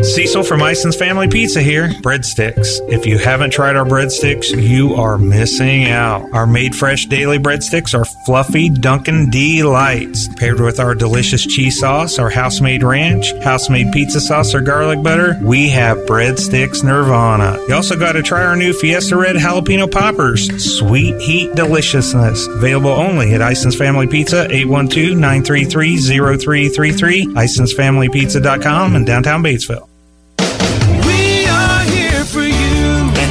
Cecil 0.04 0.44
from 0.44 0.62
Ison's 0.62 0.96
Family 0.96 1.28
Pizza 1.28 1.62
here. 1.62 1.90
Breadsticks. 2.02 2.80
If 2.88 3.06
you 3.06 3.18
haven't 3.18 3.50
tried 3.52 3.76
our 3.76 3.86
breadsticks, 3.86 4.50
you 4.50 4.94
are 4.94 5.18
missing 5.18 5.86
out. 5.90 6.22
Our 6.34 6.46
made 6.46 6.76
fresh 6.76 7.08
daily 7.08 7.40
breadsticks 7.40 7.98
are 7.98 8.06
fluffy 8.26 8.70
Dunkin' 8.70 9.32
delights. 9.32 10.28
Paired 10.36 10.60
with 10.60 10.80
our 10.80 10.94
delicious 10.94 11.46
cheese 11.46 11.80
sauce, 11.80 12.20
our 12.20 12.30
house 12.30 12.62
made 12.62 12.84
ranch, 12.84 13.32
house 13.44 13.70
made 13.70 13.92
pizza 13.92 14.22
sauce, 14.22 14.54
or 14.54 14.62
garlic 14.62 15.02
butter, 15.02 15.40
we 15.42 15.70
have 15.70 15.98
breadsticks 16.00 16.84
nirvana. 16.84 17.58
You 17.68 17.74
also 17.74 17.98
got 17.98 18.14
to 18.14 18.22
try 18.22 18.44
our 18.46 18.56
new 18.56 18.74
Fiesta 18.74 19.18
Red 19.18 19.36
Jalapeno 19.36 19.92
Poppers. 19.92 20.48
Sweet 20.78 21.20
heat 21.22 21.56
deliciousness. 21.56 22.46
Available 22.48 22.92
only 22.92 23.34
at 23.34 23.42
Ison's 23.42 23.76
Family 23.76 24.06
Pizza, 24.08 24.48
812 24.52 25.18
933 25.18 25.98
0333, 25.98 27.26
IsonsFamilyPizza.com, 27.28 28.96
in 28.96 29.06
downtown 29.06 29.42
Batesville. 29.42 29.77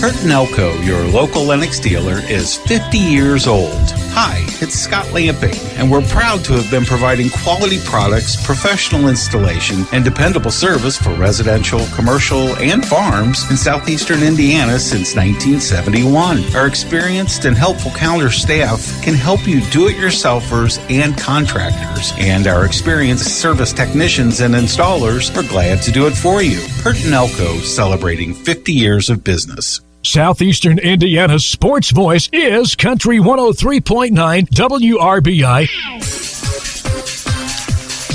Hurton 0.00 0.30
Elko, 0.30 0.74
your 0.82 1.04
local 1.08 1.42
Lennox 1.42 1.80
dealer, 1.80 2.20
is 2.28 2.56
50 2.56 2.98
years 2.98 3.48
old. 3.48 3.74
Hi, 4.14 4.44
it's 4.62 4.74
Scott 4.74 5.12
Lamping, 5.12 5.56
and 5.76 5.90
we're 5.90 6.06
proud 6.06 6.44
to 6.44 6.52
have 6.52 6.70
been 6.70 6.84
providing 6.84 7.30
quality 7.30 7.80
products, 7.84 8.40
professional 8.46 9.08
installation, 9.08 9.86
and 9.90 10.04
dependable 10.04 10.52
service 10.52 10.96
for 10.96 11.12
residential, 11.14 11.84
commercial, 11.96 12.54
and 12.58 12.86
farms 12.86 13.50
in 13.50 13.56
southeastern 13.56 14.22
Indiana 14.22 14.78
since 14.78 15.16
1971. 15.16 16.44
Our 16.54 16.68
experienced 16.68 17.44
and 17.44 17.56
helpful 17.56 17.90
counter 17.90 18.30
staff 18.30 19.02
can 19.02 19.14
help 19.14 19.48
you 19.48 19.60
do-it-yourselfers 19.72 20.78
and 20.90 21.18
contractors, 21.18 22.12
and 22.18 22.46
our 22.46 22.64
experienced 22.64 23.40
service 23.40 23.72
technicians 23.72 24.42
and 24.42 24.54
installers 24.54 25.36
are 25.36 25.48
glad 25.48 25.82
to 25.82 25.90
do 25.90 26.06
it 26.06 26.14
for 26.14 26.40
you. 26.40 26.60
Hurton 26.84 27.12
Elko 27.12 27.58
celebrating 27.58 28.32
50 28.32 28.72
years 28.72 29.10
of 29.10 29.24
business. 29.24 29.80
Southeastern 30.04 30.78
Indiana's 30.78 31.44
sports 31.44 31.90
voice 31.90 32.28
is 32.32 32.74
Country 32.76 33.18
103.9 33.18 34.12
WRBI. 34.48 35.68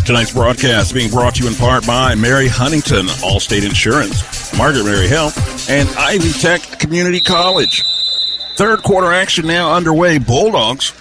Tonight's 0.05 0.33
broadcast 0.33 0.93
being 0.93 1.09
brought 1.11 1.35
to 1.35 1.43
you 1.43 1.49
in 1.49 1.55
part 1.55 1.85
by 1.85 2.15
Mary 2.15 2.47
Huntington, 2.47 3.05
Allstate 3.21 3.65
Insurance, 3.65 4.57
Margaret 4.57 4.85
Mary 4.85 5.07
Health, 5.07 5.69
and 5.69 5.87
Ivy 5.97 6.31
Tech 6.31 6.61
Community 6.79 7.19
College. 7.19 7.83
Third 8.55 8.81
quarter 8.83 9.13
action 9.13 9.45
now 9.45 9.73
underway. 9.73 10.17
Bulldogs 10.17 10.93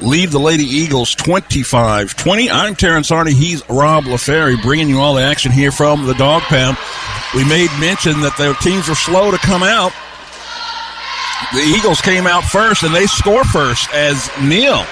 lead 0.00 0.30
the 0.30 0.38
Lady 0.38 0.64
Eagles 0.64 1.14
25 1.14 2.16
20. 2.16 2.50
I'm 2.50 2.74
Terrence 2.74 3.08
Harney. 3.10 3.32
He's 3.32 3.62
Rob 3.68 4.04
LaFerry 4.04 4.60
bringing 4.62 4.88
you 4.88 5.00
all 5.00 5.14
the 5.14 5.22
action 5.22 5.52
here 5.52 5.70
from 5.72 6.06
the 6.06 6.14
Dog 6.14 6.42
Pound. 6.42 6.76
We 7.34 7.44
made 7.44 7.70
mention 7.80 8.20
that 8.20 8.36
their 8.36 8.54
teams 8.54 8.88
were 8.88 8.94
slow 8.94 9.30
to 9.30 9.38
come 9.38 9.62
out. 9.62 9.92
The 11.54 11.64
Eagles 11.76 12.00
came 12.00 12.26
out 12.26 12.44
first 12.44 12.82
and 12.82 12.94
they 12.94 13.06
score 13.06 13.44
first 13.44 13.92
as 13.92 14.30
Neal 14.42 14.84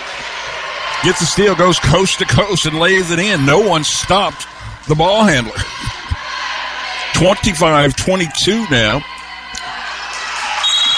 gets 1.02 1.20
the 1.20 1.26
steal, 1.26 1.54
goes 1.54 1.78
coast 1.78 2.18
to 2.18 2.26
coast, 2.26 2.66
and 2.66 2.78
lays 2.78 3.10
it 3.10 3.18
in. 3.18 3.44
No 3.46 3.60
one 3.60 3.84
stopped 3.84 4.46
the 4.88 4.94
ball 4.94 5.24
handler. 5.24 5.52
25 7.14 7.96
22 7.96 8.66
now. 8.70 9.02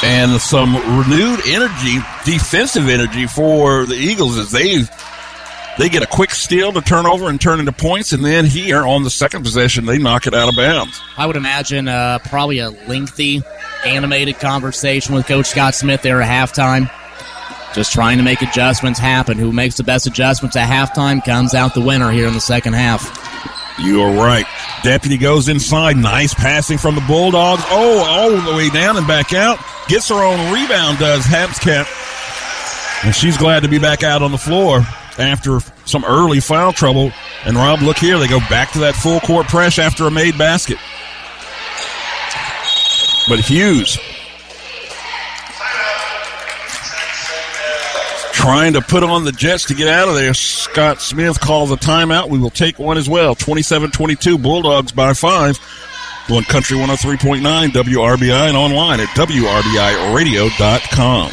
And 0.05 0.41
some 0.41 0.75
renewed 0.99 1.41
energy, 1.47 1.99
defensive 2.25 2.89
energy 2.89 3.27
for 3.27 3.87
the 3.87 3.95
Eagles 3.95 4.37
as 4.37 4.51
they 4.51 4.85
they 5.79 5.89
get 5.89 6.03
a 6.03 6.07
quick 6.07 6.31
steal 6.31 6.73
to 6.73 6.81
turn 6.81 7.07
over 7.07 7.29
and 7.29 7.41
turn 7.41 7.59
into 7.59 7.73
points, 7.73 8.13
and 8.13 8.25
then 8.25 8.45
here 8.45 8.87
on 8.87 9.05
the 9.05 9.11
second 9.11 9.43
possession 9.43 9.87
they 9.87 9.99
knock 9.99 10.27
it 10.27 10.35
out 10.35 10.49
of 10.49 10.57
bounds. 10.57 11.01
I 11.17 11.27
would 11.27 11.37
imagine 11.37 11.89
uh, 11.89 12.19
probably 12.21 12.59
a 12.59 12.71
lengthy, 12.71 13.43
animated 13.87 14.39
conversation 14.39 15.15
with 15.15 15.27
Coach 15.27 15.47
Scott 15.47 15.75
Smith 15.75 16.03
there 16.03 16.21
at 16.21 16.29
halftime. 16.29 16.91
Just 17.75 17.93
trying 17.93 18.19
to 18.19 18.25
make 18.25 18.43
adjustments 18.43 18.99
happen. 18.99 19.39
Who 19.39 19.51
makes 19.51 19.77
the 19.77 19.83
best 19.83 20.07
adjustments 20.07 20.57
at 20.57 20.69
halftime 20.69 21.25
comes 21.25 21.55
out 21.55 21.73
the 21.73 21.81
winner 21.81 22.11
here 22.11 22.27
in 22.27 22.35
the 22.35 22.41
second 22.41 22.75
half. 22.75 23.19
You 23.79 24.03
are 24.03 24.15
right. 24.15 24.45
Deputy 24.83 25.17
goes 25.17 25.49
inside. 25.49 25.97
Nice 25.97 26.35
passing 26.35 26.77
from 26.77 26.97
the 26.97 27.01
Bulldogs. 27.03 27.63
Oh, 27.71 28.05
all 28.07 28.31
the 28.31 28.55
way 28.55 28.69
down 28.69 28.99
and 28.99 29.07
back 29.07 29.33
out. 29.33 29.59
Gets 29.89 30.11
her 30.11 30.23
own 30.23 30.53
rebound, 30.53 30.99
does 30.99 31.25
Haskamp. 31.25 31.89
And 33.07 33.15
she's 33.15 33.39
glad 33.39 33.63
to 33.63 33.71
be 33.71 33.79
back 33.79 34.03
out 34.03 34.21
on 34.21 34.33
the 34.33 34.39
floor 34.39 34.87
after 35.19 35.61
some 35.85 36.05
early 36.05 36.41
foul 36.41 36.73
trouble. 36.73 37.13
And 37.45 37.57
Rob, 37.57 37.83
look 37.83 37.99
here. 37.99 38.19
They 38.19 38.29
go 38.29 38.41
back 38.41 38.73
to 38.73 38.79
that 38.81 38.95
full 38.95 39.21
court 39.21 39.49
press 39.49 39.79
after 39.79 40.07
a 40.07 40.11
made 40.11 40.39
basket. 40.39 40.79
But 43.29 43.41
Hughes 43.41 43.99
trying 48.43 48.73
to 48.73 48.81
put 48.81 49.05
on 49.05 49.25
the 49.25 49.31
Jets 49.31 49.67
to 49.67 49.75
get 49.75 49.87
out 49.87 50.09
of 50.09 50.17
there. 50.17 50.35
Scott 50.35 51.01
Smith 51.01 51.41
calls 51.41 51.71
a 51.71 51.77
timeout. 51.77 52.29
We 52.29 52.41
will 52.41 52.51
take 52.51 52.77
one 52.77 52.99
as 52.99 53.09
well. 53.09 53.37
27-22 53.37 54.43
Bulldogs 54.43 54.91
by 54.91 55.15
five. 55.15 55.61
On 56.31 56.45
Country 56.45 56.77
103.9 56.77 57.41
WRBI 57.69 58.49
and 58.49 58.57
online 58.57 59.01
at 59.01 59.09
WRBIRadio.com. 59.09 61.33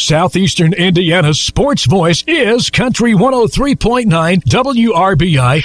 Southeastern 0.00 0.72
Indiana's 0.74 1.40
sports 1.40 1.84
voice 1.84 2.22
is 2.28 2.70
Country 2.70 3.12
103.9 3.14 4.06
WRBI. 4.44 5.62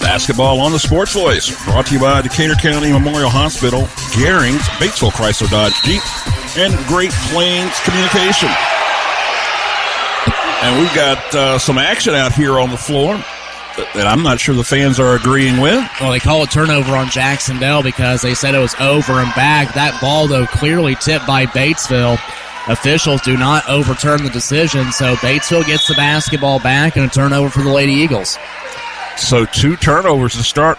Basketball 0.00 0.60
on 0.60 0.70
the 0.70 0.78
Sports 0.78 1.12
Voice, 1.12 1.64
brought 1.64 1.86
to 1.86 1.94
you 1.94 2.00
by 2.00 2.22
Decatur 2.22 2.54
County 2.54 2.92
Memorial 2.92 3.30
Hospital, 3.30 3.82
Garings, 4.14 4.60
Batesville 4.78 5.10
Chrysler 5.10 5.50
Dodge 5.50 5.74
Jeep, 5.82 6.00
and 6.56 6.72
Great 6.86 7.10
Plains 7.32 7.78
Communication. 7.80 8.48
And 10.62 10.80
we've 10.80 10.94
got 10.94 11.34
uh, 11.34 11.58
some 11.58 11.78
action 11.78 12.14
out 12.14 12.32
here 12.32 12.60
on 12.60 12.70
the 12.70 12.76
floor 12.76 13.16
that 13.94 14.06
I'm 14.06 14.22
not 14.22 14.40
sure 14.40 14.54
the 14.54 14.64
fans 14.64 14.98
are 15.00 15.16
agreeing 15.16 15.60
with. 15.60 15.84
Well, 16.00 16.12
they 16.12 16.20
call 16.20 16.42
it 16.44 16.50
turnover 16.50 16.96
on 16.96 17.10
Jacksonville 17.10 17.82
because 17.82 18.22
they 18.22 18.34
said 18.34 18.54
it 18.54 18.58
was 18.58 18.74
over 18.80 19.14
and 19.14 19.32
back. 19.34 19.74
That 19.74 20.00
ball, 20.00 20.26
though, 20.28 20.46
clearly 20.46 20.94
tipped 20.94 21.26
by 21.26 21.46
Batesville. 21.46 22.18
Officials 22.68 23.22
do 23.22 23.36
not 23.36 23.68
overturn 23.68 24.22
the 24.22 24.30
decision, 24.30 24.92
so 24.92 25.14
Batesville 25.16 25.66
gets 25.66 25.88
the 25.88 25.94
basketball 25.94 26.60
back 26.60 26.96
and 26.96 27.06
a 27.06 27.08
turnover 27.08 27.48
for 27.48 27.62
the 27.62 27.72
Lady 27.72 27.92
Eagles. 27.92 28.38
So 29.16 29.46
two 29.46 29.76
turnovers 29.76 30.34
to 30.34 30.42
start 30.42 30.78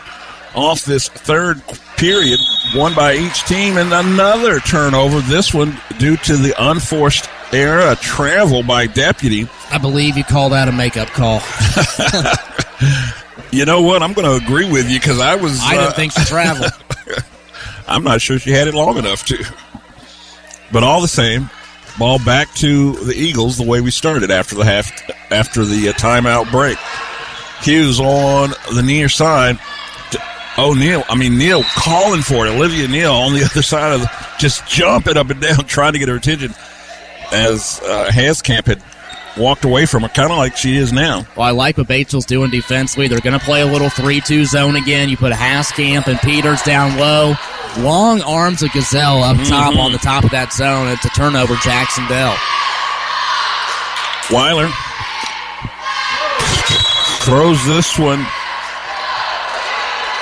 off 0.56 0.86
this 0.86 1.10
third 1.10 1.62
period, 1.98 2.40
one 2.74 2.94
by 2.94 3.16
each 3.16 3.44
team, 3.46 3.78
and 3.78 3.92
another 3.92 4.60
turnover. 4.60 5.20
This 5.22 5.54
one 5.54 5.78
due 5.98 6.18
to 6.18 6.38
the 6.38 6.54
unforced 6.58 7.30
error, 7.52 7.92
a 7.92 7.96
travel 7.96 8.64
by 8.64 8.88
deputy. 8.88 9.48
I 9.72 9.78
believe 9.78 10.16
you 10.18 10.24
call 10.24 10.50
that 10.50 10.68
a 10.68 10.72
makeup 10.72 11.10
call. 11.10 11.42
you 13.52 13.66
know 13.66 13.82
what? 13.82 14.04
I'm 14.04 14.14
going 14.14 14.28
to 14.28 14.46
agree 14.46 14.70
with 14.70 14.90
you 14.90 15.00
because 15.00 15.20
I 15.20 15.36
was. 15.36 15.60
I 15.62 15.72
didn't 15.72 15.88
uh, 15.88 15.92
think 15.94 16.12
she 16.14 16.24
traveled. 16.26 16.72
I'm 17.88 18.04
not 18.04 18.22
sure 18.22 18.38
she 18.38 18.52
had 18.52 18.68
it 18.68 18.76
long 18.76 18.98
enough 18.98 19.26
to. 19.26 19.44
But 20.72 20.84
all 20.84 21.02
the 21.02 21.08
same, 21.08 21.50
Ball 22.00 22.18
back 22.24 22.54
to 22.56 22.94
the 22.94 23.14
Eagles 23.14 23.58
the 23.58 23.66
way 23.66 23.82
we 23.82 23.92
started 23.92 24.32
after 24.32 24.56
the 24.56 24.64
half 24.64 24.90
after 25.32 25.66
the 25.66 25.90
uh, 25.90 25.94
timeout 25.94 26.50
break. 26.50 26.78
Hughes 27.62 28.00
on 28.00 28.52
the 28.74 28.82
near 28.82 29.10
side. 29.10 29.60
Oh, 30.58 30.74
Neal. 30.74 31.04
I 31.10 31.16
mean, 31.16 31.38
Neal 31.38 31.64
calling 31.76 32.22
for 32.22 32.48
it. 32.48 32.52
Olivia 32.52 32.88
Neal 32.88 33.14
on 33.14 33.34
the 33.34 33.44
other 33.52 33.62
side 33.62 33.94
of 33.94 34.02
the, 34.02 34.12
just 34.40 34.66
jumping 34.66 35.18
up 35.18 35.30
and 35.30 35.42
down, 35.42 35.66
trying 35.66 35.94
to 35.94 36.00
get 36.00 36.08
her 36.08 36.16
attention 36.16 36.54
as 37.32 37.82
uh, 37.84 38.08
Haskamp 38.10 38.66
had 38.66 38.82
walked 39.40 39.66
away 39.66 39.86
from 39.86 40.04
her, 40.04 40.10
kind 40.10 40.32
of 40.32 40.38
like 40.38 40.56
she 40.56 40.78
is 40.78 40.92
now. 40.92 41.26
Well, 41.36 41.48
I 41.48 41.52
like 41.52 41.78
what 41.78 41.88
Batesville's 41.88 42.26
doing 42.26 42.52
defensively. 42.52 43.08
They're 43.08 43.20
going 43.20 43.38
to 43.38 43.44
play 43.44 43.62
a 43.62 43.66
little 43.66 43.90
3 43.90 44.22
2 44.22 44.46
zone 44.46 44.76
again. 44.76 45.10
You 45.10 45.18
put 45.18 45.34
Haskamp 45.34 46.08
and 46.08 46.20
Peters 46.20 46.62
down 46.62 46.98
low. 46.98 47.36
Long 47.78 48.22
arms 48.22 48.62
of 48.64 48.72
Gazelle 48.72 49.24
up 49.24 49.38
top 49.48 49.72
mm-hmm. 49.72 49.80
on 49.80 49.92
the 49.92 49.98
top 50.00 50.24
of 50.24 50.32
that 50.32 50.52
zone. 50.52 50.88
It's 50.90 51.06
a 51.06 51.10
turnover, 51.10 51.56
Jacksonville. 51.64 52.36
Weiler 54.32 54.70
throws 57.26 57.64
this 57.66 57.98
one 57.98 58.26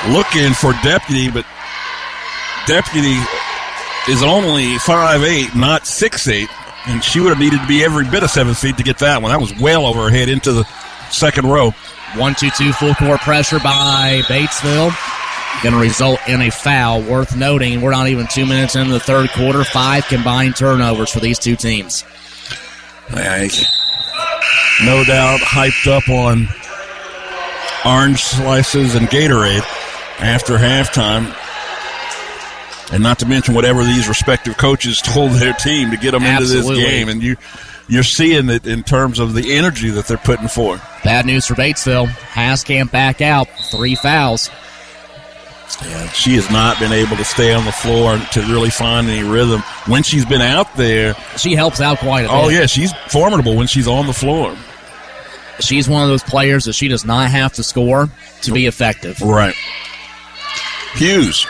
looking 0.09 0.53
for 0.53 0.73
Deputy, 0.83 1.29
but 1.29 1.45
Deputy 2.67 3.17
is 4.09 4.23
only 4.23 4.77
five 4.79 5.23
eight, 5.23 5.55
not 5.55 5.85
six 5.87 6.27
eight, 6.27 6.49
and 6.87 7.03
she 7.03 7.19
would 7.19 7.29
have 7.29 7.39
needed 7.39 7.59
to 7.59 7.67
be 7.67 7.83
every 7.83 8.05
bit 8.09 8.23
of 8.23 8.29
seven 8.29 8.53
feet 8.53 8.77
to 8.77 8.83
get 8.83 8.99
that 8.99 9.21
one. 9.21 9.31
That 9.31 9.41
was 9.41 9.57
well 9.59 9.85
over 9.85 10.03
her 10.03 10.09
head 10.09 10.29
into 10.29 10.53
the 10.53 10.63
second 11.11 11.47
row. 11.47 11.71
One 12.15 12.35
two 12.35 12.49
two 12.51 12.73
full 12.73 12.95
court 12.95 13.19
pressure 13.21 13.59
by 13.59 14.21
Batesville 14.27 14.95
going 15.63 15.73
to 15.73 15.81
result 15.81 16.19
in 16.27 16.41
a 16.41 16.51
foul. 16.51 17.01
Worth 17.01 17.35
noting, 17.35 17.81
we're 17.81 17.91
not 17.91 18.07
even 18.07 18.27
two 18.27 18.45
minutes 18.45 18.75
into 18.75 18.93
the 18.93 18.99
third 18.99 19.29
quarter. 19.31 19.63
Five 19.63 20.07
combined 20.07 20.55
turnovers 20.55 21.11
for 21.11 21.19
these 21.19 21.39
two 21.39 21.55
teams. 21.55 22.03
I, 23.09 23.49
no 24.83 25.03
doubt 25.03 25.39
hyped 25.39 25.87
up 25.87 26.07
on 26.09 26.47
orange 27.85 28.23
slices 28.23 28.95
and 28.95 29.07
Gatorade 29.07 29.65
after 30.19 30.57
halftime. 30.57 31.35
And 32.91 33.03
not 33.03 33.19
to 33.19 33.25
mention 33.25 33.53
whatever 33.53 33.83
these 33.83 34.07
respective 34.07 34.57
coaches 34.57 35.01
told 35.01 35.31
their 35.31 35.53
team 35.53 35.91
to 35.91 35.97
get 35.97 36.11
them 36.11 36.23
Absolutely. 36.23 36.69
into 36.69 36.81
this 36.81 36.89
game. 36.89 37.09
And 37.09 37.21
you, 37.21 37.35
you're 37.89 38.03
seeing 38.03 38.49
it 38.49 38.65
in 38.65 38.83
terms 38.83 39.19
of 39.19 39.33
the 39.33 39.55
energy 39.55 39.89
that 39.89 40.05
they're 40.05 40.17
putting 40.17 40.47
forth. 40.47 40.81
Bad 41.03 41.25
news 41.25 41.45
for 41.45 41.55
Batesville. 41.55 42.07
Haskamp 42.07 42.91
back 42.91 43.21
out. 43.21 43.47
Three 43.71 43.95
fouls. 43.95 44.49
Yeah, 45.83 46.07
she 46.09 46.35
has 46.35 46.49
not 46.49 46.79
been 46.79 46.93
able 46.93 47.17
to 47.17 47.25
stay 47.25 47.53
on 47.53 47.65
the 47.65 47.71
floor 47.73 48.17
to 48.17 48.41
really 48.43 48.69
find 48.69 49.07
any 49.09 49.27
rhythm. 49.27 49.61
When 49.85 50.01
she's 50.01 50.25
been 50.25 50.41
out 50.41 50.73
there, 50.75 51.13
she 51.37 51.55
helps 51.55 51.81
out 51.81 51.99
quite 51.99 52.21
a 52.21 52.29
bit. 52.29 52.33
Oh 52.33 52.47
yeah, 52.47 52.65
she's 52.67 52.93
formidable 53.09 53.55
when 53.55 53.67
she's 53.67 53.87
on 53.87 54.07
the 54.07 54.13
floor. 54.13 54.55
She's 55.59 55.89
one 55.89 56.03
of 56.03 56.09
those 56.09 56.23
players 56.23 56.65
that 56.65 56.73
she 56.73 56.87
does 56.87 57.03
not 57.03 57.29
have 57.31 57.53
to 57.53 57.63
score 57.63 58.09
to 58.43 58.51
be 58.51 58.65
effective. 58.65 59.19
Right. 59.21 59.55
Hughes. 60.93 61.45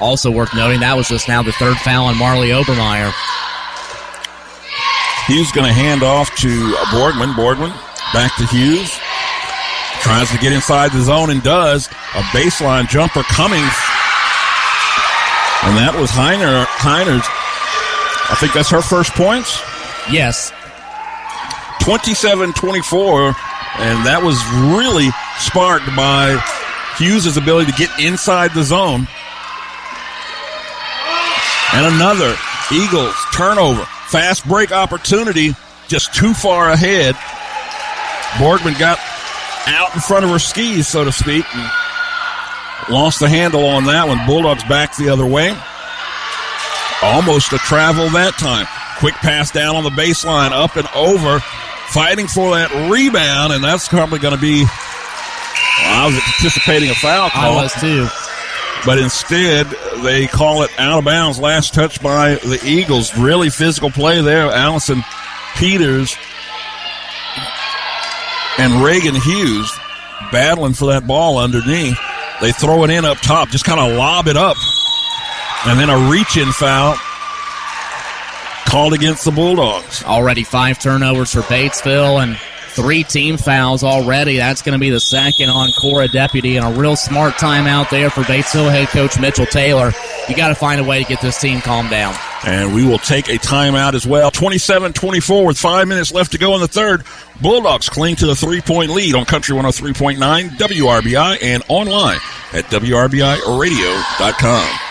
Also 0.00 0.30
worth 0.30 0.54
noting 0.54 0.80
that 0.80 0.96
was 0.96 1.08
just 1.08 1.28
now 1.28 1.42
the 1.42 1.52
third 1.52 1.76
foul 1.78 2.06
on 2.06 2.18
Marley 2.18 2.48
Obermeyer. 2.48 3.12
Hughes 5.26 5.50
going 5.52 5.66
to 5.66 5.72
hand 5.72 6.02
off 6.02 6.34
to 6.36 6.74
Borgman. 6.92 7.32
Borgman 7.32 7.72
back 8.12 8.36
to 8.36 8.46
Hughes. 8.46 8.92
Tries 10.02 10.30
to 10.30 10.38
get 10.38 10.52
inside 10.52 10.92
the 10.92 11.00
zone 11.00 11.30
and 11.30 11.42
does. 11.42 11.86
A 12.14 12.22
baseline 12.36 12.88
jumper 12.88 13.22
coming. 13.22 13.64
And 15.64 15.78
that 15.80 15.96
was 15.98 16.10
Heiner, 16.10 16.66
Heiner's. 16.76 17.24
I 18.28 18.36
think 18.38 18.52
that's 18.52 18.68
her 18.68 18.82
first 18.82 19.12
points. 19.12 19.62
Yes. 20.12 20.52
27 21.80 22.52
24. 22.52 23.34
And 23.78 24.06
that 24.06 24.20
was 24.22 24.36
really 24.76 25.08
sparked 25.38 25.88
by 25.96 26.38
Hughes' 26.98 27.36
ability 27.36 27.72
to 27.72 27.78
get 27.78 27.90
inside 27.98 28.52
the 28.52 28.62
zone. 28.62 29.08
And 31.74 31.94
another 31.94 32.36
Eagles 32.72 33.14
turnover. 33.34 33.84
Fast 34.06 34.46
break 34.46 34.70
opportunity, 34.70 35.54
just 35.88 36.14
too 36.14 36.32
far 36.32 36.70
ahead. 36.70 37.14
Borgman 38.38 38.78
got 38.78 38.98
out 39.66 39.94
in 39.94 40.00
front 40.00 40.24
of 40.24 40.30
her 40.30 40.38
skis, 40.38 40.86
so 40.86 41.04
to 41.04 41.12
speak. 41.12 41.44
And 41.54 41.70
lost 42.90 43.18
the 43.18 43.28
handle 43.28 43.64
on 43.66 43.84
that 43.84 44.06
one. 44.06 44.24
Bulldogs 44.26 44.62
back 44.64 44.96
the 44.96 45.08
other 45.08 45.26
way. 45.26 45.56
Almost 47.02 47.52
a 47.52 47.58
travel 47.58 48.08
that 48.10 48.34
time. 48.38 48.66
Quick 48.98 49.14
pass 49.14 49.50
down 49.50 49.76
on 49.76 49.84
the 49.84 49.90
baseline, 49.90 50.52
up 50.52 50.76
and 50.76 50.86
over, 50.94 51.40
fighting 51.88 52.28
for 52.28 52.54
that 52.54 52.70
rebound, 52.90 53.52
and 53.52 53.64
that's 53.64 53.88
probably 53.88 54.20
going 54.20 54.34
to 54.34 54.40
be. 54.40 54.62
Well, 54.62 56.02
I 56.02 56.06
was 56.06 56.14
anticipating 56.14 56.90
a 56.90 56.94
foul 56.94 57.30
call. 57.30 57.58
I 57.58 57.62
was 57.62 57.72
too. 57.80 58.06
But 58.86 58.98
instead, 58.98 59.66
they 60.02 60.26
call 60.26 60.62
it 60.62 60.70
out 60.78 60.98
of 60.98 61.04
bounds. 61.04 61.38
Last 61.38 61.72
touch 61.72 62.02
by 62.02 62.34
the 62.34 62.60
Eagles. 62.64 63.16
Really 63.16 63.48
physical 63.48 63.90
play 63.90 64.20
there. 64.20 64.50
Allison 64.50 65.02
Peters 65.56 66.14
and 68.58 68.84
Reagan 68.84 69.14
Hughes 69.14 69.72
battling 70.30 70.74
for 70.74 70.86
that 70.86 71.06
ball 71.06 71.38
underneath. 71.38 71.98
They 72.40 72.52
throw 72.52 72.84
it 72.84 72.90
in 72.90 73.04
up 73.04 73.18
top, 73.18 73.48
just 73.48 73.64
kind 73.64 73.80
of 73.80 73.96
lob 73.96 74.26
it 74.26 74.36
up. 74.36 74.56
And 75.66 75.78
then 75.78 75.88
a 75.88 76.10
reach 76.10 76.36
in 76.36 76.52
foul 76.52 76.96
called 78.66 78.92
against 78.92 79.24
the 79.24 79.30
Bulldogs. 79.30 80.04
Already 80.04 80.44
five 80.44 80.78
turnovers 80.78 81.32
for 81.32 81.40
Batesville 81.42 82.22
and 82.22 82.38
three 82.74 83.04
team 83.04 83.36
fouls 83.36 83.84
already. 83.84 84.36
That's 84.36 84.62
going 84.62 84.74
to 84.74 84.78
be 84.78 84.90
the 84.90 85.00
second 85.00 85.50
on 85.50 85.72
Cora 85.72 86.06
Deputy 86.08 86.56
and 86.56 86.66
a 86.66 86.78
real 86.78 86.96
smart 86.96 87.34
timeout 87.34 87.90
there 87.90 88.10
for 88.10 88.22
Batesville 88.22 88.70
head 88.70 88.88
coach 88.88 89.18
Mitchell 89.18 89.46
Taylor. 89.46 89.92
You 90.28 90.36
got 90.36 90.48
to 90.48 90.54
find 90.54 90.80
a 90.80 90.84
way 90.84 91.02
to 91.02 91.08
get 91.08 91.20
this 91.20 91.40
team 91.40 91.60
calmed 91.60 91.90
down. 91.90 92.14
And 92.46 92.74
we 92.74 92.84
will 92.84 92.98
take 92.98 93.28
a 93.28 93.38
timeout 93.38 93.94
as 93.94 94.06
well. 94.06 94.30
27 94.30 94.92
24 94.92 95.46
with 95.46 95.58
five 95.58 95.88
minutes 95.88 96.12
left 96.12 96.32
to 96.32 96.38
go 96.38 96.54
in 96.54 96.60
the 96.60 96.68
third. 96.68 97.04
Bulldogs 97.40 97.88
cling 97.88 98.16
to 98.16 98.26
the 98.26 98.34
three 98.34 98.60
point 98.60 98.90
lead 98.90 99.14
on 99.14 99.24
Country 99.24 99.56
103.9 99.56 100.50
WRBI 100.50 101.38
and 101.42 101.62
online 101.68 102.18
at 102.52 102.64
WRBIRadio.com. 102.64 104.83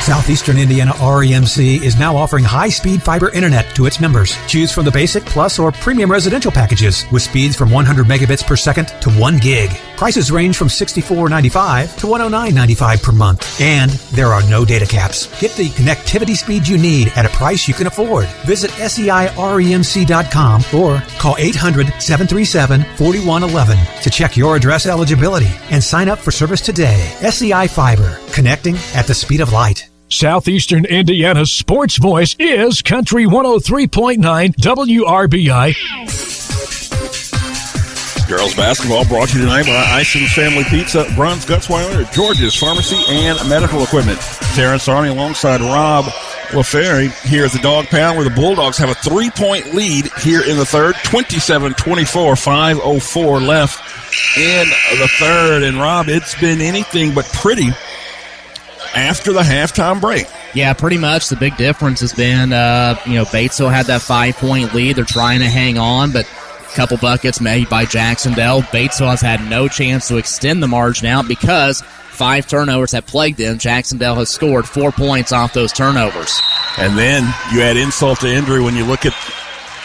Southeastern 0.00 0.58
Indiana 0.58 0.92
REMC 0.92 1.82
is 1.82 1.98
now 1.98 2.14
offering 2.14 2.44
high-speed 2.44 3.02
fiber 3.02 3.30
internet 3.30 3.74
to 3.74 3.86
its 3.86 4.00
members. 4.00 4.36
Choose 4.46 4.70
from 4.70 4.84
the 4.84 4.90
basic, 4.90 5.24
plus, 5.24 5.58
or 5.58 5.72
premium 5.72 6.10
residential 6.10 6.52
packages 6.52 7.06
with 7.10 7.22
speeds 7.22 7.56
from 7.56 7.70
100 7.70 8.06
megabits 8.06 8.46
per 8.46 8.54
second 8.54 8.88
to 9.00 9.10
1 9.12 9.38
gig. 9.38 9.70
Prices 9.96 10.32
range 10.32 10.56
from 10.56 10.68
$64.95 10.68 11.98
to 11.98 12.06
$109.95 12.06 13.02
per 13.02 13.12
month. 13.12 13.60
And 13.60 13.90
there 14.12 14.28
are 14.28 14.42
no 14.48 14.64
data 14.64 14.86
caps. 14.86 15.26
Get 15.40 15.54
the 15.56 15.68
connectivity 15.70 16.36
speed 16.36 16.66
you 16.66 16.78
need 16.78 17.12
at 17.16 17.26
a 17.26 17.30
price 17.30 17.68
you 17.68 17.74
can 17.74 17.86
afford. 17.86 18.26
Visit 18.46 18.70
seiremc.com 18.72 20.62
or 20.74 21.00
call 21.18 21.34
800-737-4111 21.36 24.02
to 24.02 24.10
check 24.10 24.36
your 24.36 24.56
address 24.56 24.86
eligibility 24.86 25.48
and 25.70 25.82
sign 25.82 26.08
up 26.08 26.18
for 26.18 26.30
service 26.30 26.60
today. 26.60 27.14
SEI 27.28 27.66
Fiber, 27.68 28.18
connecting 28.32 28.76
at 28.94 29.06
the 29.06 29.14
speed 29.14 29.40
of 29.40 29.52
light. 29.52 29.88
Southeastern 30.08 30.84
Indiana's 30.84 31.50
sports 31.50 31.96
voice 31.96 32.36
is 32.38 32.82
Country 32.82 33.24
103.9 33.24 34.54
WRBI. 34.54 36.43
Girls 38.28 38.54
basketball 38.54 39.04
brought 39.04 39.28
to 39.28 39.38
you 39.38 39.44
tonight 39.44 39.66
by 39.66 40.00
Ison's 40.00 40.32
Family 40.32 40.64
Pizza, 40.64 41.06
Bruns 41.14 41.44
Gutzwiller, 41.44 42.10
George's 42.10 42.54
Pharmacy, 42.54 42.96
and 43.08 43.38
Medical 43.48 43.82
Equipment. 43.82 44.18
Terrence 44.54 44.88
Arney 44.88 45.10
alongside 45.10 45.60
Rob 45.60 46.06
LaFerry 46.48 47.10
here 47.26 47.44
at 47.44 47.52
the 47.52 47.58
Dog 47.58 47.86
Pound 47.86 48.16
where 48.16 48.28
the 48.28 48.34
Bulldogs 48.34 48.78
have 48.78 48.88
a 48.88 48.94
three-point 48.94 49.74
lead 49.74 50.10
here 50.22 50.40
in 50.40 50.56
the 50.56 50.64
third, 50.64 50.94
27-24, 50.96 51.74
5.04 51.74 53.46
left 53.46 54.38
in 54.38 54.68
the 54.98 55.08
third. 55.18 55.62
And 55.62 55.76
Rob, 55.76 56.08
it's 56.08 56.38
been 56.40 56.62
anything 56.62 57.14
but 57.14 57.26
pretty 57.26 57.68
after 58.94 59.32
the 59.32 59.42
halftime 59.42 60.00
break. 60.00 60.26
Yeah, 60.54 60.72
pretty 60.72 60.98
much. 60.98 61.28
The 61.28 61.36
big 61.36 61.56
difference 61.56 62.00
has 62.00 62.12
been, 62.12 62.52
uh, 62.52 62.98
you 63.06 63.14
know, 63.14 63.24
Batesville 63.24 63.72
had 63.72 63.86
that 63.86 64.00
five 64.00 64.36
point 64.36 64.72
lead. 64.72 64.96
They're 64.96 65.04
trying 65.04 65.40
to 65.40 65.48
hang 65.48 65.78
on, 65.78 66.12
but 66.12 66.26
couple 66.74 66.96
buckets 66.98 67.40
made 67.40 67.68
by 67.68 67.84
Jacksonville. 67.84 68.62
Batesville 68.62 69.10
has 69.10 69.20
had 69.20 69.48
no 69.48 69.68
chance 69.68 70.08
to 70.08 70.16
extend 70.16 70.62
the 70.62 70.68
margin 70.68 71.06
out 71.06 71.28
because 71.28 71.82
five 71.82 72.46
turnovers 72.46 72.92
have 72.92 73.06
plagued 73.06 73.38
them. 73.38 73.58
Jacksonville 73.58 74.16
has 74.16 74.28
scored 74.28 74.68
four 74.68 74.92
points 74.92 75.32
off 75.32 75.52
those 75.52 75.72
turnovers. 75.72 76.40
And 76.78 76.98
then 76.98 77.22
you 77.52 77.62
add 77.62 77.76
insult 77.76 78.20
to 78.20 78.28
injury 78.28 78.62
when 78.62 78.76
you 78.76 78.84
look 78.84 79.06
at 79.06 79.14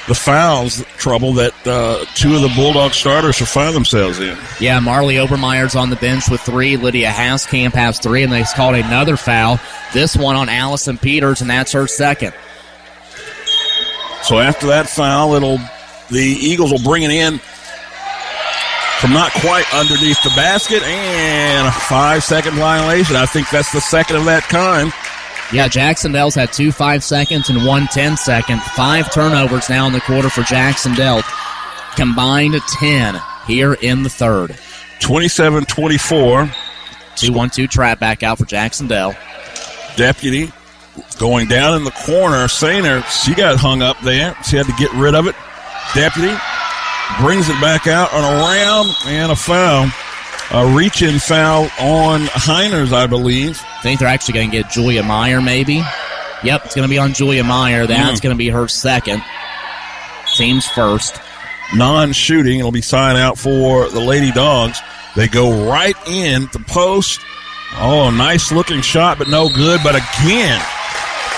the 0.08 0.16
fouls 0.16 0.84
trouble 0.98 1.34
that 1.34 1.54
uh, 1.68 2.04
two 2.16 2.36
of 2.36 2.42
the 2.42 2.52
Bulldog 2.56 2.94
starters 2.94 3.38
have 3.38 3.48
find 3.48 3.76
themselves 3.76 4.20
in. 4.20 4.36
Yeah, 4.60 4.80
Marley 4.80 5.16
Obermeyer's 5.16 5.76
on 5.76 5.92
the 5.92 5.96
bench 5.98 6.30
with 6.30 6.42
three. 6.42 6.78
Lydia 6.78 7.10
Haskamp 7.12 7.74
has 7.74 8.00
three, 8.00 8.24
and 8.24 8.34
they've 8.34 8.48
called 8.48 8.74
another 8.76 9.18
foul. 9.18 9.60
This 9.94 10.18
one 10.18 10.36
on 10.36 10.50
Allison 10.50 10.98
Peters, 10.98 11.42
and 11.42 11.50
that's 11.50 11.72
her 11.74 11.86
second. 11.86 12.34
So 14.24 14.40
after 14.40 14.68
that 14.68 14.90
foul, 14.90 15.36
it'll 15.36 15.60
the 16.12 16.38
Eagles 16.40 16.72
will 16.72 16.84
bring 16.84 17.04
it 17.04 17.12
in 17.12 17.40
from 19.00 19.14
not 19.14 19.32
quite 19.34 19.66
underneath 19.74 20.22
the 20.24 20.32
basket 20.36 20.84
and 20.84 21.68
a 21.68 21.72
five 21.72 22.24
second 22.24 22.56
violation. 22.56 23.16
I 23.16 23.26
think 23.26 23.50
that's 23.50 23.72
the 23.72 23.80
second 23.80 24.18
of 24.18 24.26
that 24.26 24.44
kind. 24.44 24.92
Yeah, 25.54 25.68
Jacksonville's 25.68 26.36
had 26.36 26.52
two 26.54 26.72
five 26.72 27.04
seconds 27.04 27.50
and 27.50 27.66
one 27.66 27.88
ten 27.88 28.18
second. 28.18 28.62
Five 28.62 29.12
turnovers 29.14 29.70
now 29.70 29.88
in 29.88 29.94
the 29.94 30.02
quarter 30.02 30.30
for 30.30 30.42
Jacksonville. 30.44 31.22
Combined 31.96 32.56
10 32.80 33.20
here 33.48 33.74
in 33.74 34.04
the 34.04 34.10
third. 34.10 34.58
27 35.02 35.66
24. 35.66 36.52
2 37.16 37.34
1 37.34 37.50
2 37.50 37.68
trap 37.68 38.00
back 38.00 38.24
out 38.24 38.38
for 38.38 38.46
Jacksonville. 38.46 39.14
Deputy 39.96 40.52
going 41.18 41.48
down 41.48 41.76
in 41.76 41.84
the 41.84 41.92
corner. 41.92 42.46
Sainer, 42.46 43.04
she 43.06 43.34
got 43.34 43.58
hung 43.58 43.82
up 43.82 44.00
there. 44.02 44.36
She 44.44 44.56
had 44.56 44.66
to 44.68 44.74
get 44.74 44.92
rid 44.94 45.16
of 45.16 45.28
it. 45.28 45.36
Deputy 45.96 46.34
brings 47.20 47.50
it 47.50 47.60
back 47.62 47.88
out 47.88 48.14
on 48.14 48.24
a 48.24 48.38
round 48.38 48.90
and 49.08 49.32
a 49.32 49.36
foul. 49.36 49.90
A 50.52 50.76
reach 50.76 51.02
in 51.02 51.20
foul 51.20 51.64
on 51.80 52.22
Heiners, 52.28 52.92
I 52.94 53.06
believe. 53.08 53.62
I 53.78 53.82
think 53.82 54.00
they're 54.00 54.08
actually 54.10 54.34
going 54.36 54.50
to 54.52 54.58
get 54.58 54.72
Julia 54.72 55.04
Meyer, 55.04 55.42
maybe. 55.42 55.84
Yep, 56.44 56.66
it's 56.66 56.76
going 56.76 56.88
to 56.88 56.90
be 56.90 56.98
on 56.98 57.14
Julia 57.14 57.44
Meyer. 57.44 57.86
That's 57.86 58.20
Mm. 58.20 58.24
going 58.24 58.36
to 58.36 58.38
be 58.38 58.50
her 58.50 58.68
second. 58.68 59.22
Team's 60.36 60.68
first. 60.68 61.20
Non 61.76 62.14
shooting. 62.14 62.60
It'll 62.60 62.72
be 62.72 62.82
signed 62.82 63.18
out 63.18 63.38
for 63.38 63.90
the 63.90 64.00
Lady 64.00 64.32
Dogs. 64.32 64.80
They 65.16 65.28
go 65.28 65.70
right 65.70 65.96
in 66.08 66.48
the 66.54 66.60
post. 66.60 67.20
Oh, 67.78 68.10
nice 68.10 68.52
looking 68.52 68.82
shot, 68.82 69.18
but 69.20 69.28
no 69.28 69.50
good. 69.50 69.82
But 69.84 69.96
again, 69.96 70.60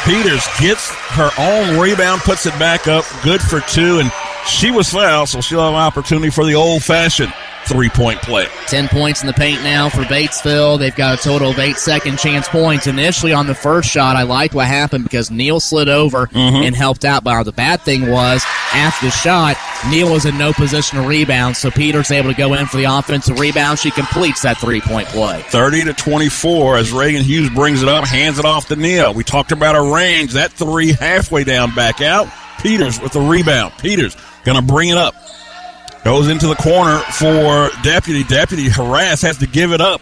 Peters 0.05 0.45
gets 0.59 0.89
her 1.09 1.29
own 1.37 1.79
rebound, 1.79 2.21
puts 2.21 2.45
it 2.45 2.57
back 2.59 2.87
up, 2.87 3.03
good 3.23 3.41
for 3.41 3.59
two, 3.61 3.99
and 3.99 4.11
she 4.47 4.71
was 4.71 4.89
fouled, 4.89 5.29
so 5.29 5.41
she'll 5.41 5.61
have 5.61 5.73
an 5.73 5.79
opportunity 5.79 6.29
for 6.29 6.45
the 6.45 6.55
old 6.55 6.83
fashioned 6.83 7.33
three 7.65 7.89
point 7.89 8.21
play. 8.21 8.47
10 8.67 8.87
points 8.87 9.21
in 9.21 9.27
the 9.27 9.33
paint 9.33 9.63
now 9.63 9.89
for 9.89 10.01
Batesville. 10.01 10.79
They've 10.79 10.95
got 10.95 11.19
a 11.19 11.21
total 11.21 11.51
of 11.51 11.59
eight 11.59 11.77
second 11.77 12.17
chance 12.17 12.47
points. 12.47 12.87
Initially 12.87 13.33
on 13.33 13.47
the 13.47 13.55
first 13.55 13.89
shot, 13.89 14.15
I 14.15 14.23
liked 14.23 14.53
what 14.53 14.67
happened 14.67 15.03
because 15.03 15.31
Neal 15.31 15.59
slid 15.59 15.89
over 15.89 16.27
mm-hmm. 16.27 16.63
and 16.63 16.75
helped 16.75 17.05
out. 17.05 17.23
But 17.23 17.43
the 17.43 17.51
bad 17.51 17.81
thing 17.81 18.09
was, 18.09 18.43
after 18.73 19.05
the 19.05 19.11
shot, 19.11 19.57
Neal 19.89 20.11
was 20.11 20.25
in 20.25 20.37
no 20.37 20.53
position 20.53 21.01
to 21.01 21.07
rebound, 21.07 21.57
so 21.57 21.71
Peters 21.71 22.11
able 22.11 22.31
to 22.31 22.37
go 22.37 22.53
in 22.53 22.65
for 22.65 22.77
the 22.77 22.85
offensive 22.85 23.39
rebound. 23.39 23.79
She 23.79 23.91
completes 23.91 24.41
that 24.41 24.57
three 24.57 24.81
point 24.81 25.07
play. 25.09 25.41
30 25.43 25.85
to 25.85 25.93
24 25.93 26.77
as 26.77 26.91
Reagan 26.91 27.23
Hughes 27.23 27.49
brings 27.49 27.81
it 27.81 27.89
up, 27.89 28.05
hands 28.05 28.39
it 28.39 28.45
off 28.45 28.67
to 28.67 28.75
Neal. 28.75 29.13
We 29.13 29.23
talked 29.23 29.51
about 29.51 29.75
a 29.75 29.93
range. 29.93 30.33
That 30.33 30.51
three 30.51 30.93
halfway 30.93 31.43
down, 31.43 31.73
back 31.75 32.01
out. 32.01 32.27
Peters 32.61 33.01
with 33.01 33.13
the 33.13 33.21
rebound. 33.21 33.73
Peters 33.79 34.15
going 34.43 34.57
to 34.59 34.63
bring 34.63 34.89
it 34.89 34.97
up. 34.97 35.15
Goes 36.03 36.29
into 36.29 36.47
the 36.47 36.55
corner 36.55 36.99
for 36.99 37.69
Deputy. 37.83 38.23
Deputy 38.23 38.69
harass 38.69 39.21
has 39.21 39.37
to 39.37 39.47
give 39.47 39.71
it 39.71 39.81
up. 39.81 40.01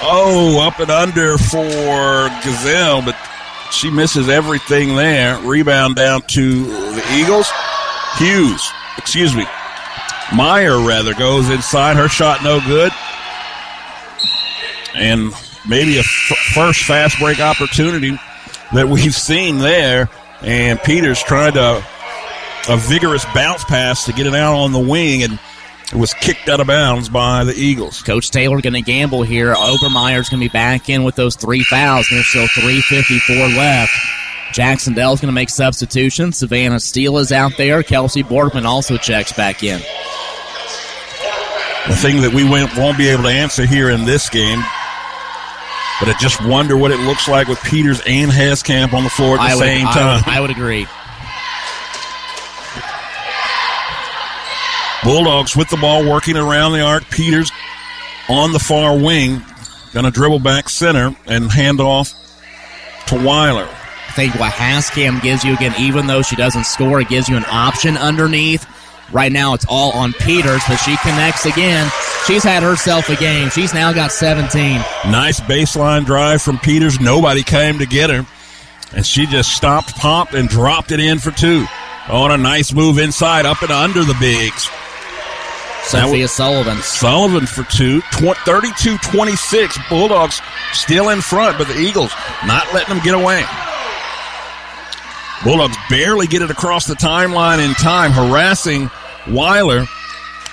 Oh, 0.00 0.60
up 0.66 0.78
and 0.78 0.90
under 0.90 1.36
for 1.36 2.28
Gazelle, 2.44 3.02
but 3.02 3.16
she 3.72 3.90
misses 3.90 4.28
everything 4.28 4.96
there. 4.96 5.38
Rebound 5.40 5.96
down 5.96 6.22
to 6.22 6.64
the 6.64 7.04
Eagles. 7.14 7.50
Hughes, 8.16 8.70
excuse 8.96 9.34
me. 9.34 9.44
Meyer, 10.34 10.78
rather, 10.80 11.14
goes 11.14 11.50
inside. 11.50 11.96
Her 11.96 12.08
shot 12.08 12.42
no 12.42 12.60
good. 12.60 12.92
And 14.94 15.32
maybe 15.68 15.96
a 15.96 16.00
f- 16.00 16.52
first 16.54 16.84
fast 16.84 17.18
break 17.18 17.40
opportunity 17.40 18.18
that 18.72 18.88
we've 18.88 19.14
seen 19.14 19.58
there. 19.58 20.08
And 20.42 20.80
Peters 20.80 21.22
tried 21.22 21.54
to 21.54 21.84
a 22.68 22.76
vigorous 22.76 23.24
bounce 23.34 23.64
pass 23.64 24.04
to 24.04 24.12
get 24.12 24.26
it 24.26 24.34
out 24.34 24.54
on 24.54 24.72
the 24.72 24.78
wing, 24.78 25.22
and 25.22 25.38
it 25.92 25.96
was 25.96 26.12
kicked 26.14 26.48
out 26.48 26.60
of 26.60 26.66
bounds 26.66 27.08
by 27.08 27.44
the 27.44 27.54
Eagles. 27.54 28.02
Coach 28.02 28.30
Taylor 28.30 28.60
going 28.60 28.74
to 28.74 28.82
gamble 28.82 29.22
here. 29.22 29.54
Obermeyer's 29.54 30.28
going 30.28 30.40
to 30.40 30.48
be 30.48 30.52
back 30.52 30.88
in 30.88 31.02
with 31.02 31.16
those 31.16 31.34
three 31.34 31.62
fouls. 31.62 32.08
There's 32.10 32.26
still 32.26 32.46
3.54 32.46 33.56
left. 33.56 33.92
Jacksonville's 34.52 35.20
going 35.20 35.28
to 35.28 35.34
make 35.34 35.50
substitutions. 35.50 36.36
Savannah 36.38 36.80
Steele 36.80 37.18
is 37.18 37.32
out 37.32 37.52
there. 37.56 37.82
Kelsey 37.82 38.22
Borgman 38.22 38.64
also 38.64 38.96
checks 38.96 39.32
back 39.32 39.62
in. 39.62 39.80
The 41.88 41.96
thing 41.96 42.20
that 42.20 42.32
we 42.34 42.44
won't 42.44 42.98
be 42.98 43.08
able 43.08 43.22
to 43.24 43.30
answer 43.30 43.64
here 43.64 43.88
in 43.88 44.04
this 44.04 44.28
game, 44.28 44.62
but 46.00 46.08
I 46.08 46.14
just 46.20 46.44
wonder 46.44 46.76
what 46.76 46.90
it 46.90 47.00
looks 47.00 47.26
like 47.28 47.48
with 47.48 47.62
Peters 47.62 48.00
and 48.06 48.30
Haskamp 48.30 48.92
on 48.94 49.04
the 49.04 49.10
floor 49.10 49.36
at 49.38 49.46
the 49.46 49.52
I 49.52 49.54
would, 49.56 49.64
same 49.64 49.86
I 49.86 49.92
time. 49.92 50.16
would- 50.24 50.28
I 50.34 50.40
would 50.40 50.50
agree. 50.50 50.86
Bulldogs 55.04 55.56
with 55.56 55.68
the 55.70 55.76
ball 55.76 56.08
working 56.08 56.36
around 56.36 56.72
the 56.72 56.80
arc. 56.82 57.08
Peters 57.10 57.50
on 58.28 58.52
the 58.52 58.58
far 58.58 58.96
wing, 58.98 59.40
going 59.92 60.04
to 60.04 60.10
dribble 60.10 60.40
back 60.40 60.68
center 60.68 61.14
and 61.26 61.50
hand 61.50 61.80
off 61.80 62.12
to 63.06 63.14
Weiler. 63.24 63.66
I 64.08 64.12
think 64.12 64.34
what 64.34 64.52
Haskamp 64.52 65.22
gives 65.22 65.44
you, 65.44 65.54
again, 65.54 65.72
even 65.78 66.08
though 66.08 66.22
she 66.22 66.34
doesn't 66.36 66.64
score, 66.66 67.00
it 67.00 67.08
gives 67.08 67.28
you 67.28 67.36
an 67.36 67.44
option 67.48 67.96
underneath. 67.96 68.66
Right 69.10 69.32
now, 69.32 69.54
it's 69.54 69.64
all 69.68 69.92
on 69.92 70.12
Peters, 70.12 70.62
but 70.68 70.76
she 70.76 70.96
connects 70.98 71.46
again. 71.46 71.90
She's 72.26 72.44
had 72.44 72.62
herself 72.62 73.08
a 73.08 73.16
game. 73.16 73.48
She's 73.48 73.72
now 73.72 73.92
got 73.92 74.12
17. 74.12 74.80
Nice 75.10 75.40
baseline 75.40 76.04
drive 76.04 76.42
from 76.42 76.58
Peters. 76.58 77.00
Nobody 77.00 77.42
came 77.42 77.78
to 77.78 77.86
get 77.86 78.10
her. 78.10 78.26
And 78.94 79.06
she 79.06 79.26
just 79.26 79.56
stopped, 79.56 79.96
popped, 79.96 80.34
and 80.34 80.48
dropped 80.48 80.92
it 80.92 81.00
in 81.00 81.18
for 81.18 81.30
two. 81.30 81.66
On 82.10 82.30
a 82.30 82.38
nice 82.38 82.72
move 82.72 82.98
inside, 82.98 83.46
up 83.46 83.62
and 83.62 83.70
under 83.70 84.04
the 84.04 84.16
bigs. 84.20 84.68
Sophia 85.84 86.28
Sullivan. 86.28 86.76
Sullivan 86.82 87.46
for 87.46 87.64
two. 87.64 88.02
32 88.12 88.98
26. 88.98 89.78
Bulldogs 89.88 90.42
still 90.72 91.08
in 91.08 91.22
front, 91.22 91.56
but 91.56 91.66
the 91.66 91.78
Eagles 91.78 92.12
not 92.46 92.72
letting 92.74 92.94
them 92.94 93.02
get 93.02 93.14
away. 93.14 93.42
Bulldogs 95.44 95.76
barely 95.88 96.26
get 96.26 96.42
it 96.42 96.50
across 96.50 96.86
the 96.86 96.94
timeline 96.94 97.64
in 97.64 97.72
time, 97.74 98.10
harassing 98.10 98.90
Weiler. 99.30 99.86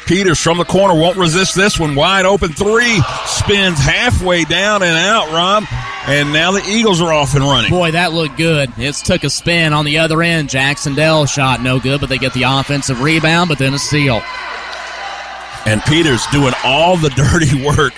Peters 0.05 0.39
from 0.39 0.59
the 0.59 0.65
corner 0.65 0.93
won't 0.93 1.17
resist 1.17 1.55
this 1.55 1.79
one. 1.79 1.95
Wide 1.95 2.25
open 2.25 2.53
three. 2.53 3.01
Spins 3.25 3.79
halfway 3.79 4.45
down 4.45 4.83
and 4.83 4.95
out, 4.95 5.31
Rob. 5.31 5.63
and 6.07 6.31
now 6.31 6.51
the 6.51 6.63
Eagles 6.67 7.01
are 7.01 7.11
off 7.11 7.33
and 7.33 7.43
running. 7.43 7.71
Boy, 7.71 7.89
that 7.91 8.13
looked 8.13 8.37
good. 8.37 8.71
It 8.77 8.93
took 8.95 9.23
a 9.23 9.31
spin 9.31 9.73
on 9.73 9.83
the 9.83 9.97
other 9.97 10.21
end. 10.21 10.49
Jacksonville 10.49 11.25
shot 11.25 11.63
no 11.63 11.79
good, 11.79 11.99
but 12.01 12.09
they 12.09 12.19
get 12.19 12.33
the 12.33 12.43
offensive 12.43 13.01
rebound, 13.01 13.49
but 13.49 13.57
then 13.57 13.73
a 13.73 13.79
steal. 13.79 14.21
And 15.65 15.81
Peters 15.81 16.23
doing 16.31 16.53
all 16.63 16.97
the 16.97 17.09
dirty 17.15 17.65
work 17.65 17.93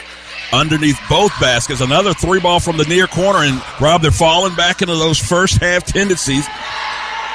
underneath 0.53 0.97
both 1.09 1.37
baskets. 1.41 1.81
Another 1.81 2.13
three 2.13 2.39
ball 2.39 2.61
from 2.61 2.77
the 2.77 2.85
near 2.85 3.07
corner, 3.07 3.39
and 3.39 3.61
Rob, 3.81 4.01
they're 4.01 4.11
falling 4.11 4.55
back 4.55 4.81
into 4.81 4.95
those 4.95 5.17
first 5.19 5.57
half 5.61 5.83
tendencies 5.83 6.47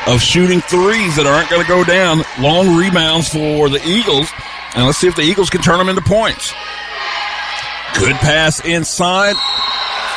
of 0.07 0.20
shooting 0.20 0.61
threes 0.61 1.16
that 1.16 1.27
aren't 1.27 1.49
going 1.51 1.62
to 1.62 1.69
go 1.69 1.85
down. 1.85 2.23
Long 2.41 2.77
rebounds 2.77 3.29
for 3.29 3.69
the 3.69 3.81
Eagles, 3.87 4.29
and 4.74 4.85
let's 4.87 4.99
see 4.99 5.07
if 5.09 5.16
the 5.16 5.23
Eagles 5.23 5.51
can 5.51 5.61
turn 5.62 5.79
them 5.79 5.89
into 5.89 6.03
points. 6.03 6.53
Good 7.99 8.16
pass 8.16 8.65
inside. 8.65 9.37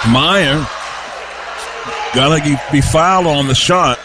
Meyer 0.10 0.66
gonna 2.14 2.62
be 2.72 2.80
fouled 2.82 3.28
on 3.28 3.48
the 3.48 3.56
shot. 3.56 4.00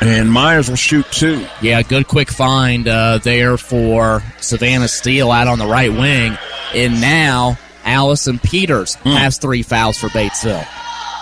And 0.00 0.30
Myers 0.30 0.68
will 0.68 0.76
shoot 0.76 1.06
two. 1.10 1.46
Yeah, 1.62 1.80
good 1.82 2.06
quick 2.08 2.30
find 2.30 2.86
uh, 2.86 3.18
there 3.18 3.56
for 3.56 4.22
Savannah 4.40 4.88
Steele 4.88 5.30
out 5.30 5.46
on 5.48 5.58
the 5.58 5.66
right 5.66 5.90
wing. 5.90 6.36
And 6.74 7.00
now 7.00 7.56
Allison 7.84 8.38
Peters 8.38 8.96
Hmm. 8.96 9.10
has 9.10 9.38
three 9.38 9.62
fouls 9.62 9.96
for 9.96 10.08
Batesville. 10.08 10.66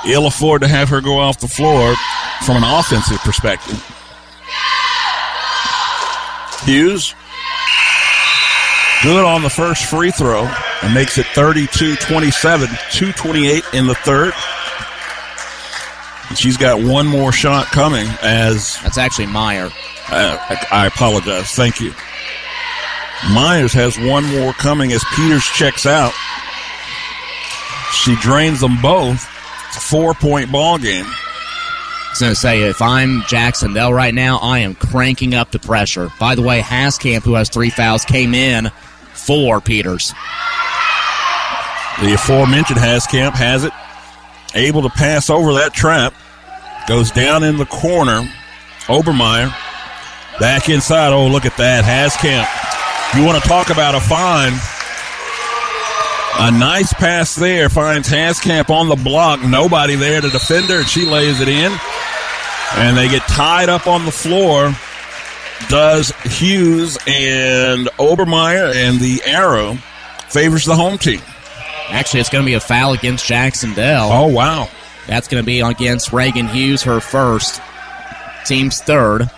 Ill 0.07 0.27
afford 0.27 0.63
to 0.63 0.69
have 0.69 0.89
her 0.89 1.01
go 1.01 1.21
off 1.21 1.39
the 1.39 1.47
floor 1.49 1.95
from 2.45 2.57
an 2.57 2.65
offensive 2.65 3.19
perspective. 3.19 3.79
Hughes, 6.65 7.15
good 9.03 9.25
on 9.25 9.43
the 9.43 9.51
first 9.51 9.87
free 9.87 10.11
throw 10.11 10.49
and 10.83 10.95
makes 10.95 11.19
it 11.19 11.27
32 11.27 11.97
27, 11.97 12.69
228 12.69 13.65
in 13.75 13.87
the 13.87 13.95
third. 13.95 14.33
And 16.29 16.39
she's 16.39 16.57
got 16.57 16.81
one 16.81 17.07
more 17.07 17.33
shot 17.33 17.67
coming 17.67 18.07
as. 18.23 18.79
That's 18.83 18.99
actually 18.99 19.27
Meyer. 19.27 19.71
Uh, 20.09 20.37
I, 20.41 20.67
I 20.71 20.87
apologize. 20.87 21.53
Thank 21.53 21.81
you. 21.81 21.93
Myers 23.33 23.73
has 23.73 23.99
one 23.99 24.25
more 24.27 24.53
coming 24.53 24.93
as 24.93 25.05
Peters 25.15 25.45
checks 25.45 25.87
out. 25.87 26.13
She 27.93 28.17
drains 28.17 28.61
them 28.61 28.81
both. 28.81 29.29
It's 29.69 29.77
a 29.77 29.81
four 29.81 30.15
point 30.15 30.51
ball 30.51 30.79
game. 30.79 31.07
Going 32.21 32.33
to 32.35 32.37
say, 32.37 32.63
if 32.63 32.81
I'm 32.81 33.23
Jacksonville 33.23 33.93
right 33.93 34.15
now, 34.15 34.39
I 34.39 34.61
am 34.61 34.77
cranking 34.77 35.35
up 35.35 35.51
the 35.51 35.59
pressure. 35.59 36.13
By 36.21 36.37
the 36.37 36.43
way, 36.43 36.61
Haskamp, 36.61 37.23
who 37.23 37.35
has 37.35 37.49
three 37.49 37.71
fouls, 37.71 38.05
came 38.05 38.33
in 38.33 38.71
for 39.13 39.61
Peters. 39.61 40.11
The 42.01 42.15
aforementioned 42.15 42.79
Haskamp 42.79 43.33
has 43.33 43.65
it. 43.65 43.73
Able 44.55 44.83
to 44.83 44.91
pass 44.91 45.31
over 45.31 45.55
that 45.55 45.73
trap. 45.75 46.15
Goes 46.87 47.11
down 47.11 47.43
in 47.43 47.57
the 47.57 47.67
corner. 47.67 48.29
Obermeyer. 48.87 49.53
Back 50.39 50.69
inside. 50.69 51.13
Oh, 51.13 51.27
look 51.27 51.45
at 51.45 51.57
that. 51.57 51.85
Haskamp. 51.85 53.19
You 53.19 53.27
want 53.27 53.43
to 53.43 53.49
talk 53.49 53.71
about 53.71 53.95
a 53.95 54.01
fine. 54.01 54.53
A 56.39 56.51
nice 56.51 56.93
pass 56.93 57.35
there 57.35 57.69
finds 57.69 58.09
Haskamp 58.09 58.71
on 58.71 58.89
the 58.89 58.97
block. 58.97 59.43
Nobody 59.43 59.95
there 59.97 60.21
to 60.21 60.31
defend 60.31 60.67
her, 60.67 60.79
and 60.79 60.89
she 60.89 61.05
lays 61.05 61.41
it 61.41 61.49
in. 61.49 61.73
And 62.75 62.97
they 62.97 63.09
get 63.09 63.23
tied 63.23 63.69
up 63.69 63.87
on 63.87 64.05
the 64.07 64.11
floor. 64.11 64.75
Does 65.69 66.11
Hughes 66.25 66.97
and 67.07 67.87
Obermeyer 67.99 68.75
and 68.75 68.99
the 68.99 69.23
arrow 69.25 69.75
favors 70.29 70.65
the 70.65 70.75
home 70.75 70.99
team. 70.99 71.21
Actually, 71.89 72.21
it's 72.21 72.31
going 72.31 72.43
to 72.43 72.47
be 72.47 72.55
a 72.55 72.61
foul 72.61 72.95
against 72.95 73.27
Jacksonville. 73.27 74.09
Oh, 74.11 74.27
wow. 74.27 74.69
That's 75.07 75.29
going 75.29 75.43
to 75.43 75.47
be 75.47 75.61
against 75.61 76.13
Reagan 76.13 76.49
Hughes, 76.49 76.83
her 76.83 77.01
first. 77.01 77.61
Team's 78.47 78.81
third. 78.81 79.31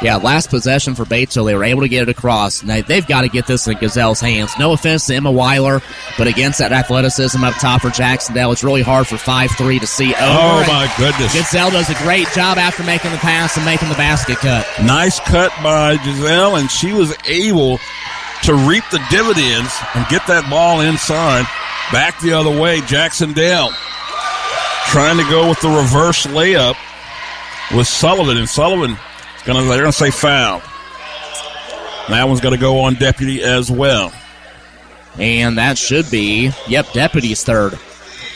Yeah, 0.00 0.16
last 0.16 0.48
possession 0.48 0.94
for 0.94 1.04
Batesville. 1.04 1.46
They 1.46 1.54
were 1.56 1.64
able 1.64 1.80
to 1.82 1.88
get 1.88 2.02
it 2.04 2.08
across. 2.08 2.62
Now, 2.62 2.80
they've 2.82 3.06
got 3.06 3.22
to 3.22 3.28
get 3.28 3.48
this 3.48 3.66
in 3.66 3.76
Gazelle's 3.78 4.20
hands. 4.20 4.52
No 4.56 4.72
offense 4.72 5.06
to 5.06 5.14
Emma 5.16 5.32
Weiler, 5.32 5.82
but 6.16 6.28
against 6.28 6.60
that 6.60 6.70
athleticism 6.72 7.42
up 7.42 7.54
top 7.54 7.82
for 7.82 7.90
Jacksonville, 7.90 8.52
it's 8.52 8.62
really 8.62 8.82
hard 8.82 9.08
for 9.08 9.16
5-3 9.16 9.80
to 9.80 9.86
see 9.88 10.14
over. 10.14 10.22
Oh, 10.22 10.58
And 10.60 10.68
my 10.68 10.94
goodness. 10.98 11.34
Gazelle 11.34 11.72
does 11.72 11.90
a 11.90 11.94
great 12.04 12.28
job 12.28 12.58
after 12.58 12.84
making 12.84 13.10
the 13.10 13.16
pass 13.18 13.56
and 13.56 13.66
making 13.66 13.88
the 13.88 13.96
basket 13.96 14.36
cut. 14.36 14.64
Nice 14.84 15.18
cut 15.18 15.50
by 15.64 15.96
Gazelle, 15.96 16.54
and 16.56 16.70
she 16.70 16.92
was 16.92 17.12
able 17.26 17.78
to 18.44 18.54
reap 18.54 18.84
the 18.92 19.04
dividends 19.10 19.74
and 19.96 20.06
get 20.06 20.24
that 20.28 20.46
ball 20.48 20.80
inside. 20.80 21.44
Back 21.90 22.20
the 22.20 22.34
other 22.34 22.50
way, 22.56 22.82
Jac-Cen-Del 22.82 23.72
trying 24.86 25.16
to 25.18 25.28
go 25.28 25.48
with 25.48 25.60
the 25.60 25.68
reverse 25.68 26.24
layup 26.26 26.76
with 27.76 27.86
Sullivan, 27.88 28.36
and 28.38 28.48
Sullivan 28.48 28.96
gonna 29.48 29.68
they're 29.68 29.80
gonna 29.80 29.92
say 29.92 30.10
foul. 30.10 30.62
That 32.08 32.24
one's 32.24 32.40
gonna 32.40 32.56
go 32.56 32.80
on 32.80 32.94
deputy 32.94 33.42
as 33.42 33.70
well. 33.70 34.12
And 35.18 35.58
that 35.58 35.76
should 35.76 36.08
be, 36.10 36.52
yep, 36.68 36.92
Deputy's 36.92 37.42
third. 37.42 37.76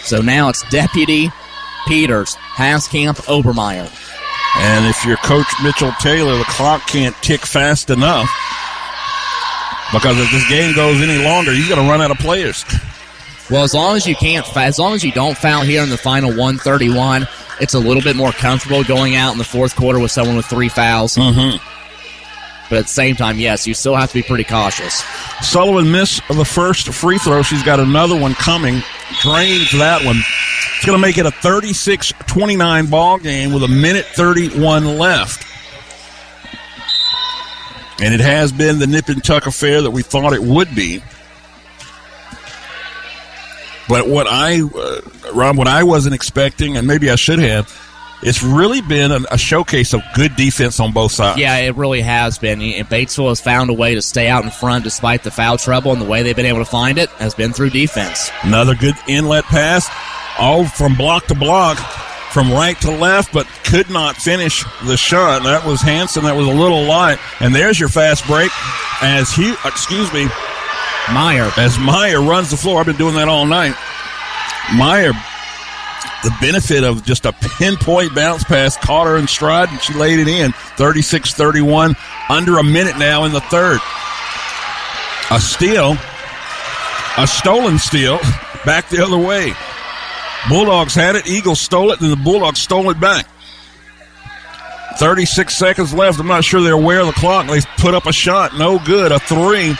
So 0.03 0.21
now 0.21 0.49
it's 0.49 0.69
Deputy, 0.69 1.31
Peters, 1.87 2.35
Haskamp, 2.57 3.19
Obermeyer. 3.27 3.89
And 4.57 4.87
if 4.87 5.05
you're 5.05 5.17
Coach 5.19 5.47
Mitchell 5.63 5.93
Taylor, 6.01 6.37
the 6.37 6.45
clock 6.45 6.87
can't 6.89 7.15
tick 7.23 7.47
fast 7.47 7.89
enough 7.89 8.29
because 9.93 10.19
if 10.19 10.31
this 10.33 10.49
game 10.49 10.75
goes 10.75 11.01
any 11.01 11.23
longer, 11.23 11.53
you're 11.53 11.69
going 11.69 11.85
to 11.85 11.91
run 11.91 12.01
out 12.01 12.11
of 12.11 12.19
players. 12.19 12.65
Well, 13.51 13.63
as 13.63 13.75
long 13.75 13.97
as 13.97 14.07
you 14.07 14.17
can't, 14.17 14.47
as 14.57 14.79
long 14.79 14.95
as 14.95 15.05
you 15.05 15.13
don't 15.13 15.37
foul 15.37 15.63
here 15.63 15.83
in 15.83 15.91
the 15.91 15.99
final 15.99 16.31
131, 16.31 17.29
it's 17.63 17.75
a 17.75 17.79
little 17.79 18.03
bit 18.03 18.17
more 18.17 18.33
comfortable 18.33 18.83
going 18.83 19.15
out 19.15 19.31
in 19.31 19.39
the 19.39 19.45
fourth 19.45 19.77
quarter 19.77 20.01
with 20.01 20.11
someone 20.11 20.37
with 20.37 20.47
three 20.47 20.69
fouls. 20.69 21.15
Mm-hmm. 21.15 21.65
But 22.69 22.79
at 22.79 22.85
the 22.87 22.91
same 22.91 23.15
time, 23.15 23.39
yes, 23.39 23.69
you 23.69 23.75
still 23.75 23.95
have 23.95 24.09
to 24.11 24.15
be 24.15 24.23
pretty 24.23 24.43
cautious. 24.43 25.05
Sullivan 25.43 25.93
missed 25.93 26.23
the 26.27 26.45
first 26.45 26.93
free 26.93 27.19
throw. 27.19 27.43
She's 27.43 27.63
got 27.63 27.79
another 27.79 28.19
one 28.19 28.35
coming. 28.35 28.83
Drains 29.21 29.71
that 29.79 30.05
one. 30.05 30.17
It's 30.17 30.85
going 30.85 30.99
to 30.99 31.01
make 31.01 31.19
it 31.19 31.27
a 31.27 31.31
36 31.31 32.13
29 32.27 32.87
ball 32.87 33.19
game 33.19 33.53
with 33.53 33.63
a 33.63 33.69
minute 33.69 34.07
31 34.07 34.99
left. 34.99 35.47
And 38.01 38.13
it 38.13 38.21
has 38.21 38.51
been 38.51 38.81
the 38.81 38.89
nip 38.89 39.09
and 39.09 39.23
tuck 39.23 39.47
affair 39.47 39.83
that 39.83 39.93
we 39.93 40.03
thought 40.03 40.33
it 40.33 40.43
would 40.43 40.75
be. 40.75 41.01
But 43.93 44.09
what 44.09 44.27
I, 44.27 44.63
uh, 44.63 45.33
Rob, 45.35 45.59
what 45.59 45.69
I 45.69 45.83
wasn't 45.83 46.15
expecting, 46.15 46.79
and 46.79 46.87
maybe 46.87 47.11
I 47.11 47.17
should 47.17 47.39
have, 47.41 47.71
it's 48.23 48.43
really 48.43 48.81
been 48.81 49.13
a, 49.13 49.21
a 49.31 49.37
showcase 49.37 49.93
of 49.93 50.01
good 50.15 50.35
defense 50.35 50.81
on 50.81 50.93
both 50.93 51.13
sides. 51.13 51.39
Yeah, 51.39 51.59
it 51.59 51.77
really 51.77 52.01
has 52.01 52.39
been. 52.39 52.63
And 52.63 52.89
Batesville 52.89 53.29
has 53.29 53.43
found 53.43 53.69
a 53.69 53.75
way 53.75 53.95
to 53.95 54.01
stay 54.01 54.29
out 54.29 54.45
in 54.45 54.51
front 54.51 54.85
despite 54.85 55.25
the 55.25 55.31
foul 55.31 55.59
trouble, 55.59 55.93
and 55.93 56.01
the 56.01 56.07
way 56.07 56.23
they've 56.23 56.35
been 56.35 56.47
able 56.47 56.61
to 56.61 56.65
find 56.65 56.97
it 56.97 57.11
has 57.11 57.35
been 57.35 57.53
through 57.53 57.69
defense. 57.69 58.31
Another 58.43 58.75
good 58.75 58.95
inlet 59.09 59.45
pass, 59.45 59.91
all 60.39 60.65
from 60.65 60.95
block 60.95 61.27
to 61.27 61.35
block, 61.35 61.77
from 62.33 62.51
right 62.51 62.81
to 62.81 62.91
left, 62.91 63.31
but 63.31 63.47
could 63.63 63.91
not 63.91 64.17
finish 64.17 64.65
the 64.87 64.97
shot. 64.97 65.43
That 65.43 65.67
was 65.67 65.83
Hanson. 65.83 66.25
That 66.25 66.35
was 66.35 66.47
a 66.47 66.51
little 66.51 66.85
light. 66.85 67.19
And 67.41 67.55
there's 67.55 67.79
your 67.79 67.91
fast 67.91 68.27
break 68.27 68.51
as 69.03 69.31
Hugh, 69.33 69.55
excuse 69.67 70.11
me, 70.15 70.29
Meyer. 71.11 71.51
As 71.57 71.79
Meyer 71.79 72.21
runs 72.21 72.51
the 72.51 72.57
floor. 72.57 72.81
I've 72.81 72.87
been 72.87 72.97
doing 72.97 73.17
that 73.17 73.29
all 73.29 73.47
night. 73.47 73.75
Meyer, 74.75 75.13
the 76.23 76.35
benefit 76.41 76.85
of 76.85 77.05
just 77.05 77.27
a 77.27 77.33
pinpoint 77.33 78.15
bounce 78.15 78.45
pass, 78.45 78.77
caught 78.77 79.07
her 79.07 79.17
in 79.17 79.27
stride, 79.27 79.69
and 79.71 79.81
she 79.81 79.95
laid 79.95 80.21
it 80.21 80.29
in. 80.29 80.53
36 80.77 81.35
31, 81.35 81.97
under 82.29 82.59
a 82.59 82.65
minute 82.65 82.99
now 82.99 83.25
in 83.25 83.33
the 83.33 83.41
third. 83.41 83.81
A 85.31 85.41
steal, 85.41 85.97
a 87.19 87.27
stolen 87.27 87.79
steal, 87.79 88.19
back 88.65 88.89
the 88.89 89.03
other 89.05 89.19
way. 89.19 89.53
Bulldogs 90.49 90.95
had 90.95 91.17
it, 91.17 91.27
Eagles 91.27 91.61
stole 91.61 91.93
it, 91.93 92.01
and 92.01 92.11
the 92.11 92.17
Bulldogs 92.17 92.61
stole 92.61 92.91
it 92.91 93.01
back. 93.01 93.27
36 94.99 95.57
seconds 95.57 95.95
left. 95.95 96.21
I'm 96.21 96.27
not 96.27 96.45
sure 96.45 96.61
they're 96.61 96.75
aware 96.75 97.01
of 97.01 97.07
the 97.07 97.13
clock. 97.15 97.47
They 97.47 97.61
put 97.79 97.95
up 97.95 98.07
a 98.07 98.13
shot, 98.13 98.57
no 98.59 98.79
good. 98.79 99.11
A 99.11 99.19
three. 99.19 99.75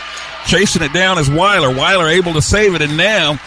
Chasing 0.47 0.81
it 0.81 0.93
down 0.93 1.17
is 1.17 1.29
Weiler. 1.29 1.75
Weiler 1.75 2.07
able 2.07 2.33
to 2.33 2.41
save 2.41 2.75
it, 2.75 2.81
and 2.81 2.97
now 2.97 3.39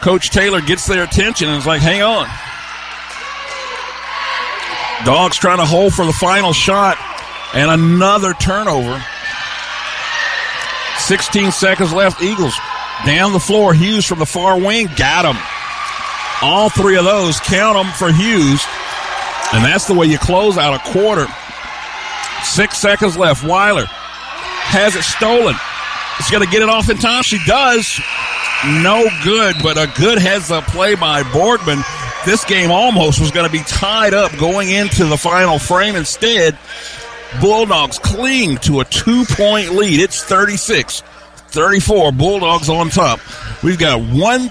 Coach 0.00 0.30
Taylor 0.30 0.60
gets 0.60 0.86
their 0.86 1.04
attention 1.04 1.48
and 1.48 1.58
is 1.58 1.66
like, 1.66 1.80
hang 1.80 2.02
on. 2.02 2.28
Dogs 5.04 5.36
trying 5.36 5.58
to 5.58 5.64
hold 5.64 5.94
for 5.94 6.04
the 6.04 6.12
final 6.12 6.52
shot, 6.52 6.98
and 7.54 7.70
another 7.70 8.34
turnover. 8.34 9.02
16 10.98 11.52
seconds 11.52 11.92
left. 11.92 12.22
Eagles 12.22 12.54
down 13.06 13.32
the 13.32 13.40
floor. 13.40 13.72
Hughes 13.72 14.04
from 14.04 14.18
the 14.18 14.26
far 14.26 14.58
wing 14.58 14.88
got 14.96 15.24
him. 15.24 15.40
All 16.42 16.68
three 16.68 16.96
of 16.96 17.04
those, 17.04 17.40
count 17.40 17.76
them 17.76 17.92
for 17.94 18.12
Hughes. 18.12 18.64
And 19.52 19.64
that's 19.64 19.86
the 19.86 19.94
way 19.94 20.06
you 20.06 20.18
close 20.18 20.58
out 20.58 20.74
a 20.74 20.92
quarter. 20.92 21.26
Six 22.42 22.76
seconds 22.78 23.16
left. 23.16 23.42
Weiler 23.42 23.86
has 23.86 24.94
it 24.94 25.02
stolen. 25.02 25.56
She's 26.18 26.30
going 26.30 26.44
to 26.44 26.50
get 26.50 26.60
it 26.62 26.68
off 26.68 26.90
in 26.90 26.98
time. 26.98 27.22
She 27.22 27.38
does. 27.46 27.98
no 28.82 29.06
good, 29.24 29.56
but 29.62 29.78
a 29.78 29.90
good 29.98 30.18
heads 30.18 30.50
up 30.50 30.64
play 30.64 30.94
by 30.94 31.22
Borgman. 31.22 31.82
This 32.26 32.44
game 32.44 32.70
almost 32.70 33.20
was 33.20 33.30
going 33.30 33.46
to 33.46 33.52
be 33.52 33.62
tied 33.64 34.12
up 34.14 34.36
going 34.36 34.70
into 34.70 35.06
the 35.06 35.16
final 35.16 35.58
frame. 35.58 35.96
Instead, 35.96 36.58
Bulldogs 37.40 37.98
cling 37.98 38.58
to 38.58 38.80
a 38.80 38.84
two 38.84 39.24
point 39.30 39.70
lead. 39.70 40.00
It's 40.00 40.22
36 40.22 41.02
34. 41.48 42.12
Bulldogs 42.12 42.68
on 42.68 42.90
top. 42.90 43.20
We've 43.62 43.78
got 43.78 44.00
one 44.00 44.50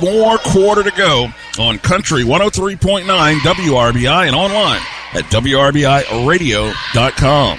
more 0.00 0.38
quarter 0.38 0.82
to 0.82 0.90
go 0.96 1.28
on 1.58 1.78
Country 1.78 2.24
103.9 2.24 3.04
WRBI 3.06 4.26
and 4.26 4.36
online 4.36 4.80
at 5.14 5.24
WRBIRadio.com. 5.24 7.58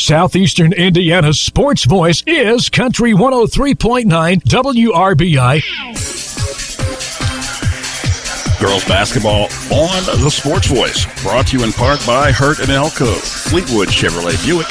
Southeastern 0.00 0.72
Indiana's 0.72 1.38
sports 1.38 1.84
voice 1.84 2.22
is 2.26 2.70
Country 2.70 3.12
103.9 3.12 4.06
WRBI. 4.42 5.62
Girls 8.58 8.84
basketball 8.86 9.44
on 9.70 10.22
the 10.22 10.30
Sports 10.30 10.68
Voice, 10.68 11.04
brought 11.22 11.48
to 11.48 11.58
you 11.58 11.64
in 11.64 11.72
part 11.72 12.04
by 12.06 12.32
Hurt 12.32 12.60
and 12.60 12.70
Elko, 12.70 13.12
Fleetwood 13.12 13.88
Chevrolet 13.88 14.42
Buick, 14.44 14.66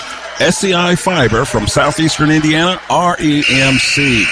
SEI 0.52 0.96
Fiber 0.96 1.46
from 1.46 1.68
Southeastern 1.68 2.32
Indiana, 2.32 2.78
REMC. 2.90 4.26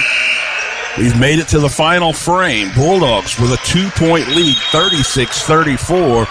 We've 0.98 1.18
made 1.18 1.38
it 1.38 1.46
to 1.48 1.60
the 1.60 1.68
final 1.68 2.12
frame. 2.12 2.72
Bulldogs 2.74 3.38
with 3.38 3.52
a 3.52 3.58
two 3.64 3.88
point 3.90 4.26
lead, 4.28 4.56
36 4.72 5.42
34. 5.44 6.26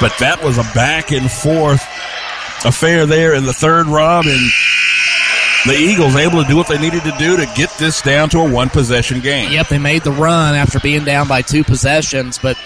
But 0.00 0.12
that 0.18 0.42
was 0.42 0.58
a 0.58 0.64
back 0.74 1.12
and 1.12 1.30
forth 1.30 1.86
affair 2.64 3.06
there 3.06 3.34
in 3.34 3.44
the 3.44 3.52
third, 3.52 3.86
Rob. 3.86 4.26
And 4.26 4.50
the 5.66 5.76
Eagles 5.76 6.16
able 6.16 6.42
to 6.42 6.48
do 6.48 6.56
what 6.56 6.68
they 6.68 6.78
needed 6.78 7.02
to 7.02 7.14
do 7.18 7.36
to 7.36 7.46
get 7.54 7.70
this 7.78 8.00
down 8.00 8.28
to 8.30 8.38
a 8.38 8.50
one 8.50 8.68
possession 8.68 9.20
game. 9.20 9.52
Yep, 9.52 9.68
they 9.68 9.78
made 9.78 10.02
the 10.02 10.12
run 10.12 10.54
after 10.54 10.80
being 10.80 11.04
down 11.04 11.28
by 11.28 11.42
two 11.42 11.64
possessions, 11.64 12.38
but 12.38 12.56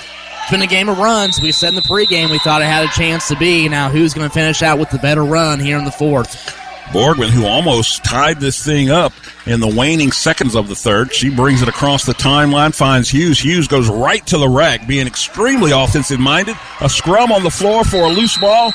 it's 0.43 0.51
been 0.51 0.62
a 0.62 0.66
game 0.66 0.89
of 0.89 0.99
runs. 0.99 1.41
We 1.41 1.53
said 1.53 1.71
in 1.71 1.75
the 1.75 1.81
pregame 1.83 2.31
we 2.31 2.39
thought 2.39 2.62
it 2.62 2.66
had 2.66 2.85
a 2.85 2.93
chance 2.93 3.29
to 3.29 3.37
be. 3.37 3.69
Now, 3.69 3.89
who's 3.89 4.15
going 4.15 4.29
to 4.29 4.33
finish 4.33 4.62
out 4.62 4.79
with 4.79 4.91
the 4.91 4.99
better 4.99 5.25
run 5.25 5.59
here 5.59 5.79
in 5.79 5.85
the 5.85 5.91
fourth? 5.91 6.61
Borgman, 6.89 7.31
who 7.31 7.47
almost 7.47 8.05
tied 8.05 8.41
this 8.41 8.62
thing 8.65 8.91
up 8.91 9.12
in 9.47 9.59
the 9.59 9.66
waning 9.66 10.12
seconds 10.12 10.55
of 10.55 10.69
the 10.69 10.75
third. 10.75 11.12
She 11.12 11.31
brings 11.31 11.62
it 11.62 11.69
across 11.69 12.05
the 12.05 12.12
timeline, 12.12 12.75
finds 12.75 13.09
Hughes. 13.09 13.41
Hughes 13.41 13.66
goes 13.66 13.89
right 13.89 14.25
to 14.27 14.39
the 14.39 14.49
rack, 14.49 14.87
being 14.87 15.07
extremely 15.07 15.73
offensive 15.73 16.21
minded. 16.21 16.57
A 16.81 16.89
scrum 16.89 17.33
on 17.33 17.43
the 17.43 17.51
floor 17.51 17.85
for 17.85 18.03
a 18.03 18.09
loose 18.09 18.37
ball. 18.39 18.73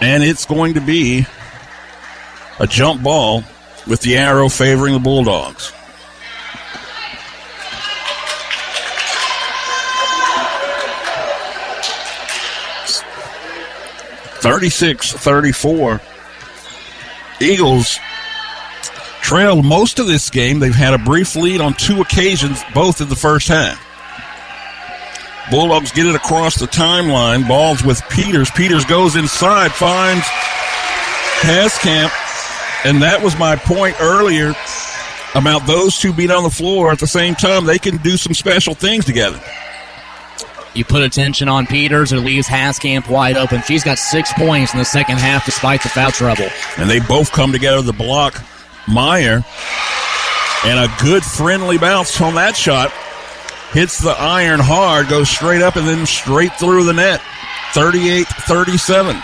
And 0.00 0.22
it's 0.22 0.44
going 0.44 0.74
to 0.74 0.80
be 0.80 1.26
a 2.58 2.66
jump 2.66 3.02
ball 3.02 3.42
with 3.86 4.00
the 4.02 4.16
arrow 4.16 4.48
favoring 4.48 4.92
the 4.92 4.98
Bulldogs. 4.98 5.72
Thirty-six, 14.40 15.12
thirty-four. 15.12 16.00
Eagles 17.40 17.98
trailed 19.20 19.64
most 19.64 19.98
of 19.98 20.06
this 20.06 20.30
game. 20.30 20.60
They've 20.60 20.74
had 20.74 20.94
a 20.94 20.98
brief 20.98 21.34
lead 21.34 21.60
on 21.60 21.74
two 21.74 22.00
occasions, 22.00 22.62
both 22.72 23.00
in 23.00 23.08
the 23.08 23.16
first 23.16 23.48
half. 23.48 23.84
Bulldogs 25.50 25.92
get 25.92 26.06
it 26.06 26.14
across 26.14 26.56
the 26.56 26.66
timeline. 26.66 27.46
Balls 27.46 27.84
with 27.84 28.02
Peters. 28.08 28.50
Peters 28.50 28.84
goes 28.84 29.16
inside, 29.16 29.72
finds 29.72 30.24
Haskamp. 31.40 32.10
And 32.84 33.02
that 33.02 33.22
was 33.22 33.38
my 33.38 33.56
point 33.56 33.96
earlier 34.00 34.54
about 35.34 35.66
those 35.66 35.98
two 35.98 36.12
being 36.12 36.30
on 36.30 36.42
the 36.42 36.50
floor 36.50 36.90
at 36.90 36.98
the 36.98 37.06
same 37.06 37.34
time. 37.34 37.64
They 37.64 37.78
can 37.78 37.98
do 37.98 38.16
some 38.16 38.34
special 38.34 38.74
things 38.74 39.04
together. 39.04 39.40
You 40.74 40.84
put 40.84 41.02
attention 41.02 41.48
on 41.48 41.66
Peters, 41.66 42.12
it 42.12 42.18
leaves 42.18 42.46
Haskamp 42.46 43.08
wide 43.08 43.36
open. 43.38 43.62
She's 43.62 43.82
got 43.82 43.98
six 43.98 44.32
points 44.34 44.74
in 44.74 44.78
the 44.78 44.84
second 44.84 45.18
half 45.18 45.46
despite 45.46 45.82
the 45.82 45.88
foul 45.88 46.10
trouble. 46.10 46.48
And 46.76 46.90
they 46.90 47.00
both 47.00 47.32
come 47.32 47.50
together 47.50 47.82
to 47.82 47.92
block 47.96 48.42
Meyer. 48.86 49.42
And 50.64 50.78
a 50.78 50.92
good 51.02 51.24
friendly 51.24 51.78
bounce 51.78 52.20
on 52.20 52.34
that 52.34 52.56
shot. 52.56 52.92
Hits 53.72 53.98
the 53.98 54.10
iron 54.10 54.60
hard, 54.60 55.08
goes 55.08 55.28
straight 55.28 55.62
up 55.62 55.76
and 55.76 55.86
then 55.86 56.06
straight 56.06 56.54
through 56.54 56.84
the 56.84 56.92
net. 56.92 57.20
38 57.74 58.26
37. 58.26 59.16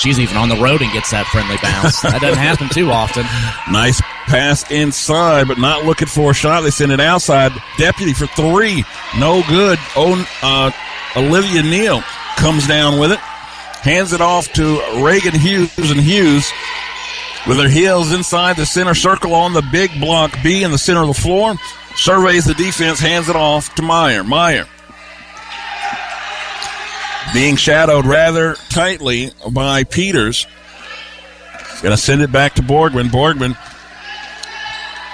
She's 0.00 0.18
even 0.18 0.36
on 0.36 0.48
the 0.48 0.56
road 0.56 0.82
and 0.82 0.92
gets 0.92 1.10
that 1.12 1.26
friendly 1.26 1.56
bounce. 1.62 2.00
that 2.02 2.20
doesn't 2.20 2.38
happen 2.38 2.68
too 2.68 2.90
often. 2.90 3.24
Nice 3.72 4.00
pass 4.26 4.68
inside, 4.70 5.48
but 5.48 5.58
not 5.58 5.84
looking 5.84 6.06
for 6.06 6.30
a 6.30 6.34
shot. 6.34 6.60
They 6.60 6.70
send 6.70 6.92
it 6.92 7.00
outside. 7.00 7.52
Deputy 7.78 8.12
for 8.12 8.26
three. 8.28 8.84
No 9.18 9.42
good. 9.48 9.78
Oh, 9.96 10.24
uh, 10.42 10.70
Olivia 11.16 11.62
Neal 11.62 12.02
comes 12.36 12.66
down 12.66 13.00
with 13.00 13.12
it. 13.12 13.18
Hands 13.18 14.12
it 14.12 14.20
off 14.20 14.52
to 14.54 14.80
Reagan 15.02 15.34
Hughes, 15.34 15.90
and 15.90 16.00
Hughes 16.00 16.50
with 17.46 17.58
her 17.58 17.68
heels 17.68 18.12
inside 18.12 18.56
the 18.56 18.66
center 18.66 18.94
circle 18.94 19.34
on 19.34 19.52
the 19.52 19.62
big 19.72 19.90
block 20.00 20.36
B 20.42 20.62
in 20.62 20.70
the 20.70 20.78
center 20.78 21.02
of 21.02 21.08
the 21.08 21.14
floor. 21.14 21.54
Surveys 21.94 22.44
the 22.44 22.54
defense, 22.54 22.98
hands 22.98 23.28
it 23.28 23.36
off 23.36 23.74
to 23.76 23.82
Meyer. 23.82 24.22
Meyer 24.22 24.66
being 27.32 27.56
shadowed 27.56 28.06
rather 28.06 28.54
tightly 28.70 29.30
by 29.50 29.84
Peters. 29.84 30.46
Going 31.82 31.94
to 31.94 31.96
send 31.96 32.22
it 32.22 32.32
back 32.32 32.54
to 32.54 32.62
Borgman. 32.62 33.08
Borgman 33.08 33.56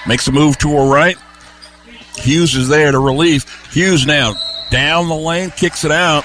makes 0.07 0.29
a 0.29 0.33
move 0.33 0.57
to 0.59 0.71
her 0.71 0.89
right. 0.89 1.17
Hughes 2.17 2.55
is 2.55 2.69
there 2.69 2.93
to 2.93 2.99
relieve. 2.99 3.45
Hughes 3.73 4.07
now 4.07 4.35
down 4.71 5.09
the 5.09 5.17
lane, 5.17 5.51
kicks 5.51 5.85
it 5.85 5.91
out. 5.91 6.25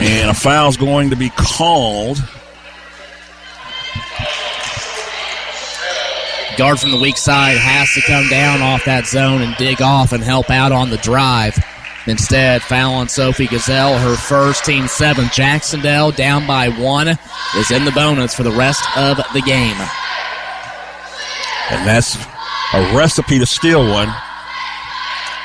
And 0.00 0.30
a 0.30 0.34
foul's 0.34 0.76
going 0.76 1.10
to 1.10 1.16
be 1.16 1.30
called. 1.30 2.18
Guard 6.56 6.78
from 6.78 6.90
the 6.90 7.00
weak 7.00 7.16
side 7.16 7.56
has 7.56 7.92
to 7.94 8.00
come 8.02 8.28
down 8.28 8.62
off 8.62 8.84
that 8.84 9.06
zone 9.06 9.42
and 9.42 9.56
dig 9.56 9.82
off 9.82 10.12
and 10.12 10.22
help 10.22 10.50
out 10.50 10.72
on 10.72 10.90
the 10.90 10.96
drive. 10.98 11.58
Instead, 12.06 12.62
foul 12.62 12.94
on 12.94 13.08
Sophie 13.08 13.46
Gazelle, 13.46 13.98
her 13.98 14.14
first 14.14 14.64
team 14.64 14.86
seventh. 14.86 15.32
Jacksonville 15.32 16.12
down 16.12 16.46
by 16.46 16.68
one 16.68 17.08
is 17.08 17.70
in 17.70 17.84
the 17.84 17.92
bonus 17.92 18.34
for 18.34 18.42
the 18.42 18.52
rest 18.52 18.84
of 18.96 19.16
the 19.32 19.40
game. 19.40 19.76
And 21.70 21.86
that's 21.86 22.16
a 22.74 22.94
recipe 22.94 23.38
to 23.38 23.46
steal 23.46 23.88
one. 23.88 24.12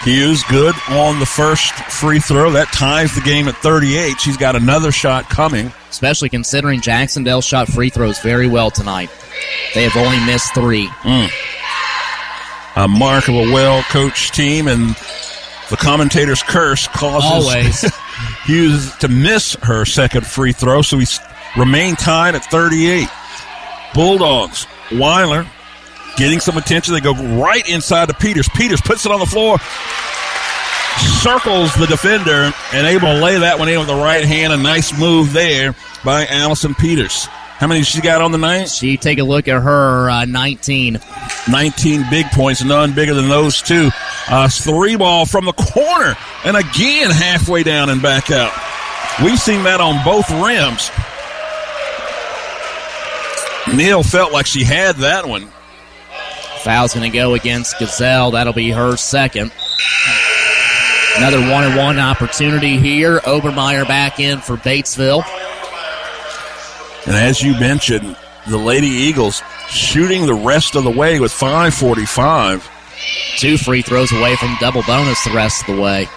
Hughes 0.03 0.43
good 0.43 0.75
on 0.89 1.19
the 1.19 1.25
first 1.25 1.73
free 1.73 2.19
throw. 2.19 2.51
That 2.51 2.71
ties 2.71 3.13
the 3.13 3.21
game 3.21 3.47
at 3.49 3.55
38. 3.57 4.19
She's 4.19 4.37
got 4.37 4.55
another 4.55 4.91
shot 4.91 5.29
coming. 5.29 5.73
Especially 5.89 6.29
considering 6.29 6.79
Jacksonville 6.79 7.41
shot 7.41 7.67
free 7.67 7.89
throws 7.89 8.19
very 8.21 8.47
well 8.47 8.71
tonight. 8.71 9.09
They 9.73 9.83
have 9.83 9.97
only 9.97 10.19
missed 10.25 10.53
three. 10.53 10.87
Mm. 10.87 11.29
A 12.77 12.87
mark 12.87 13.27
of 13.27 13.35
a 13.35 13.53
well 13.53 13.83
coached 13.83 14.33
team, 14.33 14.69
and 14.69 14.91
the 15.69 15.77
commentator's 15.77 16.43
curse 16.43 16.87
causes 16.87 17.29
Always. 17.29 17.81
Hughes 18.45 18.95
to 18.97 19.09
miss 19.09 19.55
her 19.63 19.83
second 19.83 20.25
free 20.25 20.53
throw, 20.53 20.81
so 20.81 20.97
he's 20.97 21.19
remained 21.57 21.99
tied 21.99 22.35
at 22.35 22.45
38. 22.45 23.09
Bulldogs, 23.93 24.65
Weiler 24.93 25.45
getting 26.19 26.41
some 26.41 26.57
attention. 26.57 26.93
They 26.93 26.99
go 26.99 27.13
right 27.41 27.67
inside 27.67 28.09
to 28.09 28.13
Peters. 28.13 28.49
Peters 28.49 28.81
puts 28.81 29.05
it 29.05 29.11
on 29.11 29.19
the 29.19 29.25
floor, 29.25 29.57
circles 31.21 31.73
the 31.75 31.87
defender, 31.87 32.51
and 32.73 32.85
able 32.85 33.07
to 33.07 33.23
lay 33.23 33.39
that 33.39 33.57
one 33.57 33.69
in 33.69 33.79
with 33.79 33.87
the 33.87 33.95
right 33.95 34.25
hand. 34.25 34.51
A 34.53 34.57
nice 34.57 34.95
move 34.99 35.33
there 35.33 35.73
by 36.03 36.27
Allison 36.27 36.75
Peters. 36.75 37.25
How 37.25 37.67
many 37.67 37.83
she 37.83 38.01
got 38.01 38.21
on 38.21 38.31
the 38.31 38.37
night? 38.37 38.69
She 38.69 38.97
take 38.97 39.19
a 39.19 39.23
look 39.23 39.47
at 39.47 39.61
her 39.61 40.09
uh, 40.09 40.25
19. 40.25 40.99
19 41.49 42.03
big 42.09 42.25
points, 42.27 42.63
none 42.63 42.93
bigger 42.93 43.13
than 43.13 43.27
those 43.27 43.61
two. 43.61 43.89
Uh, 44.29 44.47
three 44.47 44.95
ball 44.95 45.25
from 45.25 45.45
the 45.45 45.53
corner, 45.53 46.15
and 46.45 46.55
again 46.55 47.09
halfway 47.09 47.63
down 47.63 47.89
and 47.89 48.01
back 48.01 48.29
out. 48.29 48.53
We've 49.23 49.39
seen 49.39 49.63
that 49.63 49.81
on 49.81 50.03
both 50.05 50.29
rims. 50.31 50.91
Neal 53.75 54.03
felt 54.03 54.31
like 54.31 54.45
she 54.45 54.63
had 54.63 54.97
that 54.97 55.27
one. 55.27 55.49
Foul's 56.63 56.93
going 56.93 57.09
to 57.09 57.17
go 57.17 57.33
against 57.33 57.79
Gazelle. 57.79 58.31
That'll 58.31 58.53
be 58.53 58.71
her 58.71 58.97
second. 58.97 59.51
Another 61.17 61.39
one 61.39 61.63
and 61.63 61.75
one 61.75 61.99
opportunity 61.99 62.77
here. 62.77 63.19
Obermeyer 63.19 63.87
back 63.87 64.19
in 64.19 64.39
for 64.39 64.55
Batesville. 64.55 65.23
And 67.05 67.15
as 67.15 67.41
you 67.41 67.59
mentioned, 67.59 68.15
the 68.47 68.57
Lady 68.57 68.87
Eagles 68.87 69.41
shooting 69.69 70.25
the 70.25 70.33
rest 70.33 70.75
of 70.75 70.83
the 70.83 70.91
way 70.91 71.19
with 71.19 71.31
545. 71.31 72.69
Two 73.37 73.57
free 73.57 73.81
throws 73.81 74.11
away 74.11 74.35
from 74.35 74.55
double 74.59 74.83
bonus 74.83 75.23
the 75.23 75.31
rest 75.31 75.67
of 75.67 75.75
the 75.75 75.81
way. 75.81 76.07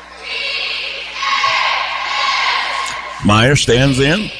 Meyer 3.24 3.54
stands 3.54 4.00
in. 4.00 4.30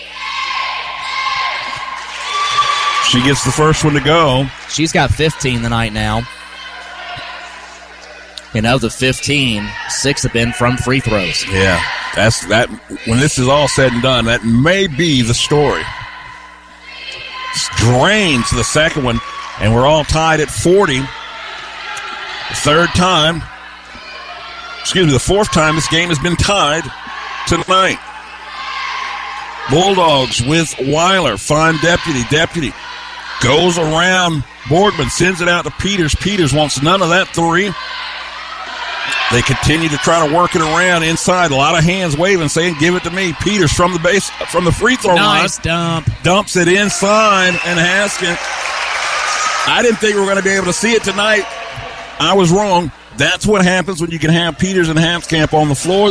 She 3.12 3.22
gets 3.22 3.44
the 3.44 3.51
first 3.51 3.84
one 3.84 3.93
to 3.93 4.01
go. 4.01 4.47
She's 4.70 4.90
got 4.90 5.10
15 5.10 5.60
tonight 5.60 5.93
now. 5.93 6.22
And 8.55 8.66
of 8.66 8.80
the 8.80 8.89
15, 8.89 9.68
six 9.90 10.22
have 10.22 10.32
been 10.32 10.55
from 10.55 10.78
free 10.78 11.01
throws. 11.01 11.47
Yeah, 11.47 11.84
that's 12.16 12.47
that. 12.47 12.70
When 13.06 13.20
this 13.20 13.39
is 13.39 13.48
all 13.48 13.68
said 13.68 13.93
and 13.93 14.01
done, 14.01 14.24
that 14.24 14.47
may 14.47 14.86
be 14.86 15.20
the 15.20 15.34
story. 15.34 15.82
Drains 17.76 18.51
the 18.51 18.64
second 18.64 19.05
one, 19.05 19.20
and 19.60 19.74
we're 19.74 19.86
all 19.86 20.05
tied 20.05 20.40
at 20.40 20.48
40. 20.48 21.01
The 21.01 21.06
third 22.55 22.89
time, 22.94 23.43
excuse 24.80 25.05
me, 25.05 25.12
the 25.12 25.18
fourth 25.18 25.52
time 25.52 25.74
this 25.74 25.89
game 25.89 26.09
has 26.09 26.18
been 26.18 26.36
tied 26.36 26.84
tonight. 27.47 27.98
Bulldogs 29.70 30.40
with 30.40 30.74
Weiler, 30.80 31.36
find 31.36 31.78
deputy, 31.82 32.22
deputy 32.30 32.72
goes 33.43 33.78
around 33.78 34.44
Borgman, 34.64 35.10
sends 35.10 35.40
it 35.40 35.48
out 35.48 35.64
to 35.64 35.70
Peters. 35.73 36.14
Peters 36.14 36.52
wants 36.52 36.81
none 36.82 37.02
of 37.02 37.09
that 37.10 37.28
three. 37.28 37.73
They 39.32 39.43
continue 39.43 39.89
to 39.89 39.97
try 39.98 40.27
to 40.27 40.35
work 40.35 40.55
it 40.55 40.60
around 40.60 41.02
inside. 41.02 41.51
A 41.51 41.56
lot 41.56 41.77
of 41.77 41.82
hands 41.82 42.16
waving, 42.16 42.48
saying, 42.48 42.77
"Give 42.78 42.94
it 42.94 43.02
to 43.05 43.10
me." 43.10 43.32
Peters 43.40 43.73
from 43.73 43.93
the 43.93 43.98
base, 43.98 44.31
from 44.51 44.64
the 44.64 44.73
free 44.73 44.97
throw 44.97 45.14
nice 45.14 45.56
line, 45.59 45.62
dump, 46.05 46.10
dumps 46.23 46.56
it 46.56 46.69
inside, 46.69 47.59
and 47.64 47.78
Haskins. 47.78 48.39
I 49.66 49.82
didn't 49.82 49.98
think 49.98 50.14
we 50.14 50.20
were 50.20 50.27
going 50.27 50.36
to 50.36 50.43
be 50.43 50.51
able 50.51 50.66
to 50.66 50.73
see 50.73 50.93
it 50.93 51.02
tonight. 51.02 51.47
I 52.20 52.35
was 52.35 52.51
wrong. 52.51 52.93
That's 53.16 53.47
what 53.47 53.62
happens 53.64 54.01
when 54.01 54.10
you 54.10 54.18
can 54.18 54.30
have 54.30 54.59
Peters 54.59 54.89
and 54.89 54.98
Haskamp 54.98 55.52
on 55.55 55.68
the 55.68 55.74
floor. 55.74 56.10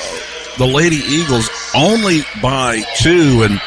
the 0.57 0.67
Lady 0.67 1.03
Eagles 1.07 1.51
only 1.77 2.23
by 2.41 2.83
two. 2.97 3.43
And 3.45 3.61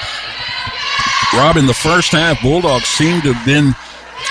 Rob, 1.35 1.55
in 1.55 1.68
the 1.68 1.73
first 1.73 2.11
half, 2.14 2.41
Bulldogs 2.41 2.85
seemed 2.85 3.22
to 3.23 3.34
have 3.34 3.45
been 3.45 3.76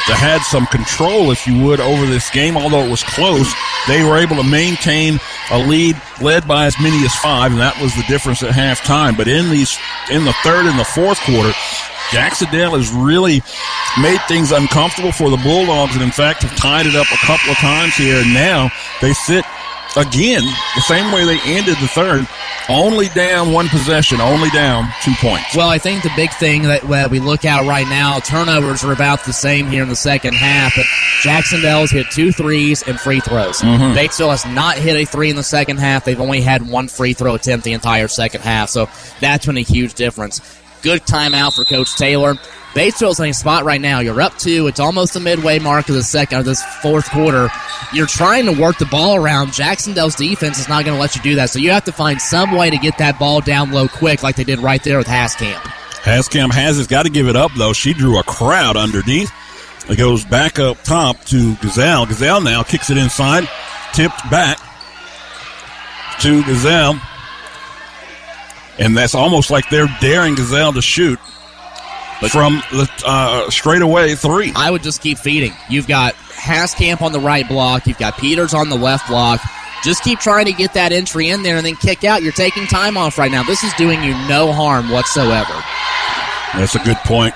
to 0.06 0.14
had 0.14 0.42
some 0.42 0.66
control, 0.66 1.30
if 1.30 1.46
you 1.46 1.62
would, 1.64 1.80
over 1.80 2.06
this 2.06 2.30
game. 2.30 2.56
Although 2.56 2.84
it 2.84 2.90
was 2.90 3.02
close, 3.02 3.52
they 3.86 4.02
were 4.02 4.18
able 4.18 4.36
to 4.36 4.42
maintain 4.42 5.20
a 5.50 5.58
lead, 5.58 6.00
led 6.20 6.46
by 6.46 6.66
as 6.66 6.78
many 6.80 7.04
as 7.04 7.14
five, 7.16 7.52
and 7.52 7.60
that 7.60 7.80
was 7.80 7.94
the 7.94 8.02
difference 8.04 8.42
at 8.42 8.50
halftime. 8.50 9.16
But 9.16 9.28
in 9.28 9.50
these, 9.50 9.78
in 10.10 10.24
the 10.24 10.34
third 10.42 10.66
and 10.66 10.78
the 10.78 10.84
fourth 10.84 11.20
quarter, 11.20 11.52
Jacksonville 12.10 12.76
has 12.76 12.90
really 12.90 13.42
made 14.00 14.20
things 14.28 14.52
uncomfortable 14.52 15.12
for 15.12 15.30
the 15.30 15.38
Bulldogs, 15.38 15.94
and 15.94 16.02
in 16.02 16.10
fact 16.10 16.42
have 16.42 16.56
tied 16.56 16.86
it 16.86 16.94
up 16.94 17.06
a 17.12 17.26
couple 17.26 17.50
of 17.50 17.56
times 17.58 17.94
here. 17.94 18.20
And 18.20 18.34
now 18.34 18.70
they 19.00 19.12
sit 19.12 19.44
again 19.96 20.42
the 20.74 20.80
same 20.82 21.12
way 21.12 21.24
they 21.24 21.38
ended 21.44 21.76
the 21.80 21.88
third, 21.88 22.26
only 22.68 23.08
down 23.08 23.52
one 23.52 23.68
possession, 23.68 24.20
only 24.20 24.48
down 24.50 24.88
two 25.02 25.12
points. 25.20 25.54
Well, 25.56 25.68
I 25.68 25.78
think 25.78 26.02
the 26.02 26.12
big 26.16 26.30
thing 26.34 26.62
that, 26.62 26.82
that 26.82 27.10
we 27.10 27.18
look 27.18 27.44
at 27.44 27.66
right 27.66 27.86
now, 27.88 28.18
turnovers 28.20 28.84
are 28.84 28.92
about 28.92 29.24
the 29.24 29.32
same 29.32 29.66
here 29.68 29.82
in 29.82 29.88
the 29.88 29.96
second 29.96 30.34
half. 30.34 30.74
But 30.76 30.86
Jacksonville's 31.22 31.90
hit 31.90 32.06
two 32.10 32.32
threes 32.32 32.82
and 32.82 32.98
free 32.98 33.20
throws. 33.20 33.60
Mhm. 33.60 33.94
Batesville 33.94 34.30
has 34.30 34.46
not 34.46 34.76
hit 34.76 34.96
a 34.96 35.04
three 35.04 35.30
in 35.30 35.36
the 35.36 35.42
second 35.42 35.78
half. 35.78 36.04
They've 36.04 36.20
only 36.20 36.40
had 36.40 36.68
one 36.68 36.88
free 36.88 37.12
throw 37.14 37.34
attempt 37.34 37.64
the 37.64 37.72
entire 37.72 38.08
second 38.08 38.42
half. 38.42 38.70
So 38.70 38.88
that's 39.20 39.46
been 39.46 39.56
a 39.58 39.60
huge 39.62 39.94
difference. 39.94 40.40
Good 40.82 41.02
timeout 41.06 41.54
for 41.54 41.64
Coach 41.64 41.94
Taylor. 41.96 42.34
Batesville's 42.74 43.20
in 43.20 43.26
a 43.26 43.34
spot 43.34 43.64
right 43.64 43.80
now. 43.80 44.00
You're 44.00 44.20
up 44.20 44.38
two. 44.38 44.66
It's 44.66 44.80
almost 44.80 45.12
the 45.12 45.20
midway 45.20 45.58
mark 45.58 45.88
of 45.90 45.94
the 45.94 46.02
second 46.02 46.38
of 46.38 46.44
this 46.46 46.62
fourth 46.80 47.10
quarter. 47.10 47.50
You're 47.92 48.06
trying 48.06 48.46
to 48.46 48.52
work 48.52 48.78
the 48.78 48.86
ball 48.86 49.16
around. 49.16 49.52
Jacksonville's 49.52 50.14
defense 50.14 50.58
is 50.58 50.68
not 50.68 50.84
going 50.84 50.96
to 50.96 51.00
let 51.00 51.14
you 51.14 51.22
do 51.22 51.34
that. 51.34 51.50
So 51.50 51.58
you 51.58 51.70
have 51.70 51.84
to 51.84 51.92
find 51.92 52.20
some 52.20 52.56
way 52.56 52.70
to 52.70 52.78
get 52.78 52.96
that 52.98 53.18
ball 53.18 53.42
down 53.42 53.72
low 53.72 53.88
quick, 53.88 54.22
like 54.22 54.36
they 54.36 54.44
did 54.44 54.58
right 54.60 54.82
there 54.82 54.96
with 54.96 55.06
Haskamp. 55.06 55.60
Haskamp 56.02 56.52
has 56.52 56.78
it. 56.80 56.88
Got 56.88 57.04
to 57.04 57.10
give 57.10 57.28
it 57.28 57.36
up 57.36 57.52
though. 57.56 57.74
She 57.74 57.92
drew 57.92 58.18
a 58.18 58.22
crowd 58.22 58.76
underneath. 58.76 59.30
It 59.88 59.98
goes 59.98 60.24
back 60.24 60.58
up 60.58 60.82
top 60.82 61.22
to 61.26 61.54
Gazelle. 61.56 62.06
Gazelle 62.06 62.40
now 62.40 62.62
kicks 62.62 62.88
it 62.88 62.96
inside, 62.96 63.48
tipped 63.92 64.30
back 64.30 64.58
to 66.20 66.42
Gazelle, 66.44 67.00
and 68.78 68.96
that's 68.96 69.14
almost 69.14 69.50
like 69.50 69.68
they're 69.68 69.94
daring 70.00 70.36
Gazelle 70.36 70.72
to 70.72 70.82
shoot 70.82 71.18
from 72.30 72.62
the 72.70 72.88
uh, 73.04 73.50
straightaway 73.50 74.14
three. 74.14 74.52
I 74.54 74.70
would 74.70 74.82
just 74.82 75.00
keep 75.00 75.18
feeding. 75.18 75.52
You've 75.68 75.88
got 75.88 76.14
Haskamp 76.14 77.02
on 77.02 77.12
the 77.12 77.20
right 77.20 77.46
block. 77.48 77.86
You've 77.86 77.98
got 77.98 78.16
Peters 78.18 78.54
on 78.54 78.68
the 78.68 78.76
left 78.76 79.08
block. 79.08 79.40
Just 79.82 80.04
keep 80.04 80.20
trying 80.20 80.46
to 80.46 80.52
get 80.52 80.74
that 80.74 80.92
entry 80.92 81.28
in 81.28 81.42
there 81.42 81.56
and 81.56 81.66
then 81.66 81.74
kick 81.74 82.04
out. 82.04 82.22
You're 82.22 82.32
taking 82.32 82.66
time 82.66 82.96
off 82.96 83.18
right 83.18 83.32
now. 83.32 83.42
This 83.42 83.64
is 83.64 83.72
doing 83.74 84.02
you 84.04 84.12
no 84.28 84.52
harm 84.52 84.90
whatsoever. 84.90 85.52
That's 86.54 86.76
a 86.76 86.80
good 86.80 86.98
point. 86.98 87.34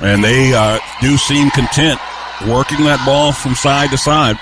And 0.00 0.24
they 0.24 0.52
uh, 0.52 0.78
do 1.00 1.16
seem 1.16 1.50
content 1.50 2.00
working 2.48 2.84
that 2.86 3.02
ball 3.06 3.32
from 3.32 3.54
side 3.54 3.90
to 3.90 3.98
side. 3.98 4.36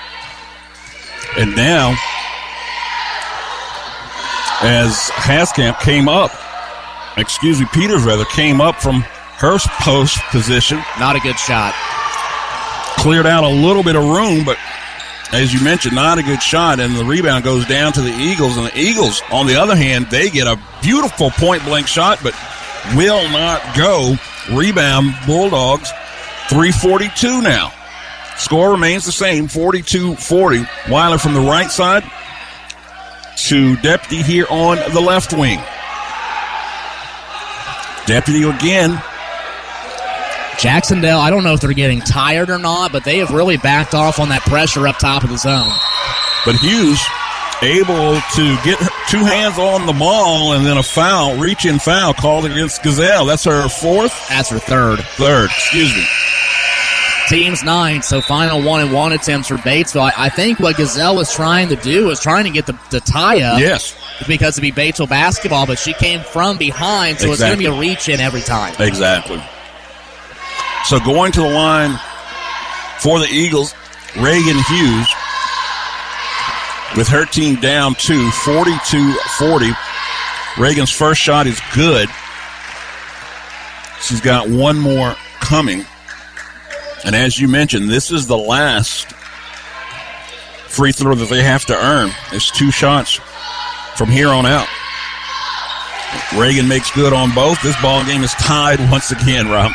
And 1.37 1.55
now 1.55 1.95
as 4.61 5.09
Haskamp 5.11 5.79
came 5.79 6.09
up. 6.09 6.31
Excuse 7.17 7.59
me, 7.59 7.67
Peters 7.73 8.03
rather 8.03 8.25
came 8.25 8.61
up 8.61 8.75
from 8.75 9.03
her 9.39 9.57
post 9.81 10.19
position. 10.31 10.81
Not 10.99 11.15
a 11.15 11.19
good 11.19 11.39
shot. 11.39 11.73
Cleared 12.97 13.25
out 13.25 13.43
a 13.43 13.49
little 13.49 13.83
bit 13.83 13.95
of 13.95 14.03
room, 14.03 14.43
but 14.43 14.57
as 15.31 15.53
you 15.53 15.63
mentioned, 15.63 15.95
not 15.95 16.17
a 16.17 16.23
good 16.23 16.41
shot, 16.41 16.79
and 16.79 16.95
the 16.95 17.05
rebound 17.05 17.43
goes 17.43 17.65
down 17.65 17.93
to 17.93 18.01
the 18.01 18.11
Eagles. 18.11 18.57
And 18.57 18.65
the 18.67 18.77
Eagles, 18.77 19.21
on 19.31 19.47
the 19.47 19.55
other 19.55 19.75
hand, 19.75 20.07
they 20.09 20.29
get 20.29 20.47
a 20.47 20.59
beautiful 20.81 21.29
point 21.31 21.63
blank 21.63 21.87
shot, 21.87 22.19
but 22.23 22.35
will 22.95 23.29
not 23.29 23.61
go. 23.75 24.15
Rebound, 24.51 25.13
Bulldogs, 25.25 25.91
342 26.49 27.41
now. 27.41 27.71
Score 28.37 28.71
remains 28.71 29.05
the 29.05 29.11
same, 29.11 29.47
42 29.47 30.15
40. 30.15 30.65
Weiler 30.89 31.17
from 31.17 31.33
the 31.33 31.41
right 31.41 31.69
side 31.69 32.03
to 33.37 33.75
Deputy 33.77 34.23
here 34.23 34.47
on 34.49 34.77
the 34.93 35.01
left 35.01 35.33
wing. 35.33 35.59
Deputy 38.05 38.43
again. 38.43 39.01
Jacksonville, 40.59 41.19
I 41.19 41.29
don't 41.29 41.43
know 41.43 41.53
if 41.53 41.61
they're 41.61 41.73
getting 41.73 42.01
tired 42.01 42.49
or 42.49 42.57
not, 42.59 42.91
but 42.91 43.03
they 43.03 43.19
have 43.19 43.31
really 43.31 43.57
backed 43.57 43.93
off 43.93 44.19
on 44.19 44.29
that 44.29 44.41
pressure 44.41 44.87
up 44.87 44.97
top 44.99 45.23
of 45.23 45.29
the 45.29 45.37
zone. 45.37 45.71
But 46.45 46.55
Hughes 46.57 46.99
able 47.61 48.19
to 48.35 48.57
get 48.63 48.77
two 49.09 49.23
hands 49.23 49.57
on 49.57 49.85
the 49.85 49.93
ball 49.93 50.53
and 50.53 50.65
then 50.65 50.77
a 50.77 50.83
foul, 50.83 51.37
reach 51.37 51.65
in 51.65 51.79
foul 51.79 52.13
called 52.13 52.45
against 52.45 52.83
Gazelle. 52.83 53.25
That's 53.25 53.43
her 53.45 53.67
fourth? 53.69 54.13
That's 54.29 54.49
her 54.49 54.59
third. 54.59 54.99
Third, 54.99 55.45
excuse 55.45 55.95
me. 55.95 56.05
Teams 57.27 57.63
nine, 57.63 58.01
so 58.01 58.21
final 58.21 58.63
one 58.63 58.81
and 58.81 58.91
one 58.91 59.11
attempts 59.13 59.49
for 59.49 59.55
Batesville. 59.57 60.11
I, 60.17 60.25
I 60.25 60.29
think 60.29 60.59
what 60.59 60.77
Gazelle 60.77 61.15
was 61.15 61.31
trying 61.31 61.69
to 61.69 61.75
do 61.75 62.07
was 62.07 62.19
trying 62.19 62.45
to 62.45 62.49
get 62.49 62.65
the, 62.65 62.77
the 62.89 62.99
tie 63.01 63.41
up. 63.43 63.59
Yes. 63.59 63.95
Because 64.27 64.57
it'd 64.57 64.63
be 64.63 64.81
Batesville 64.81 65.09
basketball, 65.09 65.67
but 65.67 65.77
she 65.77 65.93
came 65.93 66.21
from 66.21 66.57
behind, 66.57 67.19
so 67.19 67.29
Exactly. 67.29 67.31
it's 67.33 67.41
going 67.41 67.51
to 67.53 67.57
be 67.59 67.65
a 67.65 67.91
reach 67.93 68.09
in 68.09 68.19
every 68.19 68.41
time. 68.41 68.73
Exactly. 68.79 69.41
So 70.85 70.99
going 70.99 71.31
to 71.33 71.41
the 71.41 71.49
line 71.49 71.99
for 72.99 73.19
the 73.19 73.27
Eagles, 73.27 73.73
Reagan 74.17 74.57
Hughes 74.67 75.07
with 76.97 77.07
her 77.07 77.25
team 77.25 77.55
down 77.55 77.95
to 77.95 78.31
42 78.31 79.13
40. 79.37 79.71
Reagan's 80.57 80.91
first 80.91 81.21
shot 81.21 81.47
is 81.47 81.59
good. 81.73 82.09
She's 84.01 84.21
got 84.21 84.49
one 84.49 84.79
more 84.79 85.15
coming. 85.39 85.85
And 87.05 87.15
as 87.15 87.39
you 87.39 87.47
mentioned, 87.47 87.89
this 87.89 88.11
is 88.11 88.27
the 88.27 88.37
last 88.37 89.11
free 90.67 90.91
throw 90.91 91.15
that 91.15 91.29
they 91.29 91.43
have 91.43 91.65
to 91.65 91.75
earn. 91.75 92.11
It's 92.31 92.51
two 92.51 92.71
shots 92.71 93.19
from 93.95 94.09
here 94.09 94.29
on 94.29 94.45
out. 94.45 94.67
Reagan 96.35 96.67
makes 96.67 96.91
good 96.91 97.13
on 97.13 97.33
both. 97.33 97.61
This 97.61 97.79
ball 97.81 98.03
game 98.05 98.23
is 98.23 98.33
tied 98.33 98.79
once 98.91 99.11
again, 99.11 99.47
Rob. 99.47 99.71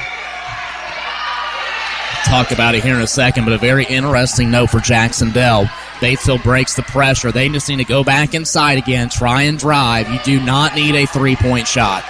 Talk 2.25 2.53
about 2.53 2.75
it 2.75 2.83
here 2.83 2.95
in 2.95 3.01
a 3.01 3.07
second, 3.07 3.45
but 3.45 3.53
a 3.53 3.59
very 3.59 3.85
interesting 3.85 4.51
note 4.51 4.71
for 4.71 4.81
Jackson 4.81 5.29
Jacksonville. 5.33 5.65
Batesville 6.01 6.43
breaks 6.43 6.75
the 6.75 6.83
pressure. 6.83 7.31
They 7.31 7.49
just 7.49 7.69
need 7.69 7.77
to 7.77 7.85
go 7.85 8.03
back 8.03 8.35
inside 8.35 8.79
again, 8.79 9.09
try 9.09 9.43
and 9.43 9.59
drive. 9.59 10.09
You 10.11 10.19
do 10.25 10.45
not 10.45 10.75
need 10.75 10.95
a 10.95 11.07
three 11.07 11.37
point 11.37 11.69
shot. 11.69 12.05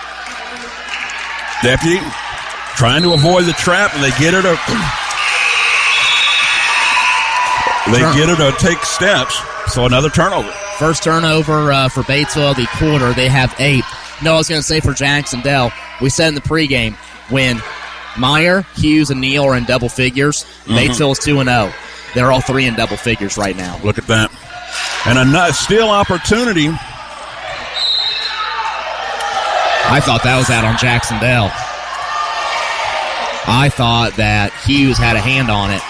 Deputy 1.62 1.98
trying 2.76 3.02
to 3.02 3.12
avoid 3.12 3.44
the 3.44 3.52
trap, 3.52 3.94
and 3.94 4.02
they 4.02 4.10
get 4.18 4.34
her 4.34 4.42
to 4.42 4.54
they 7.92 8.00
get 8.16 8.28
her 8.28 8.36
to 8.50 8.56
take 8.58 8.82
steps. 8.84 9.38
So 9.72 9.86
another 9.86 10.08
turnover. 10.08 10.50
First 10.78 11.04
turnover 11.04 11.72
uh, 11.72 11.88
for 11.88 12.02
Batesville, 12.02 12.56
the 12.56 12.66
quarter. 12.78 13.12
They 13.12 13.28
have 13.28 13.54
eight. 13.58 13.84
No, 14.22 14.34
I 14.34 14.36
was 14.36 14.48
going 14.48 14.60
to 14.60 14.66
say 14.66 14.80
for 14.80 14.94
Jacksonville, 14.94 15.72
we 16.00 16.08
said 16.08 16.28
in 16.28 16.34
the 16.34 16.40
pregame 16.40 16.94
when 17.30 17.60
Meyer, 18.16 18.64
Hughes, 18.76 19.10
and 19.10 19.20
Neal 19.20 19.44
are 19.44 19.56
in 19.56 19.64
double 19.64 19.88
figures, 19.88 20.44
Mhm. 20.66 20.76
Batesville 20.78 21.12
is 21.12 21.18
2 21.18 21.40
and 21.40 21.48
0. 21.48 21.72
They're 22.14 22.30
all 22.30 22.40
three 22.40 22.66
in 22.66 22.74
double 22.74 22.96
figures 22.96 23.36
right 23.36 23.56
now. 23.56 23.78
Look 23.82 23.98
at 23.98 24.06
that. 24.06 24.30
And 25.06 25.18
a 25.18 25.24
nut- 25.24 25.54
steal 25.54 25.88
opportunity. 25.88 26.68
I 29.86 30.00
thought 30.00 30.22
that 30.24 30.38
was 30.38 30.48
out 30.50 30.64
on 30.64 30.78
Jacksonville. 30.78 31.50
I 33.46 33.68
thought 33.68 34.12
that 34.16 34.52
Hughes 34.64 34.96
had 34.96 35.16
a 35.16 35.20
hand 35.20 35.50
on 35.50 35.70
it. 35.70 35.82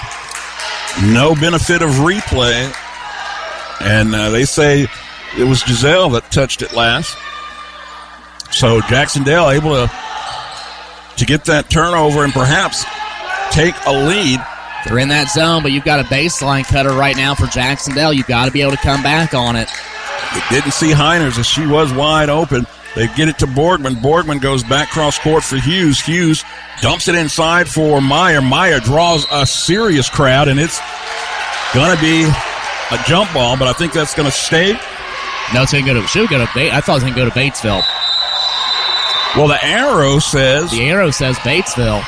No 1.13 1.35
benefit 1.35 1.83
of 1.83 1.91
replay. 2.03 2.73
And 3.81 4.15
uh, 4.15 4.31
they 4.31 4.45
say 4.45 4.89
it 5.39 5.45
was 5.45 5.63
Gazelle 5.63 6.11
that 6.11 6.31
touched 6.33 6.63
it 6.63 6.73
last. 6.73 7.17
So 8.51 8.81
Jacksonville 8.83 9.51
able 9.51 9.71
to 9.75 9.93
to 11.17 11.25
get 11.25 11.45
that 11.47 11.71
turnover 11.71 12.25
and 12.25 12.33
perhaps 12.33 12.85
take 13.51 13.75
a 13.87 13.93
lead. 13.93 14.41
They're 14.85 14.99
in 14.99 15.09
that 15.09 15.31
zone, 15.31 15.63
but 15.63 15.73
you've 15.73 15.85
got 15.85 16.01
a 16.01 16.05
baseline 16.05 16.65
cutter 16.65 16.93
right 16.93 17.17
now 17.17 17.35
for 17.35 17.47
Jacksonville. 17.47 18.13
You've 18.13 18.27
got 18.27 18.47
to 18.47 18.51
be 18.51 18.61
able 18.61 18.73
to 18.73 18.79
come 18.79 19.03
back 19.03 19.33
on 19.33 19.57
it. 19.57 19.69
They 20.35 20.57
didn't 20.57 20.73
see 20.73 20.93
Heiners 20.93 21.39
as 21.39 21.47
she 21.47 21.67
was 21.67 21.93
wide 21.93 22.29
open. 22.29 22.67
They 22.95 23.09
get 23.09 23.29
it 23.29 23.39
to 23.39 23.47
Borgman. 23.47 23.97
Borgman 23.97 24.41
goes 24.41 24.63
back 24.63 24.91
cross 24.91 25.19
court 25.19 25.43
for 25.43 25.57
Hughes. 25.57 26.01
Hughes 26.01 26.45
dumps 26.81 27.09
it 27.09 27.15
inside 27.15 27.69
for 27.69 28.01
Meyer. 28.01 28.43
Meyer 28.43 28.79
draws 28.79 29.27
a 29.33 29.47
serious 29.47 30.09
crowd, 30.09 30.49
and 30.49 30.61
it's 30.61 30.81
going 31.73 31.95
to 31.95 32.01
be 32.01 32.25
a 32.91 32.99
jump 33.07 33.33
ball, 33.33 33.57
but 33.57 33.67
I 33.67 33.73
think 33.73 33.93
that's 33.93 34.15
going 34.15 34.27
to 34.27 34.37
stay. 34.37 34.73
No, 35.53 35.63
it's 35.63 35.73
going 35.73 35.85
to 35.85 35.93
go 35.93 36.01
to. 36.01 36.07
Should 36.07 36.29
go 36.29 36.39
to. 36.39 36.45
I 36.45 36.81
thought 36.81 37.01
it 37.01 37.03
was 37.03 37.03
going 37.03 37.15
to 37.15 37.21
go 37.21 37.29
to 37.29 37.35
Batesville. 37.35 37.83
Well, 39.37 39.49
the 39.49 39.63
arrow 39.65 40.21
says. 40.21 40.71
The 40.71 40.83
arrow 40.85 41.11
says 41.11 41.37
Batesville. 41.39 42.05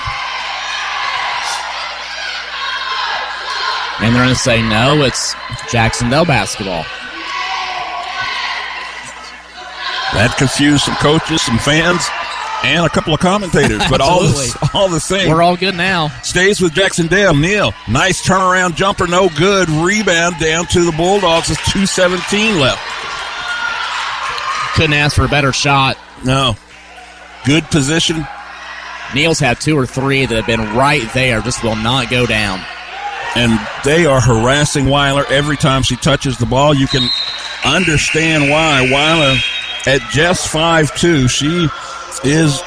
And 3.98 4.14
they're 4.14 4.22
going 4.22 4.34
to 4.34 4.40
say 4.40 4.60
no, 4.62 5.02
it's 5.02 5.34
Jacksonville 5.70 6.26
basketball. 6.26 6.84
That 10.12 10.34
confused 10.38 10.84
some 10.84 10.94
coaches, 10.96 11.42
some 11.42 11.58
fans, 11.58 12.06
and 12.62 12.86
a 12.86 12.88
couple 12.88 13.12
of 13.12 13.20
commentators. 13.20 13.82
But 13.90 14.00
all 14.00 14.20
the, 14.22 14.70
all 14.74 14.88
the 14.88 15.00
same, 15.00 15.28
We're 15.28 15.42
all 15.42 15.56
good 15.56 15.74
now. 15.74 16.08
Stays 16.22 16.60
with 16.60 16.74
Jacksonville. 16.74 17.34
Neal, 17.34 17.72
nice 17.88 18.26
turnaround 18.26 18.76
jumper, 18.76 19.06
no 19.06 19.28
good. 19.36 19.68
Rebound 19.68 20.38
down 20.38 20.66
to 20.66 20.84
the 20.84 20.92
Bulldogs. 20.92 21.50
It's 21.50 21.72
two 21.72 21.86
seventeen 21.86 22.60
left. 22.60 22.80
Couldn't 24.74 24.94
ask 24.94 25.16
for 25.16 25.24
a 25.24 25.28
better 25.28 25.52
shot. 25.52 25.98
No. 26.24 26.54
Good 27.46 27.64
position. 27.70 28.26
Neal's 29.14 29.38
had 29.38 29.60
two 29.60 29.78
or 29.78 29.86
three 29.86 30.26
that 30.26 30.34
have 30.34 30.46
been 30.46 30.74
right 30.76 31.02
there, 31.14 31.40
just 31.40 31.62
will 31.62 31.76
not 31.76 32.10
go 32.10 32.26
down. 32.26 32.60
and 33.36 33.58
they 33.84 34.04
are 34.06 34.20
harassing 34.20 34.86
Weiler 34.86 35.24
every 35.30 35.56
time 35.56 35.82
she 35.82 35.96
touches 35.96 36.38
the 36.38 36.46
ball. 36.46 36.74
You 36.74 36.86
can 36.88 37.08
understand 37.64 38.50
why 38.50 38.88
Weiler 38.90 39.36
at 39.86 40.00
just 40.10 40.48
five 40.48 40.94
two, 40.96 41.28
she 41.28 41.68
is 42.24 42.60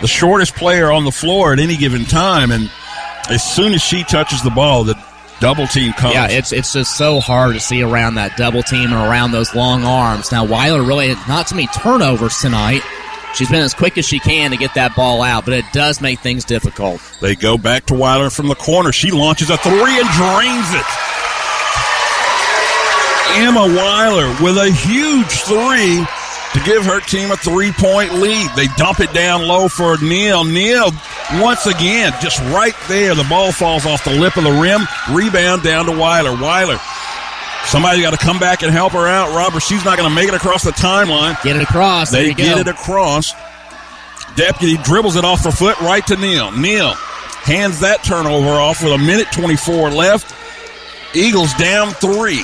the 0.00 0.08
shortest 0.08 0.54
player 0.56 0.90
on 0.90 1.04
the 1.04 1.12
floor 1.12 1.52
at 1.52 1.58
any 1.60 1.76
given 1.76 2.04
time, 2.04 2.50
and 2.50 2.70
as 3.30 3.42
soon 3.44 3.72
as 3.74 3.82
she 3.82 4.02
touches 4.04 4.42
the 4.42 4.50
ball, 4.50 4.84
the 4.84 4.98
double 5.40 5.66
team 5.66 5.92
comes. 5.92 6.14
Yeah, 6.14 6.28
it's 6.28 6.52
it's 6.52 6.72
just 6.72 6.96
so 6.96 7.20
hard 7.20 7.54
to 7.54 7.60
see 7.60 7.82
around 7.82 8.14
that 8.16 8.36
double 8.36 8.62
team 8.62 8.84
and 8.92 8.94
around 8.94 9.30
those 9.32 9.54
long 9.54 9.84
arms. 9.84 10.32
Now 10.32 10.44
Weiler 10.44 10.82
really 10.82 11.14
not 11.28 11.46
too 11.46 11.54
many 11.56 11.68
turnovers 11.68 12.38
tonight. 12.38 12.82
She's 13.36 13.50
been 13.50 13.62
as 13.62 13.74
quick 13.74 13.98
as 13.98 14.06
she 14.06 14.18
can 14.18 14.50
to 14.50 14.56
get 14.56 14.72
that 14.74 14.96
ball 14.96 15.20
out, 15.20 15.44
but 15.44 15.52
it 15.52 15.66
does 15.72 16.00
make 16.00 16.20
things 16.20 16.42
difficult. 16.42 17.02
They 17.20 17.34
go 17.34 17.58
back 17.58 17.84
to 17.86 17.94
Weiler 17.94 18.30
from 18.30 18.48
the 18.48 18.54
corner. 18.54 18.92
She 18.92 19.10
launches 19.10 19.50
a 19.50 19.58
three 19.58 20.00
and 20.00 20.08
drains 20.16 20.72
it. 20.72 20.86
Emma 23.36 23.66
Weiler 23.76 24.28
with 24.42 24.56
a 24.56 24.72
huge 24.72 25.30
three 25.42 26.06
to 26.54 26.64
give 26.64 26.86
her 26.86 27.00
team 27.00 27.30
a 27.30 27.36
three 27.36 27.72
point 27.72 28.14
lead. 28.14 28.48
They 28.56 28.68
dump 28.78 29.00
it 29.00 29.12
down 29.12 29.46
low 29.46 29.68
for 29.68 29.98
Neal. 30.02 30.42
Neal, 30.42 30.90
once 31.34 31.66
again, 31.66 32.14
just 32.22 32.40
right 32.54 32.74
there. 32.88 33.14
The 33.14 33.26
ball 33.28 33.52
falls 33.52 33.84
off 33.84 34.02
the 34.04 34.18
lip 34.18 34.38
of 34.38 34.44
the 34.44 34.52
rim. 34.52 34.80
Rebound 35.10 35.62
down 35.62 35.84
to 35.84 35.92
Weiler. 35.92 36.32
Weiler. 36.40 36.78
Somebody 37.66 38.00
got 38.00 38.12
to 38.12 38.24
come 38.24 38.38
back 38.38 38.62
and 38.62 38.72
help 38.72 38.92
her 38.92 39.06
out, 39.06 39.34
Robert. 39.36 39.60
She's 39.60 39.84
not 39.84 39.98
going 39.98 40.08
to 40.08 40.14
make 40.14 40.28
it 40.28 40.34
across 40.34 40.62
the 40.62 40.70
timeline. 40.70 41.40
Get 41.42 41.56
it 41.56 41.62
across. 41.62 42.10
They 42.10 42.32
get 42.32 42.54
go. 42.54 42.60
it 42.60 42.68
across. 42.68 43.32
Deputy 44.36 44.76
dribbles 44.84 45.16
it 45.16 45.24
off 45.24 45.44
her 45.44 45.50
foot 45.50 45.80
right 45.80 46.06
to 46.06 46.16
Neal. 46.16 46.52
Neal 46.52 46.94
hands 47.46 47.78
that 47.78 48.02
turnover 48.02 48.50
off 48.50 48.82
with 48.82 48.92
a 48.92 48.98
minute 48.98 49.30
24 49.30 49.90
left. 49.90 50.34
Eagles 51.14 51.54
down 51.54 51.92
three. 51.92 52.42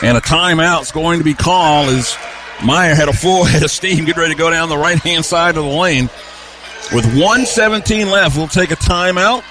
And 0.00 0.16
a 0.16 0.20
timeout's 0.20 0.90
going 0.90 1.18
to 1.18 1.24
be 1.24 1.34
called 1.34 1.90
as 1.90 2.16
Meyer 2.64 2.94
had 2.94 3.08
a 3.08 3.12
full 3.12 3.44
head 3.46 3.62
of 3.62 3.70
steam, 3.70 4.06
getting 4.06 4.20
ready 4.20 4.34
to 4.34 4.38
go 4.38 4.50
down 4.50 4.70
the 4.70 4.78
right 4.78 4.98
hand 4.98 5.24
side 5.24 5.56
of 5.56 5.64
the 5.64 5.70
lane. 5.70 6.04
With 6.94 7.04
117 7.04 8.08
left, 8.10 8.36
we'll 8.36 8.48
take 8.48 8.70
a 8.70 8.76
timeout. 8.76 9.44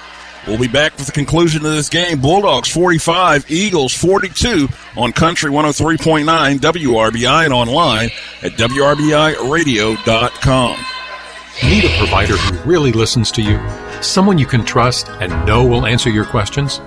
We'll 0.48 0.58
be 0.58 0.66
back 0.66 0.96
with 0.96 1.04
the 1.04 1.12
conclusion 1.12 1.66
of 1.66 1.72
this 1.72 1.90
game. 1.90 2.20
Bulldogs 2.20 2.70
45, 2.70 3.50
Eagles 3.50 3.92
42 3.92 4.66
on 4.96 5.12
Country 5.12 5.50
103.9 5.50 6.58
WRBI 6.58 7.44
and 7.44 7.52
online 7.52 8.08
at 8.42 8.52
WRBIRadio.com. 8.52 10.76
Need 11.64 11.84
a 11.84 11.98
provider 11.98 12.36
who 12.36 12.70
really 12.70 12.92
listens 12.92 13.30
to 13.32 13.42
you? 13.42 13.60
Someone 14.00 14.38
you 14.38 14.46
can 14.46 14.64
trust 14.64 15.10
and 15.20 15.44
know 15.44 15.66
will 15.66 15.84
answer 15.84 16.08
your 16.08 16.24
questions? 16.24 16.78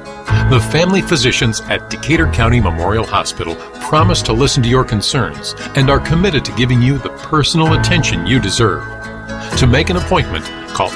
The 0.50 0.68
family 0.72 1.04
physicians 1.04 1.62
at 1.62 1.92
Decatur 1.92 2.32
County 2.32 2.60
Memorial 2.60 3.06
Hospital 3.06 3.54
promise 3.82 4.24
to 4.24 4.34
listen 4.34 4.64
to 4.64 4.70
your 4.70 4.84
concerns 4.84 5.54
and 5.76 5.92
are 5.92 6.00
committed 6.00 6.44
to 6.46 6.56
giving 6.56 6.82
you 6.82 6.98
the 6.98 7.10
personal 7.10 7.74
attention 7.74 8.26
you 8.26 8.40
deserve. 8.40 8.84
To 9.58 9.68
make 9.68 9.92
an 9.92 9.98
appointment, 9.98 10.46
call 10.74 10.90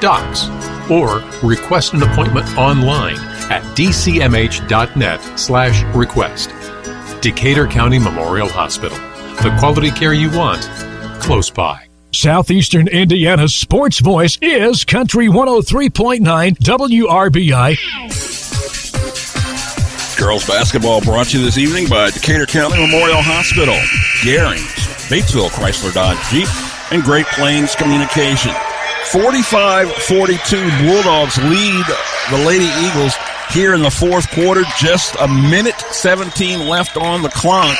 812-222-DOCS 0.00 0.90
or 0.90 1.22
request 1.46 1.94
an 1.94 2.02
appointment 2.02 2.46
online 2.56 3.16
at 3.50 3.62
dcmh.net 3.76 5.38
slash 5.38 5.82
request. 5.94 6.50
Decatur 7.20 7.66
County 7.66 7.98
Memorial 7.98 8.48
Hospital. 8.48 8.96
The 9.42 9.54
quality 9.58 9.90
care 9.90 10.12
you 10.12 10.30
want, 10.36 10.62
close 11.20 11.50
by. 11.50 11.86
Southeastern 12.12 12.88
Indiana's 12.88 13.54
sports 13.54 13.98
voice 13.98 14.38
is 14.40 14.84
Country 14.84 15.26
103.9 15.26 16.20
WRBI. 16.58 17.76
Girls 20.16 20.46
basketball 20.46 21.02
brought 21.02 21.26
to 21.26 21.38
you 21.38 21.44
this 21.44 21.58
evening 21.58 21.88
by 21.88 22.10
Decatur 22.10 22.46
County 22.46 22.80
Memorial 22.80 23.20
Hospital, 23.20 23.74
Garings, 24.22 24.64
Batesville 25.10 25.50
Chrysler 25.50 25.92
Dodge 25.92 26.18
Jeep, 26.30 26.48
and 26.90 27.02
Great 27.02 27.26
Plains 27.26 27.74
Communication. 29.16 29.42
45-42 29.46 30.86
Bulldogs 30.86 31.38
lead 31.38 31.84
the 32.30 32.46
Lady 32.46 32.68
Eagles 32.86 33.14
here 33.50 33.74
in 33.74 33.82
the 33.82 33.90
fourth 33.90 34.28
quarter. 34.30 34.62
Just 34.78 35.14
a 35.20 35.28
minute 35.28 35.78
17 35.90 36.68
left 36.68 36.96
on 36.96 37.22
the 37.22 37.28
clock. 37.30 37.76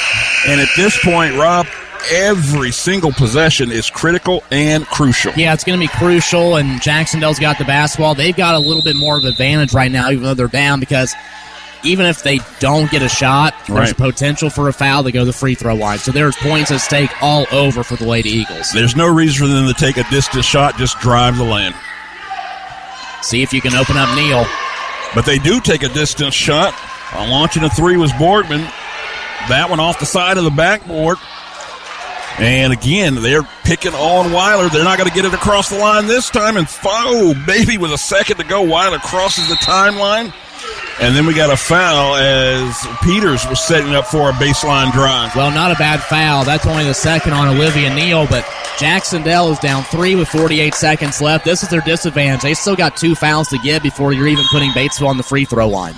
And 0.48 0.60
at 0.60 0.68
this 0.76 0.98
point, 1.04 1.34
Rob, 1.36 1.66
every 2.12 2.70
single 2.70 3.12
possession 3.12 3.70
is 3.70 3.90
critical 3.90 4.42
and 4.50 4.86
crucial. 4.86 5.32
Yeah, 5.36 5.52
it's 5.52 5.64
going 5.64 5.78
to 5.78 5.84
be 5.84 5.92
crucial, 5.98 6.56
and 6.56 6.80
Jacksonville's 6.80 7.38
got 7.38 7.58
the 7.58 7.64
basketball. 7.64 8.14
They've 8.14 8.36
got 8.36 8.54
a 8.54 8.58
little 8.58 8.82
bit 8.82 8.96
more 8.96 9.16
of 9.16 9.24
advantage 9.24 9.74
right 9.74 9.90
now, 9.90 10.10
even 10.10 10.22
though 10.22 10.34
they're 10.34 10.48
down, 10.48 10.80
because 10.80 11.14
even 11.86 12.06
if 12.06 12.22
they 12.22 12.40
don't 12.60 12.90
get 12.90 13.02
a 13.02 13.08
shot, 13.08 13.54
there's 13.66 13.78
Right. 13.78 13.96
potential 13.96 14.50
for 14.50 14.68
a 14.68 14.72
foul. 14.72 15.02
They 15.02 15.12
go 15.12 15.20
to 15.20 15.24
the 15.26 15.32
free 15.32 15.54
throw 15.54 15.74
line. 15.74 15.98
So 15.98 16.12
there's 16.12 16.36
points 16.36 16.70
at 16.70 16.80
stake 16.80 17.10
all 17.22 17.46
over 17.52 17.82
for 17.82 17.96
the 17.96 18.04
Lady 18.06 18.30
Eagles. 18.30 18.70
There's 18.72 18.96
no 18.96 19.06
reason 19.06 19.46
for 19.46 19.52
them 19.52 19.66
to 19.66 19.74
take 19.74 19.96
a 19.96 20.04
distance 20.10 20.44
shot, 20.46 20.76
just 20.78 20.98
drive 21.00 21.36
the 21.38 21.44
lane. 21.44 21.74
See 23.22 23.42
if 23.42 23.52
you 23.52 23.60
can 23.60 23.74
open 23.74 23.96
up 23.96 24.14
Neal. 24.16 24.46
But 25.14 25.24
they 25.24 25.38
do 25.38 25.60
take 25.60 25.82
a 25.82 25.88
distance 25.88 26.34
shot. 26.34 26.74
Uh, 27.12 27.26
launching 27.28 27.62
a 27.64 27.70
three 27.70 27.96
was 27.96 28.12
Borgman. 28.12 28.60
That 29.48 29.70
one 29.70 29.80
off 29.80 29.98
the 30.00 30.06
side 30.06 30.38
of 30.38 30.44
the 30.44 30.50
backboard. 30.50 31.18
And 32.38 32.72
again, 32.72 33.14
they're 33.22 33.44
picking 33.64 33.94
on 33.94 34.30
Weiler. 34.30 34.68
They're 34.68 34.84
not 34.84 34.98
going 34.98 35.08
to 35.08 35.14
get 35.14 35.24
it 35.24 35.32
across 35.32 35.70
the 35.70 35.78
line 35.78 36.06
this 36.06 36.28
time. 36.28 36.56
And 36.56 36.66
oh, 36.84 37.34
baby, 37.46 37.78
with 37.78 37.92
a 37.92 37.98
second 37.98 38.36
to 38.36 38.44
go, 38.44 38.60
Weiler 38.62 38.98
crosses 38.98 39.48
the 39.48 39.54
timeline. 39.54 40.34
And 40.98 41.14
then 41.14 41.26
we 41.26 41.34
got 41.34 41.52
a 41.52 41.56
foul 41.56 42.16
as 42.16 42.86
Peters 43.02 43.46
was 43.46 43.62
setting 43.62 43.94
up 43.94 44.06
for 44.06 44.30
a 44.30 44.32
baseline 44.32 44.92
drive. 44.92 45.36
Well, 45.36 45.50
not 45.50 45.70
a 45.70 45.74
bad 45.74 46.02
foul. 46.02 46.44
That's 46.44 46.66
only 46.66 46.84
the 46.84 46.94
second 46.94 47.34
on 47.34 47.48
Olivia 47.48 47.94
Neal, 47.94 48.26
but 48.26 48.44
Jackson 48.78 49.22
Jacksonville 49.22 49.52
is 49.52 49.58
down 49.58 49.82
three 49.84 50.14
with 50.14 50.28
48 50.28 50.74
seconds 50.74 51.20
left. 51.20 51.44
This 51.44 51.62
is 51.62 51.68
their 51.68 51.80
disadvantage. 51.80 52.42
They 52.42 52.54
still 52.54 52.76
got 52.76 52.96
two 52.96 53.14
fouls 53.14 53.48
to 53.48 53.58
get 53.58 53.82
before 53.82 54.12
you're 54.12 54.26
even 54.26 54.44
putting 54.50 54.70
Batesville 54.70 55.06
on 55.06 55.16
the 55.16 55.22
free 55.22 55.44
throw 55.44 55.68
line. 55.68 55.94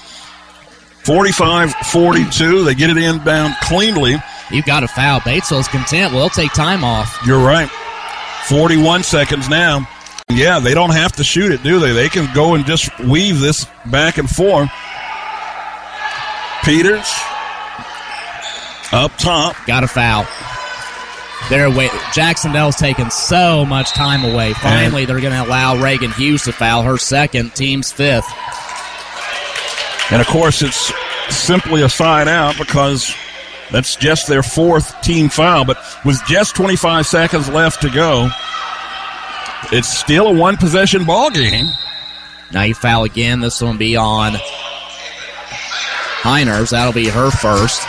45 1.04 1.74
42. 1.74 2.64
They 2.64 2.74
get 2.74 2.90
it 2.90 2.96
inbound 2.96 3.54
cleanly. 3.62 4.16
You've 4.50 4.66
got 4.66 4.84
a 4.84 4.88
foul. 4.88 5.20
Batesville's 5.20 5.68
content. 5.68 6.12
Well, 6.12 6.22
they'll 6.22 6.30
take 6.30 6.52
time 6.52 6.84
off. 6.84 7.18
You're 7.26 7.44
right. 7.44 7.68
41 8.46 9.02
seconds 9.02 9.48
now. 9.48 9.88
Yeah, 10.30 10.60
they 10.60 10.74
don't 10.74 10.92
have 10.92 11.12
to 11.12 11.24
shoot 11.24 11.52
it, 11.52 11.62
do 11.62 11.80
they? 11.80 11.92
They 11.92 12.08
can 12.08 12.32
go 12.34 12.54
and 12.54 12.64
just 12.64 12.96
weave 13.00 13.40
this 13.40 13.66
back 13.86 14.18
and 14.18 14.28
forth. 14.28 14.70
Peters 16.62 17.08
up 18.92 19.12
top. 19.18 19.56
Got 19.66 19.84
a 19.84 19.88
foul. 19.88 20.26
They're 21.50 21.70
wait. 21.70 21.90
Jacksonville's 22.12 22.76
taking 22.76 23.10
so 23.10 23.64
much 23.64 23.92
time 23.92 24.24
away. 24.24 24.52
Finally, 24.54 25.06
they're 25.06 25.20
going 25.20 25.32
to 25.32 25.48
allow 25.48 25.80
Reagan 25.82 26.10
Hughes 26.12 26.42
to 26.44 26.52
foul 26.52 26.82
her 26.82 26.98
second, 26.98 27.54
team's 27.54 27.90
fifth. 27.90 28.28
And 30.10 30.20
of 30.20 30.26
course, 30.26 30.62
it's 30.62 30.92
simply 31.30 31.82
a 31.82 31.88
side 31.88 32.28
out 32.28 32.56
because 32.58 33.14
that's 33.70 33.96
just 33.96 34.26
their 34.26 34.42
fourth 34.42 35.00
team 35.00 35.28
foul. 35.28 35.64
But 35.64 35.78
with 36.04 36.20
just 36.26 36.54
25 36.56 37.06
seconds 37.06 37.48
left 37.48 37.82
to 37.82 37.90
go, 37.90 38.28
it's 39.72 39.88
still 39.88 40.28
a 40.28 40.32
one 40.32 40.56
possession 40.56 41.04
ball 41.04 41.30
game. 41.30 41.66
Now 42.52 42.62
you 42.62 42.74
foul 42.74 43.04
again. 43.04 43.40
This 43.40 43.60
one 43.60 43.76
be 43.76 43.96
on 43.96 44.32
Heiners. 46.22 46.70
That'll 46.70 46.92
be 46.92 47.08
her 47.08 47.30
first. 47.30 47.86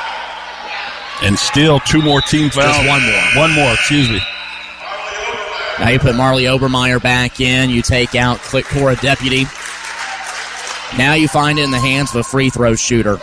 And 1.21 1.37
still 1.37 1.79
two 1.81 2.01
more 2.01 2.21
team 2.21 2.49
fouls. 2.49 2.75
Just 2.75 2.87
one 2.87 3.03
more. 3.03 3.43
One 3.43 3.53
more, 3.53 3.73
excuse 3.73 4.09
me. 4.09 4.19
Now 5.79 5.89
you 5.89 5.99
put 5.99 6.15
Marley 6.15 6.43
Obermeyer 6.43 7.01
back 7.01 7.39
in. 7.39 7.69
You 7.69 7.81
take 7.81 8.15
out 8.15 8.39
Click 8.39 8.65
Cora 8.65 8.95
Deputy. 8.97 9.45
Now 10.97 11.13
you 11.13 11.27
find 11.27 11.59
it 11.59 11.63
in 11.63 11.71
the 11.71 11.79
hands 11.79 12.11
of 12.11 12.17
a 12.17 12.23
free 12.23 12.49
throw 12.49 12.75
shooter. 12.75 13.19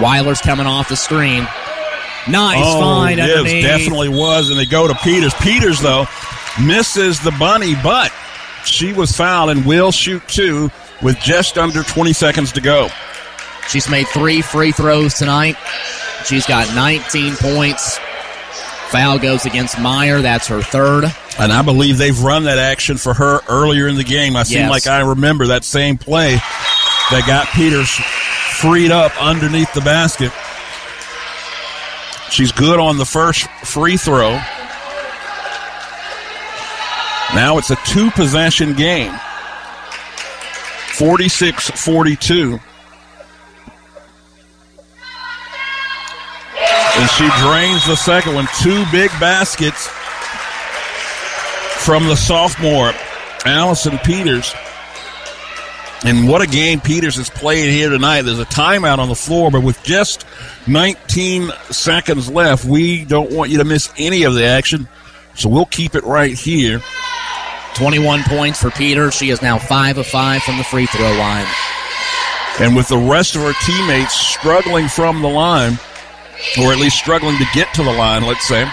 Weiler's 0.00 0.40
coming 0.40 0.66
off 0.66 0.88
the 0.88 0.96
screen. 0.96 1.46
Nice 2.28 2.62
oh, 2.64 2.80
find 2.80 3.18
yes, 3.18 3.38
underneath. 3.38 3.64
definitely 3.64 4.08
was. 4.08 4.50
And 4.50 4.58
they 4.58 4.66
go 4.66 4.86
to 4.86 4.94
Peters. 4.94 5.34
Peters, 5.34 5.80
though, 5.80 6.06
misses 6.60 7.20
the 7.20 7.32
bunny, 7.38 7.74
but 7.82 8.12
she 8.64 8.92
was 8.92 9.12
fouled 9.16 9.50
and 9.50 9.64
will 9.64 9.92
shoot 9.92 10.22
two 10.28 10.70
with 11.02 11.18
just 11.18 11.58
under 11.58 11.82
20 11.82 12.12
seconds 12.12 12.52
to 12.52 12.60
go. 12.60 12.88
She's 13.68 13.88
made 13.88 14.06
three 14.08 14.42
free 14.42 14.72
throws 14.72 15.14
tonight. 15.14 15.56
She's 16.26 16.46
got 16.46 16.72
19 16.74 17.34
points. 17.36 17.98
Foul 18.90 19.18
goes 19.18 19.46
against 19.46 19.78
Meyer. 19.80 20.20
That's 20.20 20.46
her 20.48 20.60
third. 20.60 21.04
And 21.38 21.52
I 21.52 21.62
believe 21.62 21.96
they've 21.96 22.20
run 22.22 22.44
that 22.44 22.58
action 22.58 22.98
for 22.98 23.14
her 23.14 23.40
earlier 23.48 23.88
in 23.88 23.96
the 23.96 24.04
game. 24.04 24.36
I 24.36 24.42
seem 24.42 24.58
Yes. 24.58 24.70
like 24.70 24.86
I 24.86 25.00
remember 25.00 25.46
that 25.48 25.64
same 25.64 25.96
play 25.96 26.34
that 27.10 27.24
got 27.26 27.46
Peters 27.48 27.88
freed 28.60 28.90
up 28.90 29.12
underneath 29.20 29.72
the 29.72 29.80
basket. 29.80 30.30
She's 32.30 32.52
good 32.52 32.78
on 32.78 32.98
the 32.98 33.04
first 33.04 33.46
free 33.64 33.96
throw. 33.96 34.40
Now 37.34 37.56
it's 37.56 37.70
a 37.70 37.76
two 37.86 38.10
possession 38.10 38.74
game 38.74 39.14
46 40.92 41.70
42. 41.70 42.60
And 46.94 47.10
she 47.10 47.28
drains 47.40 47.86
the 47.86 47.96
second 47.96 48.34
one. 48.34 48.46
Two 48.60 48.84
big 48.92 49.10
baskets 49.18 49.88
from 51.84 52.06
the 52.06 52.16
sophomore, 52.16 52.92
Allison 53.46 53.98
Peters. 53.98 54.54
And 56.04 56.28
what 56.28 56.42
a 56.42 56.46
game 56.46 56.80
Peters 56.80 57.16
has 57.16 57.30
played 57.30 57.70
here 57.70 57.88
tonight. 57.88 58.22
There's 58.22 58.38
a 58.38 58.44
timeout 58.44 58.98
on 58.98 59.08
the 59.08 59.14
floor, 59.14 59.50
but 59.50 59.62
with 59.62 59.82
just 59.82 60.26
19 60.66 61.50
seconds 61.70 62.30
left, 62.30 62.64
we 62.64 63.04
don't 63.04 63.32
want 63.32 63.50
you 63.50 63.58
to 63.58 63.64
miss 63.64 63.90
any 63.96 64.24
of 64.24 64.34
the 64.34 64.44
action. 64.44 64.86
So 65.34 65.48
we'll 65.48 65.64
keep 65.64 65.94
it 65.94 66.04
right 66.04 66.38
here. 66.38 66.82
21 67.74 68.22
points 68.24 68.60
for 68.60 68.70
Peters. 68.70 69.14
She 69.14 69.30
is 69.30 69.42
now 69.42 69.58
5 69.58 69.98
of 69.98 70.06
5 70.06 70.42
from 70.42 70.58
the 70.58 70.64
free 70.64 70.86
throw 70.86 71.12
line. 71.18 71.46
And 72.60 72.76
with 72.76 72.88
the 72.88 72.98
rest 72.98 73.34
of 73.34 73.42
her 73.42 73.54
teammates 73.64 74.14
struggling 74.14 74.88
from 74.88 75.22
the 75.22 75.28
line, 75.28 75.78
or 76.60 76.72
at 76.72 76.78
least 76.78 76.98
struggling 76.98 77.38
to 77.38 77.46
get 77.54 77.72
to 77.74 77.82
the 77.82 77.92
line, 77.92 78.22
let's 78.22 78.46
say, 78.46 78.70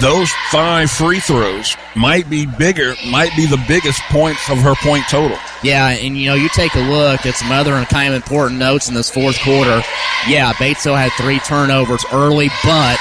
those 0.00 0.30
five 0.50 0.90
free 0.90 1.20
throws 1.20 1.76
might 1.94 2.30
be 2.30 2.46
bigger, 2.46 2.94
might 3.10 3.34
be 3.36 3.44
the 3.46 3.62
biggest 3.68 4.00
points 4.04 4.48
of 4.48 4.58
her 4.58 4.74
point 4.76 5.04
total. 5.08 5.36
Yeah, 5.62 5.90
and 5.90 6.16
you 6.16 6.26
know, 6.26 6.34
you 6.34 6.48
take 6.48 6.74
a 6.74 6.80
look 6.80 7.26
at 7.26 7.34
some 7.34 7.52
other 7.52 7.84
kind 7.84 8.08
of 8.08 8.14
important 8.14 8.58
notes 8.58 8.88
in 8.88 8.94
this 8.94 9.10
fourth 9.10 9.38
quarter. 9.40 9.82
Yeah, 10.26 10.52
Batesville 10.54 10.96
had 10.96 11.12
three 11.12 11.40
turnovers 11.40 12.04
early, 12.12 12.48
but 12.64 12.98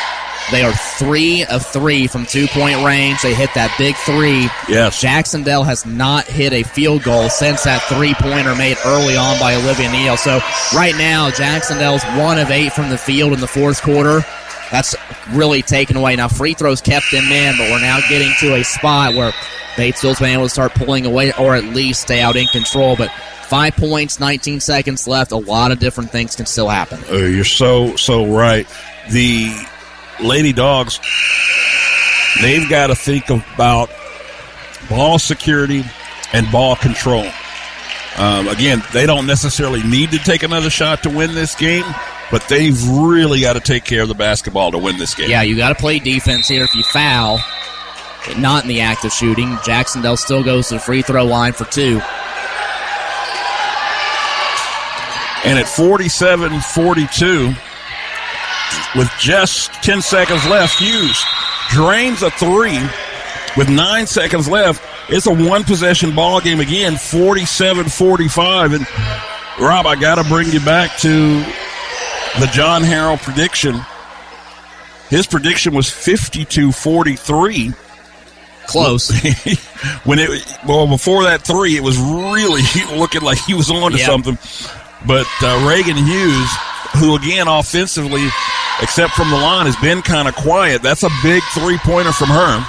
they 0.49 0.63
are 0.63 0.73
three 0.73 1.45
of 1.45 1.65
three 1.65 2.07
from 2.07 2.25
two 2.25 2.47
point 2.47 2.83
range. 2.83 3.21
They 3.21 3.33
hit 3.33 3.51
that 3.55 3.73
big 3.77 3.95
three. 3.97 4.49
Yes. 4.67 4.99
Jacksonville 4.99 5.63
has 5.63 5.85
not 5.85 6.25
hit 6.25 6.51
a 6.53 6.63
field 6.63 7.03
goal 7.03 7.29
since 7.29 7.63
that 7.63 7.81
three 7.83 8.13
pointer 8.15 8.55
made 8.55 8.77
early 8.85 9.15
on 9.15 9.39
by 9.39 9.55
Olivia 9.55 9.91
Neal. 9.91 10.17
So 10.17 10.39
right 10.75 10.95
now, 10.97 11.29
Jacksonville's 11.29 12.03
one 12.17 12.39
of 12.39 12.49
eight 12.49 12.73
from 12.73 12.89
the 12.89 12.97
field 12.97 13.33
in 13.33 13.39
the 13.39 13.47
fourth 13.47 13.81
quarter. 13.81 14.21
That's 14.71 14.95
really 15.31 15.61
taken 15.61 15.97
away. 15.97 16.15
Now, 16.15 16.27
free 16.27 16.53
throws 16.53 16.81
kept 16.81 17.11
them 17.11 17.25
in, 17.25 17.57
but 17.57 17.69
we're 17.69 17.81
now 17.81 17.99
getting 18.09 18.31
to 18.39 18.55
a 18.55 18.63
spot 18.63 19.13
where 19.13 19.33
Batesville's 19.75 20.19
been 20.19 20.29
able 20.29 20.43
to 20.43 20.49
start 20.49 20.73
pulling 20.73 21.05
away 21.05 21.33
or 21.33 21.55
at 21.55 21.63
least 21.65 22.01
stay 22.01 22.21
out 22.21 22.35
in 22.35 22.47
control. 22.47 22.95
But 22.95 23.11
five 23.47 23.75
points, 23.75 24.19
19 24.19 24.59
seconds 24.61 25.07
left. 25.07 25.31
A 25.31 25.37
lot 25.37 25.71
of 25.71 25.79
different 25.79 26.11
things 26.11 26.35
can 26.35 26.45
still 26.45 26.69
happen. 26.69 26.99
Uh, 27.09 27.17
you're 27.17 27.43
so, 27.43 27.95
so 27.97 28.25
right. 28.25 28.67
The 29.09 29.49
Lady 30.23 30.53
Dogs, 30.53 30.99
they've 32.41 32.69
got 32.69 32.87
to 32.87 32.95
think 32.95 33.29
about 33.29 33.89
ball 34.89 35.19
security 35.19 35.83
and 36.33 36.49
ball 36.51 36.75
control. 36.75 37.25
Um, 38.17 38.47
again, 38.47 38.83
they 38.93 39.05
don't 39.05 39.25
necessarily 39.25 39.81
need 39.83 40.11
to 40.11 40.17
take 40.17 40.43
another 40.43 40.69
shot 40.69 41.03
to 41.03 41.09
win 41.09 41.33
this 41.33 41.55
game, 41.55 41.85
but 42.29 42.45
they've 42.49 42.87
really 42.89 43.41
got 43.41 43.53
to 43.53 43.59
take 43.59 43.85
care 43.85 44.01
of 44.01 44.09
the 44.09 44.15
basketball 44.15 44.71
to 44.71 44.77
win 44.77 44.97
this 44.97 45.15
game. 45.15 45.29
Yeah, 45.29 45.43
you 45.43 45.55
got 45.55 45.69
to 45.69 45.75
play 45.75 45.99
defense 45.99 46.47
here. 46.47 46.63
If 46.63 46.75
you 46.75 46.83
foul, 46.83 47.39
not 48.37 48.63
in 48.63 48.69
the 48.69 48.81
act 48.81 49.05
of 49.05 49.13
shooting, 49.13 49.57
Jacksonville 49.63 50.17
still 50.17 50.43
goes 50.43 50.67
to 50.69 50.75
the 50.75 50.79
free 50.79 51.01
throw 51.01 51.25
line 51.25 51.53
for 51.53 51.65
two. 51.65 52.01
And 55.43 55.57
at 55.57 55.67
47 55.67 56.61
42, 56.61 57.53
with 58.95 59.09
just 59.19 59.71
10 59.83 60.01
seconds 60.01 60.45
left, 60.47 60.79
Hughes 60.79 61.23
drains 61.69 62.21
a 62.23 62.31
three 62.31 62.79
with 63.57 63.69
nine 63.69 64.05
seconds 64.07 64.47
left. 64.47 64.83
It's 65.09 65.27
a 65.27 65.33
one 65.33 65.63
possession 65.63 66.15
ball 66.15 66.39
game 66.41 66.59
again, 66.59 66.97
47 66.97 67.85
45. 67.89 68.73
And 68.73 68.87
Rob, 69.59 69.85
I 69.85 69.95
got 69.95 70.15
to 70.15 70.23
bring 70.25 70.49
you 70.51 70.59
back 70.61 70.97
to 70.99 71.39
the 72.39 72.49
John 72.53 72.81
Harrell 72.81 73.21
prediction. 73.21 73.79
His 75.09 75.27
prediction 75.27 75.73
was 75.73 75.89
52 75.89 76.71
43. 76.71 77.73
Close. 78.67 79.09
when 80.05 80.19
it 80.19 80.57
well 80.65 80.87
before 80.87 81.23
that 81.23 81.41
three, 81.41 81.75
it 81.75 81.83
was 81.83 81.97
really 81.97 82.61
looking 82.97 83.21
like 83.21 83.37
he 83.39 83.53
was 83.53 83.69
on 83.69 83.91
to 83.91 83.97
Yep. 83.97 84.05
something. 84.07 84.37
But 85.05 85.25
uh, 85.41 85.65
Reagan 85.67 85.97
Hughes, 85.97 86.49
who 86.97 87.15
again 87.17 87.47
offensively, 87.49 88.25
except 88.81 89.13
from 89.13 89.29
the 89.29 89.37
line, 89.37 89.65
has 89.65 89.75
been 89.77 90.01
kind 90.01 90.27
of 90.27 90.35
quiet. 90.35 90.81
That's 90.81 91.03
a 91.03 91.09
big 91.23 91.43
three 91.53 91.77
pointer 91.79 92.11
from 92.11 92.29
her. 92.29 92.65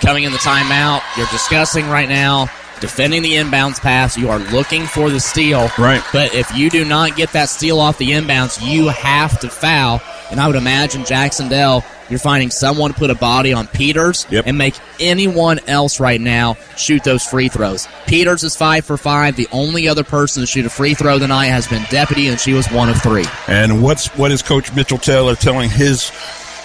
Coming 0.00 0.24
in 0.24 0.32
the 0.32 0.38
timeout, 0.38 1.02
you're 1.16 1.26
discussing 1.28 1.88
right 1.88 2.08
now 2.08 2.48
defending 2.80 3.22
the 3.22 3.32
inbounds 3.32 3.80
pass. 3.80 4.16
You 4.16 4.28
are 4.30 4.38
looking 4.38 4.86
for 4.86 5.10
the 5.10 5.20
steal. 5.20 5.70
Right. 5.78 6.02
But 6.12 6.34
if 6.34 6.54
you 6.54 6.70
do 6.70 6.84
not 6.84 7.16
get 7.16 7.32
that 7.32 7.48
steal 7.48 7.80
off 7.80 7.98
the 7.98 8.10
inbounds, 8.10 8.60
you 8.62 8.88
have 8.88 9.38
to 9.40 9.48
foul. 9.48 10.00
And 10.30 10.40
I 10.40 10.46
would 10.46 10.56
imagine 10.56 11.04
Jacksonville, 11.04 11.84
you're 12.08 12.18
finding 12.18 12.50
someone 12.50 12.92
to 12.92 12.98
put 12.98 13.10
a 13.10 13.14
body 13.14 13.52
on 13.52 13.66
Peters 13.66 14.26
and 14.46 14.58
make 14.58 14.74
anyone 15.00 15.58
else 15.68 16.00
right 16.00 16.20
now 16.20 16.54
shoot 16.76 17.04
those 17.04 17.24
free 17.24 17.48
throws. 17.48 17.88
Peters 18.06 18.42
is 18.44 18.56
five 18.56 18.84
for 18.84 18.96
five. 18.96 19.36
The 19.36 19.48
only 19.52 19.88
other 19.88 20.04
person 20.04 20.42
to 20.42 20.46
shoot 20.46 20.66
a 20.66 20.70
free 20.70 20.94
throw 20.94 21.18
tonight 21.18 21.46
has 21.46 21.66
been 21.66 21.84
Deputy, 21.90 22.28
and 22.28 22.40
she 22.40 22.52
was 22.52 22.66
one 22.70 22.88
of 22.88 23.00
three. 23.02 23.24
And 23.48 23.82
what's 23.82 24.06
what 24.16 24.30
is 24.32 24.42
Coach 24.42 24.74
Mitchell 24.74 24.98
Taylor 24.98 25.34
telling 25.34 25.70
his 25.70 26.10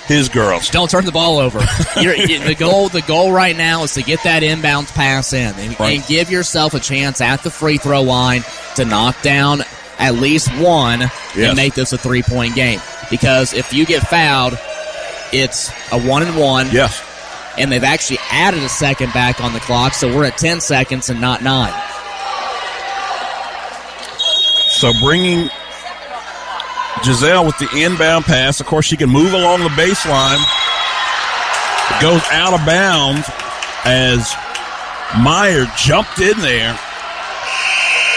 his 0.08 0.30
girls? 0.30 0.70
Don't 0.70 0.90
turn 0.90 1.06
the 1.06 1.12
ball 1.12 1.38
over. 1.38 1.60
You're, 2.02 2.16
the 2.16 2.56
goal, 2.58 2.90
the 2.90 3.02
goal 3.02 3.32
right 3.32 3.56
now 3.56 3.84
is 3.84 3.94
to 3.94 4.04
get 4.04 4.24
that 4.24 4.44
inbounds 4.44 4.92
pass 4.94 5.34
in 5.34 5.54
and, 5.56 5.80
and 5.80 6.06
give 6.06 6.30
yourself 6.30 6.74
a 6.74 6.80
chance 6.80 7.22
at 7.22 7.44
the 7.44 7.52
free 7.52 7.78
throw 7.78 8.02
line 8.02 8.44
to 8.76 8.86
knock 8.86 9.22
down 9.22 9.62
at 10.02 10.16
least 10.16 10.50
one 10.58 11.00
Yes. 11.00 11.36
and 11.36 11.56
make 11.56 11.74
this 11.76 11.94
a 11.94 11.98
three 11.98 12.24
point 12.24 12.56
game. 12.56 12.82
Because 13.10 13.54
if 13.54 13.72
you 13.74 13.86
get 13.86 14.02
fouled, 14.08 14.58
it's 15.32 15.70
a 15.92 16.00
one 16.02 16.24
and 16.24 16.36
one. 16.38 16.70
Yes. 16.72 17.02
And 17.58 17.72
they've 17.72 17.84
actually 17.84 18.20
added 18.32 18.64
a 18.64 18.70
second 18.70 19.14
back 19.14 19.42
on 19.42 19.54
the 19.54 19.60
clock, 19.60 19.94
so 19.94 20.14
we're 20.14 20.26
at 20.26 20.38
ten 20.38 20.62
seconds 20.62 21.10
and 21.10 21.20
not 21.22 21.42
nine. 21.44 21.74
So 24.70 24.92
bringing 25.02 25.50
Gazelle 27.06 27.46
with 27.46 27.58
the 27.60 27.70
inbound 27.76 28.26
pass. 28.26 28.60
Of 28.60 28.66
course, 28.68 28.86
she 28.86 28.98
can 28.98 29.10
move 29.10 29.34
along 29.34 29.60
the 29.62 29.70
baseline. 29.70 30.40
It 31.92 32.02
goes 32.02 32.22
out 32.32 32.54
of 32.54 32.66
bounds 32.66 33.30
as 33.86 34.34
Meyer 35.22 35.66
jumped 35.78 36.20
in 36.20 36.38
there. 36.40 36.78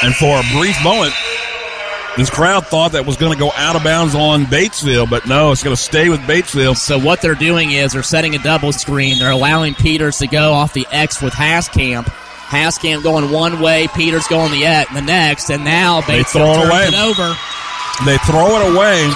And 0.03 0.15
for 0.15 0.39
a 0.39 0.43
brief 0.57 0.77
moment, 0.85 1.13
this 2.17 2.31
crowd 2.31 2.67
thought 2.67 2.93
that 2.93 3.07
was 3.07 3.17
going 3.17 3.33
to 3.33 3.39
go 3.39 3.51
out 3.57 3.75
of 3.77 3.83
bounds 3.83 4.15
on 4.15 4.45
Batesville, 4.45 5.09
but 5.11 5.27
no, 5.27 5.51
it's 5.53 5.63
going 5.63 5.75
to 5.75 5.81
stay 5.81 6.09
with 6.09 6.21
Batesville. 6.21 6.77
So 6.77 6.99
what 6.99 7.21
they're 7.21 7.35
doing 7.35 7.73
is 7.73 7.93
they're 7.93 8.03
setting 8.05 8.35
a 8.35 8.39
double 8.39 8.73
screen. 8.73 9.19
They're 9.19 9.31
allowing 9.33 9.75
Peters 9.75 10.19
to 10.19 10.27
go 10.29 10.53
off 10.53 10.73
the 10.73 10.87
X 10.93 11.21
with 11.21 11.33
Haskamp. 11.35 12.05
Haskamp 12.05 13.03
going 13.03 13.33
one 13.33 13.61
way, 13.61 13.89
Peters 13.95 14.27
going 14.29 14.53
the, 14.53 14.59
e- 14.59 14.95
the 14.95 15.01
next, 15.03 15.51
and 15.51 15.65
now 15.65 16.03
They 16.03 16.21
Batesville 16.21 16.33
throw 16.33 16.53
it 16.53 16.57
turns 16.57 16.71
away. 16.71 16.85
it 16.87 16.95
over. 16.95 17.35
They 18.07 18.19
throw 18.19 18.61
it 18.61 18.75
away. 18.77 19.11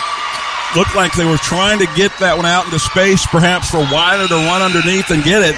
Looked 0.77 0.95
like 0.97 1.13
they 1.15 1.25
were 1.25 1.39
trying 1.39 1.79
to 1.79 1.87
get 1.97 2.11
that 2.19 2.37
one 2.37 2.47
out 2.47 2.65
into 2.67 2.79
space, 2.79 3.25
perhaps 3.27 3.71
for 3.71 3.79
Weiler 3.79 4.27
to 4.29 4.35
run 4.35 4.61
underneath 4.61 5.11
and 5.11 5.23
get 5.25 5.43
it. 5.43 5.57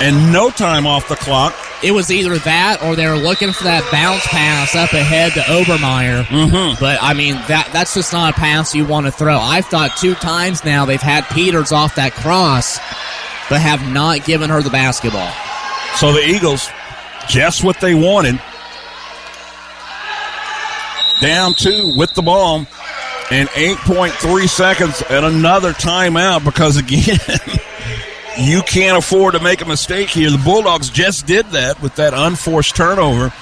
And 0.00 0.32
no 0.32 0.50
time 0.50 0.86
off 0.86 1.08
the 1.08 1.16
clock. 1.16 1.54
It 1.86 1.92
was 1.92 2.10
either 2.10 2.36
that 2.38 2.82
or 2.82 2.96
they 2.96 3.06
were 3.06 3.16
looking 3.16 3.52
for 3.52 3.62
that 3.62 3.88
bounce 3.92 4.26
pass 4.26 4.74
up 4.74 4.92
ahead 4.92 5.34
to 5.34 5.40
Obermeyer. 5.40 6.24
Mm-hmm. 6.24 6.80
But 6.80 6.98
I 7.00 7.14
mean 7.14 7.34
that 7.46 7.70
that's 7.72 7.94
just 7.94 8.12
not 8.12 8.36
a 8.36 8.36
pass 8.36 8.74
you 8.74 8.84
want 8.84 9.06
to 9.06 9.12
throw. 9.12 9.38
I've 9.38 9.66
thought 9.66 9.96
two 9.96 10.16
times 10.16 10.64
now 10.64 10.84
they've 10.84 11.00
had 11.00 11.24
Peters 11.26 11.70
off 11.70 11.94
that 11.94 12.12
cross, 12.12 12.78
but 13.48 13.60
have 13.60 13.88
not 13.92 14.24
given 14.24 14.50
her 14.50 14.62
the 14.62 14.70
basketball. 14.70 15.32
So 15.94 16.12
the 16.12 16.26
Eagles, 16.26 16.68
just 17.28 17.62
what 17.62 17.78
they 17.78 17.94
wanted. 17.94 18.40
Down 21.20 21.54
two 21.54 21.94
with 21.96 22.12
the 22.14 22.22
ball 22.22 22.66
and 23.30 23.48
8.3 23.50 24.48
seconds 24.48 25.02
and 25.08 25.24
another 25.24 25.72
timeout 25.72 26.44
because, 26.44 26.76
again, 26.76 27.18
you 28.38 28.62
can't 28.62 28.98
afford 28.98 29.34
to 29.34 29.40
make 29.40 29.60
a 29.60 29.64
mistake 29.64 30.08
here. 30.08 30.30
The 30.30 30.38
Bulldogs 30.38 30.90
just 30.90 31.26
did 31.26 31.46
that 31.46 31.80
with 31.80 31.96
that 31.96 32.14
unforced 32.14 32.76
turnover, 32.76 33.32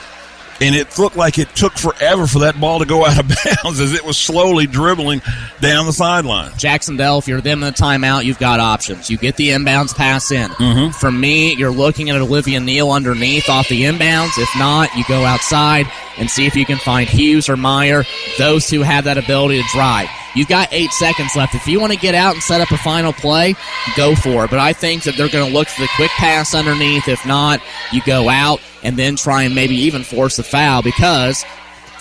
and 0.61 0.75
it 0.75 0.99
looked 0.99 1.17
like 1.17 1.39
it 1.39 1.49
took 1.57 1.75
forever 1.75 2.27
for 2.27 2.41
that 2.41 2.61
ball 2.61 2.79
to 2.79 2.87
go 2.87 3.05
out 3.05 3.19
of 3.19 3.29
bounds 3.65 3.81
as 3.81 3.93
it 3.93 4.05
was 4.05 4.17
slowly 4.17 4.67
dribbling 4.67 5.21
down 5.61 5.87
the 5.87 5.93
sideline. 5.93 6.53
Jacksonville, 6.57 7.19
if 7.19 7.29
you're 7.29 7.41
them 7.41 7.63
in 7.63 7.73
the 7.73 7.77
timeout, 7.77 8.25
you've 8.25 8.39
got 8.39 8.61
options. 8.61 9.11
You 9.11 9.19
get 9.19 9.37
the 9.37 9.51
inbounds 9.51 9.95
pass 9.95 10.31
in. 10.31 10.51
Mm-hmm. 10.51 10.93
For 10.93 11.11
me, 11.11 11.55
you're 11.55 11.73
looking 11.73 12.11
at 12.11 12.17
Olivia 12.21 12.61
Neal 12.61 12.93
underneath 12.93 13.49
off 13.49 13.69
the 13.69 13.83
inbounds. 13.83 14.39
If 14.39 14.51
not, 14.57 14.95
you 14.97 15.05
go 15.09 15.25
outside 15.25 15.87
and 16.19 16.31
see 16.31 16.47
if 16.47 16.55
you 16.55 16.65
can 16.65 16.79
find 16.79 17.09
Hughes 17.09 17.49
or 17.49 17.57
Meyer. 17.57 18.05
Those 18.39 18.71
who 18.71 18.83
have 18.83 19.05
that 19.05 19.19
ability 19.19 19.61
to 19.61 19.69
drive. 19.73 20.09
You've 20.35 20.49
got 20.49 20.69
eight 20.73 20.91
seconds 20.91 21.37
left. 21.37 21.55
If 21.55 21.67
you 21.67 21.81
want 21.81 21.93
to 21.93 21.99
get 21.99 22.15
out 22.15 22.35
and 22.35 22.43
set 22.43 22.61
up 22.61 22.71
a 22.71 22.77
final 22.79 23.13
play, 23.13 23.55
go 23.97 24.15
for 24.15 24.45
it. 24.45 24.51
But 24.51 24.59
I 24.59 24.73
think 24.73 25.05
that 25.05 25.17
they're 25.17 25.29
going 25.29 25.47
to 25.47 25.53
look 25.53 25.69
for 25.69 25.83
the 25.83 25.91
quick 25.97 26.11
pass 26.13 26.55
underneath. 26.55 27.09
If 27.09 27.25
not, 27.27 27.61
you 27.93 28.03
go 28.05 28.29
out 28.29 28.61
and 28.83 28.97
then 28.97 29.17
try 29.17 29.45
and 29.45 29.55
maybe 29.55 29.77
even 29.77 30.03
force 30.03 30.39
a 30.39 30.43
foul 30.43 30.83
because 30.83 31.45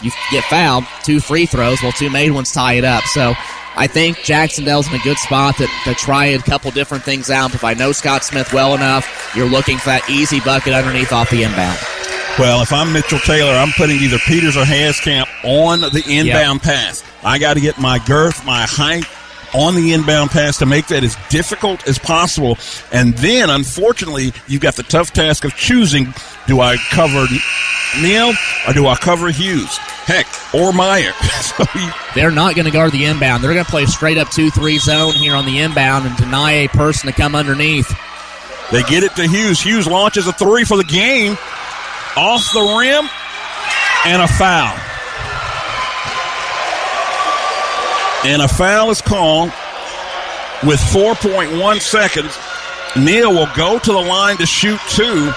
you 0.01 0.11
get 0.31 0.43
fouled, 0.45 0.85
two 1.03 1.19
free 1.19 1.45
throws, 1.45 1.81
well, 1.81 1.91
two 1.91 2.09
made 2.09 2.31
ones 2.31 2.51
tie 2.51 2.73
it 2.73 2.83
up. 2.83 3.03
So 3.05 3.33
I 3.75 3.87
think 3.87 4.17
Jacksonville's 4.17 4.87
in 4.87 4.95
a 4.95 5.03
good 5.03 5.17
spot 5.17 5.57
to, 5.57 5.67
to 5.85 5.93
try 5.95 6.25
a 6.25 6.39
couple 6.39 6.69
different 6.71 7.03
things 7.03 7.29
out. 7.29 7.53
If 7.55 7.63
I 7.63 7.73
know 7.73 7.91
Scott 7.91 8.23
Smith 8.23 8.51
well 8.53 8.75
enough, 8.75 9.33
you're 9.35 9.49
looking 9.49 9.77
for 9.77 9.85
that 9.85 10.09
easy 10.09 10.39
bucket 10.41 10.73
underneath 10.73 11.11
off 11.11 11.29
the 11.29 11.43
inbound. 11.43 11.79
Well, 12.39 12.63
if 12.63 12.73
I'm 12.73 12.91
Mitchell 12.91 13.19
Taylor, 13.19 13.51
I'm 13.51 13.71
putting 13.77 13.97
either 13.97 14.17
Peters 14.17 14.57
or 14.57 14.63
Haskamp 14.63 15.27
on 15.43 15.81
the 15.81 16.03
inbound 16.07 16.63
pass. 16.63 17.03
I 17.23 17.37
got 17.37 17.53
to 17.53 17.61
get 17.61 17.77
my 17.79 17.99
girth, 17.99 18.43
my 18.43 18.65
height 18.67 19.05
on 19.53 19.75
the 19.75 19.93
inbound 19.93 20.31
pass 20.31 20.57
to 20.57 20.65
make 20.65 20.87
that 20.87 21.03
as 21.03 21.15
difficult 21.29 21.87
as 21.87 21.99
possible. 21.99 22.57
And 22.91 23.13
then, 23.17 23.51
unfortunately, 23.51 24.33
you've 24.47 24.63
got 24.63 24.75
the 24.75 24.81
tough 24.81 25.13
task 25.13 25.45
of 25.45 25.55
choosing 25.55 26.11
do 26.47 26.59
I 26.59 26.77
cover 26.89 27.27
Neal 28.01 28.33
or 28.67 28.73
do 28.73 28.87
I 28.87 28.95
cover 28.95 29.29
Hughes? 29.29 29.77
Heck, 29.77 30.25
or 30.55 30.73
Meyer. 30.73 31.11
so 31.41 31.65
you, 31.75 31.91
They're 32.15 32.31
not 32.31 32.55
going 32.55 32.65
to 32.65 32.71
guard 32.71 32.93
the 32.93 33.05
inbound. 33.05 33.43
They're 33.43 33.53
going 33.53 33.63
to 33.63 33.69
play 33.71 33.85
straight 33.85 34.17
up 34.17 34.31
2 34.31 34.49
3 34.49 34.79
zone 34.79 35.13
here 35.13 35.35
on 35.35 35.45
the 35.45 35.59
inbound 35.59 36.07
and 36.07 36.17
deny 36.17 36.51
a 36.51 36.67
person 36.69 37.07
to 37.11 37.15
come 37.15 37.35
underneath. 37.35 37.93
they 38.71 38.81
get 38.83 39.03
it 39.03 39.15
to 39.17 39.27
Hughes. 39.27 39.61
Hughes 39.61 39.85
launches 39.85 40.25
a 40.25 40.33
three 40.33 40.63
for 40.63 40.77
the 40.77 40.83
game 40.83 41.37
off 42.15 42.53
the 42.53 42.61
rim 42.61 43.09
and 44.05 44.21
a 44.21 44.27
foul. 44.27 44.77
And 48.25 48.41
a 48.41 48.47
foul 48.47 48.89
is 48.91 49.01
called 49.01 49.49
with 50.65 50.79
4.1 50.79 51.81
seconds. 51.81 52.37
Neal 52.95 53.33
will 53.33 53.49
go 53.55 53.79
to 53.79 53.91
the 53.91 53.99
line 53.99 54.37
to 54.37 54.45
shoot 54.45 54.79
two. 54.89 55.31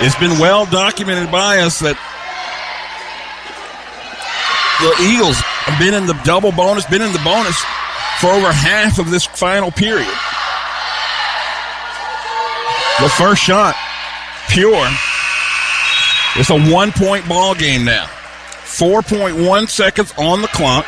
It's 0.00 0.16
been 0.16 0.38
well 0.38 0.66
documented 0.66 1.30
by 1.30 1.58
us 1.58 1.80
that 1.80 1.98
the 4.80 5.12
Eagles 5.12 5.36
have 5.36 5.78
been 5.78 5.92
in 5.92 6.06
the 6.06 6.18
double 6.24 6.52
bonus, 6.52 6.86
been 6.86 7.02
in 7.02 7.12
the 7.12 7.20
bonus 7.22 7.60
for 8.18 8.28
over 8.28 8.50
half 8.50 8.98
of 8.98 9.10
this 9.10 9.26
final 9.26 9.70
period. 9.70 10.08
The 13.00 13.08
first 13.10 13.42
shot, 13.42 13.76
pure. 14.48 14.88
It's 16.36 16.50
a 16.50 16.72
one 16.72 16.92
point 16.92 17.28
ball 17.28 17.54
game 17.54 17.84
now. 17.84 18.06
4.1 18.64 19.68
seconds 19.68 20.14
on 20.16 20.42
the 20.42 20.48
clock. 20.48 20.86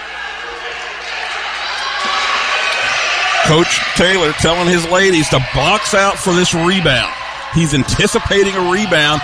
Coach 3.44 3.80
Taylor 3.96 4.32
telling 4.34 4.68
his 4.68 4.88
ladies 4.88 5.28
to 5.30 5.38
box 5.54 5.94
out 5.94 6.16
for 6.16 6.32
this 6.32 6.54
rebound. 6.54 7.12
He's 7.54 7.74
anticipating 7.74 8.54
a 8.54 8.70
rebound. 8.70 9.20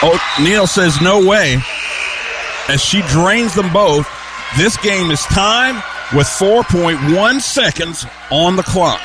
Oh, 0.00 0.36
O'Neal 0.38 0.66
says 0.66 1.00
no 1.00 1.26
way. 1.26 1.58
As 2.68 2.84
she 2.84 3.00
drains 3.08 3.54
them 3.54 3.72
both, 3.72 4.06
this 4.58 4.76
game 4.76 5.10
is 5.10 5.22
time 5.22 5.76
with 6.14 6.26
4.1 6.26 7.40
seconds 7.40 8.04
on 8.30 8.56
the 8.56 8.62
clock. 8.62 9.00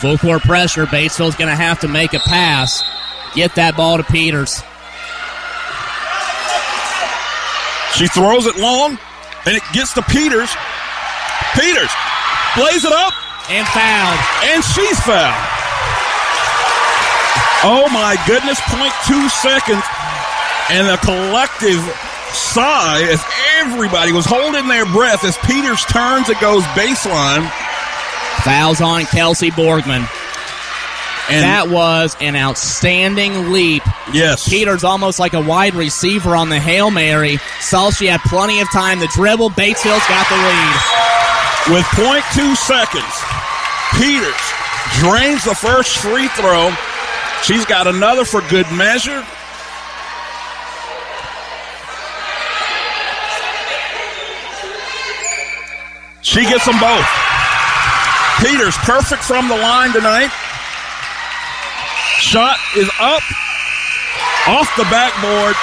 Full 0.00 0.18
court 0.18 0.42
pressure. 0.42 0.86
Batesville's 0.86 1.36
going 1.36 1.48
to 1.48 1.56
have 1.56 1.80
to 1.80 1.88
make 1.88 2.12
a 2.14 2.18
pass. 2.18 2.82
Get 3.34 3.54
that 3.56 3.76
ball 3.76 3.98
to 3.98 4.04
Peters. 4.04 4.62
She 7.98 8.06
throws 8.08 8.46
it 8.46 8.56
long, 8.58 8.98
and 9.46 9.54
it 9.54 9.62
gets 9.72 9.94
to 9.94 10.02
Peters. 10.02 10.50
Peters 11.54 11.90
plays 12.54 12.84
it 12.84 12.92
up. 12.92 13.14
And 13.50 13.66
fouled. 13.68 14.20
And 14.50 14.64
she's 14.64 14.98
fouled. 15.04 15.36
Oh 17.66 17.88
my 17.92 18.16
goodness, 18.26 18.58
0.2 18.72 19.28
seconds. 19.28 19.84
And 20.70 20.88
a 20.88 20.96
collective 20.96 21.82
sigh 22.32 23.04
as 23.10 23.22
everybody 23.60 24.12
was 24.12 24.24
holding 24.24 24.66
their 24.66 24.86
breath 24.86 25.24
as 25.24 25.36
Peters 25.44 25.84
turns 25.84 26.28
and 26.28 26.40
goes 26.40 26.62
baseline. 26.72 27.50
Fouls 28.42 28.80
on 28.80 29.04
Kelsey 29.06 29.50
Borgman. 29.50 30.08
And 31.30 31.42
that 31.42 31.68
was 31.70 32.16
an 32.20 32.36
outstanding 32.36 33.50
leap. 33.50 33.82
Yes. 34.12 34.46
Peters 34.48 34.84
almost 34.84 35.18
like 35.18 35.32
a 35.32 35.40
wide 35.40 35.74
receiver 35.74 36.36
on 36.36 36.50
the 36.50 36.60
Hail 36.60 36.90
Mary. 36.90 37.38
Saw 37.60 37.90
she 37.90 38.06
had 38.06 38.20
plenty 38.22 38.60
of 38.60 38.70
time 38.70 39.00
to 39.00 39.06
dribble. 39.08 39.50
Batesville's 39.50 40.06
got 40.06 40.28
the 40.28 40.36
lead. 40.36 41.76
With 41.76 41.86
0.2 41.96 42.54
seconds, 42.56 43.14
Peters 43.96 44.36
drains 45.00 45.44
the 45.44 45.54
first 45.54 45.96
free 45.96 46.28
throw. 46.28 46.70
She's 47.42 47.64
got 47.64 47.86
another 47.86 48.26
for 48.26 48.42
good 48.50 48.70
measure. 48.72 49.24
She 56.20 56.42
gets 56.42 56.66
them 56.66 56.78
both. 56.80 57.06
Peters 58.40 58.76
perfect 58.78 59.22
from 59.22 59.48
the 59.48 59.56
line 59.56 59.92
tonight. 59.92 60.30
Shot 62.24 62.56
is 62.74 62.88
up, 62.98 63.22
off 64.48 64.66
the 64.78 64.88
backboard, 64.88 65.54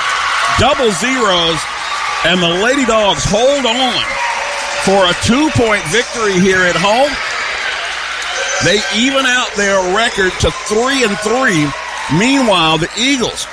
double 0.60 0.92
zeros, 0.92 1.60
and 2.24 2.40
the 2.40 2.64
Lady 2.64 2.86
Dogs 2.86 3.26
hold 3.26 3.66
on 3.66 4.04
for 4.86 5.10
a 5.10 5.14
two 5.26 5.50
point 5.58 5.84
victory 5.90 6.40
here 6.40 6.62
at 6.62 6.78
home. 6.78 7.10
They 8.64 8.78
even 8.96 9.26
out 9.26 9.50
their 9.58 9.96
record 9.98 10.32
to 10.42 10.52
three 10.70 11.04
and 11.04 11.18
three. 11.26 11.66
Meanwhile, 12.18 12.78
the 12.78 12.92
Eagles, 12.96 13.46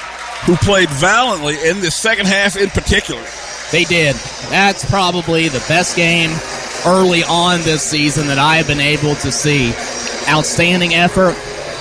who 0.45 0.55
played 0.57 0.91
valiantly 0.91 1.57
in 1.67 1.81
the 1.81 1.91
second 1.91 2.27
half 2.27 2.57
in 2.57 2.69
particular, 2.69 3.25
they 3.73 3.85
did. 3.85 4.17
That's 4.51 4.85
probably 4.85 5.49
the 5.49 5.65
best 5.67 5.97
game 5.97 6.31
early 6.85 7.25
on 7.25 7.63
this 7.63 7.83
season 7.83 8.27
that 8.27 8.39
I 8.39 8.57
have 8.57 8.67
been 8.67 8.81
able 8.81 9.15
to 9.17 9.33
see. 9.33 9.73
Outstanding 10.29 10.93
effort. 10.95 11.35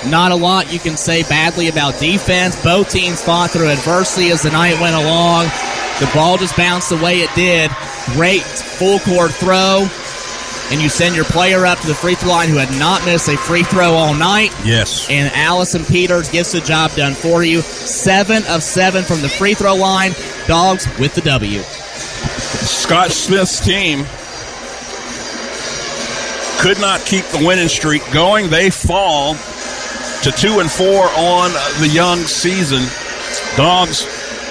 Not 0.06 0.32
a 0.32 0.36
lot 0.36 0.72
you 0.72 0.78
can 0.78 0.96
say 0.96 1.22
badly 1.24 1.68
about 1.68 1.98
defense. 1.98 2.60
Both 2.62 2.90
teams 2.90 3.22
fought 3.22 3.50
through 3.50 3.68
adversity 3.68 4.30
as 4.30 4.42
the 4.42 4.50
night 4.50 4.80
went 4.80 4.94
along. 4.94 5.46
The 6.00 6.10
ball 6.14 6.36
just 6.36 6.56
bounced 6.56 6.90
the 6.90 6.96
way 6.96 7.20
it 7.20 7.30
did. 7.34 7.70
Great 8.12 8.42
full 8.42 9.00
court 9.00 9.32
throw. 9.32 9.88
And 10.70 10.82
you 10.82 10.88
send 10.88 11.16
your 11.16 11.24
player 11.24 11.64
up 11.64 11.78
to 11.80 11.86
the 11.86 11.94
free 11.94 12.14
throw 12.14 12.28
line 12.28 12.48
who 12.50 12.56
had 12.56 12.78
not 12.78 13.04
missed 13.06 13.28
a 13.28 13.36
free 13.36 13.62
throw 13.62 13.94
all 13.94 14.14
night. 14.14 14.52
Yes. 14.64 15.08
And 15.10 15.32
Allison 15.34 15.84
Peters 15.84 16.28
gets 16.28 16.52
the 16.52 16.60
job 16.60 16.92
done 16.92 17.14
for 17.14 17.42
you. 17.42 17.62
Seven 17.62 18.44
of 18.46 18.62
seven 18.62 19.02
from 19.02 19.22
the 19.22 19.28
free 19.28 19.54
throw 19.54 19.74
line. 19.74 20.12
Dogs 20.46 20.86
with 20.98 21.14
the 21.14 21.22
W. 21.22 21.60
Scott 21.62 23.10
Smith's 23.10 23.60
team 23.60 24.04
could 26.60 26.80
not 26.80 27.00
keep 27.06 27.24
the 27.26 27.44
winning 27.46 27.68
streak 27.68 28.02
going. 28.12 28.50
They 28.50 28.68
fall 28.70 29.36
to 30.22 30.32
two 30.32 30.60
and 30.60 30.70
four 30.70 31.04
on 31.16 31.50
the 31.80 31.88
young 31.88 32.18
season. 32.20 32.82
Dogs 33.56 34.06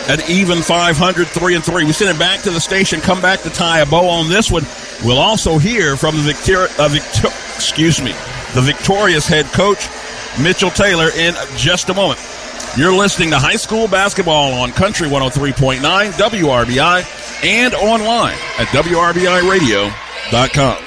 at 0.08 0.30
even 0.30 0.62
500, 0.62 1.28
three 1.28 1.56
and 1.56 1.64
three. 1.64 1.86
We 1.86 1.92
send 1.92 2.16
it 2.16 2.20
back 2.20 2.42
to 2.44 2.52
the 2.52 2.60
station. 2.60 3.02
Come 3.02 3.22
back 3.22 3.42
to 3.42 3.50
tie 3.50 3.80
a 3.80 3.86
bow 3.86 4.10
on 4.10 4.30
this 4.30 4.50
one. 4.50 4.66
We'll 5.04 5.20
also 5.20 5.58
hear 5.58 5.98
from 5.98 6.16
the 6.16 6.24
Victor, 6.24 6.68
uh, 6.80 6.88
Victor, 6.88 7.28
excuse 7.56 8.02
me, 8.02 8.14
the 8.56 8.62
victorious 8.62 9.28
head 9.28 9.46
coach 9.48 9.88
Mitchell 10.42 10.70
Taylor 10.70 11.10
in 11.16 11.36
just 11.56 11.90
a 11.90 11.94
moment. 11.94 12.20
You're 12.78 12.94
listening 12.94 13.32
to 13.32 13.40
high 13.40 13.56
school 13.56 13.88
basketball 13.88 14.54
on 14.54 14.72
Country 14.72 15.08
103.9 15.08 15.80
WRBI 16.12 17.44
and 17.44 17.74
online 17.74 18.38
at 18.58 18.68
WRBIRadio.com. 18.68 20.87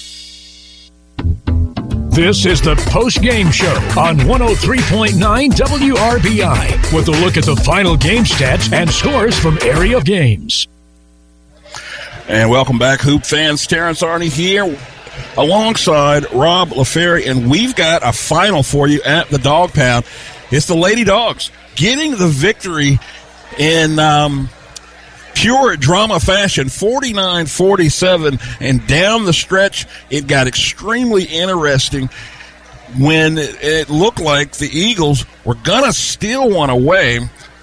This 2.11 2.45
is 2.45 2.59
the 2.59 2.75
post 2.89 3.21
game 3.21 3.51
show 3.51 3.73
on 3.97 4.17
103.9 4.17 5.15
WRBI 5.49 6.93
with 6.93 7.07
a 7.07 7.11
look 7.11 7.37
at 7.37 7.45
the 7.45 7.55
final 7.55 7.95
game 7.95 8.25
stats 8.25 8.73
and 8.73 8.89
scores 8.89 9.39
from 9.39 9.57
area 9.61 10.01
games. 10.01 10.67
And 12.27 12.49
welcome 12.49 12.77
back, 12.77 12.99
Hoop 12.99 13.25
fans. 13.25 13.65
Terrence 13.65 14.01
Arney 14.01 14.27
here 14.27 14.77
alongside 15.37 16.29
Rob 16.33 16.71
LaFerry, 16.71 17.29
and 17.29 17.49
we've 17.49 17.77
got 17.77 18.05
a 18.05 18.11
final 18.11 18.61
for 18.61 18.89
you 18.89 19.01
at 19.03 19.29
the 19.29 19.37
Dog 19.37 19.71
Pound. 19.71 20.03
It's 20.51 20.67
the 20.67 20.75
Lady 20.75 21.05
Dogs 21.05 21.49
getting 21.75 22.17
the 22.17 22.27
victory 22.27 22.99
in 23.57 23.99
um, 23.99 24.49
pure 25.33 25.75
drama 25.77 26.19
fashion 26.19 26.69
49 26.69 27.45
47 27.45 28.39
and 28.59 28.87
down 28.87 29.25
the 29.25 29.33
stretch 29.33 29.87
it 30.09 30.27
got 30.27 30.47
extremely 30.47 31.23
interesting 31.23 32.09
when 32.99 33.37
it 33.37 33.89
looked 33.89 34.19
like 34.19 34.53
the 34.53 34.69
eagles 34.69 35.25
were 35.45 35.55
gonna 35.55 35.93
steal 35.93 36.49
one 36.49 36.69
away 36.69 37.19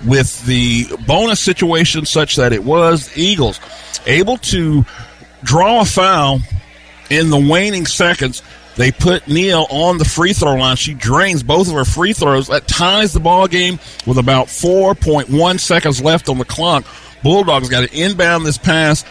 with 0.07 0.45
the 0.47 0.87
bonus 1.07 1.41
situation 1.41 2.07
such 2.07 2.37
that 2.37 2.53
it 2.53 2.65
was 2.65 3.17
eagles 3.17 3.61
able 4.07 4.39
to 4.39 4.85
draw 5.43 5.83
a 5.83 5.85
foul 5.85 6.41
in 7.11 7.31
the 7.31 7.39
waning 7.39 7.87
seconds 7.87 8.43
they 8.79 8.93
put 8.93 9.27
Neal 9.27 9.67
on 9.71 9.99
the 9.99 10.05
free 10.05 10.33
throw 10.33 10.55
line. 10.55 10.77
She 10.77 10.95
drains 10.95 11.43
both 11.43 11.67
of 11.67 11.75
her 11.75 11.85
free 11.85 12.13
throws. 12.13 12.47
That 12.47 12.69
ties 12.69 13.13
the 13.13 13.19
ball 13.19 13.49
game 13.49 13.81
with 14.07 14.19
about 14.19 14.47
4.1 14.47 15.59
seconds 15.59 16.01
left 16.01 16.29
on 16.29 16.39
the 16.39 16.45
clock. 16.45 16.85
Bulldogs 17.23 17.69
got 17.69 17.89
to 17.89 17.99
inbound 17.99 18.47
this 18.47 18.59
pass 18.59 19.05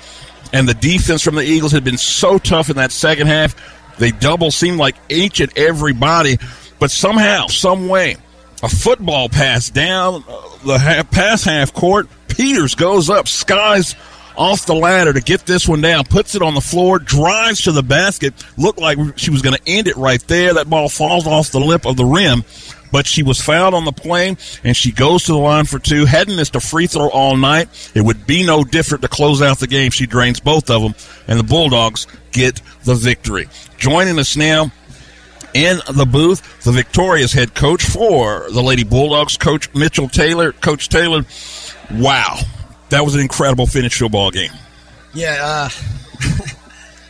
and 0.53 0.67
the 0.67 0.73
defense 0.73 1.21
from 1.21 1.35
the 1.35 1.43
Eagles 1.43 1.71
had 1.71 1.84
been 1.84 1.97
so 1.97 2.38
tough 2.38 2.69
in 2.69 2.77
that 2.77 2.91
second 2.91 3.27
half. 3.27 3.55
They 3.97 4.11
double 4.11 4.51
seemed 4.51 4.77
like 4.77 4.95
each 5.09 5.39
and 5.39 5.55
everybody, 5.57 6.38
but 6.79 6.91
somehow, 6.91 7.47
some 7.47 7.88
way, 7.88 8.17
a 8.63 8.69
football 8.69 9.29
pass 9.29 9.69
down 9.69 10.23
uh, 10.27 10.57
the 10.65 10.77
half, 10.77 11.11
pass 11.11 11.43
half 11.43 11.73
court. 11.73 12.07
Peters 12.27 12.75
goes 12.75 13.09
up, 13.09 13.27
skies 13.27 13.95
off 14.38 14.67
the 14.67 14.75
ladder 14.75 15.13
to 15.13 15.21
get 15.21 15.45
this 15.47 15.67
one 15.67 15.81
down, 15.81 16.03
puts 16.05 16.35
it 16.35 16.43
on 16.43 16.53
the 16.53 16.61
floor, 16.61 16.99
drives 16.99 17.63
to 17.63 17.71
the 17.71 17.81
basket. 17.81 18.34
Looked 18.55 18.79
like 18.79 18.99
she 19.17 19.31
was 19.31 19.41
going 19.41 19.55
to 19.55 19.61
end 19.65 19.88
it 19.88 19.97
right 19.97 20.21
there. 20.27 20.53
That 20.53 20.69
ball 20.69 20.89
falls 20.89 21.25
off 21.25 21.51
the 21.51 21.59
lip 21.59 21.85
of 21.88 21.97
the 21.97 22.05
rim, 22.05 22.43
but 22.91 23.05
she 23.05 23.23
was 23.23 23.41
fouled 23.41 23.73
on 23.73 23.85
the 23.85 23.91
play, 23.91 24.35
and 24.64 24.76
she 24.76 24.91
goes 24.91 25.23
to 25.26 25.31
the 25.31 25.38
line 25.38 25.65
for 25.65 25.80
two. 25.80 26.05
Hadn't 26.05 26.35
missed 26.35 26.55
a 26.55 26.59
free 26.59 26.88
throw 26.88 27.09
all 27.09 27.35
night. 27.35 27.91
It 27.95 28.01
would 28.01 28.27
be 28.27 28.45
no 28.45 28.64
different 28.64 29.01
to 29.03 29.07
close 29.07 29.41
out 29.41 29.59
the 29.59 29.68
game. 29.68 29.91
She 29.91 30.07
drains 30.07 30.39
both 30.39 30.69
of 30.69 30.81
them, 30.81 30.95
and 31.27 31.39
the 31.39 31.43
Bulldogs 31.43 32.07
get 32.31 32.61
the 32.84 32.95
victory. 32.95 33.47
Joining 33.77 34.19
us 34.19 34.35
now 34.35 34.72
in 35.53 35.80
the 35.91 36.05
booth, 36.05 36.64
the 36.64 36.72
victorious 36.72 37.34
head 37.34 37.55
coach 37.55 37.84
for 37.84 38.47
the 38.51 38.61
Lady 38.61 38.84
Bulldogs, 38.84 39.38
Coach 39.38 39.73
Mitchell 39.73 40.09
Taylor. 40.09 40.51
Coach 40.51 40.89
Taylor, 40.89 41.26
wow, 41.93 42.38
that 42.89 43.03
was 43.03 43.15
an 43.15 43.22
incredible 43.22 43.65
finish 43.65 43.97
to 43.99 44.05
a 44.05 44.09
ball 44.09 44.31
game. 44.31 44.51
Yeah, 45.14 45.38
uh, 45.41 45.69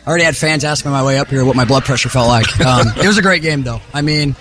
I 0.06 0.08
already 0.08 0.24
had 0.24 0.36
fans 0.36 0.64
asking 0.64 0.90
my 0.90 1.04
way 1.04 1.18
up 1.18 1.28
here 1.28 1.44
what 1.44 1.56
my 1.56 1.66
blood 1.66 1.84
pressure 1.84 2.08
felt 2.08 2.28
like. 2.28 2.58
Um, 2.60 2.88
it 2.96 3.06
was 3.06 3.18
a 3.18 3.22
great 3.22 3.42
game, 3.42 3.62
though. 3.62 3.80
I 3.92 4.00
mean, 4.02 4.34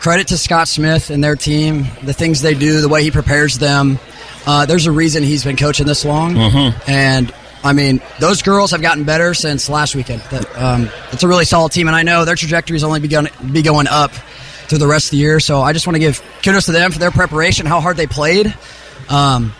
credit 0.00 0.28
to 0.28 0.38
Scott 0.38 0.66
Smith 0.66 1.10
and 1.10 1.22
their 1.22 1.36
team, 1.36 1.84
the 2.02 2.12
things 2.14 2.40
they 2.42 2.54
do, 2.54 2.80
the 2.80 2.88
way 2.88 3.02
he 3.02 3.10
prepares 3.10 3.58
them. 3.58 3.98
Uh, 4.46 4.66
there's 4.66 4.86
a 4.86 4.92
reason 4.92 5.22
he's 5.22 5.44
been 5.44 5.56
coaching 5.56 5.86
this 5.86 6.04
long, 6.04 6.34
Mm-hmm. 6.34 6.90
and 6.90 7.32
I 7.62 7.74
mean, 7.74 8.00
those 8.18 8.40
girls 8.40 8.70
have 8.70 8.80
gotten 8.80 9.04
better 9.04 9.34
since 9.34 9.68
last 9.68 9.94
weekend. 9.94 10.22
That, 10.30 10.56
um, 10.56 10.88
it's 11.12 11.22
a 11.22 11.28
really 11.28 11.44
solid 11.44 11.72
team, 11.72 11.88
and 11.88 11.94
I 11.94 12.02
know 12.02 12.24
their 12.24 12.34
trajectory 12.34 12.74
is 12.76 12.82
only 12.84 13.00
begun 13.00 13.28
be 13.52 13.60
going 13.60 13.86
up 13.86 14.12
through 14.12 14.78
the 14.78 14.86
rest 14.86 15.06
of 15.08 15.10
the 15.10 15.16
year. 15.18 15.40
So 15.40 15.60
I 15.60 15.74
just 15.74 15.86
want 15.86 15.96
to 15.96 16.00
give 16.00 16.22
kudos 16.42 16.64
to 16.66 16.72
them 16.72 16.90
for 16.90 16.98
their 16.98 17.10
preparation, 17.10 17.66
how 17.66 17.80
hard 17.80 17.98
they 17.98 18.06
played. 18.06 18.54
Um, 19.10 19.52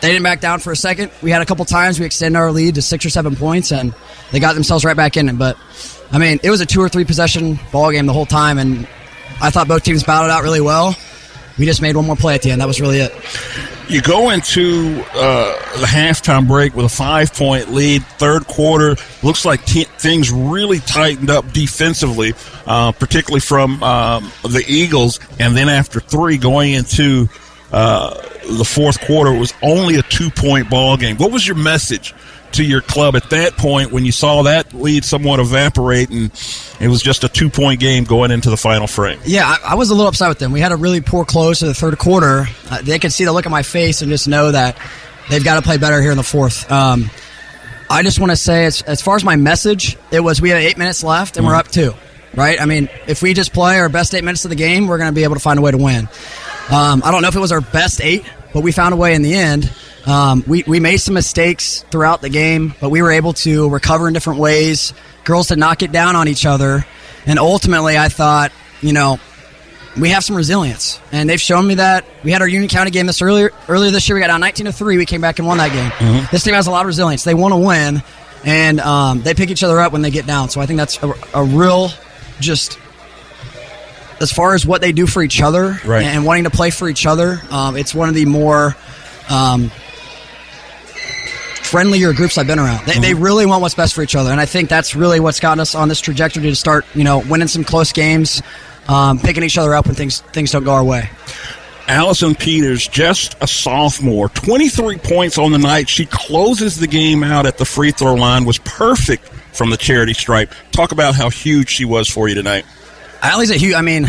they 0.00 0.08
didn't 0.12 0.22
back 0.22 0.40
down 0.40 0.60
for 0.60 0.72
a 0.72 0.76
second. 0.76 1.10
We 1.20 1.30
had 1.30 1.42
a 1.42 1.44
couple 1.46 1.64
times 1.66 2.00
we 2.00 2.06
extended 2.06 2.38
our 2.38 2.50
lead 2.50 2.76
to 2.76 2.82
six 2.82 3.04
or 3.04 3.10
seven 3.10 3.36
points, 3.36 3.70
and 3.70 3.94
they 4.30 4.40
got 4.40 4.54
themselves 4.54 4.82
right 4.84 4.96
back 4.96 5.18
in 5.18 5.28
it. 5.28 5.36
But 5.36 5.58
I 6.10 6.16
mean, 6.16 6.40
it 6.42 6.48
was 6.48 6.62
a 6.62 6.66
two 6.66 6.80
or 6.80 6.88
three 6.88 7.04
possession 7.04 7.58
ball 7.70 7.90
game 7.92 8.06
the 8.06 8.14
whole 8.14 8.24
time, 8.26 8.56
and 8.56 8.88
I 9.42 9.50
thought 9.50 9.66
both 9.66 9.82
teams 9.82 10.04
battled 10.04 10.30
out 10.30 10.44
really 10.44 10.60
well. 10.60 10.96
We 11.58 11.66
just 11.66 11.82
made 11.82 11.96
one 11.96 12.06
more 12.06 12.16
play 12.16 12.34
at 12.34 12.42
the 12.42 12.50
end. 12.50 12.60
That 12.60 12.68
was 12.68 12.80
really 12.80 13.00
it. 13.00 13.12
You 13.88 14.00
go 14.00 14.30
into 14.30 15.04
uh, 15.12 15.78
the 15.80 15.86
halftime 15.86 16.46
break 16.46 16.74
with 16.74 16.86
a 16.86 16.88
five 16.88 17.34
point 17.34 17.70
lead. 17.70 18.04
Third 18.04 18.46
quarter 18.46 18.96
looks 19.22 19.44
like 19.44 19.64
t- 19.66 19.84
things 19.98 20.30
really 20.30 20.78
tightened 20.78 21.28
up 21.28 21.52
defensively, 21.52 22.32
uh, 22.66 22.92
particularly 22.92 23.40
from 23.40 23.82
um, 23.82 24.32
the 24.44 24.64
Eagles. 24.66 25.18
And 25.38 25.56
then 25.56 25.68
after 25.68 26.00
three, 26.00 26.38
going 26.38 26.72
into 26.72 27.28
uh, 27.72 28.14
the 28.48 28.64
fourth 28.64 29.00
quarter, 29.00 29.34
it 29.34 29.38
was 29.38 29.52
only 29.60 29.96
a 29.96 30.02
two 30.02 30.30
point 30.30 30.70
ball 30.70 30.96
game. 30.96 31.16
What 31.16 31.32
was 31.32 31.46
your 31.46 31.56
message 31.56 32.14
to 32.54 32.64
your 32.64 32.80
club 32.80 33.16
at 33.16 33.30
that 33.30 33.56
point 33.56 33.92
when 33.92 34.04
you 34.04 34.12
saw 34.12 34.42
that 34.42 34.72
lead 34.72 35.04
somewhat 35.04 35.40
evaporate 35.40 36.10
and 36.10 36.30
it 36.80 36.88
was 36.88 37.02
just 37.02 37.24
a 37.24 37.28
two 37.28 37.48
point 37.48 37.80
game 37.80 38.04
going 38.04 38.30
into 38.30 38.50
the 38.50 38.56
final 38.56 38.86
frame? 38.86 39.20
Yeah, 39.24 39.46
I, 39.46 39.72
I 39.72 39.74
was 39.74 39.90
a 39.90 39.94
little 39.94 40.08
upset 40.08 40.28
with 40.28 40.38
them. 40.38 40.52
We 40.52 40.60
had 40.60 40.72
a 40.72 40.76
really 40.76 41.00
poor 41.00 41.24
close 41.24 41.60
to 41.60 41.66
the 41.66 41.74
third 41.74 41.98
quarter. 41.98 42.46
Uh, 42.70 42.82
they 42.82 42.98
could 42.98 43.12
see 43.12 43.24
the 43.24 43.32
look 43.32 43.46
on 43.46 43.52
my 43.52 43.62
face 43.62 44.02
and 44.02 44.10
just 44.10 44.28
know 44.28 44.50
that 44.50 44.76
they've 45.30 45.44
got 45.44 45.56
to 45.56 45.62
play 45.62 45.78
better 45.78 46.00
here 46.00 46.10
in 46.10 46.16
the 46.16 46.22
fourth. 46.22 46.70
Um, 46.70 47.10
I 47.90 48.02
just 48.02 48.18
want 48.18 48.30
to 48.30 48.36
say, 48.36 48.64
as, 48.64 48.80
as 48.82 49.02
far 49.02 49.16
as 49.16 49.24
my 49.24 49.36
message, 49.36 49.98
it 50.10 50.20
was 50.20 50.40
we 50.40 50.50
have 50.50 50.58
eight 50.58 50.78
minutes 50.78 51.04
left 51.04 51.36
and 51.36 51.46
we're 51.46 51.54
up 51.54 51.68
two, 51.68 51.92
right? 52.34 52.58
I 52.60 52.64
mean, 52.64 52.88
if 53.06 53.22
we 53.22 53.34
just 53.34 53.52
play 53.52 53.78
our 53.78 53.90
best 53.90 54.14
eight 54.14 54.24
minutes 54.24 54.44
of 54.44 54.48
the 54.48 54.56
game, 54.56 54.86
we're 54.86 54.98
going 54.98 55.10
to 55.10 55.14
be 55.14 55.24
able 55.24 55.34
to 55.34 55.40
find 55.40 55.58
a 55.58 55.62
way 55.62 55.72
to 55.72 55.76
win. 55.76 56.08
Um, 56.70 57.02
I 57.04 57.10
don't 57.10 57.20
know 57.20 57.28
if 57.28 57.36
it 57.36 57.40
was 57.40 57.52
our 57.52 57.60
best 57.60 58.00
eight, 58.00 58.24
but 58.54 58.62
we 58.62 58.72
found 58.72 58.94
a 58.94 58.96
way 58.96 59.14
in 59.14 59.20
the 59.22 59.34
end. 59.34 59.70
Um, 60.06 60.42
we, 60.46 60.64
we 60.66 60.80
made 60.80 60.96
some 60.98 61.14
mistakes 61.14 61.84
throughout 61.90 62.20
the 62.22 62.28
game, 62.28 62.74
but 62.80 62.90
we 62.90 63.02
were 63.02 63.12
able 63.12 63.32
to 63.34 63.68
recover 63.68 64.08
in 64.08 64.14
different 64.14 64.40
ways. 64.40 64.92
Girls 65.24 65.48
did 65.48 65.58
knock 65.58 65.82
it 65.82 65.92
down 65.92 66.16
on 66.16 66.26
each 66.28 66.44
other. 66.44 66.84
And 67.26 67.38
ultimately, 67.38 67.96
I 67.96 68.08
thought, 68.08 68.50
you 68.80 68.92
know, 68.92 69.20
we 69.96 70.08
have 70.08 70.24
some 70.24 70.34
resilience, 70.36 70.98
and 71.12 71.28
they've 71.28 71.40
shown 71.40 71.66
me 71.66 71.74
that. 71.76 72.04
We 72.24 72.32
had 72.32 72.40
our 72.40 72.48
Union 72.48 72.68
County 72.68 72.90
game 72.90 73.06
this 73.06 73.20
earlier 73.22 73.52
earlier 73.68 73.90
this 73.90 74.08
year. 74.08 74.16
We 74.16 74.22
got 74.22 74.28
down 74.28 74.40
19 74.40 74.66
to 74.66 74.72
three. 74.72 74.96
We 74.96 75.04
came 75.06 75.20
back 75.20 75.38
and 75.38 75.46
won 75.46 75.58
that 75.58 75.70
game. 75.72 76.26
This 76.32 76.42
team 76.42 76.54
has 76.54 76.66
a 76.66 76.70
lot 76.70 76.80
of 76.80 76.86
resilience. 76.86 77.22
They 77.24 77.34
want 77.34 77.52
to 77.52 77.58
win, 77.58 78.02
and 78.44 78.80
um, 78.80 79.20
they 79.22 79.34
pick 79.34 79.50
each 79.50 79.62
other 79.62 79.78
up 79.80 79.92
when 79.92 80.00
they 80.02 80.10
get 80.10 80.26
down. 80.26 80.48
So 80.48 80.60
I 80.62 80.66
think 80.66 80.78
that's 80.78 81.00
a, 81.02 81.14
a 81.34 81.44
real, 81.44 81.90
just 82.40 82.78
as 84.20 84.32
far 84.32 84.54
as 84.54 84.64
what 84.64 84.80
they 84.80 84.92
do 84.92 85.06
for 85.06 85.22
each 85.22 85.42
other 85.42 85.78
Right. 85.84 86.04
and 86.04 86.24
wanting 86.24 86.44
to 86.44 86.50
play 86.50 86.70
for 86.70 86.88
each 86.88 87.06
other. 87.06 87.40
Um, 87.50 87.76
it's 87.76 87.94
one 87.94 88.08
of 88.08 88.14
the 88.14 88.24
more 88.24 88.74
um, 89.28 89.70
friendlier 91.72 92.12
groups 92.12 92.36
I've 92.36 92.46
been 92.46 92.58
around. 92.58 92.84
They, 92.84 92.98
they 92.98 93.14
really 93.14 93.46
want 93.46 93.62
what's 93.62 93.74
best 93.74 93.94
for 93.94 94.02
each 94.02 94.14
other, 94.14 94.30
and 94.30 94.38
I 94.38 94.44
think 94.44 94.68
that's 94.68 94.94
really 94.94 95.20
what's 95.20 95.40
gotten 95.40 95.58
us 95.58 95.74
on 95.74 95.88
this 95.88 96.02
trajectory 96.02 96.42
to 96.42 96.54
start, 96.54 96.84
you 96.94 97.02
know, 97.02 97.20
winning 97.20 97.48
some 97.48 97.64
close 97.64 97.92
games, 97.92 98.42
um, 98.88 99.18
picking 99.18 99.42
each 99.42 99.56
other 99.56 99.74
up 99.74 99.86
when 99.86 99.94
things 99.94 100.20
things 100.20 100.52
don't 100.52 100.64
go 100.64 100.72
our 100.72 100.84
way. 100.84 101.08
Allison 101.88 102.34
Peters, 102.34 102.86
just 102.86 103.36
a 103.40 103.46
sophomore, 103.46 104.28
23 104.28 104.98
points 104.98 105.38
on 105.38 105.50
the 105.50 105.58
night. 105.58 105.88
She 105.88 106.04
closes 106.04 106.78
the 106.78 106.86
game 106.86 107.24
out 107.24 107.46
at 107.46 107.56
the 107.56 107.64
free 107.64 107.90
throw 107.90 108.14
line, 108.14 108.44
was 108.44 108.58
perfect 108.58 109.26
from 109.54 109.70
the 109.70 109.78
charity 109.78 110.12
stripe. 110.12 110.52
Talk 110.72 110.92
about 110.92 111.14
how 111.14 111.30
huge 111.30 111.70
she 111.70 111.86
was 111.86 112.06
for 112.06 112.28
you 112.28 112.34
tonight. 112.34 112.66
Allie's 113.22 113.50
a 113.50 113.56
huge. 113.56 113.74
I 113.74 113.80
mean, 113.80 114.04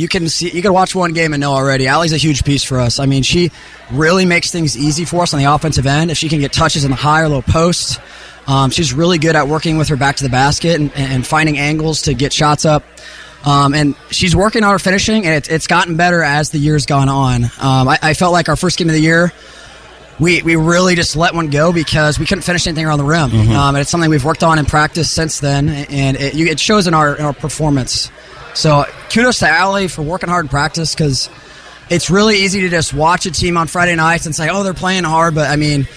you 0.00 0.08
can 0.08 0.28
see, 0.30 0.50
you 0.50 0.62
can 0.62 0.72
watch 0.72 0.94
one 0.94 1.12
game 1.12 1.34
and 1.34 1.40
know 1.42 1.52
already. 1.52 1.86
Allie's 1.86 2.14
a 2.14 2.16
huge 2.16 2.42
piece 2.42 2.64
for 2.64 2.80
us. 2.80 2.98
I 2.98 3.04
mean, 3.04 3.22
she 3.22 3.50
really 3.92 4.24
makes 4.24 4.50
things 4.50 4.76
easy 4.76 5.04
for 5.04 5.22
us 5.22 5.34
on 5.34 5.40
the 5.40 5.52
offensive 5.52 5.86
end. 5.86 6.10
If 6.10 6.16
she 6.16 6.30
can 6.30 6.40
get 6.40 6.54
touches 6.54 6.84
in 6.84 6.90
the 6.90 6.96
high 6.96 7.20
or 7.20 7.28
low 7.28 7.42
post, 7.42 8.00
um, 8.46 8.70
she's 8.70 8.94
really 8.94 9.18
good 9.18 9.36
at 9.36 9.46
working 9.46 9.76
with 9.76 9.88
her 9.88 9.96
back 9.96 10.16
to 10.16 10.24
the 10.24 10.30
basket 10.30 10.80
and, 10.80 10.90
and 10.96 11.26
finding 11.26 11.58
angles 11.58 12.02
to 12.02 12.14
get 12.14 12.32
shots 12.32 12.64
up. 12.64 12.82
Um, 13.44 13.74
and 13.74 13.94
she's 14.10 14.34
working 14.34 14.64
on 14.64 14.72
her 14.72 14.78
finishing, 14.78 15.26
and 15.26 15.34
it's, 15.34 15.48
it's 15.48 15.66
gotten 15.66 15.96
better 15.96 16.22
as 16.22 16.48
the 16.48 16.58
year's 16.58 16.86
gone 16.86 17.10
on. 17.10 17.44
Um, 17.44 17.88
I, 17.88 17.98
I 18.02 18.14
felt 18.14 18.32
like 18.32 18.48
our 18.48 18.56
first 18.56 18.78
game 18.78 18.88
of 18.88 18.94
the 18.94 19.00
year, 19.00 19.32
we, 20.18 20.40
we 20.42 20.56
really 20.56 20.94
just 20.94 21.14
let 21.14 21.34
one 21.34 21.48
go 21.50 21.72
because 21.72 22.18
we 22.18 22.24
couldn't 22.26 22.42
finish 22.42 22.66
anything 22.66 22.84
around 22.86 22.98
the 22.98 23.04
rim. 23.04 23.30
Mhm. 23.30 23.50
Um, 23.54 23.74
and 23.74 23.82
it's 23.82 23.90
something 23.90 24.08
we've 24.10 24.24
worked 24.24 24.42
on 24.42 24.58
in 24.58 24.64
practice 24.66 25.10
since 25.10 25.40
then, 25.40 25.68
and 25.68 26.16
it, 26.16 26.34
it 26.36 26.60
shows 26.60 26.86
in 26.86 26.94
our 26.94 27.14
in 27.16 27.24
our 27.24 27.32
performance. 27.32 28.10
So 28.54 28.84
kudos 29.10 29.38
to 29.40 29.48
Allie 29.48 29.88
for 29.88 30.02
working 30.02 30.28
hard 30.28 30.46
in 30.46 30.48
practice 30.48 30.94
because 30.94 31.30
it's 31.88 32.10
really 32.10 32.38
easy 32.38 32.60
to 32.60 32.68
just 32.68 32.94
watch 32.94 33.26
a 33.26 33.30
team 33.30 33.56
on 33.56 33.66
Friday 33.66 33.96
nights 33.96 34.26
and 34.26 34.34
say, 34.34 34.48
"Oh, 34.48 34.62
they're 34.62 34.74
playing 34.74 35.04
hard," 35.04 35.34
but 35.34 35.50
I 35.50 35.56
mean, 35.56 35.88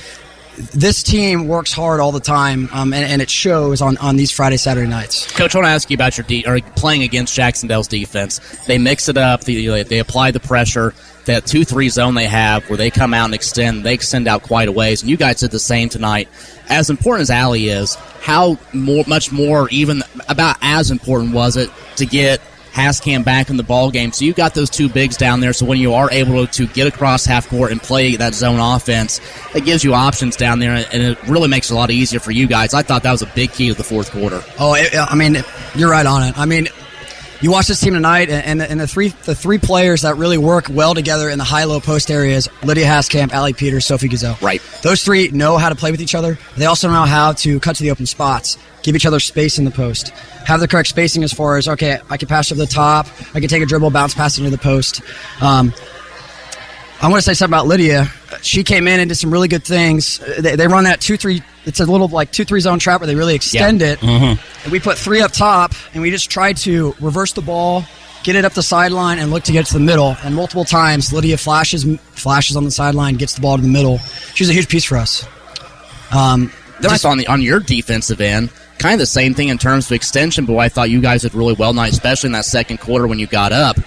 this 0.57 1.03
team 1.03 1.47
works 1.47 1.73
hard 1.73 1.99
all 1.99 2.11
the 2.11 2.19
time, 2.19 2.69
um, 2.71 2.93
and, 2.93 3.05
and 3.05 3.21
it 3.21 3.29
shows 3.29 3.81
on, 3.81 3.97
on 3.97 4.15
these 4.15 4.31
Friday 4.31 4.57
Saturday 4.57 4.87
nights. 4.87 5.31
Coach, 5.31 5.55
I 5.55 5.59
want 5.59 5.67
to 5.67 5.71
ask 5.71 5.89
you 5.89 5.95
about 5.95 6.17
your 6.17 6.25
de- 6.25 6.45
or 6.45 6.59
playing 6.75 7.03
against 7.03 7.33
Jacksonville's 7.33 7.87
defense. 7.87 8.39
They 8.65 8.77
mix 8.77 9.09
it 9.09 9.17
up. 9.17 9.41
They, 9.41 9.83
they 9.83 9.99
apply 9.99 10.31
the 10.31 10.39
pressure. 10.39 10.93
That 11.25 11.45
two 11.45 11.63
three 11.63 11.87
zone 11.87 12.15
they 12.15 12.25
have, 12.25 12.69
where 12.69 12.75
they 12.75 12.91
come 12.91 13.13
out 13.13 13.23
and 13.25 13.33
extend, 13.33 13.83
they 13.83 13.93
extend 13.93 14.27
out 14.27 14.43
quite 14.43 14.67
a 14.67 14.73
ways. 14.73 15.01
And 15.01 15.09
you 15.09 15.15
guys 15.15 15.39
did 15.39 15.51
the 15.51 15.59
same 15.59 15.87
tonight. 15.87 16.27
As 16.67 16.89
important 16.89 17.21
as 17.21 17.29
Allie 17.29 17.69
is, 17.69 17.95
how 18.19 18.57
more, 18.73 19.05
much 19.07 19.31
more, 19.31 19.69
even 19.69 20.03
about 20.27 20.57
as 20.61 20.91
important 20.91 21.33
was 21.33 21.55
it 21.55 21.69
to 21.95 22.05
get 22.05 22.41
Haskamp 22.73 23.23
back 23.23 23.49
in 23.49 23.57
the 23.57 23.63
ball 23.63 23.91
game? 23.91 24.11
So 24.11 24.25
you 24.25 24.33
got 24.33 24.53
those 24.55 24.69
two 24.69 24.89
bigs 24.89 25.15
down 25.15 25.39
there. 25.39 25.53
So 25.53 25.65
when 25.65 25.77
you 25.77 25.93
are 25.93 26.11
able 26.11 26.47
to 26.47 26.67
get 26.67 26.87
across 26.87 27.25
half 27.25 27.47
court 27.47 27.71
and 27.71 27.81
play 27.81 28.15
that 28.15 28.33
zone 28.33 28.59
offense, 28.59 29.21
it 29.53 29.63
gives 29.63 29.83
you 29.83 29.93
options 29.93 30.35
down 30.35 30.59
there, 30.59 30.71
and 30.91 31.03
it 31.03 31.21
really 31.27 31.47
makes 31.47 31.69
it 31.69 31.73
a 31.73 31.77
lot 31.77 31.91
easier 31.91 32.19
for 32.19 32.31
you 32.31 32.47
guys. 32.47 32.73
I 32.73 32.81
thought 32.81 33.03
that 33.03 33.11
was 33.11 33.21
a 33.21 33.27
big 33.27 33.51
key 33.51 33.69
to 33.69 33.73
the 33.75 33.83
fourth 33.83 34.11
quarter. 34.11 34.43
Oh, 34.59 34.73
I 34.75 35.15
mean, 35.15 35.37
you're 35.75 35.91
right 35.91 36.05
on 36.05 36.23
it. 36.23 36.37
I 36.37 36.45
mean, 36.45 36.67
you 37.43 37.51
watch 37.51 37.67
this 37.67 37.81
team 37.81 37.93
tonight, 37.93 38.29
and, 38.29 38.45
and, 38.45 38.61
the, 38.61 38.71
and 38.71 38.79
the 38.79 38.87
three 38.87 39.09
the 39.09 39.35
three 39.35 39.57
players 39.57 40.03
that 40.03 40.15
really 40.15 40.37
work 40.37 40.67
well 40.69 40.93
together 40.93 41.29
in 41.29 41.37
the 41.37 41.43
high 41.43 41.65
low 41.65 41.81
post 41.81 42.09
areas: 42.09 42.47
Lydia 42.63 42.85
Haskamp, 42.85 43.33
Allie 43.33 43.51
Peters, 43.51 43.85
Sophie 43.85 44.07
Gazelle. 44.07 44.37
Right. 44.41 44.61
Those 44.81 45.03
three 45.03 45.27
know 45.27 45.57
how 45.57 45.67
to 45.67 45.75
play 45.75 45.91
with 45.91 46.01
each 46.01 46.15
other. 46.15 46.39
They 46.55 46.67
also 46.67 46.89
know 46.89 47.03
how 47.03 47.33
to 47.33 47.59
cut 47.59 47.75
to 47.75 47.83
the 47.83 47.91
open 47.91 48.05
spots, 48.05 48.57
give 48.81 48.95
each 48.95 49.05
other 49.05 49.19
space 49.19 49.59
in 49.59 49.65
the 49.65 49.71
post, 49.71 50.09
have 50.45 50.61
the 50.61 50.69
correct 50.69 50.87
spacing 50.87 51.21
as 51.25 51.33
far 51.33 51.57
as 51.57 51.67
okay, 51.67 51.99
I 52.09 52.15
can 52.15 52.29
pass 52.29 52.49
over 52.49 52.59
the 52.59 52.65
top, 52.65 53.07
I 53.35 53.41
can 53.41 53.49
take 53.49 53.61
a 53.61 53.65
dribble, 53.65 53.91
bounce 53.91 54.13
pass 54.13 54.37
into 54.37 54.49
the 54.49 54.57
post. 54.57 55.01
Um, 55.41 55.73
I 57.03 57.09
want 57.09 57.17
to 57.17 57.21
say 57.21 57.33
something 57.33 57.53
about 57.53 57.67
Lydia. 57.67 58.05
She 58.41 58.63
came 58.63 58.87
in 58.87 59.01
and 59.01 59.09
did 59.09 59.15
some 59.15 59.29
really 59.31 59.49
good 59.49 59.65
things. 59.65 60.19
They, 60.39 60.55
they 60.55 60.67
run 60.67 60.85
that 60.85 61.01
two 61.01 61.17
three. 61.17 61.41
It's 61.65 61.81
a 61.81 61.85
little 61.85 62.07
like 62.07 62.31
two 62.31 62.45
three 62.45 62.61
zone 62.61 62.79
trap 62.79 63.01
where 63.01 63.07
they 63.07 63.15
really 63.15 63.35
extend 63.35 63.81
Yeah. 63.81 63.87
it. 63.93 63.99
Mhm. 63.99 64.39
And 64.63 64.71
we 64.71 64.79
put 64.79 64.97
three 64.97 65.21
up 65.21 65.33
top, 65.33 65.73
and 65.93 66.01
we 66.01 66.11
just 66.11 66.29
tried 66.29 66.55
to 66.57 66.95
reverse 67.01 67.33
the 67.33 67.41
ball, 67.41 67.83
get 68.23 68.37
it 68.37 68.45
up 68.45 68.53
the 68.53 68.63
sideline, 68.63 69.19
and 69.19 69.31
look 69.31 69.43
to 69.43 69.51
get 69.51 69.65
to 69.65 69.73
the 69.73 69.79
middle. 69.81 70.15
And 70.23 70.33
multiple 70.33 70.63
times, 70.63 71.11
Lydia 71.11 71.37
flashes 71.37 71.85
flashes 72.11 72.55
on 72.55 72.63
the 72.63 72.71
sideline, 72.71 73.15
gets 73.15 73.33
the 73.33 73.41
ball 73.41 73.57
to 73.57 73.61
the 73.61 73.67
middle. 73.67 73.97
She's 74.33 74.49
a 74.49 74.53
huge 74.53 74.69
piece 74.69 74.85
for 74.85 74.97
us. 74.97 75.25
Um, 76.11 76.51
I 76.81 76.97
on, 77.05 77.17
the, 77.17 77.27
on 77.27 77.41
your 77.41 77.59
defensive 77.59 78.21
end, 78.21 78.49
kind 78.77 78.93
of 78.93 78.99
the 78.99 79.05
same 79.05 79.33
thing 79.33 79.49
in 79.49 79.57
terms 79.57 79.87
of 79.87 79.91
extension, 79.93 80.45
but 80.45 80.55
I 80.57 80.69
thought 80.69 80.89
you 80.89 81.01
guys 81.01 81.23
did 81.23 81.33
really 81.33 81.53
well 81.53 81.71
tonight, 81.71 81.91
especially 81.91 82.29
in 82.29 82.31
that 82.33 82.45
second 82.45 82.77
quarter 82.79 83.07
when 83.07 83.19
you 83.19 83.27
got 83.27 83.51
up. 83.51 83.77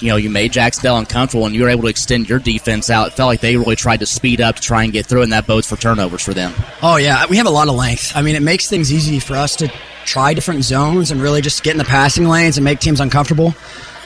You 0.00 0.08
know, 0.08 0.16
you 0.16 0.30
made 0.30 0.52
Jacksonville 0.52 0.96
uncomfortable 0.96 1.46
and 1.46 1.54
you 1.54 1.62
were 1.62 1.68
able 1.68 1.82
to 1.82 1.88
extend 1.88 2.28
your 2.28 2.38
defense 2.38 2.90
out. 2.90 3.08
It 3.08 3.12
felt 3.14 3.28
like 3.28 3.40
they 3.40 3.56
really 3.56 3.76
tried 3.76 4.00
to 4.00 4.06
speed 4.06 4.40
up 4.40 4.56
to 4.56 4.62
try 4.62 4.84
and 4.84 4.92
get 4.92 5.06
through, 5.06 5.22
and 5.22 5.32
that 5.32 5.46
bodes 5.46 5.66
for 5.66 5.76
turnovers 5.76 6.22
for 6.22 6.34
them. 6.34 6.52
Oh 6.82 6.96
yeah, 6.96 7.26
we 7.28 7.36
have 7.36 7.46
a 7.46 7.50
lot 7.50 7.68
of 7.68 7.74
length. 7.74 8.12
I 8.14 8.22
mean, 8.22 8.36
it 8.36 8.42
makes 8.42 8.68
things 8.68 8.92
easy 8.92 9.18
for 9.18 9.34
us 9.34 9.56
to 9.56 9.72
try 10.04 10.34
different 10.34 10.64
zones 10.64 11.10
and 11.10 11.20
really 11.20 11.42
just 11.42 11.62
get 11.62 11.72
in 11.72 11.78
the 11.78 11.84
passing 11.84 12.26
lanes 12.26 12.56
and 12.56 12.64
make 12.64 12.80
teams 12.80 13.00
uncomfortable. 13.00 13.54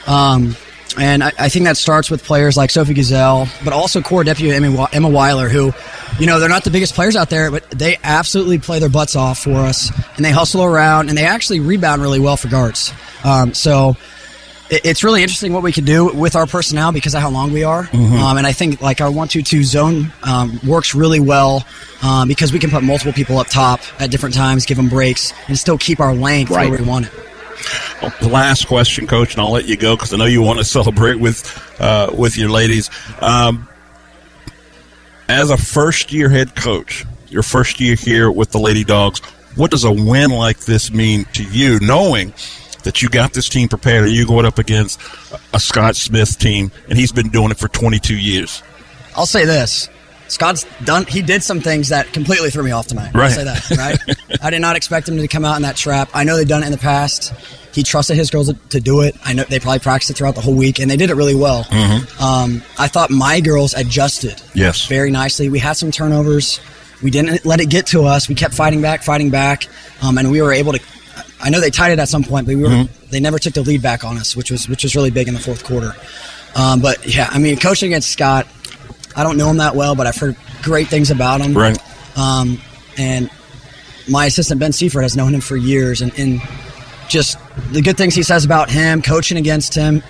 Um, 0.06 0.56
and 0.98 1.23
I, 1.23 1.32
I, 1.39 1.48
think 1.48 1.64
that 1.64 1.77
starts 1.77 2.10
with 2.10 2.23
players 2.24 2.56
like 2.56 2.70
Sophie 2.70 2.93
Gazelle, 2.93 3.48
but 3.64 3.73
also 3.73 4.02
Cora 4.02 4.24
Deputy 4.24 4.55
Emma, 4.55 4.89
Emma 4.93 5.09
Weiler, 5.09 5.48
who, 5.48 5.73
you 6.19 6.27
know, 6.27 6.39
they're 6.39 6.48
not 6.48 6.64
the 6.64 6.70
biggest 6.70 6.94
players 6.94 7.16
out 7.16 7.31
there, 7.31 7.51
but 7.51 7.70
they 7.70 7.97
absolutely 8.02 8.59
play 8.59 8.78
their 8.78 8.90
butts 8.90 9.16
off 9.16 9.39
for 9.39 9.52
us, 9.52 9.90
and 10.16 10.24
they 10.24 10.31
hustle 10.31 10.64
around, 10.64 11.09
and 11.09 11.16
they 11.16 11.24
actually 11.24 11.60
rebound 11.60 12.02
really 12.02 12.20
well 12.20 12.36
for 12.36 12.48
guards. 12.48 12.93
Um, 13.24 13.55
so 13.55 13.97
it's 14.73 15.05
really 15.05 15.23
interesting 15.23 15.53
what 15.53 15.62
we 15.62 15.70
can 15.73 15.85
do 15.85 16.07
with 16.15 16.35
our 16.35 16.47
personnel 16.47 16.93
because 16.93 17.15
of 17.15 17.20
how 17.20 17.31
long 17.31 17.53
we 17.53 17.62
are. 17.62 17.85
Mm-hmm. 17.85 18.15
Um, 18.16 18.39
and 18.39 18.47
I 18.47 18.53
think 18.53 18.81
like 18.81 19.01
our 19.01 19.11
one-two-two 19.11 19.65
zone 19.65 20.12
um, 20.23 20.59
works 20.66 20.94
really 20.94 21.20
well 21.20 21.65
um, 22.03 22.27
because 22.27 22.53
we 22.53 22.59
can 22.59 22.70
put 22.70 22.82
multiple 22.82 23.12
people 23.12 23.39
up 23.39 23.49
top 23.49 23.81
at 24.01 24.11
different 24.11 24.35
times, 24.35 24.65
give 24.65 24.78
them 24.78 24.89
breaks, 24.89 25.32
and 25.49 25.59
still 25.59 25.77
keep 25.77 26.01
our 26.01 26.15
length 26.15 26.51
Right. 26.51 26.70
where 26.70 26.78
we 26.78 26.85
want 26.86 27.07
it. 27.07 27.12
Well, 28.01 28.31
last 28.31 28.66
question, 28.66 29.07
Coach, 29.07 29.35
and 29.35 29.43
I'll 29.43 29.53
let 29.53 29.66
you 29.66 29.77
go 29.77 29.94
because 29.94 30.12
I 30.12 30.16
know 30.16 30.24
you 30.24 30.43
want 30.43 30.59
to 30.59 30.65
celebrate 30.78 31.20
with 31.20 31.47
uh, 31.81 32.11
with 32.16 32.36
your 32.36 32.51
ladies. 32.51 32.90
Um, 33.20 33.69
as 35.28 35.51
a 35.51 35.57
first 35.57 36.12
year 36.12 36.28
head 36.28 36.57
coach, 36.57 37.05
your 37.28 37.43
first 37.43 37.81
year 37.81 37.94
here 37.94 38.31
with 38.31 38.51
the 38.51 38.59
Lady 38.59 38.85
Dogs, 38.85 39.20
what 39.55 39.70
does 39.70 39.85
a 39.85 39.93
win 39.93 40.31
like 40.31 40.61
this 40.61 40.90
mean 40.93 41.24
to 41.35 41.44
you, 41.44 41.78
knowing 41.81 42.32
that 42.84 43.02
you 43.02 43.09
got 43.09 43.32
this 43.32 43.48
team 43.48 43.68
prepared 43.68 44.04
and 44.04 44.12
you're 44.12 44.26
going 44.26 44.46
up 44.46 44.59
against 44.59 45.00
a 45.52 45.60
Scott 45.60 45.96
Smith 45.96 46.38
team, 46.38 46.70
and 46.88 46.98
he's 46.98 47.12
been 47.12 47.28
doing 47.28 47.50
it 47.50 47.59
for 47.59 47.68
22 47.68 48.16
years? 48.16 48.62
I'll 49.16 49.26
say 49.26 49.44
this. 49.44 49.88
Scott's 50.28 50.64
done. 50.84 51.04
He 51.04 51.20
did 51.20 51.42
some 51.42 51.60
things 51.60 51.90
that 51.90 52.10
completely 52.14 52.48
threw 52.50 52.62
me 52.62 52.70
off 52.70 52.86
tonight. 52.86 53.12
Right. 53.14 53.24
I'll 53.24 53.30
say 53.30 53.44
that. 53.44 53.70
Right. 53.76 54.40
I 54.42 54.48
did 54.48 54.60
not 54.60 54.76
expect 54.76 55.06
him 55.09 55.18
to 55.18 55.28
come 55.28 55.44
out 55.44 55.56
in 55.56 55.62
that 55.62 55.76
trap. 55.76 56.09
I 56.14 56.24
know 56.24 56.36
they've 56.36 56.48
done 56.48 56.62
it 56.62 56.66
in 56.66 56.72
the 56.72 56.78
past. 56.78 57.34
He 57.74 57.82
trusted 57.82 58.16
his 58.16 58.30
girls 58.30 58.52
to, 58.52 58.80
do 58.80 59.02
it. 59.02 59.14
I 59.24 59.34
know 59.34 59.44
they 59.44 59.59
probably 59.60 59.80
practiced 59.80 60.10
it 60.10 60.14
throughout 60.16 60.34
the 60.34 60.40
whole 60.40 60.54
week, 60.54 60.78
and 60.78 60.90
they 60.90 60.96
did 60.96 61.10
it 61.10 61.14
really 61.16 61.34
well. 61.34 61.64
Mm-hmm. 61.64 62.22
Um, 62.22 62.62
I 62.78 62.88
thought 62.88 63.10
my 63.10 63.40
girls 63.40 63.74
adjusted 63.74 64.40
Yes. 64.54 64.86
very 64.86 65.10
nicely. 65.10 65.48
We 65.48 65.59
had 65.59 65.74
some 65.74 65.90
turnovers. 65.90 66.60
We 67.02 67.10
didn't 67.10 67.44
let 67.44 67.60
it 67.60 67.68
get 67.68 67.86
to 67.88 68.04
us. 68.04 68.28
We 68.28 68.34
kept 68.34 68.54
fighting 68.54 68.80
back, 68.80 69.02
fighting 69.02 69.30
back, 69.30 69.66
um, 70.02 70.16
and 70.18 70.30
we 70.30 70.40
were 70.40 70.52
able 70.52 70.72
to. 70.72 70.80
I 71.43 71.51
know 71.51 71.60
they 71.60 71.70
tied 71.70 71.93
it 71.93 71.98
at 71.98 72.09
some 72.09 72.23
point, 72.24 72.47
but 72.47 72.55
we 72.55 72.62
were. 72.62 72.69
Mhm. 72.69 72.89
They 73.10 73.20
never 73.20 73.39
took 73.39 73.55
the 73.55 73.62
lead 73.62 73.82
back 73.82 74.05
on 74.05 74.16
us, 74.19 74.36
which 74.36 74.51
was 74.51 74.69
which 74.69 74.85
was 74.85 74.94
really 74.94 75.10
big 75.10 75.28
in 75.28 75.35
the 75.35 75.40
fourth 75.40 75.64
quarter. 75.64 75.94
Um, 76.55 76.81
but 76.81 77.06
yeah, 77.06 77.28
I 77.31 77.39
mean, 77.39 77.56
coaching 77.59 77.89
against 77.89 78.10
Scott, 78.10 78.47
I 79.16 79.23
don't 79.23 79.36
know 79.36 79.48
him 79.51 79.56
that 79.59 79.74
well, 79.74 79.94
but 79.94 80.06
I've 80.06 80.16
heard 80.16 80.36
great 80.62 80.89
things 80.89 81.10
about 81.10 81.40
him. 81.40 81.55
Right. 81.55 81.78
Um, 82.16 82.60
and 82.98 83.28
my 84.09 84.27
assistant 84.27 84.60
Ben 84.60 84.73
Seifert 84.73 85.02
has 85.02 85.16
known 85.16 85.35
him 85.35 85.40
for 85.40 85.56
years, 85.56 86.01
and, 86.02 86.16
and 86.19 86.40
just 87.09 87.39
the 87.73 87.82
good 87.82 87.97
things 87.97 88.14
he 88.14 88.23
says 88.23 88.44
about 88.44 88.70
him, 88.70 89.02
coaching 89.02 89.36
against 89.39 89.74
him. 89.74 90.02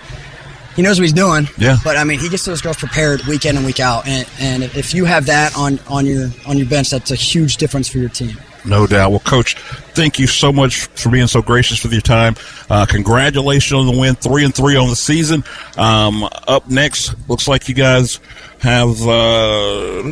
He 0.76 0.80
knows 0.82 0.98
what 0.98 1.02
he's 1.04 1.12
doing. 1.12 1.48
Yeah. 1.58 1.76
But 1.84 1.96
I 1.96 2.04
mean, 2.04 2.18
he 2.18 2.28
gets 2.28 2.44
those 2.44 2.60
girls 2.62 2.76
prepared 2.76 3.22
week 3.24 3.44
in 3.44 3.56
and 3.56 3.66
week 3.66 3.78
out, 3.80 4.06
and, 4.06 4.26
and 4.40 4.62
if 4.62 4.94
you 4.94 5.04
have 5.04 5.26
that 5.26 5.56
on, 5.56 5.78
on 5.88 6.06
your 6.06 6.30
on 6.46 6.56
your 6.56 6.66
bench, 6.66 6.90
that's 6.90 7.10
a 7.10 7.14
huge 7.14 7.56
difference 7.58 7.88
for 7.88 7.98
your 7.98 8.08
team. 8.08 8.36
No 8.64 8.86
doubt. 8.86 9.10
Well, 9.10 9.20
Coach, 9.20 9.56
thank 9.94 10.18
you 10.18 10.26
so 10.26 10.52
much 10.52 10.86
for 10.86 11.10
being 11.10 11.26
so 11.26 11.42
gracious 11.42 11.82
with 11.82 11.92
your 11.92 12.02
time. 12.02 12.36
Uh, 12.70 12.86
congratulations 12.86 13.72
on 13.72 13.86
the 13.86 13.98
win, 13.98 14.14
three 14.14 14.44
and 14.44 14.54
three 14.54 14.76
on 14.76 14.88
the 14.88 14.96
season. 14.96 15.42
Um, 15.76 16.28
up 16.46 16.68
next, 16.70 17.14
looks 17.28 17.48
like 17.48 17.68
you 17.68 17.74
guys 17.74 18.20
have 18.60 19.00
uh, 19.02 20.02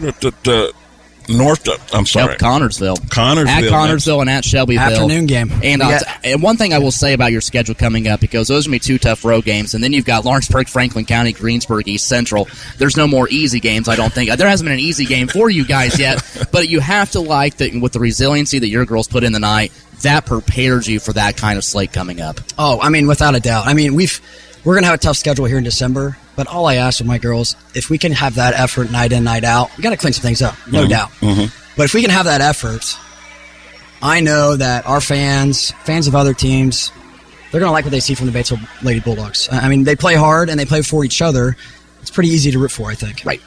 North. 1.31 1.67
Uh, 1.69 1.77
I'm 1.93 2.07
sorry, 2.07 2.33
Yep, 2.33 2.39
Connersville. 2.41 2.97
Connersville. 3.09 3.47
At 3.47 3.61
next. 3.63 3.73
Connersville 3.73 4.21
and 4.21 4.31
at 4.31 4.45
Shelbyville. 4.45 4.83
Afternoon 4.83 5.27
game. 5.27 5.51
And, 5.63 5.81
We 5.81 5.87
I'll 5.87 5.91
got- 6.01 6.03
and 6.25 6.43
one 6.43 6.57
thing 6.57 6.75
I 6.75 6.79
will 6.79 6.91
say 6.91 7.13
about 7.13 7.33
your 7.33 7.41
schedule 7.41 7.75
coming 7.75 8.09
up, 8.09 8.21
because 8.21 8.49
those 8.49 8.67
are 8.67 8.71
going 8.71 8.81
to 8.81 8.85
be 8.89 8.95
two 8.95 8.99
tough 8.99 9.25
road 9.25 9.45
games, 9.45 9.75
and 9.75 9.83
then 9.83 9.93
you've 9.93 10.05
got 10.05 10.25
Lawrenceburg, 10.25 10.69
Franklin 10.69 11.05
County, 11.07 11.33
Greensburg, 11.33 11.89
East 11.89 12.07
Central. 12.07 12.49
There's 12.79 12.97
no 12.97 13.07
more 13.07 13.29
easy 13.31 13.61
games, 13.61 13.89
I 13.89 13.97
don't 13.97 14.13
think. 14.13 14.31
There 14.37 14.49
hasn't 14.49 14.67
been 14.67 14.75
an 14.75 14.81
easy 14.81 15.05
game 15.07 15.29
for 15.29 15.49
you 15.51 15.65
guys 15.65 15.99
yet, 15.99 16.23
but 16.53 16.69
you 16.69 16.81
have 16.81 17.11
to 17.13 17.21
like 17.21 17.57
that 17.59 17.71
with 17.81 17.93
the 17.93 18.01
resiliency 18.01 18.59
that 18.59 18.69
your 18.69 18.85
girls 18.85 19.09
put 19.09 19.25
in 19.25 19.33
the 19.33 19.39
night, 19.41 19.73
that 20.03 20.27
prepares 20.27 20.89
you 20.89 20.99
for 20.99 21.13
that 21.13 21.37
kind 21.37 21.59
of 21.59 21.65
slate 21.65 21.93
coming 21.93 22.21
up. 22.21 22.41
Oh, 22.59 22.81
I 22.81 22.89
mean, 22.89 23.07
without 23.07 23.35
a 23.35 23.41
doubt. 23.41 23.67
I 23.67 23.75
mean, 23.75 23.95
we've 23.95 24.21
we're 24.65 24.75
gonna 24.75 24.87
have 24.87 24.95
a 24.97 24.99
tough 24.99 25.17
schedule 25.17 25.45
here 25.47 25.59
in 25.59 25.65
December, 25.65 26.17
but 26.41 26.47
all 26.47 26.65
I 26.65 26.77
ask 26.77 27.01
of 27.01 27.07
my 27.07 27.19
girls, 27.19 27.55
if 27.75 27.91
we 27.91 27.99
can 27.99 28.13
have 28.13 28.37
that 28.37 28.55
effort 28.55 28.91
night 28.91 29.13
in, 29.13 29.25
night 29.25 29.45
out, 29.45 29.69
we 29.77 29.83
got 29.83 29.91
to 29.91 29.99
clean 29.99 30.15
some 30.15 30.23
things 30.23 30.41
up, 30.41 30.57
no 30.67 30.87
Mhm. 30.87 30.89
doubt. 30.89 31.11
Mhm. 31.21 31.53
But 31.77 31.83
if 31.85 31.93
we 31.93 32.01
can 32.01 32.09
have 32.11 32.25
that 32.25 32.41
effort, 32.41 32.97
I 34.01 34.21
know 34.21 34.57
that 34.57 34.87
our 34.87 35.03
fans, 35.03 35.75
fans 35.85 36.07
of 36.07 36.17
other 36.17 36.33
teams, 36.33 36.93
they're 37.53 37.61
gonna 37.61 37.73
like 37.73 37.85
what 37.85 37.91
they 37.91 38.01
see 38.01 38.15
from 38.15 38.25
the 38.25 38.33
Batesville 38.33 38.67
Lady 38.81 39.01
Bulldogs. 39.01 39.51
I 39.53 39.59
I 39.67 39.69
mean, 39.69 39.85
they 39.85 39.95
play 39.97 40.15
hard 40.15 40.49
and 40.49 40.59
they 40.59 40.65
play 40.65 40.81
for 40.81 41.05
each 41.05 41.21
other. 41.21 41.59
It's 42.01 42.11
pretty 42.11 42.31
easy 42.31 42.51
to 42.53 42.59
root 42.59 42.73
for, 42.73 42.91
I 42.91 42.95
think. 42.95 43.21
Right. 43.27 43.43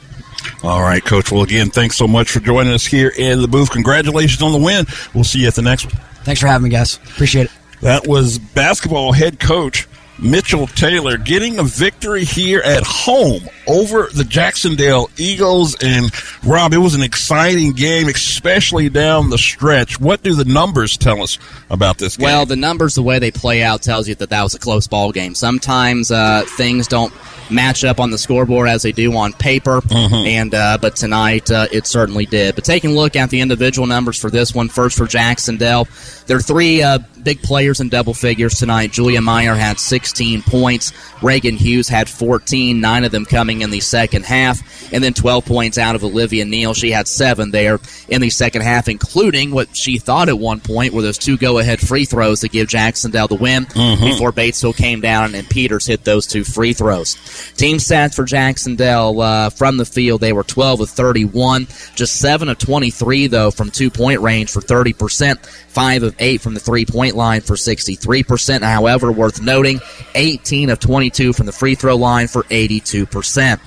All 0.62 0.80
right, 0.82 1.04
Coach. 1.04 1.32
Well, 1.32 1.42
again, 1.42 1.70
thanks 1.70 1.96
so 1.96 2.06
much 2.06 2.30
for 2.30 2.38
joining 2.38 2.72
us 2.74 2.86
here 2.86 3.08
in 3.08 3.42
the 3.42 3.48
booth. 3.48 3.70
Congratulations 3.72 4.40
on 4.40 4.52
the 4.52 4.58
win. 4.58 4.86
We'll 5.14 5.24
see 5.24 5.40
you 5.40 5.48
at 5.48 5.56
the 5.56 5.62
next 5.62 5.86
one. 5.86 5.96
Thanks 6.22 6.40
for 6.40 6.46
having 6.46 6.62
me, 6.62 6.70
guys. 6.70 7.00
Appreciate 7.08 7.46
it. 7.46 7.50
That 7.80 8.06
was 8.06 8.38
basketball 8.38 9.10
head 9.12 9.40
coach 9.40 9.88
Mitchell 10.18 10.66
Taylor 10.68 11.16
getting 11.16 11.58
a 11.58 11.62
victory 11.62 12.24
here 12.24 12.60
at 12.60 12.82
home 12.84 13.42
over 13.66 14.08
the 14.14 14.24
Jac-Cen-Del 14.24 15.10
Eagles. 15.16 15.76
And 15.82 16.10
Rob, 16.44 16.72
it 16.72 16.78
was 16.78 16.94
an 16.94 17.02
exciting 17.02 17.72
game, 17.72 18.08
especially 18.08 18.88
down 18.88 19.30
the 19.30 19.38
stretch. 19.38 20.00
What 20.00 20.22
do 20.22 20.34
the 20.34 20.44
numbers 20.44 20.96
tell 20.96 21.22
us 21.22 21.38
about 21.70 21.98
this 21.98 22.16
game? 22.16 22.24
Well, 22.24 22.46
the 22.46 22.56
numbers, 22.56 22.94
the 22.94 23.02
way 23.02 23.18
they 23.18 23.30
play 23.30 23.62
out, 23.62 23.82
tells 23.82 24.08
you 24.08 24.14
that 24.16 24.30
that 24.30 24.42
was 24.42 24.54
a 24.54 24.58
close 24.58 24.86
ball 24.86 25.12
game. 25.12 25.34
Sometimes 25.34 26.10
uh, 26.10 26.44
things 26.46 26.86
don't 26.86 27.12
match 27.50 27.84
up 27.84 28.00
on 28.00 28.10
the 28.10 28.16
scoreboard 28.16 28.68
as 28.68 28.82
they 28.82 28.92
do 28.92 29.14
on 29.16 29.32
paper, 29.34 29.82
and 29.90 30.54
uh, 30.54 30.78
but 30.80 30.96
tonight 30.96 31.50
uh, 31.50 31.66
it 31.70 31.86
certainly 31.86 32.24
did. 32.24 32.54
But 32.54 32.64
taking 32.64 32.90
a 32.90 32.94
look 32.94 33.16
at 33.16 33.28
the 33.28 33.40
individual 33.40 33.86
numbers 33.86 34.18
for 34.18 34.30
this 34.30 34.54
one, 34.54 34.68
first 34.70 34.96
for 34.96 35.06
Jac-Cen-Del, 35.06 35.86
there 36.26 36.36
are 36.36 36.42
three 36.42 36.82
uh, 36.82 36.98
big 37.22 37.42
players 37.42 37.80
in 37.80 37.88
double 37.88 38.14
figures 38.14 38.54
tonight. 38.58 38.92
Julia 38.92 39.20
Meyer 39.20 39.54
had 39.54 39.78
16 39.78 40.42
points. 40.42 40.92
Reagan 41.22 41.56
Hughes 41.56 41.88
had 41.88 42.08
14, 42.08 42.80
nine 42.80 43.04
of 43.04 43.12
them 43.12 43.24
coming 43.24 43.62
in 43.62 43.70
the 43.70 43.80
second 43.80 44.24
half, 44.24 44.60
and 44.92 45.02
then 45.02 45.14
12 45.14 45.44
points 45.46 45.78
out 45.78 45.94
of 45.94 46.04
Olivia 46.04 46.44
Neal. 46.44 46.74
She 46.74 46.90
had 46.90 47.08
seven 47.08 47.50
there 47.50 47.78
in 48.08 48.20
the 48.20 48.30
second 48.30 48.62
half, 48.62 48.88
including 48.88 49.50
what 49.52 49.74
she 49.74 49.98
thought 49.98 50.28
at 50.28 50.38
one 50.38 50.60
point 50.60 50.92
were 50.92 51.02
those 51.02 51.18
two 51.18 51.36
go-ahead 51.38 51.80
free 51.80 52.04
throws 52.04 52.40
to 52.40 52.48
give 52.48 52.68
Jac-Cen-Del 52.68 53.28
the 53.28 53.34
win 53.36 53.64
Mhm. 53.66 54.00
before 54.00 54.32
Batesville 54.32 54.76
came 54.76 55.00
down 55.00 55.34
and 55.34 55.48
Peters 55.48 55.86
hit 55.86 56.04
those 56.04 56.26
two 56.26 56.44
free 56.44 56.72
throws. 56.74 57.16
Team 57.56 57.78
stats 57.78 58.14
for 58.14 58.24
Jac-Cen-Del 58.24 59.20
uh, 59.20 59.50
from 59.50 59.76
the 59.78 59.86
field, 59.86 60.20
they 60.20 60.32
were 60.32 60.44
12 60.44 60.80
of 60.80 60.90
31, 60.90 61.66
just 61.94 62.16
7 62.16 62.48
of 62.48 62.58
23, 62.58 63.26
though, 63.28 63.50
from 63.50 63.70
two 63.70 63.90
point 63.90 64.20
range 64.20 64.50
for 64.50 64.60
30%, 64.60 65.38
5 65.74 66.02
of 66.04 66.14
8 66.18 66.40
from 66.40 66.54
the 66.54 66.60
three 66.60 66.86
point 66.86 67.16
line 67.16 67.40
for 67.40 67.54
63%. 67.54 68.62
However, 68.62 69.12
worth 69.12 69.42
noting, 69.42 69.80
18 70.14 70.70
of 70.70 70.78
22 70.78 71.32
from 71.32 71.46
the 71.46 71.52
free 71.52 71.74
throw 71.74 71.96
line 71.96 72.28
for 72.28 72.44
82%. 72.44 73.60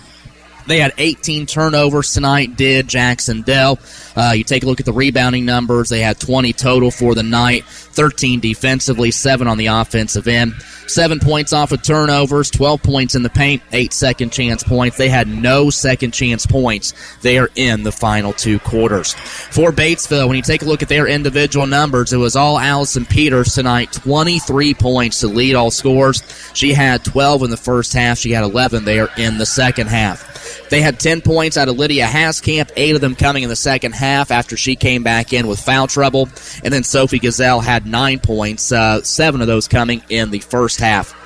They 0.67 0.79
had 0.79 0.93
18 0.97 1.45
turnovers 1.45 2.13
tonight, 2.13 2.57
did 2.57 2.87
Jac-Cen-Del. 2.89 3.79
Uh, 4.17 4.31
you 4.31 4.43
take 4.43 4.63
a 4.63 4.65
look 4.65 4.79
at 4.79 4.85
the 4.87 4.93
rebounding 4.93 5.45
numbers. 5.45 5.89
They 5.89 6.01
had 6.01 6.19
20 6.19 6.51
total 6.53 6.89
for 6.89 7.13
the 7.13 7.21
night, 7.21 7.65
13 7.65 8.39
defensively, 8.39 9.11
7 9.11 9.47
on 9.47 9.59
the 9.59 9.67
offensive 9.67 10.27
end. 10.27 10.55
7 10.87 11.19
points 11.19 11.53
off 11.53 11.71
of 11.71 11.83
turnovers, 11.83 12.49
12 12.49 12.81
points 12.81 13.13
in 13.13 13.21
the 13.21 13.29
paint, 13.29 13.61
8 13.71 13.93
second 13.93 14.31
chance 14.31 14.63
points. 14.63 14.97
They 14.97 15.09
had 15.09 15.27
no 15.27 15.69
second 15.69 16.11
chance 16.11 16.47
points. 16.47 16.95
They 17.21 17.37
are 17.37 17.51
in 17.55 17.83
the 17.83 17.91
final 17.91 18.33
two 18.33 18.57
quarters. 18.57 19.13
For 19.13 19.71
Batesville, 19.71 20.27
when 20.27 20.37
you 20.37 20.41
take 20.41 20.63
a 20.63 20.65
look 20.65 20.81
at 20.81 20.89
their 20.89 21.05
individual 21.05 21.67
numbers, 21.67 22.11
it 22.11 22.17
was 22.17 22.35
all 22.35 22.57
Allison 22.57 23.05
Peters 23.05 23.53
tonight, 23.53 23.91
23 23.91 24.73
points 24.73 25.19
to 25.19 25.27
lead 25.27 25.53
all 25.53 25.69
scores. 25.69 26.23
She 26.55 26.73
had 26.73 27.05
12 27.05 27.43
in 27.43 27.49
the 27.51 27.57
first 27.57 27.93
half. 27.93 28.17
She 28.17 28.31
had 28.31 28.43
11 28.43 28.83
there 28.83 29.09
in 29.17 29.37
the 29.37 29.45
second 29.45 29.87
half. 29.87 30.69
They 30.69 30.81
had 30.81 30.99
10 30.99 31.21
points 31.21 31.57
out 31.57 31.67
of 31.67 31.77
Lydia 31.77 32.07
Haskamp, 32.07 32.71
eight 32.75 32.95
of 32.95 33.01
them 33.01 33.15
coming 33.15 33.43
in 33.43 33.49
the 33.49 33.55
second 33.55 33.93
half 33.93 34.06
after 34.07 34.55
she 34.55 34.75
came 34.75 35.03
back 35.03 35.33
in 35.33 35.47
with 35.47 35.59
foul 35.59 35.87
trouble. 35.87 36.29
And 36.63 36.73
then 36.73 36.83
Sophie 36.83 37.19
Gazelle 37.19 37.59
had 37.59 37.85
nine 37.85 38.19
points, 38.19 38.71
uh, 38.71 39.01
seven 39.03 39.41
of 39.41 39.47
those 39.47 39.67
coming 39.67 40.01
in 40.09 40.31
the 40.31 40.39
first 40.39 40.79
half. 40.79 41.16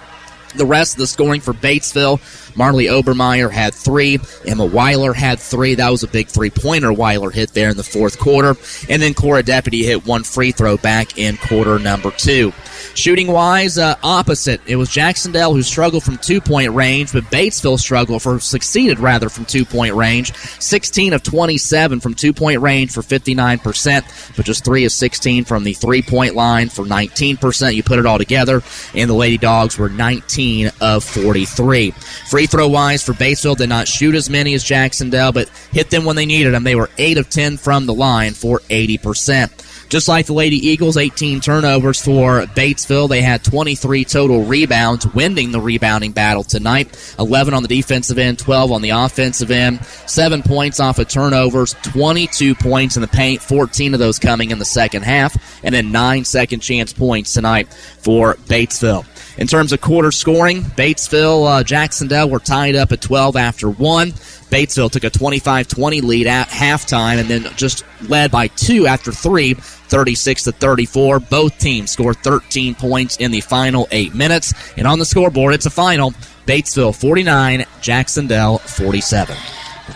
The 0.56 0.66
rest 0.66 0.96
of 0.96 1.00
the 1.00 1.08
scoring 1.08 1.42
for 1.42 1.54
Batesville, 1.54 2.20
Marley 2.56 2.86
Obermeyer 2.86 3.52
had 3.52 3.74
three. 3.74 4.20
Emma 4.46 4.66
Weiler 4.66 5.14
had 5.14 5.40
three. 5.40 5.76
That 5.76 5.90
was 5.90 6.04
a 6.04 6.08
big 6.08 6.28
three 6.28 6.50
pointer 6.50 6.92
Weiler 6.92 7.32
hit 7.32 7.54
there 7.54 7.70
in 7.70 7.78
the 7.78 7.84
fourth 7.84 8.20
quarter. 8.20 8.56
And 8.90 9.02
then 9.02 9.14
Cora 9.14 9.44
Deputy 9.44 9.84
hit 9.84 10.06
one 10.06 10.24
free 10.24 10.52
throw 10.52 10.78
back 10.78 11.18
in 11.18 11.38
quarter 11.38 11.80
number 11.80 12.12
two. 12.12 12.52
Shooting 12.94 13.28
wise, 13.28 13.78
uh, 13.78 13.96
opposite. 14.04 14.60
It 14.66 14.76
was 14.76 14.90
Jac-Cen-Del 14.90 15.54
who 15.54 15.62
struggled 15.62 16.04
from 16.04 16.18
two 16.18 16.42
point 16.42 16.72
range, 16.72 17.14
but 17.14 17.24
Batesville 17.26 17.80
struggled 17.80 18.22
for 18.22 18.40
succeeded 18.40 19.00
rather 19.00 19.30
from 19.30 19.46
two 19.46 19.64
point 19.64 19.96
range. 19.96 20.34
16 20.34 21.14
of 21.14 21.24
27 21.24 22.00
from 22.00 22.14
two 22.14 22.34
point 22.34 22.60
range 22.60 22.92
for 22.92 23.02
59%, 23.02 24.36
but 24.36 24.46
just 24.46 24.66
3 24.66 24.86
of 24.86 24.92
16 24.92 25.46
from 25.46 25.64
the 25.64 25.74
three 25.74 26.02
point 26.02 26.36
line 26.36 26.70
for 26.70 26.84
19%. 26.84 27.76
You 27.76 27.84
put 27.84 28.00
it 28.00 28.06
all 28.06 28.18
together, 28.18 28.62
and 28.94 29.10
the 29.10 29.14
Lady 29.14 29.38
Dogs 29.38 29.78
were 29.78 29.90
19 29.90 30.41
of 30.80 31.04
43. 31.04 31.92
Free 32.30 32.46
throw 32.48 32.68
wise 32.68 33.04
for 33.04 33.14
Batesville, 33.14 33.58
did 33.58 33.70
not 33.70 33.88
shoot 33.88 34.16
as 34.16 34.30
many 34.30 34.54
as 34.54 34.64
Jac-Cen-Del, 34.64 35.32
but 35.32 35.50
hit 35.72 35.90
them 35.90 36.06
when 36.06 36.16
they 36.16 36.26
needed 36.26 36.54
them. 36.54 36.64
They 36.64 36.76
were 36.76 36.90
8 36.98 37.18
of 37.18 37.30
10 37.30 37.58
from 37.58 37.86
the 37.86 37.94
line 37.94 38.34
for 38.34 38.60
80%. 38.70 39.50
Just 39.92 40.08
like 40.08 40.26
the 40.26 40.32
Lady 40.32 40.56
Eagles, 40.70 40.96
18 40.96 41.42
turnovers 41.42 42.02
for 42.02 42.44
Batesville. 42.44 43.10
They 43.10 43.22
had 43.22 43.44
23 43.44 44.06
total 44.06 44.46
rebounds, 44.46 45.06
winning 45.08 45.52
the 45.52 45.60
rebounding 45.60 46.14
battle 46.14 46.46
tonight. 46.46 46.98
11 47.20 47.54
on 47.54 47.62
the 47.62 47.68
defensive 47.68 48.18
end, 48.18 48.40
12 48.40 48.72
on 48.72 48.82
the 48.82 48.92
offensive 48.92 49.52
end. 49.52 49.84
Seven 50.08 50.44
points 50.44 50.80
off 50.80 50.98
of 50.98 51.10
turnovers, 51.10 51.76
22 51.84 52.56
points 52.56 52.96
in 52.96 53.02
the 53.02 53.08
paint, 53.10 53.42
14 53.42 53.94
of 53.94 54.00
those 54.00 54.18
coming 54.18 54.52
in 54.52 54.60
the 54.60 54.66
second 54.66 55.04
half, 55.04 55.36
and 55.62 55.76
then 55.76 55.92
nine 55.92 56.24
second 56.24 56.62
chance 56.62 56.94
points 56.94 57.34
tonight 57.34 57.68
for 58.00 58.36
Batesville. 58.46 59.06
In 59.38 59.48
terms 59.48 59.74
of 59.74 59.82
quarter 59.82 60.12
scoring, 60.12 60.62
Batesville, 60.62 61.48
uh, 61.48 61.64
Jacksonville 61.64 62.30
were 62.30 62.40
tied 62.40 62.78
up 62.78 62.94
at 62.94 63.02
12 63.02 63.36
after 63.36 63.70
one. 63.70 64.14
Batesville 64.52 64.92
took 64.92 65.06
a 65.06 65.10
25 65.10 65.68
20 65.68 66.02
lead 66.02 66.28
at 66.28 66.50
halftime 66.50 67.20
and 67.20 67.30
then 67.30 67.44
just 67.56 67.86
led 68.10 68.30
by 68.30 68.48
two 68.48 68.86
after 68.86 69.12
three, 69.12 69.54
36 69.54 70.44
to 70.44 70.52
34. 70.52 71.20
Both 71.22 71.58
teams 71.58 71.92
scored 71.92 72.18
13 72.18 72.76
points 72.76 73.18
in 73.18 73.32
the 73.32 73.42
final 73.42 73.88
eight 73.92 74.14
minutes. 74.14 74.54
And 74.78 74.86
on 74.86 75.00
the 75.00 75.06
scoreboard, 75.06 75.54
it's 75.54 75.66
a 75.66 75.72
final 75.72 76.12
Batesville 76.46 76.94
49, 76.94 77.66
Jac-Cen-Del 77.82 78.58
47. 78.60 79.36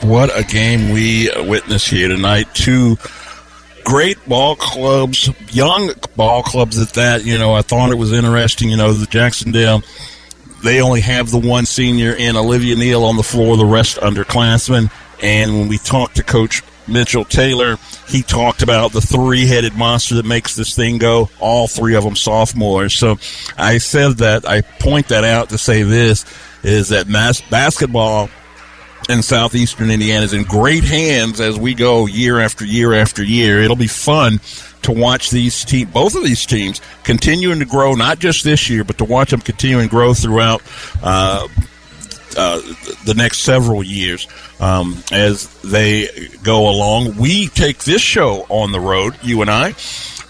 What 0.02 0.38
a 0.38 0.44
game 0.44 0.92
we 0.92 1.30
witnessed 1.36 1.90
here 1.90 2.08
tonight. 2.08 2.48
Two 2.54 2.98
great 3.84 4.18
ball 4.28 4.56
clubs, 4.56 5.30
young 5.54 5.92
ball 6.16 6.44
clubs 6.44 6.80
at 6.80 6.94
that. 6.94 7.26
You 7.26 7.38
know, 7.38 7.54
I 7.54 7.62
thought 7.62 7.92
it 7.92 7.98
was 7.98 8.14
interesting. 8.14 8.70
You 8.70 8.78
know, 8.78 8.94
the 8.94 9.06
Jac-Cen-Del, 9.06 9.84
they 10.64 10.82
only 10.82 11.02
have 11.02 11.32
the 11.32 11.38
one 11.38 11.66
senior 11.66 12.14
in 12.14 12.36
Olivia 12.36 12.76
Neal 12.76 13.04
on 13.04 13.18
the 13.18 13.24
floor, 13.24 13.58
the 13.58 13.66
rest 13.66 13.98
underclassmen. 13.98 14.92
And 15.22 15.54
when 15.54 15.68
we 15.68 15.78
talked 15.78 16.18
to 16.18 16.24
Coach 16.24 16.62
Mitchell 16.88 17.26
Taylor, 17.26 17.78
he 18.08 18.22
talked 18.22 18.62
about 18.62 18.92
the 18.92 19.02
three 19.02 19.48
headed 19.48 19.76
monster 19.76 20.16
that 20.16 20.26
makes 20.26 20.56
this 20.56 20.76
thing 20.76 20.98
go, 20.98 21.30
all 21.40 21.68
three 21.68 21.96
of 21.96 22.04
them 22.04 22.16
sophomores. 22.16 22.94
So 22.94 23.18
I 23.58 23.78
said 23.80 24.18
that, 24.18 24.48
I 24.48 24.62
point 24.62 25.08
that 25.10 25.24
out 25.24 25.50
to 25.50 25.58
say 25.58 25.84
this 25.84 26.26
is 26.64 26.90
that 26.90 27.08
mass 27.08 27.42
basketball 27.42 28.30
in 29.08 29.22
southeastern 29.22 29.92
Indiana 29.92 30.26
is 30.26 30.34
in 30.34 30.44
great 30.44 30.84
hands 30.84 31.40
as 31.40 31.60
we 31.60 31.76
go 31.76 32.08
year 32.08 32.40
after 32.40 32.66
year 32.66 32.94
after 32.94 33.24
year. 33.24 33.62
It'll 33.62 33.76
be 33.76 33.88
fun 33.88 34.40
to 34.86 34.92
watch 34.92 35.30
these 35.30 35.66
team, 35.66 35.90
both 35.90 36.16
of 36.16 36.24
these 36.24 36.46
teams, 36.46 36.80
continuing 37.04 37.60
to 37.60 37.66
grow, 37.66 37.94
not 37.94 38.20
just 38.20 38.44
this 38.44 38.70
year, 38.70 38.84
but 38.84 38.98
to 39.00 39.06
watch 39.06 39.32
them 39.32 39.42
continue 39.42 39.80
and 39.80 39.90
grow 39.90 40.14
throughout. 40.14 40.62
Uh, 41.04 41.48
uh, 42.38 42.60
the 43.06 43.14
next 43.16 43.40
several 43.40 43.82
years 43.82 44.28
um, 44.60 45.02
as 45.10 45.48
they 45.62 46.10
go 46.44 46.70
along. 46.70 47.16
We 47.16 47.48
take 47.48 47.80
this 47.86 48.02
show 48.02 48.46
on 48.50 48.74
the 48.74 48.80
road. 48.80 49.16
You 49.22 49.42
and 49.42 49.50
I 49.50 49.74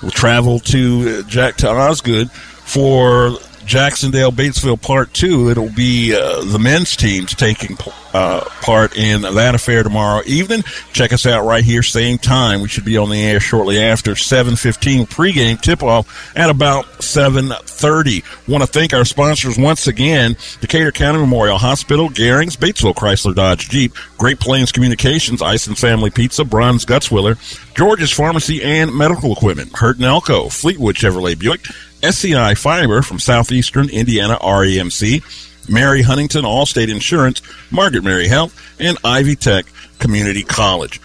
will 0.03 0.11
travel 0.11 0.59
to 0.59 1.23
Jack 1.23 1.55
to 1.57 1.69
Osgood 1.69 2.29
for 2.29 3.37
Jac-Cen-Del 3.65 4.31
Batesville 4.31 4.81
Part 4.81 5.13
Two. 5.13 5.49
It'll 5.49 5.71
be 5.71 6.15
uh, 6.15 6.43
the 6.43 6.59
men's 6.59 6.95
teams 6.95 7.33
taking 7.33 7.77
uh, 8.13 8.41
part 8.61 8.95
in 8.95 9.21
that 9.21 9.55
affair 9.55 9.83
tomorrow 9.83 10.21
evening. 10.25 10.63
Check 10.93 11.11
us 11.11 11.25
out 11.25 11.45
right 11.45 11.63
here, 11.63 11.83
same 11.83 12.17
time. 12.17 12.61
We 12.61 12.67
should 12.67 12.85
be 12.85 12.97
on 12.97 13.09
the 13.09 13.21
air 13.21 13.39
shortly 13.39 13.79
after 13.79 14.15
seven 14.15 14.55
fifteen 14.55 15.05
pregame 15.05 15.59
tip 15.59 15.83
off 15.83 16.35
at 16.37 16.49
about 16.49 17.03
seven 17.03 17.49
thirty. 17.49 18.23
Want 18.47 18.63
to 18.63 18.67
thank 18.67 18.93
our 18.93 19.05
sponsors 19.05 19.57
once 19.57 19.87
again: 19.87 20.37
Decatur 20.61 20.91
County 20.91 21.19
Memorial 21.19 21.57
Hospital, 21.57 22.09
Garings, 22.09 22.57
Batesville 22.57 22.95
Chrysler 22.95 23.35
Dodge 23.35 23.69
Jeep, 23.69 23.93
Great 24.17 24.39
Plains 24.39 24.71
Communications, 24.71 25.41
Ice 25.41 25.67
and 25.67 25.77
Family 25.77 26.09
Pizza, 26.09 26.45
Bronze 26.45 26.85
Gutzwiller, 26.85 27.37
George's 27.75 28.11
Pharmacy 28.11 28.63
and 28.63 28.95
Medical 28.95 29.33
Equipment, 29.33 29.75
Hurt 29.75 29.97
and 29.97 30.05
Elko, 30.05 30.49
Fleetwood 30.49 30.95
Chevrolet 30.95 31.37
Buick. 31.37 31.65
SEI 32.11 32.55
Fiber 32.55 33.01
from 33.01 33.19
Southeastern 33.19 33.89
Indiana 33.89 34.37
REMC, 34.37 35.69
Mary 35.69 36.01
Huntington 36.01 36.43
Allstate 36.43 36.89
Insurance, 36.89 37.41
Margaret 37.71 38.03
Mary 38.03 38.27
Health, 38.27 38.55
and 38.79 38.97
Ivy 39.03 39.35
Tech 39.35 39.65
Community 39.99 40.43
College. 40.43 41.01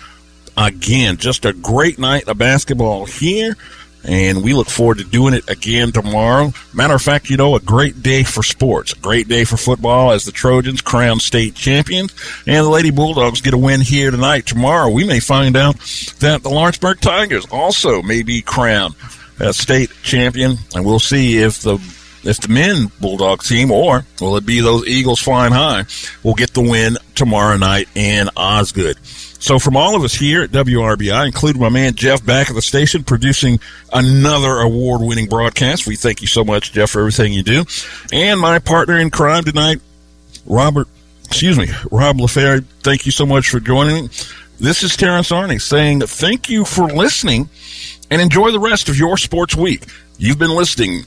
Again, 0.56 1.16
just 1.16 1.44
a 1.44 1.52
great 1.52 1.98
night 1.98 2.28
of 2.28 2.36
basketball 2.36 3.06
here, 3.06 3.56
and 4.04 4.42
we 4.42 4.52
look 4.52 4.68
forward 4.68 4.98
to 4.98 5.04
doing 5.04 5.32
it 5.32 5.48
again 5.48 5.92
tomorrow. 5.92 6.52
Matter 6.74 6.94
of 6.94 7.02
fact, 7.02 7.30
you 7.30 7.36
know, 7.36 7.54
a 7.54 7.60
great 7.60 8.02
day 8.02 8.22
for 8.22 8.42
sports, 8.42 8.92
a 8.92 8.98
great 8.98 9.28
day 9.28 9.44
for 9.44 9.56
football 9.56 10.10
as 10.10 10.24
the 10.24 10.32
Trojans 10.32 10.82
crown 10.82 11.20
state 11.20 11.54
champions, 11.54 12.14
and 12.46 12.66
the 12.66 12.70
Lady 12.70 12.90
Bulldogs 12.90 13.40
get 13.40 13.54
a 13.54 13.58
win 13.58 13.80
here 13.80 14.10
tonight. 14.10 14.44
Tomorrow, 14.44 14.90
we 14.90 15.04
may 15.04 15.20
find 15.20 15.56
out 15.56 15.76
that 16.18 16.42
the 16.42 16.50
Lawrenceburg 16.50 17.00
Tigers 17.00 17.46
also 17.50 18.02
may 18.02 18.22
be 18.22 18.42
crowned 18.42 18.94
uh, 19.40 19.52
state 19.52 19.90
champion, 20.02 20.56
and 20.74 20.84
we'll 20.84 20.98
see 20.98 21.38
if 21.38 21.60
the 21.62 21.78
if 22.22 22.38
the 22.38 22.48
men 22.48 22.90
Bulldog 23.00 23.42
team 23.42 23.70
or 23.70 24.04
will 24.20 24.36
it 24.36 24.44
be 24.44 24.60
those 24.60 24.86
Eagles 24.86 25.20
flying 25.20 25.52
high 25.52 25.84
will 26.22 26.34
get 26.34 26.52
the 26.52 26.60
win 26.60 26.98
tomorrow 27.14 27.56
night 27.56 27.88
in 27.94 28.28
Osgood. 28.36 28.98
So 29.04 29.58
from 29.58 29.74
all 29.74 29.96
of 29.96 30.04
us 30.04 30.12
here 30.12 30.42
at 30.42 30.50
WRBI, 30.50 31.24
including 31.24 31.62
my 31.62 31.70
man 31.70 31.94
Jeff 31.94 32.24
back 32.24 32.50
at 32.50 32.54
the 32.54 32.60
station 32.60 33.04
producing 33.04 33.58
another 33.90 34.60
award-winning 34.60 35.28
broadcast, 35.28 35.86
we 35.86 35.96
thank 35.96 36.20
you 36.20 36.26
so 36.26 36.44
much, 36.44 36.72
Jeff, 36.72 36.90
for 36.90 36.98
everything 36.98 37.32
you 37.32 37.42
do, 37.42 37.64
and 38.12 38.38
my 38.38 38.58
partner 38.58 38.98
in 38.98 39.10
crime 39.10 39.44
tonight, 39.44 39.80
Robert. 40.44 40.88
Excuse 41.24 41.56
me, 41.56 41.68
Rob 41.90 42.18
LaFerre. 42.18 42.64
Thank 42.82 43.06
you 43.06 43.12
so 43.12 43.24
much 43.24 43.48
for 43.48 43.60
joining 43.60 44.04
me. 44.04 44.10
This 44.58 44.82
is 44.82 44.94
Terrence 44.94 45.30
Arney 45.30 45.58
saying 45.58 46.00
thank 46.00 46.50
you 46.50 46.66
for 46.66 46.88
listening 46.88 47.48
and 48.10 48.20
enjoy 48.20 48.50
the 48.50 48.60
rest 48.60 48.88
of 48.88 48.98
your 48.98 49.16
sports 49.16 49.56
week. 49.56 49.84
You've 50.18 50.38
been 50.38 50.54
listening 50.54 51.04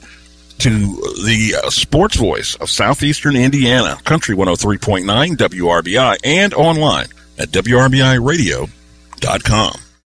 to 0.58 0.70
the 0.70 1.60
uh, 1.62 1.70
sports 1.70 2.16
voice 2.16 2.56
of 2.56 2.68
Southeastern 2.70 3.36
Indiana, 3.36 3.98
Country 4.04 4.34
103.9 4.34 5.36
WRBI, 5.36 6.16
and 6.24 6.54
online 6.54 7.06
at 7.38 7.48
WRBIRadio.com. 7.48 9.80